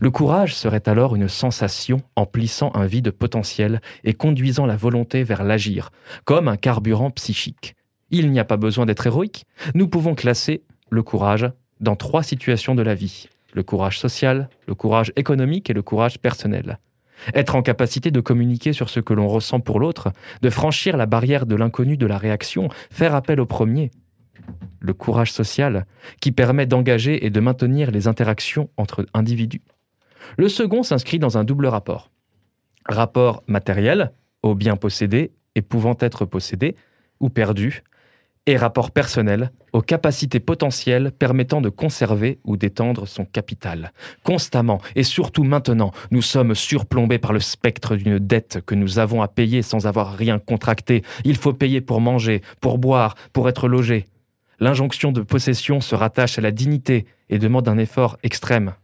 Le 0.01 0.11
courage 0.11 0.55
serait 0.55 0.89
alors 0.89 1.17
une 1.17 1.29
sensation 1.29 2.03
emplissant 2.17 2.71
un 2.75 2.87
vide 2.87 3.11
potentiel 3.11 3.81
et 4.05 4.15
conduisant 4.15 4.67
la 4.67 4.77
volonté 4.77 5.25
vers 5.25 5.45
l'agir, 5.45 5.91
comme 6.25 6.49
un 6.49 6.57
carburant 6.57 7.11
psychique. 7.11 7.75
Il 8.11 8.31
n'y 8.31 8.39
a 8.39 8.45
pas 8.45 8.57
besoin 8.57 8.87
d'être 8.87 9.07
héroïque. 9.07 9.47
Nous 9.75 9.89
pouvons 9.89 10.15
classer 10.15 10.63
le 10.91 11.03
courage 11.03 11.51
dans 11.81 11.97
trois 11.97 12.23
situations 12.23 12.75
de 12.75 12.83
la 12.83 12.95
vie. 12.95 13.29
Le 13.55 13.63
courage 13.63 13.99
social, 13.99 14.49
le 14.67 14.75
courage 14.75 15.13
économique 15.17 15.69
et 15.69 15.75
le 15.75 15.83
courage 15.83 16.19
personnel. 16.19 16.79
Être 17.35 17.55
en 17.55 17.63
capacité 17.63 18.11
de 18.11 18.21
communiquer 18.21 18.73
sur 18.73 18.89
ce 18.89 19.01
que 19.01 19.15
l'on 19.15 19.29
ressent 19.29 19.61
pour 19.61 19.79
l'autre, 19.79 20.13
de 20.43 20.51
franchir 20.51 20.97
la 20.97 21.07
barrière 21.07 21.47
de 21.47 21.55
l'inconnu 21.55 21.97
de 21.97 22.07
la 22.07 22.19
réaction, 22.19 22.69
faire 22.91 23.15
appel 23.15 23.41
au 23.41 23.47
premier. 23.47 23.91
Le 24.81 24.93
courage 24.93 25.33
social, 25.33 25.87
qui 26.21 26.33
permet 26.33 26.67
d'engager 26.67 27.25
et 27.25 27.31
de 27.31 27.41
maintenir 27.41 27.91
les 27.91 28.09
interactions 28.09 28.71
entre 28.77 29.07
individus. 29.15 29.63
Le 30.37 30.49
second 30.49 30.83
s'inscrit 30.83 31.19
dans 31.19 31.39
un 31.39 31.45
double 31.45 31.67
rapport. 31.67 32.11
Rapport 32.87 33.43
matériel, 33.47 34.13
aux 34.43 34.55
biens 34.55 34.77
possédés 34.77 35.33
et 35.55 35.63
pouvant 35.63 35.97
être 36.01 36.25
possédés 36.25 36.77
ou 37.21 37.31
perdus, 37.31 37.83
et 38.47 38.57
rapport 38.57 38.91
personnel, 38.91 39.53
aux 39.73 39.83
capacités 39.83 40.41
potentielles 40.41 41.13
permettant 41.13 41.61
de 41.61 41.69
conserver 41.69 42.41
ou 42.45 42.57
d'étendre 42.57 43.07
son 43.07 43.25
capital. 43.25 43.93
Constamment, 44.25 44.81
et 44.97 45.05
surtout 45.05 45.45
maintenant, 45.45 45.93
nous 46.11 46.23
sommes 46.23 46.55
surplombés 46.55 47.19
par 47.19 47.33
le 47.33 47.41
spectre 47.41 47.95
d'une 47.95 48.19
dette 48.19 48.61
que 48.67 48.75
nous 48.75 48.99
avons 48.99 49.23
à 49.23 49.29
payer 49.29 49.63
sans 49.63 49.87
avoir 49.87 50.15
rien 50.15 50.41
contracté. 50.41 51.03
Il 51.25 51.37
faut 51.37 51.53
payer 51.53 51.81
pour 51.81 52.01
manger, 52.01 52.43
pour 52.61 52.79
boire, 52.79 53.15
pour 53.33 53.49
être 53.49 53.69
logé. 53.69 54.07
L'injonction 54.59 55.13
de 55.13 55.23
possession 55.23 55.81
se 55.81 55.95
rattache 55.95 56.39
à 56.39 56.43
la 56.43 56.51
dignité 56.51 57.07
et 57.29 57.39
demande 57.39 57.69
un 57.69 57.79
effort 57.79 58.19
extrême. 58.23 58.75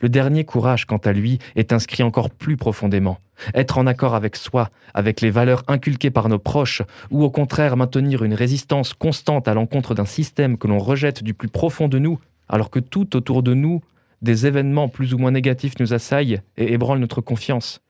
Le 0.00 0.08
dernier 0.08 0.44
courage, 0.44 0.86
quant 0.86 0.98
à 0.98 1.12
lui, 1.12 1.38
est 1.56 1.72
inscrit 1.72 2.02
encore 2.02 2.30
plus 2.30 2.56
profondément. 2.56 3.18
Être 3.54 3.78
en 3.78 3.86
accord 3.86 4.14
avec 4.14 4.36
soi, 4.36 4.70
avec 4.94 5.20
les 5.20 5.30
valeurs 5.30 5.62
inculquées 5.68 6.10
par 6.10 6.28
nos 6.28 6.38
proches, 6.38 6.82
ou 7.10 7.24
au 7.24 7.30
contraire 7.30 7.76
maintenir 7.76 8.22
une 8.22 8.34
résistance 8.34 8.94
constante 8.94 9.48
à 9.48 9.54
l'encontre 9.54 9.94
d'un 9.94 10.04
système 10.04 10.58
que 10.58 10.68
l'on 10.68 10.78
rejette 10.78 11.22
du 11.22 11.34
plus 11.34 11.48
profond 11.48 11.88
de 11.88 11.98
nous, 11.98 12.18
alors 12.48 12.70
que 12.70 12.80
tout 12.80 13.16
autour 13.16 13.42
de 13.42 13.54
nous, 13.54 13.80
des 14.22 14.46
événements 14.46 14.88
plus 14.88 15.14
ou 15.14 15.18
moins 15.18 15.30
négatifs 15.30 15.78
nous 15.80 15.94
assaillent 15.94 16.40
et 16.56 16.72
ébranlent 16.72 16.98
notre 16.98 17.20
confiance. 17.20 17.80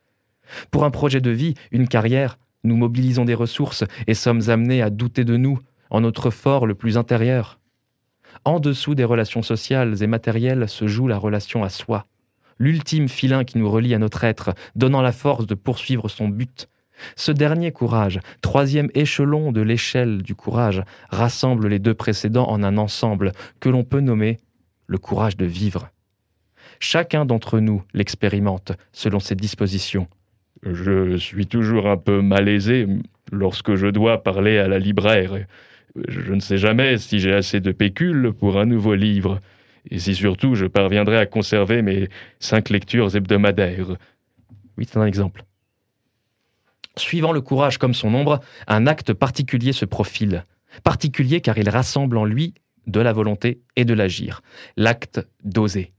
Pour 0.70 0.84
un 0.84 0.90
projet 0.90 1.20
de 1.20 1.30
vie, 1.30 1.54
une 1.70 1.88
carrière, 1.88 2.38
nous 2.64 2.76
mobilisons 2.76 3.24
des 3.24 3.34
ressources 3.34 3.84
et 4.06 4.14
sommes 4.14 4.42
amenés 4.48 4.82
à 4.82 4.90
douter 4.90 5.24
de 5.24 5.36
nous, 5.36 5.58
en 5.90 6.00
notre 6.00 6.30
fort 6.30 6.66
le 6.66 6.74
plus 6.74 6.96
intérieur. 6.96 7.59
En 8.44 8.58
dessous 8.60 8.94
des 8.94 9.04
relations 9.04 9.42
sociales 9.42 10.02
et 10.02 10.06
matérielles 10.06 10.68
se 10.68 10.86
joue 10.86 11.08
la 11.08 11.18
relation 11.18 11.62
à 11.62 11.68
soi, 11.68 12.06
l'ultime 12.58 13.08
filin 13.08 13.44
qui 13.44 13.58
nous 13.58 13.70
relie 13.70 13.94
à 13.94 13.98
notre 13.98 14.24
être, 14.24 14.54
donnant 14.76 15.02
la 15.02 15.12
force 15.12 15.46
de 15.46 15.54
poursuivre 15.54 16.08
son 16.08 16.28
but. 16.28 16.68
Ce 17.16 17.32
dernier 17.32 17.72
courage, 17.72 18.20
troisième 18.42 18.90
échelon 18.94 19.52
de 19.52 19.60
l'échelle 19.60 20.22
du 20.22 20.34
courage, 20.34 20.82
rassemble 21.10 21.68
les 21.68 21.78
deux 21.78 21.94
précédents 21.94 22.48
en 22.48 22.62
un 22.62 22.76
ensemble 22.76 23.32
que 23.58 23.68
l'on 23.68 23.84
peut 23.84 24.00
nommer 24.00 24.38
le 24.86 24.98
courage 24.98 25.36
de 25.36 25.46
vivre. 25.46 25.90
Chacun 26.78 27.24
d'entre 27.24 27.60
nous 27.60 27.82
l'expérimente 27.94 28.72
selon 28.92 29.20
ses 29.20 29.34
dispositions. 29.34 30.06
Je 30.62 31.16
suis 31.16 31.46
toujours 31.46 31.88
un 31.88 31.96
peu 31.96 32.20
malaisé 32.20 32.86
lorsque 33.32 33.74
je 33.76 33.86
dois 33.86 34.22
parler 34.22 34.58
à 34.58 34.68
la 34.68 34.78
libraire. 34.78 35.38
Je 36.08 36.32
ne 36.32 36.40
sais 36.40 36.58
jamais 36.58 36.98
si 36.98 37.18
j'ai 37.18 37.32
assez 37.32 37.60
de 37.60 37.72
pécule 37.72 38.32
pour 38.32 38.58
un 38.58 38.66
nouveau 38.66 38.94
livre, 38.94 39.40
et 39.90 39.98
si 39.98 40.14
surtout 40.14 40.54
je 40.54 40.66
parviendrai 40.66 41.16
à 41.18 41.26
conserver 41.26 41.82
mes 41.82 42.08
cinq 42.38 42.70
lectures 42.70 43.14
hebdomadaires. 43.16 43.96
Oui, 44.76 44.86
c'est 44.88 44.98
un 44.98 45.06
exemple. 45.06 45.44
Suivant 46.96 47.32
le 47.32 47.40
courage 47.40 47.78
comme 47.78 47.94
son 47.94 48.10
nombre, 48.10 48.40
un 48.66 48.86
acte 48.86 49.12
particulier 49.12 49.72
se 49.72 49.84
profile. 49.84 50.44
Particulier 50.84 51.40
car 51.40 51.58
il 51.58 51.68
rassemble 51.68 52.16
en 52.16 52.24
lui 52.24 52.54
de 52.86 53.00
la 53.00 53.12
volonté 53.12 53.60
et 53.76 53.84
de 53.84 53.94
l'agir. 53.94 54.42
L'acte 54.76 55.20
d'oser. 55.44 55.92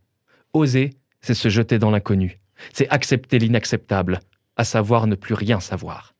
Oser, 0.53 0.91
c'est 1.21 1.33
se 1.33 1.49
jeter 1.49 1.79
dans 1.79 1.91
l'inconnu. 1.91 2.39
C'est 2.73 2.89
accepter 2.89 3.39
l'inacceptable, 3.39 4.19
à 4.57 4.63
savoir 4.63 5.07
ne 5.07 5.15
plus 5.15 5.33
rien 5.33 5.59
savoir. 5.59 6.10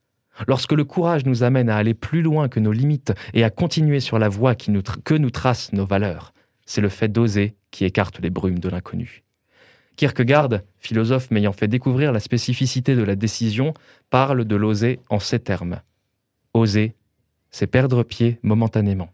Lorsque 0.48 0.72
le 0.72 0.86
courage 0.86 1.26
nous 1.26 1.44
amène 1.44 1.70
à 1.70 1.76
aller 1.76 1.94
plus 1.94 2.22
loin 2.22 2.48
que 2.48 2.60
nos 2.60 2.72
limites 2.72 3.14
et 3.34 3.44
à 3.44 3.50
continuer 3.50 4.00
sur 4.00 4.18
la 4.18 4.30
voie 4.30 4.56
que 4.56 5.14
nous 5.16 5.30
tracent 5.30 5.74
nos 5.74 5.86
valeurs, 5.86 6.34
c'est 6.66 6.82
le 6.82 6.90
fait 6.90 7.10
d'oser 7.10 7.56
qui 7.70 7.86
écarte 7.86 8.20
les 8.20 8.30
brumes 8.30 8.60
de 8.60 8.70
l'inconnu. 8.70 9.24
Kierkegaard, 9.96 10.62
philosophe 10.80 11.32
m'ayant 11.32 11.54
fait 11.54 11.68
découvrir 11.68 12.12
la 12.12 12.20
spécificité 12.20 12.96
de 12.96 13.04
la 13.04 13.16
décision, 13.16 13.74
parle 14.10 14.46
de 14.46 14.56
l'oser 14.56 15.00
en 15.10 15.20
ces 15.20 15.40
termes. 15.40 15.82
Oser, 16.54 16.96
c'est 17.52 17.68
perdre 17.68 18.04
pied 18.04 18.40
momentanément. 18.42 19.10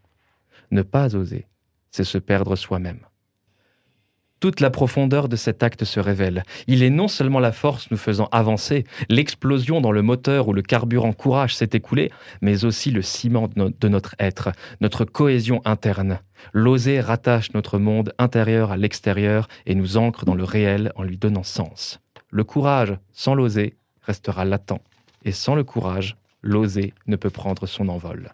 Ne 0.72 0.84
pas 0.84 1.15
oser, 1.15 1.47
c'est 1.91 2.03
se 2.03 2.18
perdre 2.18 2.55
soi-même. 2.55 2.99
Toute 4.39 4.59
la 4.59 4.69
profondeur 4.69 5.29
de 5.29 5.35
cet 5.35 5.63
acte 5.63 5.83
se 5.83 5.99
révèle. 5.99 6.43
Il 6.67 6.83
est 6.83 6.91
non 6.91 7.07
seulement 7.07 7.39
la 7.39 7.51
force 7.51 7.89
nous 7.89 7.97
faisant 7.97 8.29
avancer, 8.31 8.83
l'explosion 9.09 9.81
dans 9.81 9.91
le 9.91 10.03
moteur 10.03 10.47
où 10.47 10.53
le 10.53 10.61
carburant 10.61 11.11
courage 11.13 11.55
s'est 11.55 11.69
écoulé, 11.73 12.11
mais 12.41 12.63
aussi 12.63 12.91
le 12.91 13.01
ciment 13.01 13.47
de, 13.47 13.53
no- 13.55 13.69
de 13.71 13.88
notre 13.88 14.13
être, 14.19 14.51
notre 14.79 15.05
cohésion 15.05 15.61
interne. 15.65 16.19
L'oser 16.53 16.99
rattache 16.99 17.53
notre 17.55 17.79
monde 17.79 18.13
intérieur 18.19 18.71
à 18.71 18.77
l'extérieur 18.77 19.47
et 19.65 19.73
nous 19.73 19.97
ancre 19.97 20.23
dans 20.23 20.35
le 20.35 20.43
réel 20.43 20.91
en 20.95 21.03
lui 21.03 21.17
donnant 21.17 21.43
sens. 21.43 21.99
Le 22.29 22.43
courage, 22.43 22.95
sans 23.11 23.33
l'oser, 23.33 23.73
restera 24.03 24.45
latent. 24.45 24.79
Et 25.25 25.31
sans 25.31 25.55
le 25.55 25.63
courage, 25.63 26.15
l'oser 26.43 26.93
ne 27.07 27.15
peut 27.15 27.31
prendre 27.31 27.65
son 27.65 27.89
envol. 27.89 28.31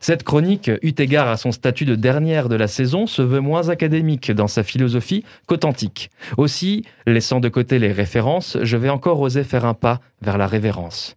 Cette 0.00 0.22
chronique, 0.22 0.70
eut 0.82 0.94
égard 0.98 1.28
à 1.28 1.36
son 1.36 1.52
statut 1.52 1.84
de 1.84 1.94
dernière 1.94 2.48
de 2.48 2.56
la 2.56 2.68
saison, 2.68 3.06
se 3.06 3.22
veut 3.22 3.40
moins 3.40 3.68
académique 3.68 4.30
dans 4.32 4.48
sa 4.48 4.62
philosophie 4.62 5.24
qu'authentique. 5.46 6.10
Aussi, 6.36 6.84
laissant 7.06 7.40
de 7.40 7.48
côté 7.48 7.78
les 7.78 7.92
références, 7.92 8.58
je 8.62 8.76
vais 8.76 8.88
encore 8.88 9.20
oser 9.20 9.44
faire 9.44 9.64
un 9.64 9.74
pas 9.74 10.00
vers 10.22 10.38
la 10.38 10.46
révérence. 10.46 11.16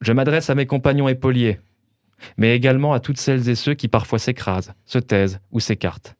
Je 0.00 0.12
m'adresse 0.12 0.50
à 0.50 0.54
mes 0.54 0.66
compagnons 0.66 1.08
épauliers, 1.08 1.60
mais 2.36 2.54
également 2.54 2.92
à 2.92 3.00
toutes 3.00 3.18
celles 3.18 3.48
et 3.48 3.54
ceux 3.54 3.74
qui 3.74 3.88
parfois 3.88 4.18
s'écrasent, 4.18 4.74
se 4.84 4.98
taisent 4.98 5.40
ou 5.52 5.60
s'écartent. 5.60 6.16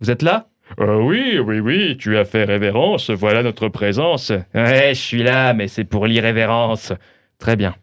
Vous 0.00 0.10
êtes 0.10 0.22
là? 0.22 0.48
Euh, 0.80 1.00
oui, 1.00 1.38
oui, 1.38 1.60
oui, 1.60 1.96
tu 1.96 2.16
as 2.16 2.24
fait 2.24 2.44
révérence, 2.44 3.10
voilà 3.10 3.42
notre 3.42 3.68
présence. 3.68 4.30
Ouais, 4.54 4.94
je 4.94 5.00
suis 5.00 5.22
là, 5.22 5.54
mais 5.54 5.68
c'est 5.68 5.84
pour 5.84 6.06
l'irrévérence. 6.06 6.92
Très 7.38 7.56
bien. 7.56 7.74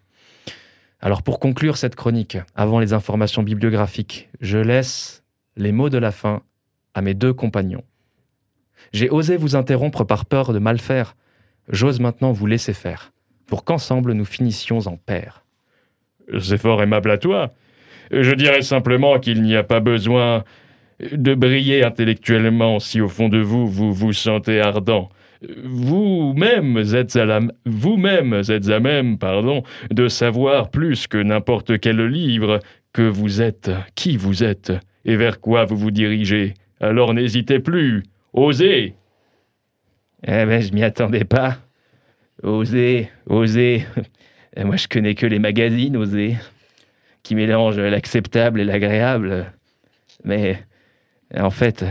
Alors 1.05 1.21
pour 1.21 1.41
conclure 1.41 1.75
cette 1.75 1.95
chronique, 1.95 2.37
avant 2.55 2.79
les 2.79 2.93
informations 2.93 3.43
bibliographiques, 3.43 4.29
je 4.39 4.57
laisse 4.57 5.21
les 5.57 5.73
mots 5.73 5.89
de 5.89 5.97
la 5.97 6.11
fin 6.11 6.43
à 6.93 7.01
mes 7.01 7.13
deux 7.13 7.33
compagnons. 7.33 7.83
J'ai 8.93 9.09
osé 9.09 9.35
vous 9.35 9.57
interrompre 9.57 10.05
par 10.05 10.25
peur 10.25 10.53
de 10.53 10.59
mal 10.59 10.79
faire. 10.79 11.17
J'ose 11.67 11.99
maintenant 11.99 12.31
vous 12.31 12.45
laisser 12.45 12.71
faire, 12.71 13.11
pour 13.47 13.65
qu'ensemble 13.65 14.13
nous 14.13 14.23
finissions 14.23 14.79
en 14.87 14.95
paix. 14.95 15.27
C'est 16.39 16.57
fort 16.57 16.81
aimable 16.81 17.11
à 17.11 17.17
toi. 17.17 17.51
Je 18.09 18.33
dirais 18.33 18.61
simplement 18.61 19.19
qu'il 19.19 19.41
n'y 19.41 19.57
a 19.57 19.63
pas 19.63 19.81
besoin 19.81 20.45
de 21.01 21.35
briller 21.35 21.83
intellectuellement 21.83 22.79
si 22.79 23.01
au 23.01 23.09
fond 23.09 23.27
de 23.27 23.39
vous 23.39 23.67
vous 23.67 23.91
vous 23.91 24.13
sentez 24.13 24.61
ardent. 24.61 25.09
Vous-même 25.63 26.77
êtes 26.77 27.15
à 27.15 27.25
la, 27.25 27.41
vous-même 27.65 28.33
êtes 28.33 28.69
à 28.69 28.79
même, 28.79 29.17
pardon, 29.17 29.63
de 29.91 30.07
savoir 30.07 30.69
plus 30.69 31.07
que 31.07 31.17
n'importe 31.17 31.79
quel 31.79 32.05
livre 32.05 32.59
que 32.93 33.01
vous 33.01 33.41
êtes, 33.41 33.71
qui 33.95 34.17
vous 34.17 34.43
êtes 34.43 34.71
et 35.05 35.15
vers 35.15 35.39
quoi 35.39 35.65
vous 35.65 35.77
vous 35.77 35.91
dirigez. 35.91 36.53
Alors 36.79 37.13
n'hésitez 37.13 37.59
plus, 37.59 38.03
osez. 38.33 38.93
Eh 40.25 40.45
ben, 40.45 40.61
je 40.61 40.71
m'y 40.73 40.83
attendais 40.83 41.25
pas. 41.25 41.57
Oser. 42.41 43.09
Euh, 43.29 44.65
Moi, 44.65 44.77
je 44.77 44.87
connais 44.87 45.15
que 45.15 45.25
les 45.25 45.39
magazines, 45.39 45.97
oser, 45.97 46.35
qui 47.23 47.35
mélangent 47.35 47.79
l'acceptable 47.79 48.61
et 48.61 48.65
l'agréable. 48.65 49.51
Mais 50.23 50.63
en 51.35 51.49
fait, 51.49 51.83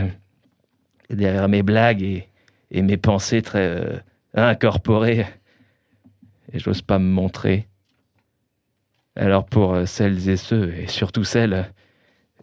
derrière 1.09 1.49
mes 1.49 1.61
blagues 1.61 2.01
et, 2.01 2.27
et 2.73 2.81
mes 2.81 2.97
pensées 2.97 3.41
très 3.41 3.67
euh, 3.67 3.97
incorporées, 4.33 5.27
et 6.51 6.59
j'ose 6.59 6.81
pas 6.81 6.99
me 6.99 7.09
montrer. 7.09 7.69
Alors 9.15 9.45
pour 9.45 9.73
euh, 9.73 9.85
celles 9.85 10.27
et 10.27 10.37
ceux, 10.37 10.73
et 10.73 10.87
surtout 10.87 11.23
celles 11.23 11.71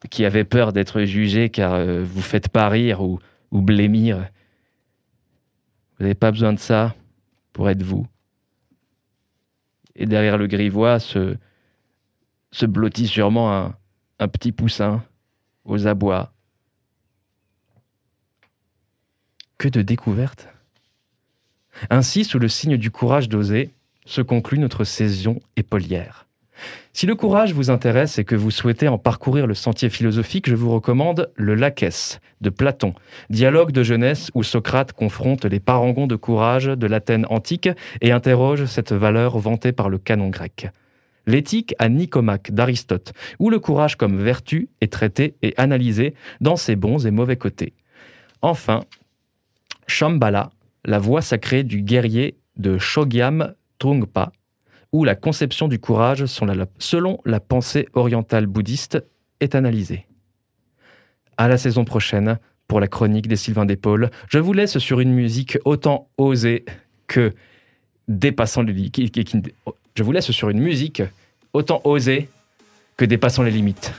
qui 0.08 0.24
avaient 0.24 0.44
peur 0.44 0.72
d'être 0.72 1.02
jugées 1.02 1.50
car 1.50 1.74
euh, 1.74 2.02
vous 2.02 2.22
faites 2.22 2.48
pas 2.48 2.68
rire 2.68 3.02
ou, 3.02 3.18
ou 3.50 3.60
blêmir, 3.60 4.30
vous 5.98 6.04
n'avez 6.04 6.14
pas 6.14 6.30
besoin 6.30 6.54
de 6.54 6.58
ça 6.58 6.94
pour 7.52 7.68
être 7.68 7.82
vous. 7.82 8.06
Et 9.96 10.06
derrière 10.06 10.38
le 10.38 10.46
grivois 10.46 11.00
se, 11.00 11.36
blottit 12.62 13.08
sûrement 13.08 13.74
un 14.18 14.28
petit 14.28 14.52
poussin 14.52 15.04
aux 15.64 15.86
abois. 15.86 16.32
Que 19.60 19.68
de 19.68 19.82
découvertes 19.82 20.48
Ainsi, 21.90 22.24
sous 22.24 22.38
le 22.38 22.48
signe 22.48 22.78
du 22.78 22.90
courage 22.90 23.28
d'oser, 23.28 23.74
se 24.06 24.22
conclut 24.22 24.58
notre 24.58 24.84
saison 24.84 25.38
épaulière. 25.54 26.26
Si 26.94 27.04
le 27.04 27.14
courage 27.14 27.52
vous 27.52 27.68
intéresse 27.68 28.18
et 28.18 28.24
que 28.24 28.34
vous 28.34 28.50
souhaitez 28.50 28.88
en 28.88 28.96
parcourir 28.96 29.46
le 29.46 29.52
sentier 29.52 29.90
philosophique, 29.90 30.48
je 30.48 30.54
vous 30.54 30.70
recommande 30.70 31.30
Le 31.34 31.54
Lachès 31.54 32.20
de 32.40 32.48
Platon, 32.48 32.94
dialogue 33.28 33.70
de 33.70 33.82
jeunesse 33.82 34.30
où 34.32 34.42
Socrate 34.42 34.94
confronte 34.94 35.44
les 35.44 35.60
parangons 35.60 36.06
de 36.06 36.16
courage 36.16 36.64
de 36.64 36.86
l'Athènes 36.86 37.26
antique 37.28 37.68
et 38.00 38.12
interroge 38.12 38.64
cette 38.64 38.92
valeur 38.92 39.38
vantée 39.38 39.72
par 39.72 39.90
le 39.90 39.98
canon 39.98 40.30
grec. 40.30 40.70
L'éthique 41.26 41.74
à 41.78 41.90
Nicomaque 41.90 42.50
d'Aristote, 42.50 43.12
où 43.38 43.50
le 43.50 43.58
courage 43.58 43.96
comme 43.96 44.16
vertu 44.16 44.70
est 44.80 44.90
traité 44.90 45.34
et 45.42 45.52
analysé 45.58 46.14
dans 46.40 46.56
ses 46.56 46.76
bons 46.76 47.06
et 47.06 47.10
mauvais 47.10 47.36
côtés. 47.36 47.74
Enfin, 48.40 48.80
Shambhala, 49.90 50.50
la 50.84 50.98
voie 50.98 51.20
sacrée 51.20 51.64
du 51.64 51.82
guerrier 51.82 52.38
de 52.56 52.78
Shogyam 52.78 53.54
Trungpa, 53.78 54.32
où 54.92 55.04
la 55.04 55.14
conception 55.14 55.68
du 55.68 55.78
courage 55.78 56.24
selon 56.26 57.18
la 57.24 57.40
pensée 57.40 57.88
orientale 57.92 58.46
bouddhiste 58.46 59.04
est 59.40 59.54
analysée. 59.54 60.06
À 61.36 61.48
la 61.48 61.58
saison 61.58 61.84
prochaine 61.84 62.38
pour 62.70 62.78
la 62.78 62.86
chronique 62.86 63.26
des 63.26 63.34
Sylvains 63.34 63.66
d'épaule. 63.66 64.10
Je 64.28 64.38
vous 64.38 64.52
laisse 64.52 64.78
sur 64.78 65.00
une 65.00 65.12
musique 65.12 65.58
autant 65.64 66.08
osée 66.18 66.64
que 67.08 67.32
dépassant 68.06 68.62
les 68.62 68.72
limites. 68.72 69.18
Je 69.96 70.02
vous 70.04 70.12
laisse 70.12 70.30
sur 70.30 70.50
une 70.50 70.60
musique 70.60 71.02
autant 71.52 71.80
osée 71.82 72.28
que 72.96 73.04
dépassant 73.04 73.42
les 73.42 73.50
limites. 73.50 73.92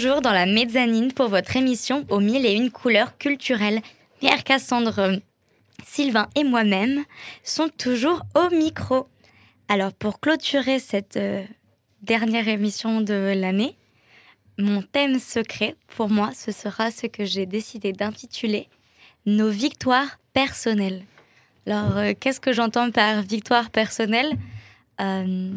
Toujours 0.00 0.22
dans 0.22 0.32
la 0.32 0.46
mezzanine 0.46 1.12
pour 1.12 1.28
votre 1.28 1.56
émission 1.56 2.06
aux 2.08 2.20
mille 2.20 2.46
et 2.46 2.54
une 2.54 2.70
couleurs 2.70 3.18
culturelles. 3.18 3.82
Pierre 4.18 4.44
Cassandre, 4.44 5.20
Sylvain 5.84 6.26
et 6.34 6.42
moi-même 6.42 7.04
sont 7.44 7.68
toujours 7.68 8.22
au 8.34 8.48
micro. 8.48 9.08
Alors 9.68 9.92
pour 9.92 10.18
clôturer 10.18 10.78
cette 10.78 11.18
euh, 11.18 11.44
dernière 12.00 12.48
émission 12.48 13.02
de 13.02 13.34
l'année, 13.36 13.76
mon 14.56 14.80
thème 14.80 15.18
secret 15.18 15.76
pour 15.88 16.08
moi, 16.08 16.30
ce 16.34 16.50
sera 16.50 16.90
ce 16.90 17.06
que 17.06 17.26
j'ai 17.26 17.44
décidé 17.44 17.92
d'intituler 17.92 18.68
Nos 19.26 19.50
victoires 19.50 20.18
personnelles. 20.32 21.02
Alors 21.66 21.98
euh, 21.98 22.12
qu'est-ce 22.18 22.40
que 22.40 22.54
j'entends 22.54 22.90
par 22.90 23.20
victoire 23.20 23.68
personnelle? 23.68 24.32
Euh, 25.02 25.52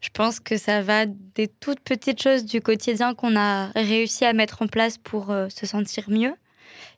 je 0.00 0.10
pense 0.10 0.38
que 0.38 0.56
ça 0.56 0.80
va 0.80 1.06
des 1.06 1.48
toutes 1.48 1.80
petites 1.80 2.22
choses 2.22 2.44
du 2.44 2.60
quotidien 2.60 3.14
qu'on 3.14 3.36
a 3.36 3.68
réussi 3.74 4.24
à 4.24 4.32
mettre 4.32 4.62
en 4.62 4.68
place 4.68 4.96
pour 4.96 5.30
euh, 5.30 5.48
se 5.48 5.66
sentir 5.66 6.04
mieux, 6.08 6.34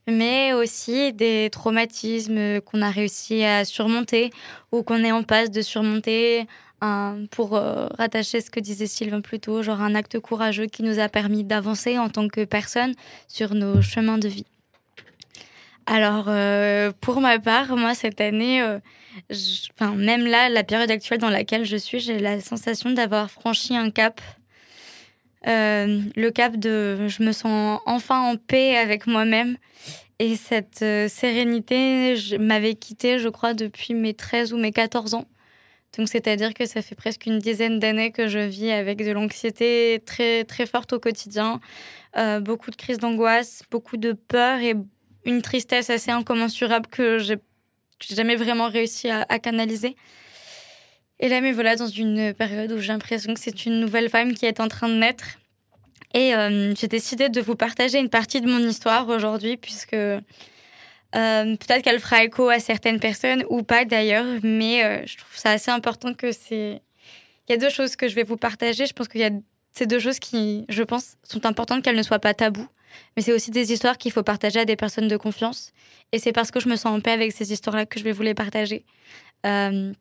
mais 0.07 0.53
aussi 0.53 1.13
des 1.13 1.49
traumatismes 1.51 2.61
qu'on 2.61 2.83
a 2.83 2.91
réussi 2.91 3.43
à 3.43 3.65
surmonter 3.65 4.31
ou 4.71 4.83
qu'on 4.83 5.03
est 5.03 5.13
en 5.13 5.23
passe 5.23 5.51
de 5.51 5.63
surmonter. 5.63 6.47
pour 7.31 7.57
euh, 7.57 7.89
rattacher 7.99 8.41
ce 8.41 8.51
que 8.51 8.61
disait 8.61 8.87
Sylvain 8.87 9.21
plus 9.21 9.41
tôt, 9.41 9.63
genre 9.63 9.81
un 9.83 9.95
acte 9.95 10.19
courageux 10.19 10.67
qui 10.67 10.83
nous 10.83 10.99
a 10.99 11.09
permis 11.09 11.45
d'avancer 11.45 11.99
en 11.99 12.09
tant 12.09 12.29
que 12.29 12.45
personne 12.45 12.95
sur 13.29 13.55
nos 13.55 13.83
chemins 13.83 14.19
de 14.19 14.29
vie. 14.29 14.47
Alors, 15.87 16.27
euh, 16.29 16.93
pour 17.01 17.21
ma 17.21 17.39
part, 17.39 17.77
moi, 17.77 17.95
cette 17.95 18.21
année, 18.21 18.63
même 19.97 20.27
là, 20.27 20.49
la 20.49 20.65
période 20.65 20.91
actuelle 20.91 21.19
dans 21.19 21.31
laquelle 21.31 21.65
je 21.65 21.77
suis, 21.77 22.01
j'ai 22.01 22.19
la 22.19 22.41
sensation 22.41 22.91
d'avoir 22.91 23.31
franchi 23.31 23.77
un 23.77 23.91
cap. 23.91 24.21
Euh, 25.47 26.03
le 26.17 26.31
cap 26.31 26.57
de 26.57 27.09
je 27.09 27.23
me 27.23 27.33
sens 27.33 27.81
enfin 27.87 28.21
en 28.21 28.37
paix 28.37 28.77
avec 28.77 29.07
moi-même. 29.07 29.57
Et 30.19 30.37
cette 30.37 30.83
euh, 30.83 31.09
sérénité 31.09 32.15
m'avait 32.39 32.75
quittée, 32.75 33.19
je 33.19 33.31
crois, 33.31 33.55
depuis 33.55 33.95
mes 33.95 34.13
13 34.13 34.53
ou 34.53 34.59
mes 34.59 34.71
14 34.71 35.15
ans. 35.15 35.25
Donc, 35.97 36.09
c'est-à-dire 36.09 36.53
que 36.53 36.67
ça 36.67 36.83
fait 36.83 36.95
presque 36.95 37.25
une 37.25 37.39
dizaine 37.39 37.79
d'années 37.79 38.13
que 38.13 38.29
je 38.29 38.39
vis 38.39 38.71
avec 38.71 39.05
de 39.05 39.11
l'anxiété 39.13 40.03
très, 40.05 40.45
très 40.45 40.67
forte 40.67 40.93
au 40.93 41.01
quotidien, 41.01 41.59
euh, 42.17 42.39
beaucoup 42.39 42.71
de 42.71 42.77
crises 42.77 42.99
d'angoisse, 42.99 43.63
beaucoup 43.71 43.97
de 43.97 44.13
peur 44.13 44.61
et 44.61 44.75
une 45.25 45.43
tristesse 45.43 45.89
assez 45.91 46.11
incommensurable 46.11 46.87
que 46.87 47.19
j'ai 47.19 47.39
que 48.01 48.07
j'ai 48.09 48.17
jamais 48.17 48.37
vraiment 48.37 48.69
réussi 48.69 49.09
à, 49.09 49.39
canaliser. 49.39 49.95
Et 51.21 51.29
là, 51.29 51.41
me 51.41 51.53
voilà 51.53 51.77
dans 51.77 51.87
une 51.87 52.33
période 52.35 52.73
où 52.73 52.79
j'ai 52.79 52.93
l'impression 52.93 53.35
que 53.35 53.41
c'est 53.41 53.67
une 53.67 53.79
nouvelle 53.79 54.09
femme 54.09 54.35
qui 54.35 54.47
est 54.47 54.59
en 54.59 54.69
train 54.69 54.89
de 54.89 54.95
naître. 54.95 55.39
Et 56.15 56.35
euh, 56.35 56.75
j'ai 56.75 56.89
décidé 56.89 57.29
de 57.29 57.41
vous 57.41 57.55
partager 57.55 57.99
une 57.99 58.09
partie 58.09 58.41
de 58.41 58.51
mon 58.51 58.59
histoire 58.59 59.09
aujourd'hui, 59.09 59.57
puisque 59.57 59.95
euh, 59.95 60.21
peut-être 61.13 61.83
qu'elle 61.83 62.01
fera 62.01 62.25
écho 62.25 62.49
à 62.49 62.59
certaines 62.59 62.99
personnes 63.01 63.45
ou 63.49 63.63
pas 63.63 63.85
d'ailleurs, 63.85 64.27
mais 64.43 64.85
euh, 64.85 65.07
je 65.07 65.19
trouve 65.19 65.37
ça 65.37 65.51
assez 65.51 65.71
important 65.71 66.15
que 66.15 66.33
c'est. 66.33 66.83
Il 67.49 67.53
y 67.53 67.55
a 67.55 67.59
deux 67.59 67.71
choses 67.71 67.97
que 67.97 68.09
je 68.09 68.15
vais 68.15 68.23
vous 68.23 68.37
partager. 68.37 68.87
Je 68.87 68.93
pense 68.93 69.09
qu'il 69.09 69.21
y 69.21 69.25
a 69.25 69.31
ces 69.73 69.87
deux 69.87 69.99
choses 69.99 70.19
qui, 70.19 70.65
je 70.69 70.83
pense, 70.83 71.17
sont 71.23 71.47
importantes 71.47 71.83
qu'elles 71.83 71.97
ne 71.97 72.03
soient 72.03 72.19
pas 72.19 72.35
taboues. 72.35 72.69
Mais 73.17 73.23
c'est 73.23 73.33
aussi 73.33 73.51
des 73.51 73.73
histoires 73.73 73.99
qu'il 73.99 74.13
faut 74.13 74.23
partager 74.23 74.61
à 74.61 74.65
des 74.65 74.77
personnes 74.77 75.09
de 75.09 75.17
confiance. 75.17 75.73
Et 76.13 76.19
c'est 76.19 76.33
parce 76.33 76.51
que 76.51 76.61
je 76.61 76.69
me 76.69 76.77
sens 76.77 76.97
en 76.97 77.01
paix 77.01 77.13
avec 77.13 77.33
ces 77.33 77.53
histoires-là 77.53 77.87
que 77.87 77.99
je 77.99 78.05
vais 78.05 78.13
vous 78.13 78.23
les 78.23 78.35
partager. 78.35 78.85
Euh, 79.47 79.93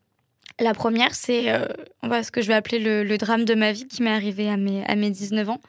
la 0.60 0.74
première, 0.74 1.16
c'est 1.16 1.52
euh, 1.52 1.68
ce 2.04 2.32
que 2.32 2.42
je 2.42 2.48
vais 2.48 2.54
appeler 2.54 2.80
le, 2.80 3.18
drame 3.18 3.46
de 3.46 3.56
ma 3.56 3.72
vie 3.72 3.88
qui 3.88 4.04
m'est 4.04 4.10
arrivé 4.10 4.50
à 4.50 4.58
mes, 4.58 4.84
à 4.86 4.96
mes 4.96 5.10
19 5.10 5.50
ans. 5.50 5.62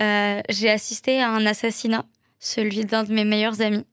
Euh, 0.00 0.40
J'ai 0.48 0.70
assisté 0.70 1.20
à 1.20 1.30
un 1.30 1.46
assassinat, 1.46 2.04
celui 2.40 2.84
d'un 2.84 3.04
de 3.04 3.12
mes 3.12 3.24
meilleurs 3.24 3.60
amis. 3.60 3.84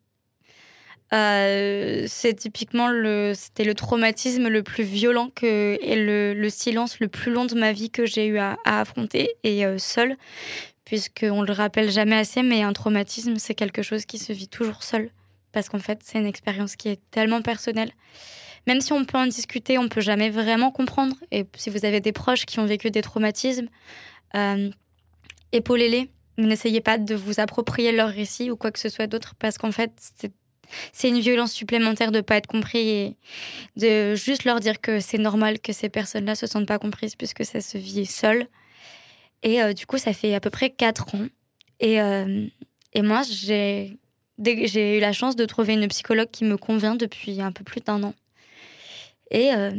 C'est 1.11 2.33
typiquement 2.37 2.87
le, 2.87 3.33
c'était 3.35 3.65
le 3.65 3.73
traumatisme 3.73 4.47
le 4.47 4.63
plus 4.63 4.85
violent 4.85 5.29
et 5.41 5.95
le, 5.97 6.33
le 6.33 6.49
silence 6.49 7.01
le 7.01 7.09
plus 7.09 7.33
long 7.33 7.43
de 7.43 7.53
ma 7.53 7.73
vie 7.73 7.89
que 7.89 8.05
j'ai 8.05 8.27
eu 8.27 8.37
à, 8.37 8.57
à 8.63 8.79
affronter 8.79 9.35
et 9.43 9.65
euh, 9.65 9.77
seul, 9.77 10.15
puisqu'on 10.85 11.41
le 11.41 11.53
rappelle 11.53 11.91
jamais 11.91 12.15
assez, 12.15 12.43
mais 12.43 12.63
un 12.63 12.73
traumatisme, 12.73 13.35
c'est 13.37 13.55
quelque 13.55 13.81
chose 13.81 14.05
qui 14.05 14.17
se 14.17 14.33
vit 14.33 14.47
toujours 14.47 14.83
seul, 14.83 15.11
parce 15.51 15.69
qu'en 15.69 15.79
fait, 15.79 16.01
c'est 16.03 16.19
une 16.19 16.25
expérience 16.25 16.75
qui 16.75 16.89
est 16.89 16.99
tellement 17.11 17.41
personnelle. 17.41 17.91
Même 18.67 18.81
si 18.81 18.93
on 18.93 19.05
peut 19.05 19.17
en 19.17 19.27
discuter, 19.27 19.77
on 19.77 19.89
peut 19.89 20.01
jamais 20.01 20.29
vraiment 20.29 20.71
comprendre. 20.71 21.15
Et 21.31 21.45
si 21.55 21.69
vous 21.69 21.83
avez 21.85 21.99
des 21.99 22.11
proches 22.11 22.45
qui 22.45 22.59
ont 22.59 22.65
vécu 22.65 22.91
des 22.91 23.01
traumatismes, 23.01 23.67
euh, 24.35 24.69
épaulez-les. 25.51 26.09
N'essayez 26.37 26.81
pas 26.81 26.97
de 26.97 27.15
vous 27.15 27.39
approprier 27.39 27.91
leur 27.91 28.09
récit 28.09 28.51
ou 28.51 28.55
quoi 28.55 28.71
que 28.71 28.79
ce 28.79 28.89
soit 28.89 29.07
d'autre, 29.07 29.35
parce 29.37 29.57
qu'en 29.57 29.71
fait, 29.71 29.91
c'est 30.93 31.09
une 31.09 31.19
violence 31.19 31.51
supplémentaire 31.51 32.11
de 32.11 32.17
ne 32.17 32.21
pas 32.21 32.37
être 32.37 32.47
compris 32.47 32.89
et 32.89 33.17
de 33.75 34.15
juste 34.15 34.45
leur 34.45 34.59
dire 34.59 34.79
que 34.79 34.99
c'est 34.99 35.17
normal 35.17 35.59
que 35.59 35.73
ces 35.73 35.89
personnes-là 35.89 36.35
se 36.35 36.47
sentent 36.47 36.67
pas 36.67 36.79
comprises 36.79 37.15
puisque 37.15 37.45
ça 37.45 37.61
se 37.61 37.77
vit 37.77 38.05
seul. 38.05 38.47
Et 39.43 39.61
euh, 39.61 39.73
du 39.73 39.85
coup, 39.85 39.97
ça 39.97 40.13
fait 40.13 40.33
à 40.35 40.39
peu 40.39 40.49
près 40.49 40.69
quatre 40.69 41.15
ans. 41.15 41.27
Et, 41.79 41.99
euh, 42.01 42.45
et 42.93 43.01
moi, 43.01 43.23
j'ai 43.23 43.97
eu 44.37 44.99
la 44.99 45.13
chance 45.13 45.35
de 45.35 45.45
trouver 45.45 45.73
une 45.73 45.87
psychologue 45.87 46.29
qui 46.31 46.43
me 46.45 46.57
convient 46.57 46.95
depuis 46.95 47.41
un 47.41 47.51
peu 47.51 47.63
plus 47.63 47.81
d'un 47.81 48.03
an. 48.03 48.13
Et, 49.31 49.53
euh, 49.53 49.71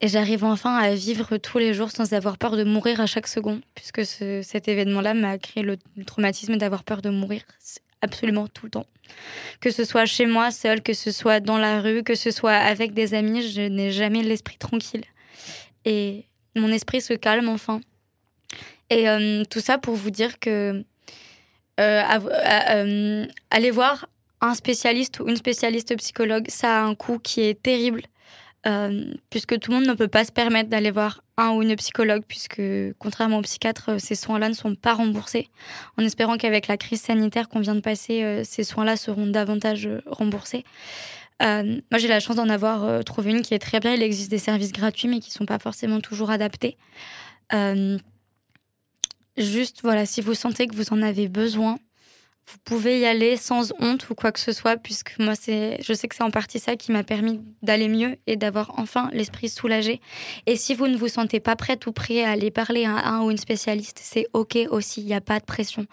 et 0.00 0.08
j'arrive 0.08 0.44
enfin 0.44 0.74
à 0.76 0.94
vivre 0.94 1.36
tous 1.36 1.58
les 1.58 1.74
jours 1.74 1.90
sans 1.90 2.12
avoir 2.12 2.38
peur 2.38 2.56
de 2.56 2.64
mourir 2.64 3.00
à 3.00 3.06
chaque 3.06 3.28
seconde, 3.28 3.60
puisque 3.74 4.04
ce- 4.04 4.42
cet 4.42 4.66
événement-là 4.66 5.14
m'a 5.14 5.38
créé 5.38 5.62
le, 5.62 5.76
le 5.96 6.04
traumatisme 6.04 6.56
d'avoir 6.56 6.84
peur 6.84 7.00
de 7.02 7.10
mourir 7.10 7.42
absolument 8.02 8.48
tout 8.48 8.66
le 8.66 8.70
temps. 8.70 8.86
Que 9.60 9.70
ce 9.70 9.84
soit 9.84 10.06
chez 10.06 10.26
moi 10.26 10.50
seul, 10.50 10.82
que 10.82 10.92
ce 10.94 11.10
soit 11.12 11.40
dans 11.40 11.58
la 11.58 11.80
rue, 11.80 12.02
que 12.02 12.14
ce 12.14 12.30
soit 12.30 12.52
avec 12.54 12.92
des 12.94 13.14
amis, 13.14 13.48
je 13.48 13.60
n'ai 13.60 13.92
jamais 13.92 14.22
l'esprit 14.22 14.58
tranquille. 14.58 15.04
Et 15.84 16.24
mon 16.56 16.72
esprit 16.72 17.00
se 17.00 17.12
calme 17.14 17.48
enfin. 17.48 17.80
Et 18.90 19.08
euh, 19.08 19.44
tout 19.50 19.60
ça 19.60 19.78
pour 19.78 19.94
vous 19.94 20.10
dire 20.10 20.38
que 20.38 20.84
av- 21.78 22.28
euh, 22.28 22.60
euh, 22.70 23.26
aller 23.50 23.70
voir 23.70 24.06
un 24.40 24.54
spécialiste 24.54 25.20
ou 25.20 25.28
une 25.28 25.36
spécialiste 25.36 25.96
psychologue, 25.96 26.46
ça 26.48 26.80
a 26.80 26.84
un 26.84 26.94
coût 26.94 27.18
qui 27.18 27.40
est 27.40 27.60
terrible. 27.62 28.02
puisque 29.30 29.58
tout 29.58 29.70
le 29.70 29.78
monde 29.78 29.86
ne 29.86 29.92
peut 29.94 30.08
pas 30.08 30.24
se 30.24 30.32
permettre 30.32 30.70
d'aller 30.70 30.90
voir 30.90 31.22
un 31.36 31.50
ou 31.50 31.62
une 31.62 31.76
psychologue, 31.76 32.22
puisque 32.26 32.62
contrairement 32.98 33.38
aux 33.38 33.42
psychiatres, 33.42 34.00
ces 34.00 34.14
soins-là 34.14 34.48
ne 34.48 34.54
sont 34.54 34.74
pas 34.74 34.94
remboursés, 34.94 35.48
en 35.98 36.04
espérant 36.04 36.36
qu'avec 36.38 36.66
la 36.68 36.76
crise 36.76 37.02
sanitaire 37.02 37.48
qu'on 37.48 37.60
vient 37.60 37.74
de 37.74 37.80
passer, 37.80 38.42
ces 38.44 38.64
soins-là 38.64 38.96
seront 38.96 39.26
davantage 39.26 39.88
remboursés. 40.06 40.64
Moi, 41.42 41.98
j'ai 41.98 42.08
la 42.08 42.20
chance 42.20 42.36
d'en 42.36 42.48
avoir 42.48 43.04
trouvé 43.04 43.32
une 43.32 43.42
qui 43.42 43.52
est 43.52 43.58
très 43.58 43.80
bien. 43.80 43.92
Il 43.94 44.02
existe 44.02 44.30
des 44.30 44.38
services 44.38 44.72
gratuits, 44.72 45.08
mais 45.08 45.20
qui 45.20 45.28
ne 45.30 45.34
sont 45.34 45.46
pas 45.46 45.58
forcément 45.58 46.00
toujours 46.00 46.30
adaptés. 46.30 46.78
Juste, 49.36 49.80
voilà, 49.82 50.06
si 50.06 50.20
vous 50.20 50.34
sentez 50.34 50.66
que 50.66 50.76
vous 50.76 50.92
en 50.92 51.02
avez 51.02 51.28
besoin, 51.28 51.78
vous 52.46 52.58
pouvez 52.64 53.00
y 53.00 53.06
aller 53.06 53.36
sans 53.36 53.72
honte 53.80 54.08
ou 54.10 54.14
quoi 54.14 54.30
que 54.30 54.38
ce 54.38 54.52
soit, 54.52 54.76
puisque 54.76 55.18
moi, 55.18 55.34
c'est, 55.34 55.78
je 55.82 55.92
sais 55.94 56.08
que 56.08 56.14
c'est 56.14 56.22
en 56.22 56.30
partie 56.30 56.58
ça 56.58 56.76
qui 56.76 56.92
m'a 56.92 57.02
permis 57.02 57.40
d'aller 57.62 57.88
mieux 57.88 58.16
et 58.26 58.36
d'avoir 58.36 58.78
enfin 58.78 59.08
l'esprit 59.12 59.48
soulagé. 59.48 60.00
Et 60.46 60.56
si 60.56 60.74
vous 60.74 60.86
ne 60.86 60.96
vous 60.96 61.08
sentez 61.08 61.40
pas 61.40 61.56
prête 61.56 61.86
ou 61.86 61.92
prêt 61.92 62.22
à 62.22 62.30
aller 62.30 62.50
parler 62.50 62.84
à 62.84 63.08
un 63.08 63.22
ou 63.22 63.30
une 63.30 63.38
spécialiste, 63.38 63.98
c'est 64.02 64.26
OK 64.34 64.58
aussi, 64.70 65.00
il 65.00 65.06
n'y 65.06 65.14
a 65.14 65.20
pas 65.20 65.40
de 65.40 65.44
pression. 65.44 65.86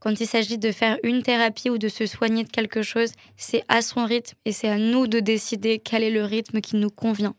Quand 0.00 0.20
il 0.20 0.26
s'agit 0.26 0.58
de 0.58 0.72
faire 0.72 0.98
une 1.04 1.22
thérapie 1.22 1.70
ou 1.70 1.78
de 1.78 1.88
se 1.88 2.06
soigner 2.06 2.44
de 2.44 2.50
quelque 2.50 2.82
chose, 2.82 3.12
c'est 3.36 3.62
à 3.68 3.80
son 3.80 4.04
rythme 4.04 4.36
et 4.44 4.52
c'est 4.52 4.68
à 4.68 4.78
nous 4.78 5.06
de 5.06 5.20
décider 5.20 5.78
quel 5.78 6.02
est 6.02 6.10
le 6.10 6.24
rythme 6.24 6.60
qui 6.60 6.76
nous 6.76 6.90
convient. 6.90 7.34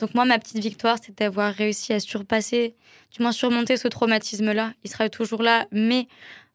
Donc 0.00 0.14
moi, 0.14 0.24
ma 0.24 0.38
petite 0.38 0.58
victoire, 0.58 0.96
c'est 1.04 1.16
d'avoir 1.18 1.52
réussi 1.52 1.92
à 1.92 2.00
surpasser, 2.00 2.74
du 3.14 3.22
moins 3.22 3.32
surmonter 3.32 3.76
ce 3.76 3.86
traumatisme-là. 3.86 4.72
Il 4.82 4.90
sera 4.90 5.10
toujours 5.10 5.42
là, 5.42 5.66
mais 5.70 6.08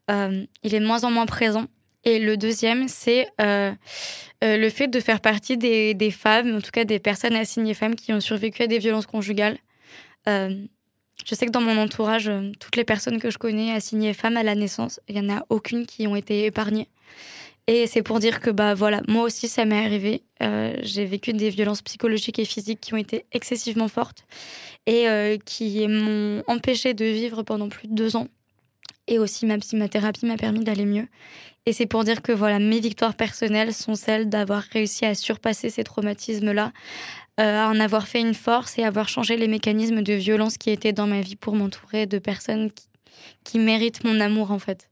euh, 0.09 0.45
il 0.63 0.73
est 0.73 0.79
de 0.79 0.85
moins 0.85 1.03
en 1.03 1.11
moins 1.11 1.27
présent. 1.27 1.65
Et 2.03 2.19
le 2.19 2.37
deuxième, 2.37 2.87
c'est 2.87 3.27
euh, 3.39 3.71
euh, 4.43 4.57
le 4.57 4.69
fait 4.69 4.87
de 4.87 4.99
faire 4.99 5.21
partie 5.21 5.57
des, 5.57 5.93
des 5.93 6.11
femmes, 6.11 6.55
en 6.55 6.61
tout 6.61 6.71
cas 6.71 6.85
des 6.85 6.99
personnes 6.99 7.35
assignées 7.35 7.75
femmes 7.75 7.95
qui 7.95 8.13
ont 8.13 8.19
survécu 8.19 8.63
à 8.63 8.67
des 8.67 8.79
violences 8.79 9.05
conjugales. 9.07 9.57
Je 10.27 11.33
sais 11.33 11.45
que 11.45 11.51
dans 11.51 11.61
mon 11.61 11.77
entourage, 11.77 12.31
toutes 12.59 12.75
les 12.75 12.83
personnes 12.83 13.19
que 13.19 13.29
je 13.29 13.37
connais 13.37 13.71
assignées 13.71 14.13
femmes 14.13 14.37
à 14.37 14.43
la 14.43 14.53
naissance, 14.53 14.99
il 15.07 15.19
n'y 15.19 15.31
en 15.31 15.37
a 15.37 15.45
aucune 15.49 15.85
qui 15.85 16.07
ont 16.07 16.15
été 16.15 16.45
épargnées. 16.45 16.89
Et 17.67 17.87
c'est 17.87 18.03
pour 18.03 18.19
dire 18.19 18.41
que 18.41 18.51
bah 18.51 18.75
voilà, 18.75 19.01
moi 19.07 19.23
aussi 19.23 19.47
ça 19.47 19.65
m'est 19.65 19.83
arrivé. 19.83 20.21
Euh, 20.43 20.75
j'ai 20.83 21.05
vécu 21.05 21.33
des 21.33 21.49
violences 21.49 21.81
psychologiques 21.81 22.37
et 22.37 22.45
physiques 22.45 22.79
qui 22.79 22.93
ont 22.93 22.97
été 22.97 23.25
excessivement 23.31 23.87
fortes 23.87 24.23
et 24.85 25.07
euh, 25.09 25.37
qui 25.43 25.87
m'ont 25.87 26.43
empêché 26.47 26.93
de 26.93 27.05
vivre 27.05 27.41
pendant 27.41 27.69
plus 27.69 27.87
de 27.87 27.95
deux 27.95 28.15
ans. 28.15 28.27
Et 29.07 29.17
aussi 29.17 29.47
ma, 29.47 29.57
ma 29.73 29.89
thérapie 29.89 30.25
m'a 30.25 30.37
permis 30.37 30.63
d'aller 30.63 30.85
mieux. 30.85 31.07
Et 31.65 31.73
c'est 31.73 31.87
pour 31.87 32.03
dire 32.03 32.21
que 32.21 32.31
voilà, 32.31 32.59
mes 32.59 32.79
victoires 32.79 33.15
personnelles 33.15 33.73
sont 33.73 33.95
celles 33.95 34.29
d'avoir 34.29 34.61
réussi 34.61 35.05
à 35.05 35.15
surpasser 35.15 35.71
ces 35.71 35.83
traumatismes-là, 35.83 36.71
euh, 37.39 37.63
à 37.65 37.67
en 37.69 37.79
avoir 37.79 38.07
fait 38.07 38.21
une 38.21 38.35
force 38.35 38.77
et 38.77 38.83
avoir 38.83 39.09
changé 39.09 39.37
les 39.37 39.47
mécanismes 39.47 40.03
de 40.03 40.13
violence 40.13 40.59
qui 40.59 40.69
étaient 40.69 40.93
dans 40.93 41.07
ma 41.07 41.21
vie 41.21 41.35
pour 41.35 41.55
m'entourer 41.55 42.05
de 42.05 42.19
personnes 42.19 42.71
qui, 42.71 42.85
qui 43.43 43.57
mérite 43.57 44.03
mon 44.03 44.19
amour 44.19 44.51
en 44.51 44.59
fait 44.59 44.89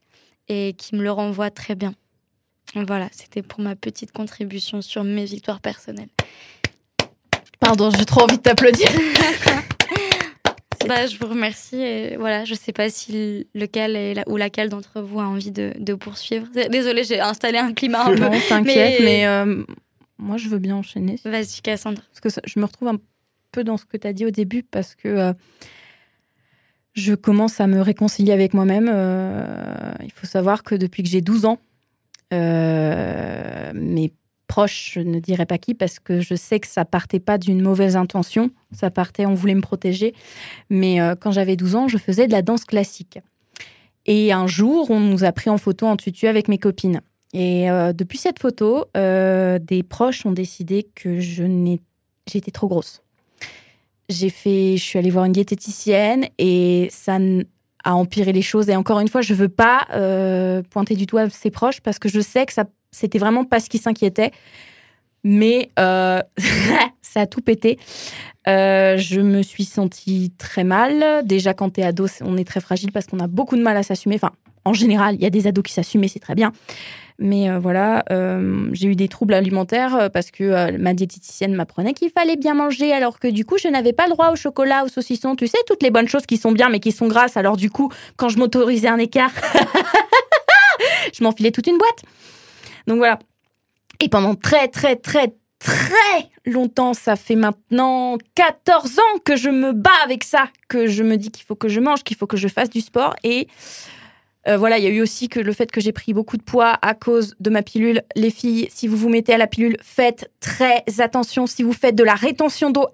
et 0.48 0.74
qui 0.76 0.96
me 0.96 1.04
le 1.04 1.12
renvoie 1.12 1.52
très 1.52 1.76
bien. 1.76 1.94
Voilà, 2.76 3.08
c'était 3.12 3.42
pour 3.44 3.60
ma 3.62 3.76
petite 3.76 4.12
contribution 4.12 4.82
sur 4.82 5.04
mes 5.04 5.26
victoires 5.26 5.60
personnelles. 5.62 6.10
Pardon, 7.60 7.92
j'ai 7.92 8.06
trop 8.06 8.22
envie 8.24 8.38
de 8.38 8.42
t'applaudir. 8.42 8.88
Bah, 10.86 11.08
je 11.08 11.18
vous 11.18 11.28
remercie. 11.28 11.78
Et 11.78 12.18
voilà, 12.18 12.44
je 12.44 12.54
sais 12.56 12.74
pas 12.74 12.90
si 12.90 13.48
lequel 13.56 13.96
est 13.96 14.14
la- 14.16 14.24
ou 14.28 14.36
laquelle 14.36 14.68
d'entre 14.68 15.00
vous 15.02 15.22
a 15.22 15.24
envie 15.24 15.52
de, 15.52 15.72
de 15.80 15.94
poursuivre. 15.94 16.48
Désolée, 16.70 17.06
j'ai 17.06 17.22
installé 17.22 17.58
un 17.58 17.72
climat 17.74 18.04
un 18.08 18.10
peu. 18.14 18.20
Non, 18.20 18.32
t'inquiète, 18.50 19.00
mais, 19.02 19.26
euh, 19.26 19.64
moi 20.18 20.36
je 20.36 20.50
veux 20.50 20.60
bien 20.60 20.76
enchaîner. 20.76 21.18
Vas-y, 21.24 21.62
Cassandre. 21.62 22.02
Parce 22.10 22.20
que 22.20 22.30
ça- 22.30 22.42
je 22.46 22.60
me 22.60 22.66
retrouve 22.66 22.90
un 22.90 22.98
peu 23.54 23.64
dans 23.64 23.78
ce 23.78 23.86
que 23.86 23.96
tu 23.96 24.06
as 24.08 24.12
dit 24.12 24.26
au 24.26 24.30
début 24.32 24.62
parce 24.64 24.94
que 24.96 25.08
euh, 25.08 25.34
je 26.96 27.14
commence 27.14 27.62
à 27.62 27.68
me 27.68 27.80
réconcilier 27.80 28.34
avec 28.34 28.54
moi-même. 28.54 28.90
Euh, 28.92 29.94
il 30.04 30.12
faut 30.12 30.28
savoir 30.28 30.64
que 30.64 30.76
depuis 30.76 31.02
que 31.02 31.08
j'ai 31.10 31.22
12 31.22 31.46
ans, 31.46 31.60
euh, 32.34 33.72
mes 33.74 34.14
proches, 34.48 34.92
je 34.94 35.00
ne 35.00 35.20
dirais 35.20 35.46
pas 35.46 35.58
qui, 35.58 35.74
parce 35.74 36.00
que 36.00 36.20
je 36.20 36.36
sais 36.36 36.60
que 36.60 36.68
ça 36.68 36.86
partait 36.86 37.20
pas 37.20 37.38
d'une 37.38 37.62
mauvaise 37.62 37.96
intention, 37.96 38.52
ça 38.72 38.92
partait, 38.92 39.26
on 39.26 39.34
voulait 39.34 39.56
me 39.56 39.62
protéger. 39.62 40.14
Mais 40.70 41.02
euh, 41.02 41.16
quand 41.20 41.32
j'avais 41.32 41.56
12 41.56 41.76
ans, 41.76 41.88
je 41.88 41.98
faisais 41.98 42.28
de 42.28 42.32
la 42.32 42.42
danse 42.42 42.66
classique. 42.66 43.20
Et 44.06 44.34
un 44.34 44.48
jour, 44.48 44.92
on 44.92 45.00
nous 45.00 45.24
a 45.24 45.32
pris 45.32 45.50
en 45.50 45.58
photo 45.58 45.86
en 45.86 45.96
tutu 45.96 46.28
avec 46.28 46.48
mes 46.48 46.58
copines. 46.58 47.02
Et 47.34 47.72
euh, 47.72 47.94
depuis 47.94 48.18
cette 48.18 48.40
photo, 48.40 48.86
des 48.94 49.84
proches 49.88 50.26
ont 50.26 50.34
décidé 50.34 50.88
que 50.96 51.20
je 51.20 51.44
n'ai, 51.44 51.80
j'étais 52.30 52.52
trop 52.52 52.68
grosse. 52.68 53.02
J'ai 54.10 54.30
fait, 54.30 54.76
je 54.78 54.84
suis 54.84 55.00
allée 55.00 55.10
voir 55.10 55.26
une 55.26 55.32
diététicienne 55.32 56.28
et 56.38 56.90
ça 56.92 57.18
a 57.84 57.96
empiré 57.96 58.32
les 58.32 58.42
choses. 58.42 58.70
Et 58.70 58.76
encore 58.76 59.00
une 59.00 59.08
fois, 59.08 59.22
je 59.22 59.34
veux 59.34 59.50
pas 59.50 59.88
euh, 59.94 60.62
pointer 60.70 60.96
du 60.96 61.06
doigt 61.06 61.30
ses 61.30 61.52
proches 61.52 61.82
parce 61.82 62.00
que 62.00 62.10
je 62.10 62.20
sais 62.20 62.46
que 62.46 62.54
ça, 62.54 62.66
c'était 62.92 63.20
vraiment 63.20 63.46
pas 63.46 63.60
ce 63.60 63.70
qui 63.70 63.78
s'inquiétait. 63.78 64.32
Mais 65.24 65.70
euh, 65.80 66.22
ça 67.02 67.22
a 67.22 67.26
tout 67.28 67.42
pété. 67.42 67.80
Euh, 68.48 68.98
je 68.98 69.22
me 69.22 69.42
suis 69.42 69.66
sentie 69.66 70.34
très 70.38 70.64
mal. 70.64 71.26
Déjà, 71.26 71.54
quand 71.54 71.72
t'es 71.72 71.84
ado, 71.84 72.08
on 72.22 72.38
est 72.38 72.48
très 72.48 72.60
fragile 72.60 72.92
parce 72.92 73.06
qu'on 73.08 73.20
a 73.20 73.28
beaucoup 73.28 73.56
de 73.56 73.62
mal 73.62 73.78
à 73.78 73.84
s'assumer. 73.84 74.16
Enfin, 74.16 74.32
en 74.66 74.74
général, 74.74 75.16
il 75.16 75.22
y 75.22 75.26
a 75.26 75.30
des 75.30 75.48
ados 75.48 75.64
qui 75.64 75.74
s'assument 75.74 76.08
c'est 76.08 76.20
très 76.20 76.36
bien. 76.36 76.52
Mais 77.20 77.50
euh, 77.50 77.60
voilà, 77.60 78.04
euh, 78.12 78.70
j'ai 78.72 78.88
eu 78.88 78.96
des 78.96 79.08
troubles 79.08 79.34
alimentaires 79.34 79.96
euh, 79.96 80.10
parce 80.10 80.32
que 80.32 80.76
ma 80.78 80.94
diététicienne 80.94 81.54
m'apprenait 81.54 81.94
qu'il 81.94 82.10
fallait 82.10 82.36
bien 82.36 82.54
manger, 82.54 82.92
alors 82.92 83.20
que 83.20 83.28
du 83.28 83.46
coup, 83.46 83.58
je 83.58 83.68
n'avais 83.68 83.94
pas 83.94 84.08
le 84.08 84.14
droit 84.14 84.32
au 84.32 84.36
chocolat, 84.36 84.84
au 84.84 84.88
saucisson, 84.88 85.36
tu 85.36 85.48
sais, 85.48 85.58
toutes 85.68 85.84
les 85.84 85.92
bonnes 85.92 86.08
choses 86.08 86.26
qui 86.26 86.38
sont 86.38 86.52
bien 86.52 86.70
mais 86.70 86.80
qui 86.80 86.92
sont 86.92 87.08
grasses. 87.08 87.38
Alors 87.38 87.58
du 87.58 87.70
coup, 87.70 87.92
quand 88.18 88.30
je 88.30 88.38
m'autorisais 88.38 88.88
un 88.88 88.98
écart, 88.98 89.32
je 91.14 91.24
m'enfilais 91.24 91.52
toute 91.52 91.68
une 91.68 91.78
boîte. 91.78 92.04
Donc 92.88 92.98
voilà. 92.98 93.20
Et 94.00 94.10
pendant 94.10 94.36
très, 94.36 94.68
très, 94.68 94.96
très, 94.96 95.34
très 95.60 96.30
longtemps, 96.46 96.94
ça 96.94 97.16
fait 97.16 97.36
maintenant 97.36 98.18
14 98.36 99.00
ans 99.00 99.20
que 99.24 99.36
je 99.36 99.50
me 99.50 99.72
bats 99.72 99.92
avec 100.04 100.24
ça, 100.24 100.50
que 100.68 100.88
je 100.88 101.04
me 101.04 101.16
dis 101.16 101.32
qu'il 101.32 101.46
faut 101.46 101.56
que 101.56 101.70
je 101.70 101.80
mange, 101.80 102.04
qu'il 102.04 102.18
faut 102.18 102.28
que 102.28 102.38
je 102.38 102.48
fasse 102.48 102.70
du 102.70 102.82
sport. 102.82 103.16
Et 103.24 103.48
euh, 104.48 104.58
voilà, 104.58 104.78
il 104.78 104.84
y 104.84 104.88
a 104.88 104.90
eu 104.90 105.02
aussi 105.02 105.30
que 105.30 105.40
le 105.40 105.54
fait 105.54 105.72
que 105.72 105.80
j'ai 105.80 105.94
pris 105.94 106.14
beaucoup 106.14 106.38
de 106.38 106.44
poids 106.44 106.78
à 106.82 106.94
cause 106.94 107.36
de 107.40 107.50
ma 107.50 107.62
pilule. 107.62 108.02
Les 108.16 108.30
filles, 108.30 108.68
si 108.72 108.88
vous 108.88 108.98
vous 108.98 109.10
mettez 109.10 109.34
à 109.34 109.38
la 109.38 109.48
pilule, 109.48 109.78
faites 109.82 110.30
très 110.40 110.84
attention. 111.00 111.48
Si 111.48 111.64
vous 111.64 111.74
faites 111.74 111.96
de 111.96 112.04
la 112.04 112.16
rétention 112.16 112.70
d'eau, 112.70 112.88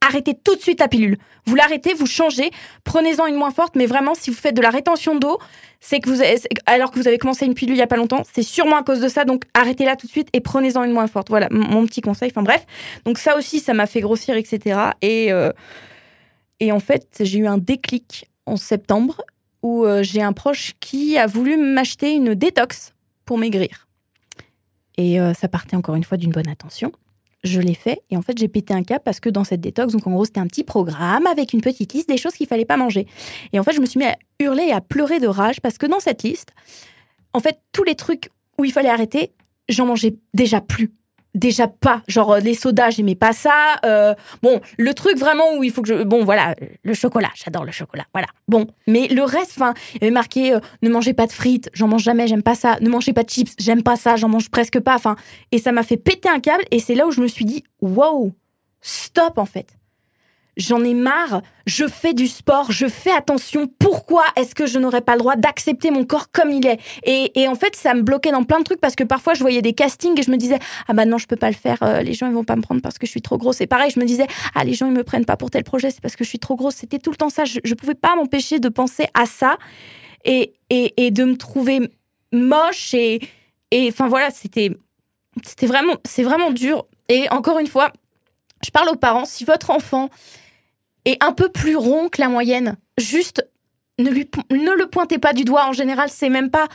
arrêtez 0.00 0.34
tout 0.34 0.54
de 0.54 0.60
suite 0.60 0.80
la 0.80 0.88
pilule. 0.88 1.18
Vous 1.46 1.56
l'arrêtez, 1.56 1.94
vous 1.94 2.06
changez, 2.06 2.50
prenez-en 2.84 3.26
une 3.26 3.34
moins 3.34 3.50
forte. 3.50 3.74
Mais 3.74 3.86
vraiment, 3.86 4.14
si 4.14 4.30
vous 4.30 4.36
faites 4.36 4.54
de 4.54 4.62
la 4.62 4.70
rétention 4.70 5.16
d'eau, 5.16 5.38
c'est 5.80 5.98
que 5.98 6.08
vous 6.08 6.22
alors 6.66 6.92
que 6.92 7.00
vous 7.00 7.08
avez 7.08 7.18
commencé 7.18 7.46
une 7.46 7.54
pilule 7.54 7.74
il 7.74 7.80
y 7.80 7.82
a 7.82 7.88
pas 7.88 7.96
longtemps, 7.96 8.22
c'est 8.32 8.42
sûrement 8.42 8.76
à 8.76 8.84
cause 8.84 9.00
de 9.00 9.08
ça. 9.08 9.24
Donc 9.24 9.42
arrêtez-la 9.54 9.96
tout 9.96 10.06
de 10.06 10.12
suite 10.12 10.28
et 10.32 10.40
prenez-en 10.40 10.84
une 10.84 10.92
moins 10.92 11.08
forte. 11.08 11.28
Voilà, 11.30 11.48
mon 11.50 11.84
petit 11.86 12.00
conseil. 12.00 12.30
Enfin 12.30 12.42
bref, 12.42 12.64
donc 13.04 13.18
ça 13.18 13.36
aussi, 13.36 13.58
ça 13.58 13.74
m'a 13.74 13.86
fait 13.86 14.00
grossir, 14.00 14.36
etc. 14.36 14.78
Et 15.02 15.32
euh, 15.32 15.50
et 16.60 16.70
en 16.70 16.78
fait, 16.78 17.08
j'ai 17.20 17.40
eu 17.40 17.46
un 17.48 17.58
déclic 17.58 18.26
en 18.46 18.56
septembre 18.56 19.22
où 19.62 19.84
euh, 19.84 20.02
j'ai 20.02 20.22
un 20.22 20.32
proche 20.32 20.74
qui 20.80 21.16
a 21.16 21.26
voulu 21.26 21.56
m'acheter 21.56 22.14
une 22.14 22.34
détox 22.34 22.92
pour 23.24 23.38
maigrir. 23.38 23.88
Et 24.96 25.20
euh, 25.20 25.34
ça 25.34 25.48
partait 25.48 25.76
encore 25.76 25.94
une 25.94 26.04
fois 26.04 26.18
d'une 26.18 26.32
bonne 26.32 26.48
intention. 26.48 26.92
Je 27.44 27.60
l'ai 27.60 27.74
fait 27.74 28.02
et 28.10 28.16
en 28.16 28.22
fait 28.22 28.38
j'ai 28.38 28.46
pété 28.46 28.72
un 28.72 28.84
cap 28.84 29.02
parce 29.02 29.18
que 29.18 29.28
dans 29.28 29.42
cette 29.42 29.60
détox, 29.60 29.92
donc 29.92 30.06
en 30.06 30.12
gros 30.12 30.24
c'était 30.24 30.38
un 30.38 30.46
petit 30.46 30.62
programme 30.62 31.26
avec 31.26 31.52
une 31.52 31.60
petite 31.60 31.92
liste 31.92 32.08
des 32.08 32.16
choses 32.16 32.34
qu'il 32.34 32.46
fallait 32.46 32.64
pas 32.64 32.76
manger. 32.76 33.06
Et 33.52 33.58
en 33.58 33.64
fait 33.64 33.72
je 33.72 33.80
me 33.80 33.86
suis 33.86 33.98
mis 33.98 34.04
à 34.04 34.16
hurler 34.38 34.64
et 34.68 34.72
à 34.72 34.80
pleurer 34.80 35.18
de 35.18 35.26
rage 35.26 35.60
parce 35.60 35.76
que 35.76 35.86
dans 35.86 35.98
cette 35.98 36.22
liste, 36.22 36.52
en 37.32 37.40
fait 37.40 37.58
tous 37.72 37.82
les 37.82 37.96
trucs 37.96 38.30
où 38.58 38.64
il 38.64 38.72
fallait 38.72 38.90
arrêter, 38.90 39.32
j'en 39.68 39.86
mangeais 39.86 40.14
déjà 40.34 40.60
plus. 40.60 40.92
Déjà 41.34 41.66
pas. 41.66 42.02
Genre 42.08 42.32
euh, 42.32 42.40
les 42.40 42.54
sodas, 42.54 42.90
j'aimais 42.90 43.14
pas 43.14 43.32
ça. 43.32 43.78
Euh, 43.86 44.14
bon, 44.42 44.60
le 44.78 44.92
truc 44.92 45.16
vraiment 45.16 45.56
où 45.56 45.64
il 45.64 45.72
faut 45.72 45.80
que 45.80 45.88
je. 45.88 46.02
Bon, 46.04 46.24
voilà, 46.24 46.54
le 46.82 46.94
chocolat, 46.94 47.30
j'adore 47.34 47.64
le 47.64 47.72
chocolat. 47.72 48.04
Voilà. 48.12 48.28
Bon, 48.48 48.66
mais 48.86 49.08
le 49.08 49.22
reste, 49.22 49.52
enfin, 49.56 49.72
il 49.94 50.02
y 50.02 50.04
avait 50.04 50.10
marqué 50.10 50.52
euh, 50.52 50.60
ne 50.82 50.90
mangez 50.90 51.14
pas 51.14 51.26
de 51.26 51.32
frites, 51.32 51.70
j'en 51.72 51.88
mange 51.88 52.02
jamais, 52.02 52.26
j'aime 52.26 52.42
pas 52.42 52.54
ça. 52.54 52.76
Ne 52.80 52.90
mangez 52.90 53.14
pas 53.14 53.22
de 53.22 53.30
chips, 53.30 53.54
j'aime 53.58 53.82
pas 53.82 53.96
ça, 53.96 54.16
j'en 54.16 54.28
mange 54.28 54.50
presque 54.50 54.78
pas. 54.80 54.94
Enfin, 54.94 55.16
et 55.52 55.58
ça 55.58 55.72
m'a 55.72 55.82
fait 55.82 55.96
péter 55.96 56.28
un 56.28 56.40
câble. 56.40 56.64
Et 56.70 56.80
c'est 56.80 56.94
là 56.94 57.06
où 57.06 57.10
je 57.10 57.22
me 57.22 57.28
suis 57.28 57.46
dit 57.46 57.64
wow, 57.80 58.32
stop 58.82 59.38
en 59.38 59.46
fait. 59.46 59.78
J'en 60.58 60.84
ai 60.84 60.92
marre, 60.92 61.40
je 61.66 61.86
fais 61.86 62.12
du 62.12 62.28
sport, 62.28 62.72
je 62.72 62.86
fais 62.86 63.10
attention. 63.10 63.68
Pourquoi 63.78 64.24
est-ce 64.36 64.54
que 64.54 64.66
je 64.66 64.78
n'aurais 64.78 65.00
pas 65.00 65.14
le 65.14 65.20
droit 65.20 65.34
d'accepter 65.34 65.90
mon 65.90 66.04
corps 66.04 66.30
comme 66.30 66.50
il 66.50 66.66
est? 66.66 66.78
Et, 67.04 67.48
en 67.48 67.54
fait, 67.54 67.74
ça 67.74 67.94
me 67.94 68.02
bloquait 68.02 68.32
dans 68.32 68.44
plein 68.44 68.58
de 68.58 68.64
trucs 68.64 68.80
parce 68.80 68.94
que 68.94 69.04
parfois, 69.04 69.32
je 69.32 69.40
voyais 69.40 69.62
des 69.62 69.72
castings 69.72 70.18
et 70.20 70.22
je 70.22 70.30
me 70.30 70.36
disais 70.36 70.58
Ah 70.88 70.92
bah 70.92 71.06
non, 71.06 71.16
je 71.16 71.26
peux 71.26 71.36
pas 71.36 71.48
le 71.48 71.56
faire, 71.56 71.78
euh, 71.82 72.02
les 72.02 72.12
gens 72.12 72.26
ils 72.26 72.34
vont 72.34 72.44
pas 72.44 72.56
me 72.56 72.60
prendre 72.62 72.82
parce 72.82 72.98
que 72.98 73.06
je 73.06 73.10
suis 73.10 73.22
trop 73.22 73.38
grosse. 73.38 73.62
Et 73.62 73.66
pareil, 73.66 73.90
je 73.90 73.98
me 73.98 74.04
disais 74.04 74.26
Ah, 74.54 74.64
les 74.64 74.74
gens 74.74 74.86
ils 74.86 74.92
me 74.92 75.04
prennent 75.04 75.24
pas 75.24 75.38
pour 75.38 75.50
tel 75.50 75.64
projet, 75.64 75.90
c'est 75.90 76.02
parce 76.02 76.16
que 76.16 76.24
je 76.24 76.28
suis 76.28 76.38
trop 76.38 76.54
grosse. 76.54 76.74
C'était 76.74 76.98
tout 76.98 77.10
le 77.10 77.16
temps 77.16 77.30
ça. 77.30 77.46
Je, 77.46 77.60
je 77.64 77.74
pouvais 77.74 77.94
pas 77.94 78.14
m'empêcher 78.14 78.58
de 78.60 78.68
penser 78.68 79.06
à 79.14 79.24
ça 79.24 79.56
et, 80.24 80.52
et, 80.68 81.10
de 81.10 81.24
me 81.24 81.36
trouver 81.36 81.80
moche 82.32 82.94
et 82.94 83.20
enfin 83.72 84.06
voilà, 84.06 84.30
c'était 84.30 84.70
c'était 85.44 85.66
vraiment 85.66 85.94
vraiment 86.18 86.50
dur. 86.50 86.84
Et 87.08 87.28
encore 87.30 87.58
une 87.58 87.66
fois, 87.66 87.90
je 88.64 88.70
parle 88.70 88.88
aux 88.90 88.96
parents, 88.96 89.24
si 89.24 89.44
votre 89.44 89.70
enfant 89.70 90.08
est 91.04 91.22
un 91.22 91.32
peu 91.32 91.48
plus 91.48 91.76
rond 91.76 92.08
que 92.08 92.20
la 92.20 92.28
moyenne, 92.28 92.76
juste 92.98 93.46
ne, 93.98 94.10
le 94.10 94.86
pointez 94.86 95.18
pas 95.18 95.32
du 95.32 95.44
doigt. 95.44 95.66
En 95.66 95.72
général, 95.72 96.08
c'est 96.10 96.28
même 96.28 96.50
pas 96.50 96.68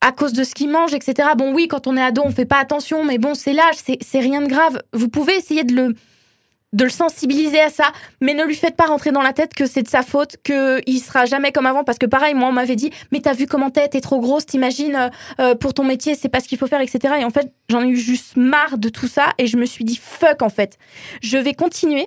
à 0.00 0.12
cause 0.12 0.32
de 0.32 0.44
ce 0.44 0.54
qu'il 0.54 0.70
mange, 0.70 0.94
etc. 0.94 1.30
Bon, 1.36 1.54
oui, 1.54 1.68
quand 1.68 1.86
on 1.86 1.96
est 1.96 2.02
ado, 2.02 2.22
on 2.24 2.30
fait 2.30 2.44
pas 2.44 2.58
attention, 2.58 3.04
mais 3.04 3.18
bon, 3.18 3.34
c'est 3.34 3.52
l'âge, 3.52 3.76
c'est 3.76 4.18
rien 4.18 4.42
de 4.42 4.48
grave. 4.48 4.82
Vous 4.92 5.08
pouvez 5.08 5.34
essayer 5.34 5.64
de 5.64 5.74
le, 5.74 5.94
de 6.72 6.84
le 6.84 6.90
sensibiliser 6.90 7.60
à 7.60 7.70
ça, 7.70 7.92
mais 8.20 8.34
ne 8.34 8.44
lui 8.44 8.54
faites 8.54 8.76
pas 8.76 8.84
rentrer 8.84 9.10
dans 9.10 9.22
la 9.22 9.32
tête 9.32 9.54
que 9.54 9.66
c'est 9.66 9.82
de 9.82 9.88
sa 9.88 10.02
faute, 10.02 10.36
qu'il 10.44 11.00
sera 11.00 11.24
jamais 11.24 11.50
comme 11.50 11.66
avant, 11.66 11.84
parce 11.84 11.98
que 11.98 12.06
pareil, 12.06 12.34
moi, 12.34 12.48
on 12.48 12.52
m'avait 12.52 12.76
dit, 12.76 12.90
mais 13.10 13.20
t'as 13.20 13.32
vu 13.32 13.46
comment 13.46 13.70
t'es, 13.70 13.88
t'es 13.88 14.00
trop 14.00 14.20
grosse, 14.20 14.46
t'imagines, 14.46 14.94
euh, 14.94 15.08
euh, 15.40 15.54
pour 15.54 15.72
ton 15.72 15.84
métier, 15.84 16.14
c'est 16.14 16.28
pas 16.28 16.40
ce 16.40 16.48
qu'il 16.48 16.58
faut 16.58 16.66
faire, 16.66 16.80
etc. 16.80 17.14
Et 17.20 17.24
en 17.24 17.30
fait, 17.30 17.52
j'en 17.70 17.82
ai 17.82 17.88
eu 17.88 17.96
juste 17.96 18.36
marre 18.36 18.78
de 18.78 18.88
tout 18.90 19.08
ça, 19.08 19.30
et 19.38 19.46
je 19.46 19.56
me 19.56 19.64
suis 19.64 19.84
dit, 19.84 19.98
fuck, 20.00 20.42
en 20.42 20.50
fait, 20.50 20.76
je 21.22 21.38
vais 21.38 21.54
continuer 21.54 22.06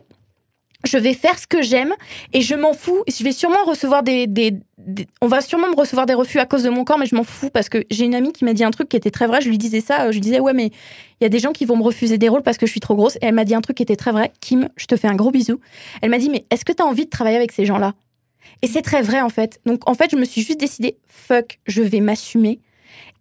je 0.86 0.98
vais 0.98 1.14
faire 1.14 1.38
ce 1.38 1.46
que 1.46 1.62
j'aime 1.62 1.94
et 2.34 2.42
je 2.42 2.56
m'en 2.56 2.74
fous. 2.74 3.04
Je 3.08 3.24
vais 3.24 3.32
sûrement 3.32 3.64
recevoir 3.66 4.02
des, 4.04 4.28
On 5.22 5.28
va 5.28 5.42
sûrement 5.42 5.70
me 5.70 5.76
recevoir 5.76 6.06
des 6.06 6.14
refus 6.14 6.40
à 6.40 6.46
cause 6.46 6.64
de 6.64 6.70
mon 6.70 6.86
corps, 6.86 6.98
mais 6.98 7.06
je 7.06 7.16
m'en 7.16 7.24
fous 7.24 7.50
parce 7.50 7.68
que 7.68 7.84
j'ai 7.90 8.06
une 8.06 8.16
amie 8.16 8.32
qui 8.32 8.46
m'a 8.46 8.54
dit 8.54 8.64
un 8.64 8.72
truc 8.72 8.88
qui 8.88 8.96
était 8.96 9.12
très 9.12 9.28
vrai. 9.28 9.42
Je 9.42 9.50
lui 9.50 9.58
disais 9.58 9.82
ça, 9.82 10.04
euh, 10.04 10.08
je 10.08 10.14
lui 10.14 10.22
disais, 10.22 10.40
ouais, 10.40 10.54
mais 10.54 10.68
il 11.20 11.24
y 11.24 11.26
a 11.26 11.30
des 11.30 11.40
gens 11.40 11.52
qui 11.52 11.66
vont 11.66 11.76
me 11.76 11.84
refuser 11.84 12.18
des 12.18 12.30
rôles 12.30 12.44
parce 12.44 12.58
que 12.58 12.66
je 12.66 12.72
suis 12.72 12.80
trop 12.80 12.96
grosse. 12.96 13.18
Et 13.18 13.26
elle 13.26 13.36
m'a 13.36 13.46
dit 13.46 13.56
un 13.56 13.62
truc 13.62 13.78
qui 13.78 13.84
était 13.84 13.98
très 13.98 14.12
vrai. 14.12 14.32
Kim, 14.40 14.70
je 14.78 14.86
te 14.86 14.96
fais 14.96 15.08
un 15.08 15.16
gros 15.16 15.32
bisou. 15.32 15.60
Elle 16.02 16.12
m'a 16.12 16.18
dit, 16.18 16.30
mais 16.30 16.46
est-ce 16.50 16.64
que 16.64 16.72
tu 16.72 16.82
as 16.82 16.86
envie 16.86 17.06
de 17.06 17.10
travailler 17.10 17.38
avec 17.38 17.52
ces 17.52 17.66
gens-là? 17.66 17.94
Et 18.62 18.68
c'est 18.68 18.82
très 18.82 19.02
vrai 19.02 19.22
en 19.22 19.30
fait. 19.30 19.60
Donc 19.66 19.88
en 19.90 19.94
fait, 19.94 20.12
je 20.12 20.16
me 20.16 20.26
suis 20.26 20.42
juste 20.42 20.60
décidé, 20.60 20.98
fuck, 21.08 21.60
je 21.66 21.82
vais 21.82 22.00
m'assumer. 22.00 22.60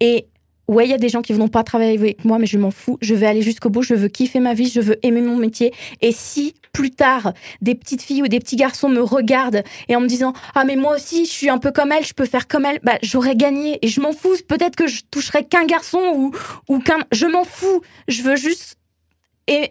Et 0.00 0.26
ouais, 0.68 0.84
il 0.84 0.90
y 0.90 0.94
a 0.94 0.98
des 0.98 1.08
gens 1.08 1.22
qui 1.22 1.32
vont 1.32 1.48
pas 1.48 1.64
travailler 1.64 1.98
avec 1.98 2.24
moi, 2.24 2.38
mais 2.38 2.46
je 2.46 2.58
m'en 2.58 2.70
fous. 2.70 2.98
Je 3.00 3.14
vais 3.14 3.26
aller 3.26 3.42
jusqu'au 3.42 3.70
bout. 3.70 3.82
Je 3.82 3.94
veux 3.94 4.08
kiffer 4.08 4.40
ma 4.40 4.54
vie. 4.54 4.68
Je 4.68 4.80
veux 4.80 4.98
aimer 5.04 5.22
mon 5.22 5.36
métier. 5.36 5.72
Et 6.00 6.12
si 6.12 6.54
plus 6.72 6.90
tard, 6.90 7.32
des 7.62 7.74
petites 7.74 8.02
filles 8.02 8.22
ou 8.22 8.28
des 8.28 8.38
petits 8.38 8.56
garçons 8.56 8.88
me 8.88 9.00
regardent 9.00 9.64
et 9.88 9.96
en 9.96 10.00
me 10.00 10.06
disant 10.06 10.32
Ah, 10.54 10.64
mais 10.64 10.76
moi 10.76 10.94
aussi, 10.94 11.24
je 11.24 11.30
suis 11.30 11.48
un 11.48 11.58
peu 11.58 11.72
comme 11.72 11.90
elle, 11.92 12.04
je 12.04 12.14
peux 12.14 12.26
faire 12.26 12.46
comme 12.46 12.64
elle, 12.64 12.78
bah, 12.82 12.98
j'aurais 13.02 13.36
gagné. 13.36 13.78
Et 13.82 13.88
je 13.88 14.00
m'en 14.00 14.12
fous. 14.12 14.36
Peut-être 14.46 14.76
que 14.76 14.86
je 14.86 15.02
toucherai 15.10 15.44
qu'un 15.44 15.64
garçon 15.64 16.00
ou, 16.14 16.32
ou 16.68 16.78
qu'un. 16.78 16.98
Je 17.12 17.26
m'en 17.26 17.44
fous. 17.44 17.82
Je 18.06 18.22
veux 18.22 18.36
juste 18.36 18.76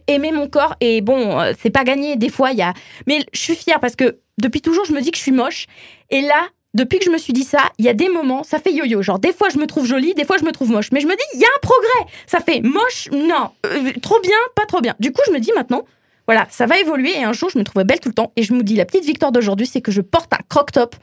aimer 0.08 0.32
mon 0.32 0.48
corps. 0.48 0.76
Et 0.82 1.02
bon, 1.02 1.40
euh, 1.40 1.54
c'est 1.62 1.70
pas 1.70 1.84
gagné. 1.84 2.16
Des 2.16 2.30
fois, 2.30 2.52
il 2.52 2.58
y 2.58 2.64
a. 2.64 2.74
Mais 3.06 3.20
je 3.34 3.40
suis 3.40 3.56
fière 3.56 3.80
parce 3.80 3.96
que 3.96 4.20
depuis 4.38 4.62
toujours, 4.62 4.86
je 4.86 4.94
me 4.94 5.02
dis 5.02 5.12
que 5.12 5.18
je 5.18 5.24
suis 5.24 5.32
moche. 5.32 5.68
Et 6.10 6.22
là, 6.22 6.48
depuis 6.78 7.00
que 7.00 7.06
je 7.06 7.10
me 7.10 7.18
suis 7.18 7.34
dit 7.34 7.44
ça, 7.44 7.72
il 7.78 7.86
y 7.86 7.90
a 7.90 7.94
des 7.94 8.08
moments, 8.08 8.44
ça 8.44 8.60
fait 8.60 8.72
yo-yo. 8.72 9.02
Genre, 9.02 9.20
des 9.20 9.34
fois, 9.34 9.50
je 9.50 9.58
me 9.58 9.66
trouve 9.66 9.86
jolie, 9.86 10.14
des 10.14 10.24
fois, 10.24 10.38
je 10.38 10.46
me 10.46 10.52
trouve 10.52 10.72
moche. 10.72 10.92
Mais 10.94 11.02
je 11.02 11.08
me 11.08 11.14
dis, 11.16 11.24
il 11.34 11.40
y 11.42 11.44
a 11.44 11.48
un 11.48 11.60
progrès. 11.62 12.12
Ça 12.28 12.40
fait 12.40 12.62
moche, 12.62 13.10
non. 13.12 13.50
Euh, 13.66 13.92
trop 14.02 14.20
bien, 14.22 14.38
pas 14.56 14.66
trop 14.66 14.80
bien. 14.82 14.96
Du 15.00 15.12
coup, 15.12 15.22
je 15.28 15.32
me 15.32 15.40
dis 15.40 15.52
maintenant, 15.56 15.84
voilà, 16.28 16.48
ça 16.50 16.66
va 16.68 16.80
évoluer. 16.80 17.12
Et 17.18 17.24
un 17.24 17.34
jour, 17.34 17.50
je 17.50 17.58
me 17.58 17.64
trouvais 17.64 17.84
belle 17.84 18.00
tout 18.00 18.10
le 18.10 18.14
temps. 18.16 18.32
Et 18.36 18.44
je 18.44 18.54
me 18.54 18.64
dis, 18.64 18.76
la 18.76 18.86
petite 18.86 19.06
victoire 19.06 19.32
d'aujourd'hui, 19.32 19.66
c'est 19.68 19.82
que 19.82 19.92
je 19.92 20.02
porte 20.02 20.32
un 20.34 20.40
croc-top. 20.50 20.96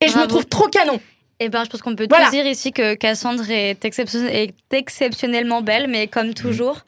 Et 0.00 0.08
je 0.08 0.16
me 0.18 0.26
trouve 0.26 0.46
trop 0.46 0.68
canon. 0.68 1.00
Eh 1.40 1.48
ben, 1.50 1.64
je 1.64 1.68
pense 1.70 1.82
qu'on 1.82 1.94
peut 1.96 2.06
Voilà. 2.08 2.26
tous 2.26 2.30
dire 2.32 2.46
ici 2.46 2.72
que 2.72 2.94
Cassandre 2.94 3.50
est, 3.50 3.84
exception- 3.84 4.26
est 4.26 4.54
exceptionnellement 4.72 5.60
belle, 5.60 5.86
mais 5.88 6.06
comme 6.06 6.32
toujours. 6.34 6.78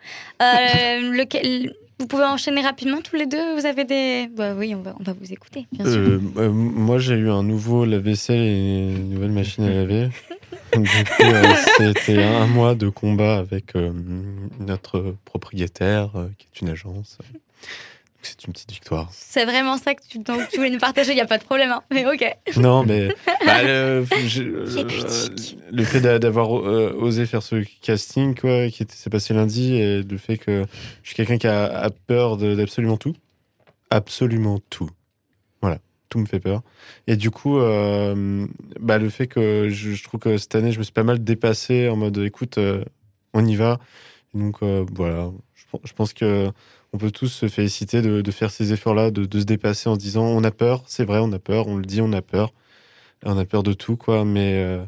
Euh, 0.43 1.11
lequel- 1.13 1.75
vous 1.99 2.07
pouvez 2.07 2.25
enchaîner 2.25 2.61
rapidement 2.61 3.01
tous 3.03 3.17
les 3.17 3.27
deux 3.27 3.59
Vous 3.59 3.67
avez 3.67 3.85
des... 3.85 4.29
Bah 4.29 4.55
oui, 4.55 4.75
on 4.75 4.83
va, 4.83 4.95
on 5.01 5.03
va 5.03 5.13
vous 5.13 5.33
écouter, 5.33 5.67
bien 5.73 5.85
sûr. 5.85 5.99
Euh, 5.99 6.21
euh, 6.37 6.51
moi, 6.51 6.99
j'ai 6.99 7.15
eu 7.15 7.31
un 7.31 7.43
nouveau 7.43 7.85
lave-vaisselle 7.85 8.41
et 8.41 8.91
une 8.97 9.11
nouvelle 9.11 9.33
machine 9.33 9.65
à 9.65 9.71
laver. 9.71 10.09
Euh, 11.21 11.55
c'était 11.79 12.23
un 12.23 12.47
mois 12.47 12.75
de 12.75 12.91
combat 12.91 13.39
avec 13.39 13.73
notre 14.61 15.17
propriétaire, 15.25 16.11
qui 16.37 16.47
est 16.47 16.61
une 16.61 16.69
agence. 16.69 17.17
C'est 18.23 18.45
une 18.47 18.53
petite 18.53 18.73
victoire. 18.73 19.09
C'est 19.13 19.45
vraiment 19.45 19.77
ça 19.79 19.95
que 19.95 20.03
tu, 20.09 20.19
donc, 20.19 20.49
tu 20.49 20.57
voulais 20.57 20.71
nous 20.71 20.79
partager, 20.81 21.13
il 21.13 21.15
n'y 21.15 21.21
a 21.21 21.27
pas 21.27 21.39
de 21.39 21.45
problème. 21.45 21.71
hein. 21.71 21.83
Mais 21.93 22.05
ok. 22.05 22.25
Non, 22.57 22.85
mais 22.85 23.09
bah, 23.47 23.63
le, 23.63 24.05
je- 24.27 24.43
euh, 24.43 25.29
le 25.71 25.85
fait 25.85 26.01
d'a- 26.01 26.19
d'avoir 26.19 26.59
euh, 26.59 26.93
osé 26.99 27.27
faire 27.27 27.43
ce 27.45 27.63
casting, 27.81 28.35
quoi, 28.35 28.69
qui 28.71 28.85
s'est 28.91 29.09
passé 29.11 29.35
lundi, 29.35 29.75
et 29.77 30.03
le 30.03 30.17
fait 30.19 30.37
que 30.37 30.65
je 31.03 31.09
suis 31.09 31.15
quelqu'un 31.17 31.39
qui 31.39 31.47
a, 31.47 31.67
a 31.67 31.91
peur 31.91 32.37
d'absolument 32.37 32.97
tout. 32.97 33.15
Absolument 33.91 34.59
tout. 34.69 34.91
Voilà, 35.63 35.79
tout 36.09 36.19
me 36.19 36.27
fait 36.27 36.41
peur. 36.41 36.63
Et 37.07 37.17
du 37.17 37.31
coup, 37.31 37.59
euh, 37.59 38.47
bah, 38.81 38.99
le 38.99 39.09
fait 39.11 39.27
que 39.29 39.69
je, 39.71 39.93
je 39.93 40.05
trouve 40.05 40.21
que 40.21 40.37
cette 40.39 40.55
année, 40.55 40.73
je 40.73 40.79
me 40.79 40.83
suis 40.85 40.93
pas 40.93 41.05
mal 41.05 41.23
dépassé 41.23 41.89
en 41.89 41.97
mode 41.97 42.19
écoute, 42.19 42.59
euh, 42.59 42.85
on 43.33 43.45
y 43.47 43.57
va. 43.57 43.79
Et 44.35 44.39
donc, 44.39 44.57
voilà, 44.61 45.31
je 45.85 45.93
pense 45.93 46.13
que. 46.13 46.51
On 46.93 46.99
peut 46.99 47.11
tous 47.11 47.29
se 47.29 47.49
féliciter 47.49 48.01
de, 48.03 48.23
de 48.23 48.31
faire 48.31 48.51
ces 48.51 48.73
efforts-là, 48.73 49.11
de, 49.11 49.25
de 49.27 49.41
se 49.41 49.45
dépasser 49.45 49.89
en 49.89 49.95
se 49.95 50.01
disant 50.01 50.25
on 50.25 50.43
a 50.45 50.51
peur, 50.51 50.83
c'est 50.87 51.05
vrai, 51.05 51.19
on 51.21 51.33
a 51.33 51.39
peur, 51.39 51.67
on 51.69 51.77
le 51.77 51.85
dit, 51.85 52.01
on 52.01 52.13
a 52.13 52.23
peur. 52.23 52.53
On 53.25 53.37
a 53.37 53.45
peur 53.45 53.63
de 53.63 53.73
tout, 53.73 53.97
quoi. 53.97 54.25
Mais 54.25 54.55
euh, 54.55 54.83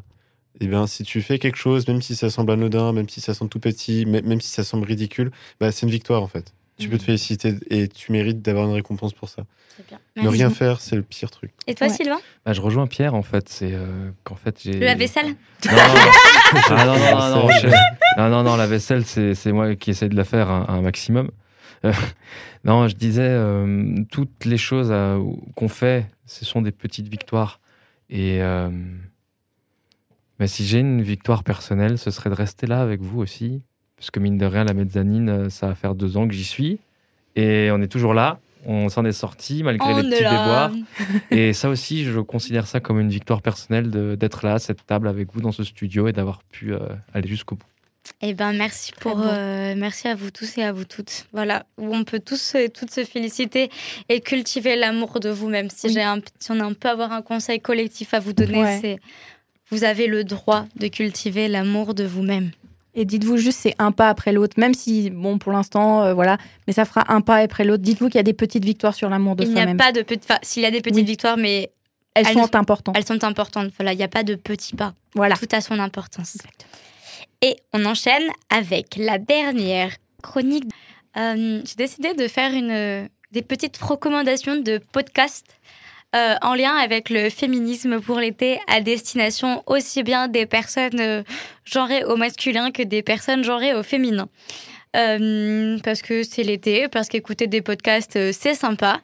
eh 0.61 0.67
bien, 0.67 0.87
si 0.87 1.03
tu 1.03 1.21
fais 1.21 1.37
quelque 1.37 1.57
chose, 1.57 1.87
même 1.87 2.01
si 2.01 2.15
ça 2.15 2.29
semble 2.29 2.51
anodin, 2.51 2.93
même 2.93 3.09
si 3.09 3.19
ça 3.21 3.33
semble 3.33 3.49
tout 3.49 3.59
petit, 3.59 4.05
même, 4.05 4.39
si 4.41 4.47
ça 4.49 4.63
semble 4.63 4.85
ridicule, 4.87 5.31
bah, 5.59 5.71
c'est 5.71 5.85
une 5.85 5.91
victoire, 5.91 6.23
en 6.23 6.27
fait. 6.27 6.53
Tu 6.79 6.89
peux 6.89 6.97
te 6.97 7.03
féliciter 7.03 7.55
et 7.69 7.87
tu 7.87 8.11
mérites 8.11 8.41
d'avoir 8.41 8.65
une 8.67 8.73
récompense 8.73 9.13
pour 9.13 9.29
ça. 9.29 9.43
bien. 9.87 9.99
Ne 10.15 10.21
Merci. 10.23 10.37
rien 10.37 10.49
faire, 10.49 10.81
c'est 10.81 10.95
le 10.95 11.03
pire 11.03 11.29
truc. 11.29 11.51
Et 11.67 11.75
toi, 11.75 11.89
Sylvain? 11.89 12.19
Bah, 12.45 12.53
je 12.53 12.61
rejoins 12.61 12.87
Pierre 12.87 13.13
en 13.13 13.21
fait. 13.21 13.49
C'est 13.49 13.73
euh, 13.73 14.09
qu'en 14.23 14.35
fait 14.35 14.59
j'ai. 14.63 14.73
Le 14.73 14.85
lave-vaisselle 14.85 15.27
Non, 15.27 15.71
Ah, 16.69 16.85
non, 16.85 16.97
non, 16.97 17.17
non, 17.19 17.29
non, 17.47 17.49
je- 17.51 17.67
non, 18.17 18.29
non, 18.29 18.43
non, 18.43 18.55
la 18.55 18.65
vaisselle, 18.65 19.05
c'est 19.05 19.35
c'est 19.35 19.51
moi 19.51 19.75
qui 19.75 19.91
essaie 19.91 20.09
de 20.09 20.15
la 20.15 20.23
faire 20.23 20.49
un, 20.49 20.65
un 20.69 20.81
maximum. 20.81 21.29
Euh, 21.85 21.93
non, 22.63 22.87
je 22.87 22.95
disais, 22.95 23.27
euh, 23.27 23.95
toutes 24.11 24.45
les 24.45 24.57
choses 24.57 24.89
euh, 24.91 25.21
qu'on 25.55 25.67
fait, 25.67 26.07
ce 26.25 26.45
sont 26.45 26.61
des 26.61 26.71
petites 26.71 27.07
victoires. 27.07 27.59
Et 28.09 28.41
mais 30.39 30.47
si 30.47 30.65
j'ai 30.65 30.79
une 30.79 31.03
victoire 31.03 31.43
personnelle, 31.43 31.99
ce 31.99 32.09
serait 32.09 32.31
de 32.31 32.35
rester 32.35 32.65
là 32.65 32.81
avec 32.81 32.99
vous 32.99 33.21
aussi. 33.21 33.61
Parce 33.95 34.09
que 34.09 34.19
mine 34.19 34.39
de 34.39 34.45
rien, 34.47 34.63
la 34.63 34.73
mezzanine, 34.73 35.51
ça 35.51 35.67
va 35.67 35.75
faire 35.75 35.93
deux 35.93 36.17
ans 36.17 36.27
que 36.27 36.33
j'y 36.33 36.43
suis. 36.43 36.79
Et 37.35 37.69
on 37.71 37.79
est 37.79 37.87
toujours 37.87 38.15
là. 38.15 38.39
On 38.65 38.89
s'en 38.89 39.05
est 39.05 39.11
sorti 39.11 39.63
malgré 39.63 39.93
On 39.93 39.97
les 39.97 40.09
petits 40.09 40.23
déboires. 40.23 40.71
Et 41.31 41.53
ça 41.53 41.69
aussi, 41.69 42.05
je 42.05 42.19
considère 42.19 42.67
ça 42.67 42.79
comme 42.79 42.99
une 42.99 43.09
victoire 43.09 43.41
personnelle 43.41 43.89
d'être 44.17 44.45
là, 44.45 44.55
à 44.55 44.59
cette 44.59 44.85
table 44.85 45.07
avec 45.07 45.33
vous 45.33 45.41
dans 45.41 45.51
ce 45.51 45.63
studio 45.63 46.07
et 46.07 46.13
d'avoir 46.13 46.43
pu 46.43 46.73
euh, 46.73 46.79
aller 47.13 47.27
jusqu'au 47.27 47.55
bout. 47.55 47.65
Eh 48.23 48.33
ben 48.35 48.53
merci 48.53 48.91
pour 48.99 49.19
euh, 49.23 49.73
merci 49.75 50.07
à 50.07 50.13
vous 50.15 50.29
tous 50.29 50.57
et 50.57 50.63
à 50.63 50.71
vous 50.71 50.85
toutes. 50.85 51.25
Voilà, 51.33 51.65
où 51.79 51.95
on 51.95 52.03
peut 52.03 52.19
tous 52.19 52.53
et 52.55 52.69
toutes 52.69 52.91
se 52.91 53.03
féliciter 53.03 53.69
et 54.09 54.21
cultiver 54.21 54.75
l'amour 54.75 55.19
de 55.19 55.29
vous-même. 55.29 55.69
Si 55.71 55.87
Oui. 55.87 55.93
j'ai 55.93 56.03
un 56.03 56.19
si 56.39 56.51
on 56.51 56.59
a 56.59 56.63
un 56.63 56.73
peu 56.73 56.89
avoir 56.89 57.11
un 57.13 57.23
conseil 57.23 57.59
collectif 57.59 58.13
à 58.13 58.19
vous 58.19 58.33
donner, 58.33 58.61
Ouais. 58.61 58.79
c'est 58.81 58.99
vous 59.69 59.83
avez 59.83 60.05
le 60.07 60.23
droit 60.23 60.65
de 60.75 60.87
cultiver 60.87 61.47
l'amour 61.47 61.93
de 61.95 62.03
vous-même. 62.03 62.51
Et 62.93 63.05
dites-vous 63.05 63.37
juste, 63.37 63.57
c'est 63.61 63.73
un 63.79 63.93
pas 63.93 64.09
après 64.09 64.33
l'autre, 64.33 64.55
même 64.59 64.73
si, 64.73 65.09
bon, 65.11 65.37
pour 65.37 65.53
l'instant, 65.53 66.03
euh, 66.03 66.13
voilà, 66.13 66.37
mais 66.67 66.73
ça 66.73 66.83
fera 66.83 67.05
un 67.11 67.21
pas 67.21 67.37
après 67.37 67.63
l'autre. 67.63 67.81
Dites-vous 67.81 68.07
qu'il 68.09 68.15
y 68.17 68.19
a 68.19 68.23
des 68.23 68.33
petites 68.33 68.65
victoires 68.65 68.93
sur 68.93 69.09
l'amour 69.09 69.37
de 69.37 69.43
Il 69.43 69.49
n'y 69.51 69.53
a 69.53 69.59
soi-même. 69.59 69.77
pas 69.77 69.93
de 69.93 70.03
enfin, 70.21 70.37
s'il 70.43 70.61
y 70.61 70.65
a 70.65 70.71
des 70.71 70.81
petites 70.81 70.97
Oui. 70.97 71.03
victoires, 71.05 71.37
mais 71.37 71.71
Elles, 72.15 72.25
elles 72.27 72.33
sont 72.33 72.53
importantes. 72.53 72.95
elles 72.97 73.05
sont 73.05 73.23
importantes. 73.23 73.71
Voilà, 73.79 73.93
il 73.93 73.97
n'y 73.97 74.03
a 74.03 74.09
pas 74.09 74.23
de 74.23 74.35
petits 74.35 74.75
pas. 74.75 74.93
Voilà. 75.15 75.37
Tout 75.37 75.47
a 75.53 75.61
son 75.61 75.79
importance. 75.79 76.37
Et 77.41 77.55
on 77.73 77.85
enchaîne 77.85 78.29
avec 78.49 78.95
la 78.97 79.17
dernière 79.17 79.95
chronique. 80.21 80.65
Euh, 81.17 81.61
J'ai 81.65 81.75
décidé 81.75 82.13
de 82.13 82.27
faire 82.27 82.53
une, 82.53 83.09
des 83.31 83.41
petites 83.41 83.77
recommandations 83.77 84.57
de 84.57 84.79
podcasts 84.91 85.57
euh, 86.13 86.35
en 86.41 86.55
lien 86.55 86.75
avec 86.75 87.09
le 87.09 87.29
féminisme 87.29 88.01
pour 88.01 88.19
l'été 88.19 88.59
à 88.67 88.81
destination 88.81 89.63
aussi 89.65 90.03
bien 90.03 90.27
des 90.27 90.45
personnes 90.45 90.99
euh, 90.99 91.23
genrées 91.63 92.03
au 92.03 92.17
masculin 92.17 92.71
que 92.71 92.83
des 92.83 93.01
personnes 93.01 93.45
genrées 93.45 93.73
au 93.73 93.81
féminin. 93.81 94.27
Euh, 94.97 95.77
parce 95.85 96.01
que 96.01 96.23
c'est 96.23 96.43
l'été, 96.43 96.89
parce 96.89 97.07
qu'écouter 97.07 97.47
des 97.47 97.61
podcasts, 97.61 98.33
c'est 98.33 98.55
sympa. 98.55 98.99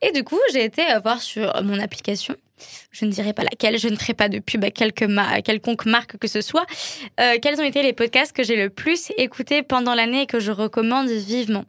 Et 0.00 0.12
du 0.12 0.24
coup, 0.24 0.38
j'ai 0.54 0.64
été 0.64 0.82
voir 1.02 1.20
sur 1.20 1.52
mon 1.62 1.78
application 1.78 2.34
je 2.90 3.04
ne 3.04 3.10
dirai 3.10 3.32
pas 3.32 3.42
laquelle, 3.42 3.78
je 3.78 3.88
ne 3.88 3.96
ferai 3.96 4.14
pas 4.14 4.28
de 4.28 4.38
pub 4.38 4.64
à 4.64 4.70
quelque 4.70 5.06
quelconque 5.42 5.86
marque 5.86 6.16
que 6.18 6.28
ce 6.28 6.40
soit, 6.40 6.66
euh, 7.20 7.36
quels 7.40 7.60
ont 7.60 7.64
été 7.64 7.82
les 7.82 7.92
podcasts 7.92 8.34
que 8.34 8.42
j'ai 8.42 8.56
le 8.56 8.70
plus 8.70 9.12
écoutés 9.16 9.62
pendant 9.62 9.94
l'année 9.94 10.22
et 10.22 10.26
que 10.26 10.40
je 10.40 10.52
recommande 10.52 11.08
vivement. 11.08 11.64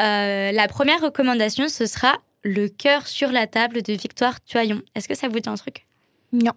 Euh, 0.00 0.52
la 0.52 0.68
première 0.68 1.00
recommandation, 1.00 1.68
ce 1.68 1.86
sera 1.86 2.18
Le 2.42 2.68
cœur 2.68 3.06
sur 3.06 3.32
la 3.32 3.46
table 3.46 3.82
de 3.82 3.92
Victoire 3.92 4.42
Tuaillon. 4.44 4.82
Est-ce 4.94 5.08
que 5.08 5.14
ça 5.14 5.28
vous 5.28 5.40
dit 5.40 5.48
un 5.48 5.56
truc? 5.56 5.86
Non. 6.32 6.52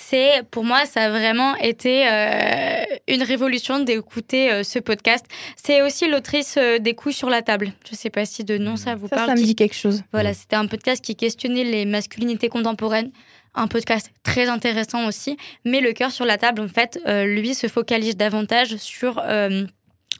C'est 0.00 0.42
pour 0.50 0.64
moi 0.64 0.86
ça 0.86 1.02
a 1.02 1.10
vraiment 1.10 1.54
été 1.56 2.08
euh, 2.08 2.82
une 3.08 3.22
révolution 3.22 3.78
d'écouter 3.80 4.50
euh, 4.50 4.62
ce 4.62 4.78
podcast. 4.78 5.24
C'est 5.56 5.82
aussi 5.82 6.08
l'autrice 6.08 6.56
euh, 6.58 6.78
des 6.78 6.94
couilles 6.94 7.12
sur 7.12 7.28
la 7.30 7.42
table. 7.42 7.72
Je 7.88 7.94
sais 7.94 8.10
pas 8.10 8.24
si 8.24 8.44
de 8.44 8.56
nom 8.58 8.76
ça 8.76 8.94
vous 8.94 9.08
Ça, 9.08 9.16
parle. 9.16 9.28
ça 9.28 9.34
me 9.34 9.42
dit 9.42 9.54
quelque 9.54 9.76
chose. 9.76 10.02
Voilà, 10.12 10.32
c'était 10.34 10.56
un 10.56 10.66
podcast 10.66 11.04
qui 11.04 11.16
questionnait 11.16 11.64
les 11.64 11.84
masculinités 11.84 12.48
contemporaines. 12.48 13.10
Un 13.54 13.66
podcast 13.66 14.10
très 14.22 14.48
intéressant 14.48 15.06
aussi. 15.08 15.36
Mais 15.64 15.80
le 15.80 15.92
cœur 15.92 16.12
sur 16.12 16.24
la 16.24 16.38
table, 16.38 16.62
en 16.62 16.68
fait, 16.68 17.00
euh, 17.06 17.24
lui 17.24 17.54
se 17.54 17.66
focalise 17.66 18.16
davantage 18.16 18.76
sur 18.76 19.20
euh, 19.24 19.64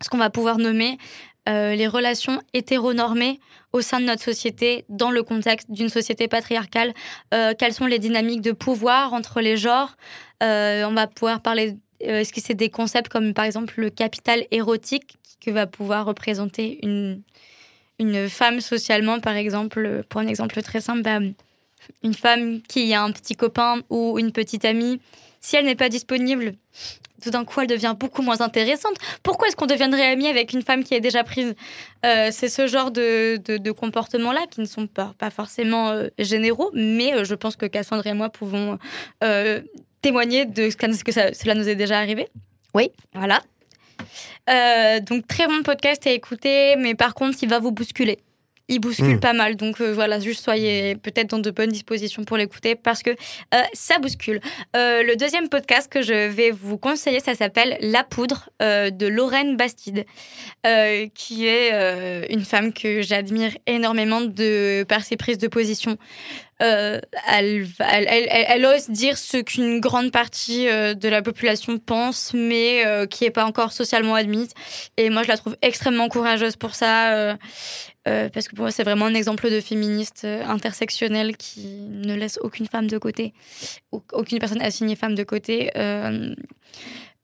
ce 0.03 0.09
qu'on 0.11 0.19
va 0.19 0.31
pouvoir 0.31 0.59
nommer 0.59 0.99
euh, 1.51 1.75
les 1.75 1.87
relations 1.87 2.41
hétéronormées 2.55 3.41
au 3.73 3.81
sein 3.81 4.01
de 4.01 4.07
notre 4.07 4.23
société, 4.23 4.85
dans 4.89 5.11
le 5.11 5.23
contexte 5.23 5.71
d'une 5.71 5.89
société 5.89 6.29
patriarcale. 6.29 6.93
Euh, 7.35 7.55
quelles 7.59 7.75
sont 7.75 7.87
les 7.87 7.99
dynamiques 7.99 8.41
de 8.41 8.53
pouvoir 8.53 9.13
entre 9.13 9.41
les 9.41 9.57
genres? 9.57 9.97
Euh, 10.43 10.85
On 10.85 10.95
va 10.95 11.07
pouvoir 11.07 11.41
parler. 11.41 11.77
Est-ce 12.01 12.33
que 12.33 12.41
c'est 12.41 12.55
des 12.55 12.71
concepts 12.71 13.11
comme 13.11 13.35
par 13.35 13.45
exemple 13.45 13.75
le 13.77 13.91
capital 13.91 14.45
érotique 14.51 15.19
que 15.41 15.51
va 15.51 15.67
pouvoir 15.67 16.07
représenter 16.07 16.79
une, 16.83 17.23
une 17.99 18.29
femme 18.29 18.61
socialement, 18.61 19.21
par 19.21 19.37
exemple, 19.37 20.03
pour 20.09 20.21
un 20.21 20.27
exemple 20.27 20.63
très 20.63 20.81
simple, 20.81 21.03
bah, 21.03 21.19
une 22.03 22.15
femme 22.15 22.63
qui 22.63 22.95
a 22.95 23.03
un 23.03 23.13
petit 23.13 23.35
copain 23.35 23.81
ou 23.91 24.19
une 24.19 24.33
petite 24.33 24.65
amie, 24.65 25.01
si 25.41 25.57
elle 25.57 25.65
n'est 25.65 25.75
pas 25.75 25.89
disponible, 25.89 26.55
tout 27.23 27.31
d'un 27.31 27.45
coup, 27.45 27.61
elle 27.61 27.67
devient 27.67 27.95
beaucoup 27.99 28.23
moins 28.23 28.41
intéressante. 28.41 28.95
Pourquoi 29.23 29.49
est-ce 29.49 29.57
qu'on 29.57 29.67
deviendrait 29.67 30.07
ami 30.11 30.27
avec 30.27 30.53
une 30.55 30.63
femme 30.63 30.85
qui 30.85 30.95
est 30.95 31.01
déjà 31.01 31.23
prise 31.25 31.55
Euh, 32.07 32.29
C'est 32.33 32.49
ce 32.49 32.67
genre 32.67 32.91
de, 32.91 33.37
de, 33.37 33.59
de 33.59 33.71
comportements-là 33.73 34.41
qui 34.51 34.61
ne 34.61 34.67
sont 34.67 34.87
pas, 34.87 35.15
pas 35.19 35.29
forcément 35.31 35.91
euh, 35.91 36.09
généraux, 36.19 36.71
mais 36.73 37.13
euh, 37.15 37.25
je 37.25 37.35
pense 37.35 37.57
que 37.57 37.67
Cassandre 37.67 38.07
et 38.07 38.15
moi 38.15 38.31
pouvons 38.31 38.79
témoigner 40.03 40.47
de 40.47 40.71
ce 40.71 40.77
que, 40.77 40.91
ce 40.95 41.05
que 41.05 41.13
ça- 41.13 41.35
cela 41.35 41.55
nous 41.55 41.69
est 41.69 41.75
déjà 41.75 41.99
arrivé. 41.99 42.29
Oui. 42.75 42.91
Voilà. 43.15 43.41
Donc 45.03 45.27
très 45.27 45.47
bon 45.47 45.63
podcast 45.63 46.07
à 46.07 46.11
écouter, 46.11 46.77
mais 46.77 46.95
par 46.95 47.13
contre 47.15 47.37
il 47.43 47.49
va 47.51 47.59
vous 47.59 47.71
bousculer. 47.71 48.19
Il 48.71 48.79
bouscule 48.81 49.17
Mm. 49.17 49.21
pas 49.21 49.33
mal, 49.35 49.57
donc 49.57 49.81
euh, 49.81 49.93
voilà, 49.93 50.19
juste 50.21 50.43
soyez 50.43 50.95
peut-être 50.97 51.29
dans 51.31 51.39
de 51.41 51.51
bonnes 51.51 51.71
dispositions 51.71 52.25
pour 52.25 52.37
l'écouter 52.37 52.77
parce 52.77 53.03
que 53.03 53.11
euh, 53.11 53.63
ça 53.75 53.99
bouscule. 53.99 54.41
Euh, 54.77 55.03
le 55.03 55.17
deuxième 55.17 55.49
podcast 55.49 55.91
que 55.93 56.01
je 56.03 56.29
vais 56.29 56.51
vous 56.53 56.79
conseiller, 56.79 57.21
ça 57.21 57.35
s'appelle 57.35 57.77
La 57.81 58.05
Poudre 58.05 58.49
de 58.61 59.07
Lorraine 59.07 59.57
Bastide, 59.57 60.05
qui 61.15 61.47
est 61.47 62.31
une 62.31 62.45
femme 62.45 62.73
que 62.73 63.03
j'admire 63.03 63.53
énormément 63.67 64.21
de 64.21 64.85
par 64.89 65.03
ses 65.03 65.17
prises 65.17 65.39
de 65.39 65.49
position. 65.49 65.97
Euh, 66.63 67.01
elle, 67.27 67.63
va- 67.63 67.87
elle, 67.91 68.07
elle- 68.07 68.29
elle- 68.31 68.45
elle 68.49 68.67
ose 68.67 68.91
dire 68.91 69.17
ce 69.17 69.39
qu'une 69.39 69.81
grande 69.81 70.11
partie 70.13 70.69
euh, 70.69 70.93
de 70.93 71.09
la 71.09 71.23
population 71.23 71.79
pense, 71.79 72.33
mais 72.35 72.85
euh, 72.85 73.07
qui 73.07 73.25
n'est 73.25 73.31
pas 73.31 73.47
encore 73.47 73.73
socialement 73.73 74.15
admise. 74.15 74.51
Et 74.99 75.09
moi, 75.09 75.23
je 75.23 75.29
la 75.29 75.39
trouve 75.39 75.57
extrêmement 75.63 76.09
courageuse 76.11 76.57
pour 76.57 76.75
ça, 76.75 77.13
euh, 78.09 78.29
parce 78.31 78.49
que 78.49 78.55
pour 78.55 78.63
moi, 78.65 78.71
c'est 78.71 78.83
vraiment 78.85 79.07
un 79.07 79.15
exemple 79.15 79.51
de 79.51 79.61
féministe 79.61 80.23
euh, 80.25 80.45
intersectionnelle 80.45 81.37
qui 81.37 81.67
ne 81.89 82.15
laisse 82.15 82.39
aucune 82.43 82.67
femme 82.67 82.87
de 82.87 82.99
côté, 82.99 83.35
au- 83.93 84.03
aucune 84.13 84.39
personne 84.39 84.63
assignée 84.63 84.97
femme 84.97 85.15
de 85.15 85.23
côté. 85.25 85.71
Euh, 85.77 86.35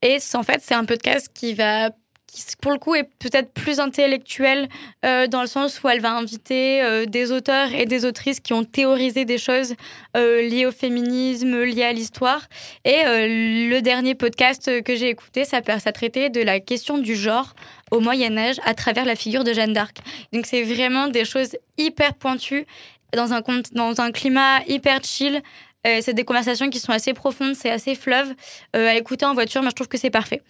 et 0.03 0.19
en 0.35 0.43
fait, 0.43 0.61
c'est 0.63 0.75
un 0.75 0.85
podcast 0.85 1.31
qui 1.33 1.55
va 1.55 1.91
qui 2.37 2.57
pour 2.61 2.73
le 2.73 2.79
coup 2.79 2.95
est 2.95 3.09
peut-être 3.19 3.51
plus 3.53 3.81
intellectuelle 3.81 4.69
euh, 5.05 5.27
dans 5.27 5.41
le 5.41 5.47
sens 5.47 5.83
où 5.83 5.89
elle 5.89 6.01
va 6.01 6.13
inviter 6.13 6.83
euh, 6.83 7.07
des 7.07 7.33
auteurs 7.33 7.73
et 7.75 7.87
des 7.87 8.05
autrices 8.05 8.41
qui 8.41 8.53
ont 8.53 8.65
théorisé 8.65 9.25
des 9.25 9.39
choses 9.39 9.75
euh, 10.17 10.43
liées 10.43 10.67
au 10.67 10.71
féminisme, 10.71 11.63
liées 11.63 11.85
à 11.85 11.93
l'histoire. 11.93 12.43
Et 12.85 13.03
le 13.05 13.81
dernier 13.81 14.15
podcast 14.15 14.83
que 14.83 14.95
j'ai 14.95 15.09
écouté, 15.09 15.45
ça, 15.45 15.61
ça 15.79 15.93
traitait 15.93 16.31
de 16.31 16.41
la 16.43 16.61
question 16.61 16.99
du 16.99 17.17
genre 17.17 17.55
au 17.91 18.01
Moyen 18.01 18.37
Âge 18.37 18.57
à 18.65 18.75
travers 18.75 19.05
la 19.05 19.17
figure 19.17 19.45
de 19.45 19.53
Jeanne 19.53 19.73
d'Arc. 19.73 19.99
Donc 20.33 20.47
c'est 20.47 20.63
vraiment 20.63 21.09
des 21.09 21.25
choses 21.25 21.57
hyper 21.79 22.15
pointues 22.15 22.67
dans 23.15 23.33
un, 23.33 23.41
dans 23.73 24.01
un 24.01 24.13
climat 24.13 24.63
hyper 24.67 25.03
chill. 25.03 25.43
C'est 25.85 26.15
des 26.15 26.25
conversations 26.25 26.69
qui 26.69 26.81
sont 26.81 26.91
assez 26.91 27.15
profondes, 27.15 27.55
c'est 27.55 27.71
assez 27.71 27.95
fleuve 27.95 28.35
à 28.73 28.97
écouter 28.97 29.25
en 29.25 29.35
voiture, 29.35 29.63
mais 29.63 29.71
je 29.71 29.77
trouve 29.77 29.87
que 29.87 29.99
c'est 29.99 30.11
parfait. 30.11 30.43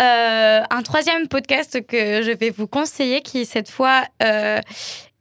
Euh, 0.00 0.62
un 0.68 0.82
troisième 0.82 1.26
podcast 1.26 1.84
que 1.86 2.22
je 2.22 2.30
vais 2.32 2.50
vous 2.50 2.66
conseiller, 2.66 3.22
qui 3.22 3.46
cette 3.46 3.70
fois 3.70 4.04
euh, 4.22 4.60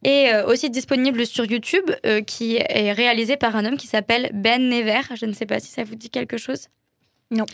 est 0.04 0.34
euh, 0.34 0.46
aussi 0.48 0.70
disponible 0.70 1.26
sur 1.26 1.46
YouTube, 1.46 1.90
qui 2.28 2.58
est 2.58 2.92
réalisé 2.92 3.38
par 3.38 3.56
un 3.56 3.66
homme 3.66 3.78
qui 3.78 3.88
s'appelle 3.88 4.30
Ben 4.34 4.70
Never. 4.70 5.02
Je 5.16 5.26
ne 5.26 5.34
sais 5.34 5.46
pas 5.46 5.60
si 5.60 5.72
ça 5.72 5.84
vous 5.84 5.96
dit 5.96 6.10
quelque 6.10 6.38
chose. 6.38 6.68
Non. 7.32 7.46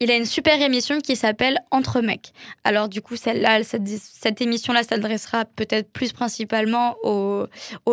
Il 0.00 0.10
a 0.10 0.16
une 0.16 0.26
super 0.26 0.60
émission 0.60 0.98
qui 0.98 1.14
s'appelle 1.14 1.60
Entre 1.70 2.00
mecs. 2.00 2.32
Alors 2.64 2.88
du 2.88 3.00
coup, 3.00 3.14
celle-là, 3.14 3.62
cette, 3.62 4.40
émission-là 4.40 4.82
s'adressera 4.82 5.44
peut-être 5.44 5.92
plus 5.92 6.12
principalement 6.12 6.96
aux, 7.04 7.46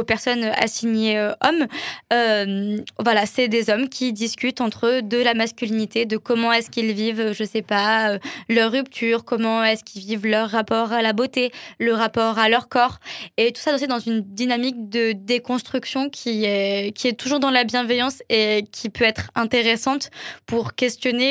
personnes 0.07 0.45
assignées 0.45 1.19
euh, 1.19 1.33
hommes. 1.45 1.67
Euh, 2.11 2.77
voilà, 2.97 3.27
c'est 3.27 3.49
des 3.49 3.69
hommes 3.69 3.87
qui 3.87 4.13
discutent 4.13 4.61
entre 4.61 4.87
eux 4.87 5.01
de 5.03 5.17
la 5.17 5.35
masculinité, 5.35 6.07
de 6.07 6.17
comment 6.17 6.51
est-ce 6.51 6.71
qu'ils 6.71 6.93
vivent, 6.93 7.33
je 7.33 7.43
sais 7.43 7.61
pas, 7.61 8.13
euh, 8.13 8.19
leur 8.49 8.71
rupture, 8.71 9.23
comment 9.23 9.63
est-ce 9.63 9.83
qu'ils 9.83 10.01
vivent 10.01 10.25
leur 10.25 10.49
rapport 10.49 10.91
à 10.91 11.03
la 11.03 11.13
beauté, 11.13 11.51
le 11.77 11.93
rapport 11.93 12.39
à 12.39 12.49
leur 12.49 12.67
corps, 12.67 12.97
et 13.37 13.51
tout 13.51 13.61
ça 13.61 13.75
aussi 13.75 13.85
dans 13.85 13.99
une 13.99 14.21
dynamique 14.21 14.89
de 14.89 15.11
déconstruction 15.11 16.09
qui 16.09 16.45
est 16.45 17.19
toujours 17.19 17.39
dans 17.39 17.51
la 17.51 17.63
bienveillance 17.63 18.23
et 18.29 18.63
qui 18.71 18.89
peut 18.89 19.05
être 19.05 19.29
intéressante 19.35 20.09
pour 20.47 20.73
questionner 20.73 21.27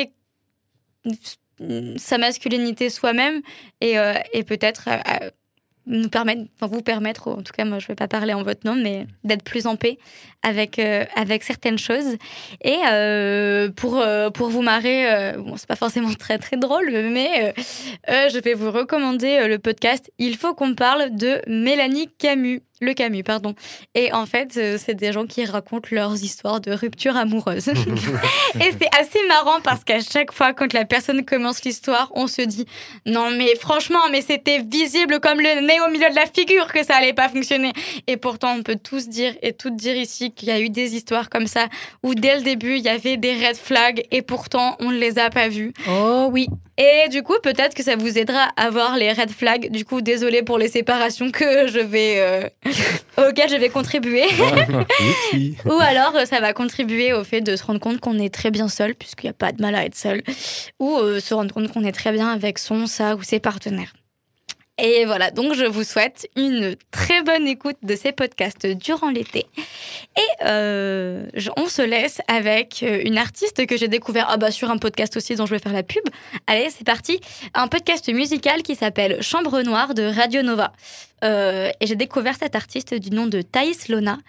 sa 1.97 2.17
masculinité 2.17 2.89
soi-même 2.89 3.41
et, 3.81 3.97
euh, 3.97 4.13
peut-être 4.45 4.87
euh, 4.87 4.97
euh, 5.21 5.29
nous 5.85 6.09
permettre, 6.09 6.43
vous 6.61 6.81
permettre, 6.81 7.29
en 7.29 7.41
tout 7.41 7.53
cas 7.53 7.65
moi 7.65 7.79
je 7.79 7.85
ne 7.85 7.87
vais 7.89 7.95
pas 7.95 8.07
parler 8.07 8.33
en 8.33 8.43
votre 8.43 8.65
nom, 8.65 8.75
mais 8.75 9.07
d'être 9.23 9.43
plus 9.43 9.67
en 9.67 9.75
paix 9.75 9.97
avec, 10.47 10.79
euh, 10.79 11.03
avec 11.15 11.43
certaines 11.43 11.77
choses. 11.77 12.15
Et 12.63 12.77
euh, 12.89 13.69
pour, 13.69 13.99
euh, 13.99 14.29
pour 14.29 14.49
vous 14.49 14.61
marrer, 14.61 15.33
bon 15.37 15.57
c'est 15.57 15.67
pas 15.67 15.75
forcément 15.75 16.13
très 16.19 16.37
très 16.37 16.57
drôle, 16.57 16.89
mais 17.11 17.53
je 18.07 18.39
vais 18.39 18.53
vous 18.53 18.71
recommander 18.71 19.47
le 19.47 19.59
podcast 19.59 20.09
Il 20.17 20.37
faut 20.37 20.53
qu'on 20.53 20.73
parle 20.73 21.15
de 21.15 21.41
Mélanie 21.47 22.09
Camus. 22.17 22.61
Le 22.79 22.93
Camus, 22.93 23.23
pardon. 23.23 23.55
Et 23.95 24.13
en 24.13 24.27
fait, 24.27 24.53
c'est 24.77 24.93
des 24.93 25.11
gens 25.11 25.25
qui 25.25 25.43
racontent 25.45 25.89
leurs 25.91 26.23
histoires 26.23 26.61
de 26.61 26.71
rupture 26.71 27.17
amoureuse. 27.17 27.69
Et 27.69 28.71
c'est 28.79 28.95
assez 28.95 29.17
marrant 29.27 29.61
parce 29.63 29.83
qu'à 29.83 29.99
chaque 29.99 30.31
fois, 30.31 30.53
quand 30.53 30.73
la 30.73 30.85
personne 30.85 31.25
commence 31.25 31.63
l'histoire, 31.63 32.11
on 32.13 32.27
se 32.27 32.43
dit 32.43 32.67
non, 33.07 33.31
mais 33.31 33.55
franchement, 33.55 33.97
mais 34.11 34.21
c'était 34.21 34.59
visible 34.59 35.19
comme 35.19 35.39
le 35.39 35.65
nez 35.65 35.79
au 35.87 35.89
milieu 35.89 36.07
de 36.07 36.15
la 36.15 36.27
figure 36.27 36.71
que 36.71 36.85
ça 36.85 36.97
allait 36.97 37.13
pas 37.13 37.29
fonctionner. 37.29 37.73
Et 38.05 38.15
pourtant, 38.15 38.55
on 38.55 38.61
peut 38.61 38.77
tous 38.77 39.09
dire 39.09 39.33
et 39.41 39.53
toutes 39.53 39.75
dire 39.75 39.95
ici 39.95 40.31
qu'il 40.37 40.47
y 40.47 40.51
a 40.51 40.59
eu 40.61 40.69
des 40.69 40.95
histoires 40.95 41.29
comme 41.29 41.47
ça 41.47 41.67
où 42.03 42.15
dès 42.15 42.37
le 42.37 42.43
début, 42.43 42.77
il 42.77 42.83
y 42.83 42.89
avait 42.89 43.17
des 43.17 43.33
red 43.33 43.57
flags 43.57 44.05
et 44.11 44.21
pourtant, 44.21 44.77
on 44.79 44.91
ne 44.91 44.97
les 44.97 45.19
a 45.19 45.29
pas 45.29 45.49
vus. 45.49 45.73
Oh 45.89 46.29
oui. 46.31 46.47
Et 46.77 47.09
du 47.09 47.23
coup, 47.23 47.33
peut-être 47.41 47.73
que 47.73 47.83
ça 47.83 47.95
vous 47.95 48.19
aidera 48.19 48.49
à 48.55 48.69
voir 48.69 48.97
les 48.97 49.11
red 49.11 49.31
flags. 49.31 49.71
Du 49.71 49.83
coup, 49.83 50.01
désolé 50.01 50.43
pour 50.43 50.59
les 50.59 50.67
séparations 50.67 51.31
que 51.31 51.67
je 51.67 51.79
vais 51.79 52.15
euh, 52.19 52.47
auxquelles 53.29 53.49
je 53.49 53.55
vais 53.55 53.69
contribuer. 53.69 54.25
Ou 55.65 55.79
alors, 55.79 56.15
euh, 56.15 56.25
ça 56.25 56.39
va 56.39 56.53
contribuer 56.53 57.13
au 57.13 57.23
fait 57.23 57.41
de 57.41 57.55
se 57.55 57.63
rendre 57.63 57.79
compte 57.79 57.99
qu'on 57.99 58.19
est 58.19 58.31
très 58.31 58.51
bien 58.51 58.67
seul, 58.67 58.93
puisqu'il 58.93 59.25
n'y 59.25 59.31
a 59.31 59.33
pas 59.33 59.51
de 59.51 59.61
mal 59.61 59.73
à 59.73 59.85
être 59.85 59.95
seul. 59.95 60.21
Ou 60.79 60.97
euh, 60.97 61.19
se 61.19 61.33
rendre 61.33 61.51
compte 61.51 61.71
qu'on 61.73 61.83
est 61.83 61.91
très 61.91 62.11
bien 62.11 62.29
avec 62.29 62.59
son, 62.59 62.85
sa 62.85 63.15
ou 63.15 63.23
ses 63.23 63.39
partenaires. 63.39 63.93
Et 64.79 65.05
voilà, 65.05 65.31
donc 65.31 65.55
je 65.55 65.65
vous 65.65 65.83
souhaite 65.83 66.29
une 66.35 66.75
très 66.91 67.23
bonne 67.23 67.47
écoute 67.47 67.77
de 67.81 67.95
ces 67.95 68.11
podcasts 68.11 68.67
durant 68.67 69.09
l'été. 69.09 69.47
Et 70.15 70.45
euh, 70.45 71.27
on 71.57 71.65
se 71.65 71.81
laisse 71.81 72.21
avec 72.27 72.83
euh, 72.83 73.01
une 73.03 73.17
artiste 73.17 73.65
que 73.65 73.75
j'ai 73.75 73.87
découvert 73.87 74.27
ah 74.29 74.37
bah, 74.37 74.51
sur 74.51 74.69
un 74.69 74.77
podcast 74.77 75.17
aussi 75.17 75.35
dont 75.35 75.47
je 75.47 75.55
vais 75.55 75.59
faire 75.59 75.73
la 75.73 75.81
pub. 75.81 76.03
Allez, 76.45 76.67
c'est 76.69 76.85
parti. 76.85 77.19
Un 77.55 77.67
podcast 77.67 78.07
musical 78.13 78.61
qui 78.61 78.75
s'appelle 78.75 79.23
Chambre 79.23 79.63
Noire 79.63 79.95
de 79.95 80.03
Radio 80.03 80.43
Nova. 80.43 80.71
Euh, 81.23 81.71
et 81.79 81.87
j'ai 81.87 81.95
découvert 81.95 82.35
cette 82.35 82.55
artiste 82.55 82.93
du 82.93 83.09
nom 83.09 83.25
de 83.25 83.41
Thaïs 83.41 83.89
Lona. 83.89 84.19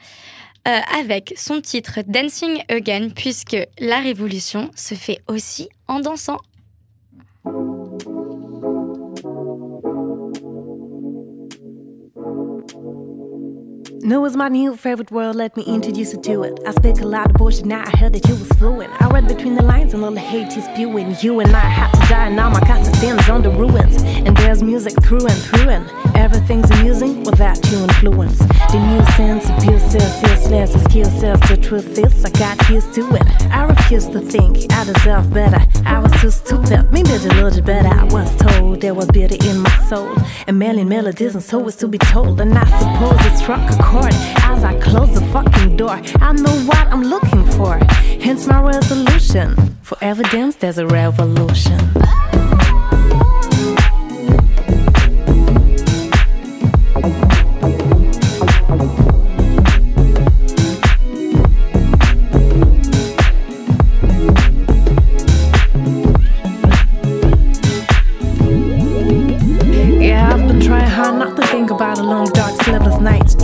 avec 0.65 1.35
son 1.37 1.61
titre 1.61 2.01
Dancing 2.07 2.63
Again, 2.69 3.11
puisque 3.15 3.57
la 3.79 4.01
révolution 4.01 4.71
se 4.75 4.95
fait 4.95 5.19
aussi 5.27 5.69
en 5.87 6.01
dansant. 6.01 6.39
New 14.09 14.25
is 14.25 14.35
my 14.35 14.49
new 14.49 14.75
favorite 14.75 15.11
word, 15.11 15.37
let 15.37 15.55
me 15.55 15.63
introduce 15.65 16.15
you 16.15 16.23
to 16.23 16.43
it. 16.45 16.59
I 16.67 16.71
speak 16.71 17.03
a 17.03 17.05
lot 17.05 17.27
of 17.27 17.35
bullshit, 17.35 17.67
now 17.67 17.85
I 17.85 17.95
heard 17.99 18.15
that 18.15 18.27
you 18.27 18.37
was 18.37 18.49
fluent. 18.53 18.91
I 19.03 19.07
read 19.11 19.29
between 19.29 19.55
the 19.55 19.63
lines 19.63 19.93
and 19.93 20.03
all 20.03 20.11
the 20.11 20.19
hate 20.19 20.57
is 20.57 20.65
spewing. 20.65 21.15
You 21.21 21.41
and 21.41 21.55
I 21.55 21.61
had 21.61 21.93
to 21.93 22.09
die, 22.09 22.31
now 22.31 22.49
my 22.49 22.61
castle 22.61 22.95
stands 22.95 23.29
on 23.29 23.43
the 23.43 23.51
ruins. 23.51 24.03
And 24.03 24.35
there's 24.39 24.63
music 24.63 24.95
through 25.03 25.27
and 25.27 25.39
through, 25.49 25.69
and 25.69 26.17
everything's 26.17 26.71
amusing 26.71 27.23
without 27.25 27.63
you 27.71 27.81
influence. 27.81 28.39
The 28.39 28.79
new 28.81 29.05
sense 29.13 29.45
abuses, 29.51 30.23
useless, 30.23 30.73
skill 30.85 31.11
says 31.21 31.39
the 31.41 31.59
truth 31.59 31.99
is, 31.99 32.25
I 32.25 32.31
got 32.31 32.67
used 32.71 32.95
to 32.95 33.15
it. 33.15 33.27
I 33.53 33.65
refuse 33.65 34.07
to 34.07 34.21
think 34.21 34.73
I 34.73 34.85
deserve 34.85 35.35
better. 35.35 35.61
I 35.85 35.99
was 35.99 36.13
too 36.19 36.31
stupid, 36.31 36.91
maybe 36.91 37.11
a 37.11 37.43
little 37.43 37.63
better. 37.63 37.89
I 37.89 38.05
was 38.05 38.35
told 38.37 38.81
there 38.81 38.95
was 38.95 39.09
beauty 39.09 39.37
in 39.47 39.59
my 39.59 39.79
soul. 39.87 40.17
A 40.47 40.53
million 40.53 40.89
melodies 40.89 41.35
and 41.35 41.45
so 41.45 41.67
is 41.69 41.77
to 41.77 41.89
be 41.89 41.99
told. 41.99 42.41
And 42.41 42.57
I 42.57 42.65
suppose 42.79 43.27
it 43.27 43.37
struck 43.37 43.71
a 43.71 43.77
chord 44.01 44.15
as 44.53 44.65
I 44.65 44.79
close 44.81 45.13
the 45.15 45.25
fucking 45.33 45.77
door. 45.77 46.01
I 46.21 46.33
know 46.33 46.57
what 46.71 46.87
I'm 46.89 47.03
looking 47.03 47.45
for, 47.57 47.79
hence 48.27 48.47
my 48.47 48.61
resolution. 48.61 49.57
For 49.83 49.97
evidence, 50.01 50.57
there's 50.57 50.79
a 50.79 50.87
revolution. 50.87 51.79
Yeah, 70.01 70.33
I've 70.33 70.47
been 70.47 70.61
trying 70.61 70.91
hard 70.91 71.19
not 71.19 71.37
to 71.37 71.47
think 71.47 71.71
about 71.71 71.99
a 71.99 72.03
long, 72.03 72.27
dark. 72.33 72.48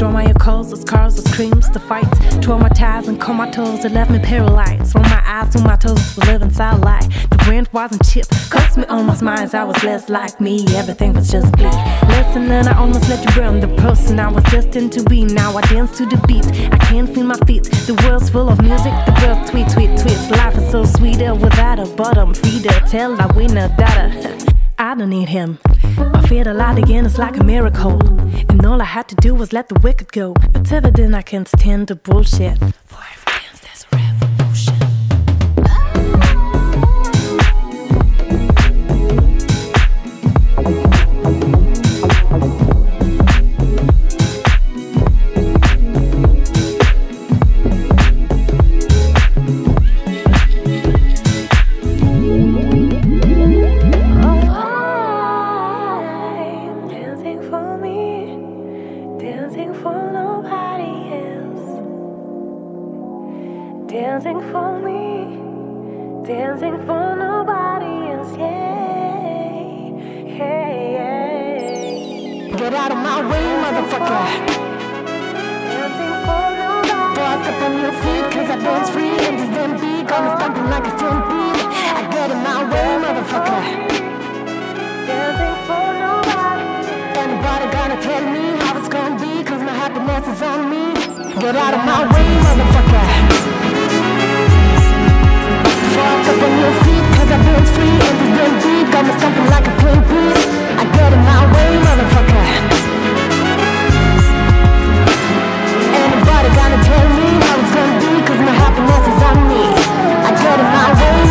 Draw 0.05 0.13
my 0.13 0.31
calls, 0.35 0.69
the 0.69 0.77
scars, 0.77 1.17
the 1.17 1.27
screams, 1.31 1.71
the 1.71 1.81
fights. 1.81 2.19
Traumatized 2.45 3.09
and 3.09 3.19
comatose, 3.19 3.87
it 3.87 3.93
left 3.93 4.11
me 4.11 4.19
paralyzed. 4.19 4.93
From 4.93 5.01
my 5.01 5.23
eyes 5.25 5.49
to 5.55 5.63
my 5.63 5.77
toes, 5.77 5.97
was 6.15 6.29
living 6.29 6.53
lie. 6.59 7.09
The 7.31 7.47
wind 7.49 7.71
wasn't 7.73 8.05
cheap, 8.05 8.27
cost 8.51 8.77
me 8.77 8.85
almost 8.85 9.23
minds. 9.23 9.55
I 9.55 9.65
was 9.65 9.83
less 9.83 10.11
like 10.11 10.43
me, 10.43 10.67
everything 10.77 11.15
was 11.15 11.31
just 11.31 11.51
bleak. 11.53 11.73
Listen, 12.09 12.51
and 12.51 12.69
I 12.69 12.77
almost 12.77 13.09
let 13.09 13.25
you 13.25 13.35
burn 13.35 13.61
the 13.61 13.69
person 13.81 14.21
I 14.21 14.31
was 14.31 14.45
destined 14.45 14.93
to 14.93 15.03
be. 15.05 15.25
Now 15.25 15.57
I 15.57 15.63
dance 15.63 15.97
to 15.97 16.05
the 16.05 16.19
beat, 16.29 16.45
I 16.71 16.77
can't 16.85 17.09
feel 17.09 17.25
my 17.25 17.39
feet. 17.47 17.65
The 17.65 17.95
world's 18.05 18.29
full 18.29 18.51
of 18.51 18.61
music, 18.61 18.93
the 19.07 19.17
girls 19.23 19.49
tweet, 19.49 19.71
tweet, 19.71 19.89
tweets. 20.01 20.31
Life 20.33 20.59
is 20.59 20.71
so 20.71 20.85
sweeter 20.85 21.35
without 21.35 21.79
a 21.79 21.87
bottom 21.97 22.35
feeder. 22.35 22.79
Tell 22.91 23.19
I 23.19 23.25
win 23.35 23.57
a 23.57 23.75
daughter. 23.79 24.37
I 24.77 24.95
don't 24.97 25.09
need 25.09 25.31
him. 25.31 25.59
My 26.25 26.31
feet 26.31 26.47
alive 26.47 26.79
again 26.79 27.05
is 27.05 27.19
like 27.19 27.37
a 27.39 27.45
miracle. 27.45 28.03
And 28.49 28.65
all 28.65 28.81
I 28.81 28.87
had 28.87 29.09
to 29.09 29.15
do 29.17 29.35
was 29.35 29.53
let 29.53 29.69
the 29.69 29.79
wicked 29.81 30.11
go. 30.11 30.33
But 30.33 30.73
evident 30.73 31.15
I 31.15 31.21
can't 31.21 31.47
stand 31.47 31.89
the 31.89 31.97
bullshit. 31.97 32.57
For 32.87 32.97
dancing 63.95 64.41
for 64.51 64.71
me, 64.81 66.27
dancing 66.27 66.77
for 66.85 67.15
nobody 67.15 68.11
else. 68.11 68.33
Yeah, 68.37 69.95
yeah, 70.27 70.97
yeah. 70.97 72.57
Get 72.59 72.75
out 72.75 72.91
of 72.91 72.99
my 72.99 73.19
way, 73.31 73.47
motherfucker. 73.63 74.25
Dancing 75.71 76.15
for 76.27 76.47
nobody. 76.59 77.15
Boss 77.15 77.47
up 77.47 77.63
on 77.67 77.73
your 77.85 77.95
feet, 78.03 78.27
cause 78.35 78.51
I 78.51 78.57
dance 78.67 78.91
free 78.91 79.15
and 79.29 79.39
this 79.39 79.51
damn 79.55 79.73
beat. 79.81 80.09
Gonna 80.09 80.31
stomping 80.39 80.69
like 80.75 80.87
a 80.91 80.93
stampede. 80.99 81.63
I 81.99 82.03
get 82.11 82.29
in 82.35 82.41
my 82.51 82.61
way, 82.73 82.89
motherfucker. 83.05 83.63
Dancing 85.07 85.57
for 85.69 85.87
nobody. 86.03 86.67
Anybody 87.23 87.67
gonna 87.77 87.99
tell 88.03 88.25
me 88.35 88.59
how 88.59 88.77
it's 88.77 88.89
gonna 88.89 89.21
be? 89.23 89.45
Cause 89.45 89.63
my 89.63 89.75
happiness 89.83 90.27
is 90.35 90.43
on 90.43 90.69
me. 90.69 90.85
Get 91.39 91.55
out 91.55 91.75
of 91.75 91.83
my 91.87 92.01
way, 92.13 92.27
motherfucker. 92.43 93.14
On 96.05 96.59
your 96.61 96.75
feet, 96.85 97.05
cause 97.17 97.31
I 97.33 97.39
dance 97.41 97.71
free. 97.73 97.89
And 97.89 98.17
this 98.21 98.33
damn 98.37 98.55
beat 98.61 98.87
got 98.93 99.03
me 99.07 99.13
stomping 99.17 99.49
like 99.49 99.65
a 99.65 99.73
stampede. 99.81 100.37
I 100.77 100.85
get 100.93 101.11
in 101.17 101.23
my 101.25 101.41
way, 101.55 101.71
motherfucker. 101.81 102.45
Anybody 106.05 106.49
gonna 106.59 106.81
tell 106.85 107.07
me 107.17 107.29
how 107.41 107.57
it's 107.57 107.73
gonna 107.73 107.97
be? 108.05 108.13
Cause 108.29 108.41
my 108.45 108.53
happiness 108.53 109.05
is 109.09 109.21
on 109.25 109.39
me. 109.49 109.65
I 110.29 110.31
get 110.37 110.57
in 110.61 110.69
my 110.77 110.89
way, 111.01 111.24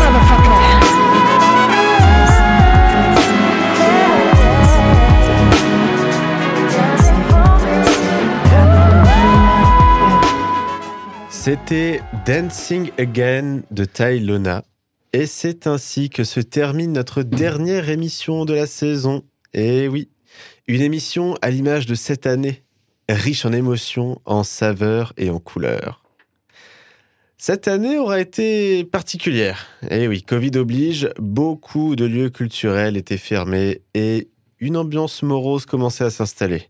C'était 11.45 11.99
Dancing 12.25 12.91
Again 12.97 13.63
de 13.69 13.83
Ty 13.83 14.17
Lona. 14.21 14.63
Et 15.11 15.25
c'est 15.25 15.67
ainsi 15.67 16.09
que 16.09 16.23
se 16.23 16.39
termine 16.39 16.93
notre 16.93 17.21
dernière 17.21 17.89
émission 17.89 18.45
de 18.45 18.53
la 18.53 18.65
saison. 18.65 19.25
Et 19.53 19.89
oui, 19.89 20.09
une 20.69 20.79
émission 20.79 21.35
à 21.41 21.49
l'image 21.49 21.85
de 21.85 21.95
cette 21.95 22.27
année, 22.27 22.63
riche 23.09 23.45
en 23.45 23.51
émotions, 23.51 24.21
en 24.23 24.43
saveurs 24.43 25.11
et 25.17 25.29
en 25.29 25.39
couleurs. 25.39 26.01
Cette 27.37 27.67
année 27.67 27.97
aura 27.97 28.21
été 28.21 28.85
particulière. 28.85 29.67
Et 29.91 30.07
oui, 30.07 30.23
Covid 30.23 30.55
oblige, 30.55 31.09
beaucoup 31.17 31.97
de 31.97 32.05
lieux 32.05 32.29
culturels 32.29 32.95
étaient 32.95 33.17
fermés 33.17 33.81
et 33.93 34.29
une 34.61 34.77
ambiance 34.77 35.21
morose 35.23 35.65
commençait 35.65 36.05
à 36.05 36.09
s'installer. 36.09 36.69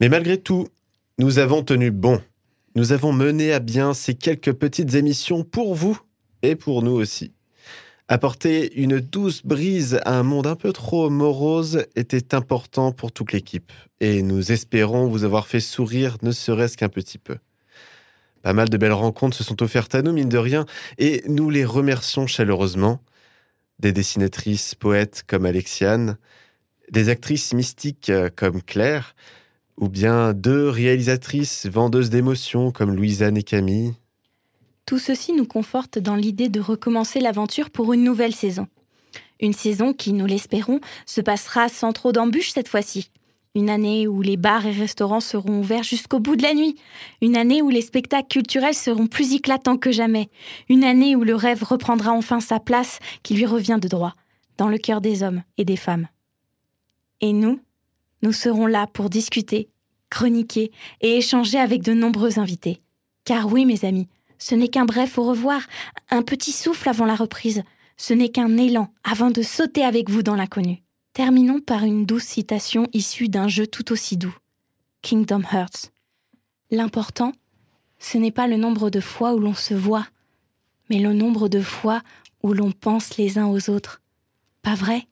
Mais 0.00 0.08
malgré 0.08 0.38
tout, 0.38 0.66
nous 1.20 1.38
avons 1.38 1.62
tenu 1.62 1.92
bon. 1.92 2.20
Nous 2.76 2.92
avons 2.92 3.12
mené 3.12 3.52
à 3.52 3.58
bien 3.58 3.94
ces 3.94 4.14
quelques 4.14 4.52
petites 4.52 4.94
émissions 4.94 5.42
pour 5.42 5.74
vous 5.74 5.98
et 6.42 6.54
pour 6.54 6.82
nous 6.82 6.92
aussi. 6.92 7.32
Apporter 8.06 8.80
une 8.80 9.00
douce 9.00 9.42
brise 9.44 9.98
à 10.04 10.18
un 10.18 10.22
monde 10.22 10.46
un 10.46 10.54
peu 10.54 10.72
trop 10.72 11.10
morose 11.10 11.84
était 11.96 12.32
important 12.32 12.92
pour 12.92 13.10
toute 13.10 13.32
l'équipe 13.32 13.72
et 13.98 14.22
nous 14.22 14.52
espérons 14.52 15.08
vous 15.08 15.24
avoir 15.24 15.48
fait 15.48 15.58
sourire 15.58 16.16
ne 16.22 16.30
serait-ce 16.30 16.76
qu'un 16.76 16.88
petit 16.88 17.18
peu. 17.18 17.38
Pas 18.42 18.52
mal 18.52 18.68
de 18.68 18.76
belles 18.76 18.92
rencontres 18.92 19.36
se 19.36 19.44
sont 19.44 19.62
offertes 19.64 19.96
à 19.96 20.02
nous, 20.02 20.12
mine 20.12 20.28
de 20.28 20.38
rien, 20.38 20.64
et 20.96 21.24
nous 21.26 21.50
les 21.50 21.64
remercions 21.64 22.28
chaleureusement. 22.28 23.02
Des 23.80 23.92
dessinatrices, 23.92 24.76
poètes 24.76 25.24
comme 25.26 25.44
Alexiane, 25.44 26.18
des 26.90 27.08
actrices 27.08 27.52
mystiques 27.52 28.12
comme 28.36 28.62
Claire, 28.62 29.14
ou 29.80 29.88
bien 29.88 30.34
deux 30.34 30.68
réalisatrices 30.68 31.66
vendeuses 31.66 32.10
d'émotions 32.10 32.70
comme 32.70 32.94
Louisanne 32.94 33.36
et 33.36 33.42
Camille. 33.42 33.94
Tout 34.86 34.98
ceci 34.98 35.32
nous 35.32 35.46
conforte 35.46 35.98
dans 35.98 36.16
l'idée 36.16 36.48
de 36.48 36.60
recommencer 36.60 37.20
l'aventure 37.20 37.70
pour 37.70 37.92
une 37.92 38.04
nouvelle 38.04 38.34
saison. 38.34 38.68
Une 39.40 39.54
saison 39.54 39.94
qui, 39.94 40.12
nous 40.12 40.26
l'espérons, 40.26 40.80
se 41.06 41.20
passera 41.20 41.68
sans 41.68 41.92
trop 41.92 42.12
d'embûches 42.12 42.52
cette 42.52 42.68
fois-ci. 42.68 43.10
Une 43.54 43.70
année 43.70 44.06
où 44.06 44.22
les 44.22 44.36
bars 44.36 44.66
et 44.66 44.70
restaurants 44.70 45.20
seront 45.20 45.58
ouverts 45.58 45.82
jusqu'au 45.82 46.20
bout 46.20 46.36
de 46.36 46.42
la 46.42 46.54
nuit. 46.54 46.76
Une 47.20 47.36
année 47.36 47.62
où 47.62 47.70
les 47.70 47.80
spectacles 47.80 48.28
culturels 48.28 48.74
seront 48.74 49.06
plus 49.06 49.34
éclatants 49.34 49.78
que 49.78 49.90
jamais. 49.90 50.28
Une 50.68 50.84
année 50.84 51.16
où 51.16 51.24
le 51.24 51.34
rêve 51.34 51.64
reprendra 51.64 52.12
enfin 52.12 52.40
sa 52.40 52.60
place 52.60 53.00
qui 53.22 53.34
lui 53.34 53.46
revient 53.46 53.78
de 53.80 53.88
droit, 53.88 54.14
dans 54.56 54.68
le 54.68 54.78
cœur 54.78 55.00
des 55.00 55.22
hommes 55.22 55.42
et 55.56 55.64
des 55.64 55.76
femmes. 55.76 56.06
Et 57.20 57.32
nous, 57.32 57.60
nous 58.22 58.32
serons 58.32 58.66
là 58.66 58.86
pour 58.86 59.10
discuter, 59.10 59.68
chroniquer 60.10 60.72
et 61.00 61.16
échanger 61.16 61.58
avec 61.58 61.82
de 61.82 61.92
nombreux 61.92 62.38
invités. 62.38 62.80
Car 63.24 63.52
oui, 63.52 63.64
mes 63.64 63.84
amis, 63.84 64.08
ce 64.38 64.54
n'est 64.54 64.68
qu'un 64.68 64.84
bref 64.84 65.18
au 65.18 65.24
revoir, 65.24 65.62
un 66.10 66.22
petit 66.22 66.52
souffle 66.52 66.88
avant 66.88 67.06
la 67.06 67.14
reprise. 67.14 67.62
Ce 67.96 68.14
n'est 68.14 68.30
qu'un 68.30 68.56
élan 68.56 68.92
avant 69.04 69.30
de 69.30 69.42
sauter 69.42 69.84
avec 69.84 70.08
vous 70.08 70.22
dans 70.22 70.34
l'inconnu. 70.34 70.82
Terminons 71.12 71.60
par 71.60 71.84
une 71.84 72.06
douce 72.06 72.24
citation 72.24 72.88
issue 72.92 73.28
d'un 73.28 73.48
jeu 73.48 73.66
tout 73.66 73.92
aussi 73.92 74.16
doux. 74.16 74.34
Kingdom 75.02 75.42
Hearts. 75.52 75.90
L'important, 76.70 77.32
ce 77.98 78.16
n'est 78.16 78.30
pas 78.30 78.46
le 78.46 78.56
nombre 78.56 78.90
de 78.90 79.00
fois 79.00 79.34
où 79.34 79.38
l'on 79.38 79.54
se 79.54 79.74
voit, 79.74 80.06
mais 80.88 80.98
le 80.98 81.12
nombre 81.12 81.48
de 81.48 81.60
fois 81.60 82.02
où 82.42 82.54
l'on 82.54 82.72
pense 82.72 83.18
les 83.18 83.38
uns 83.38 83.46
aux 83.46 83.68
autres. 83.68 84.00
Pas 84.62 84.74
vrai? 84.74 85.06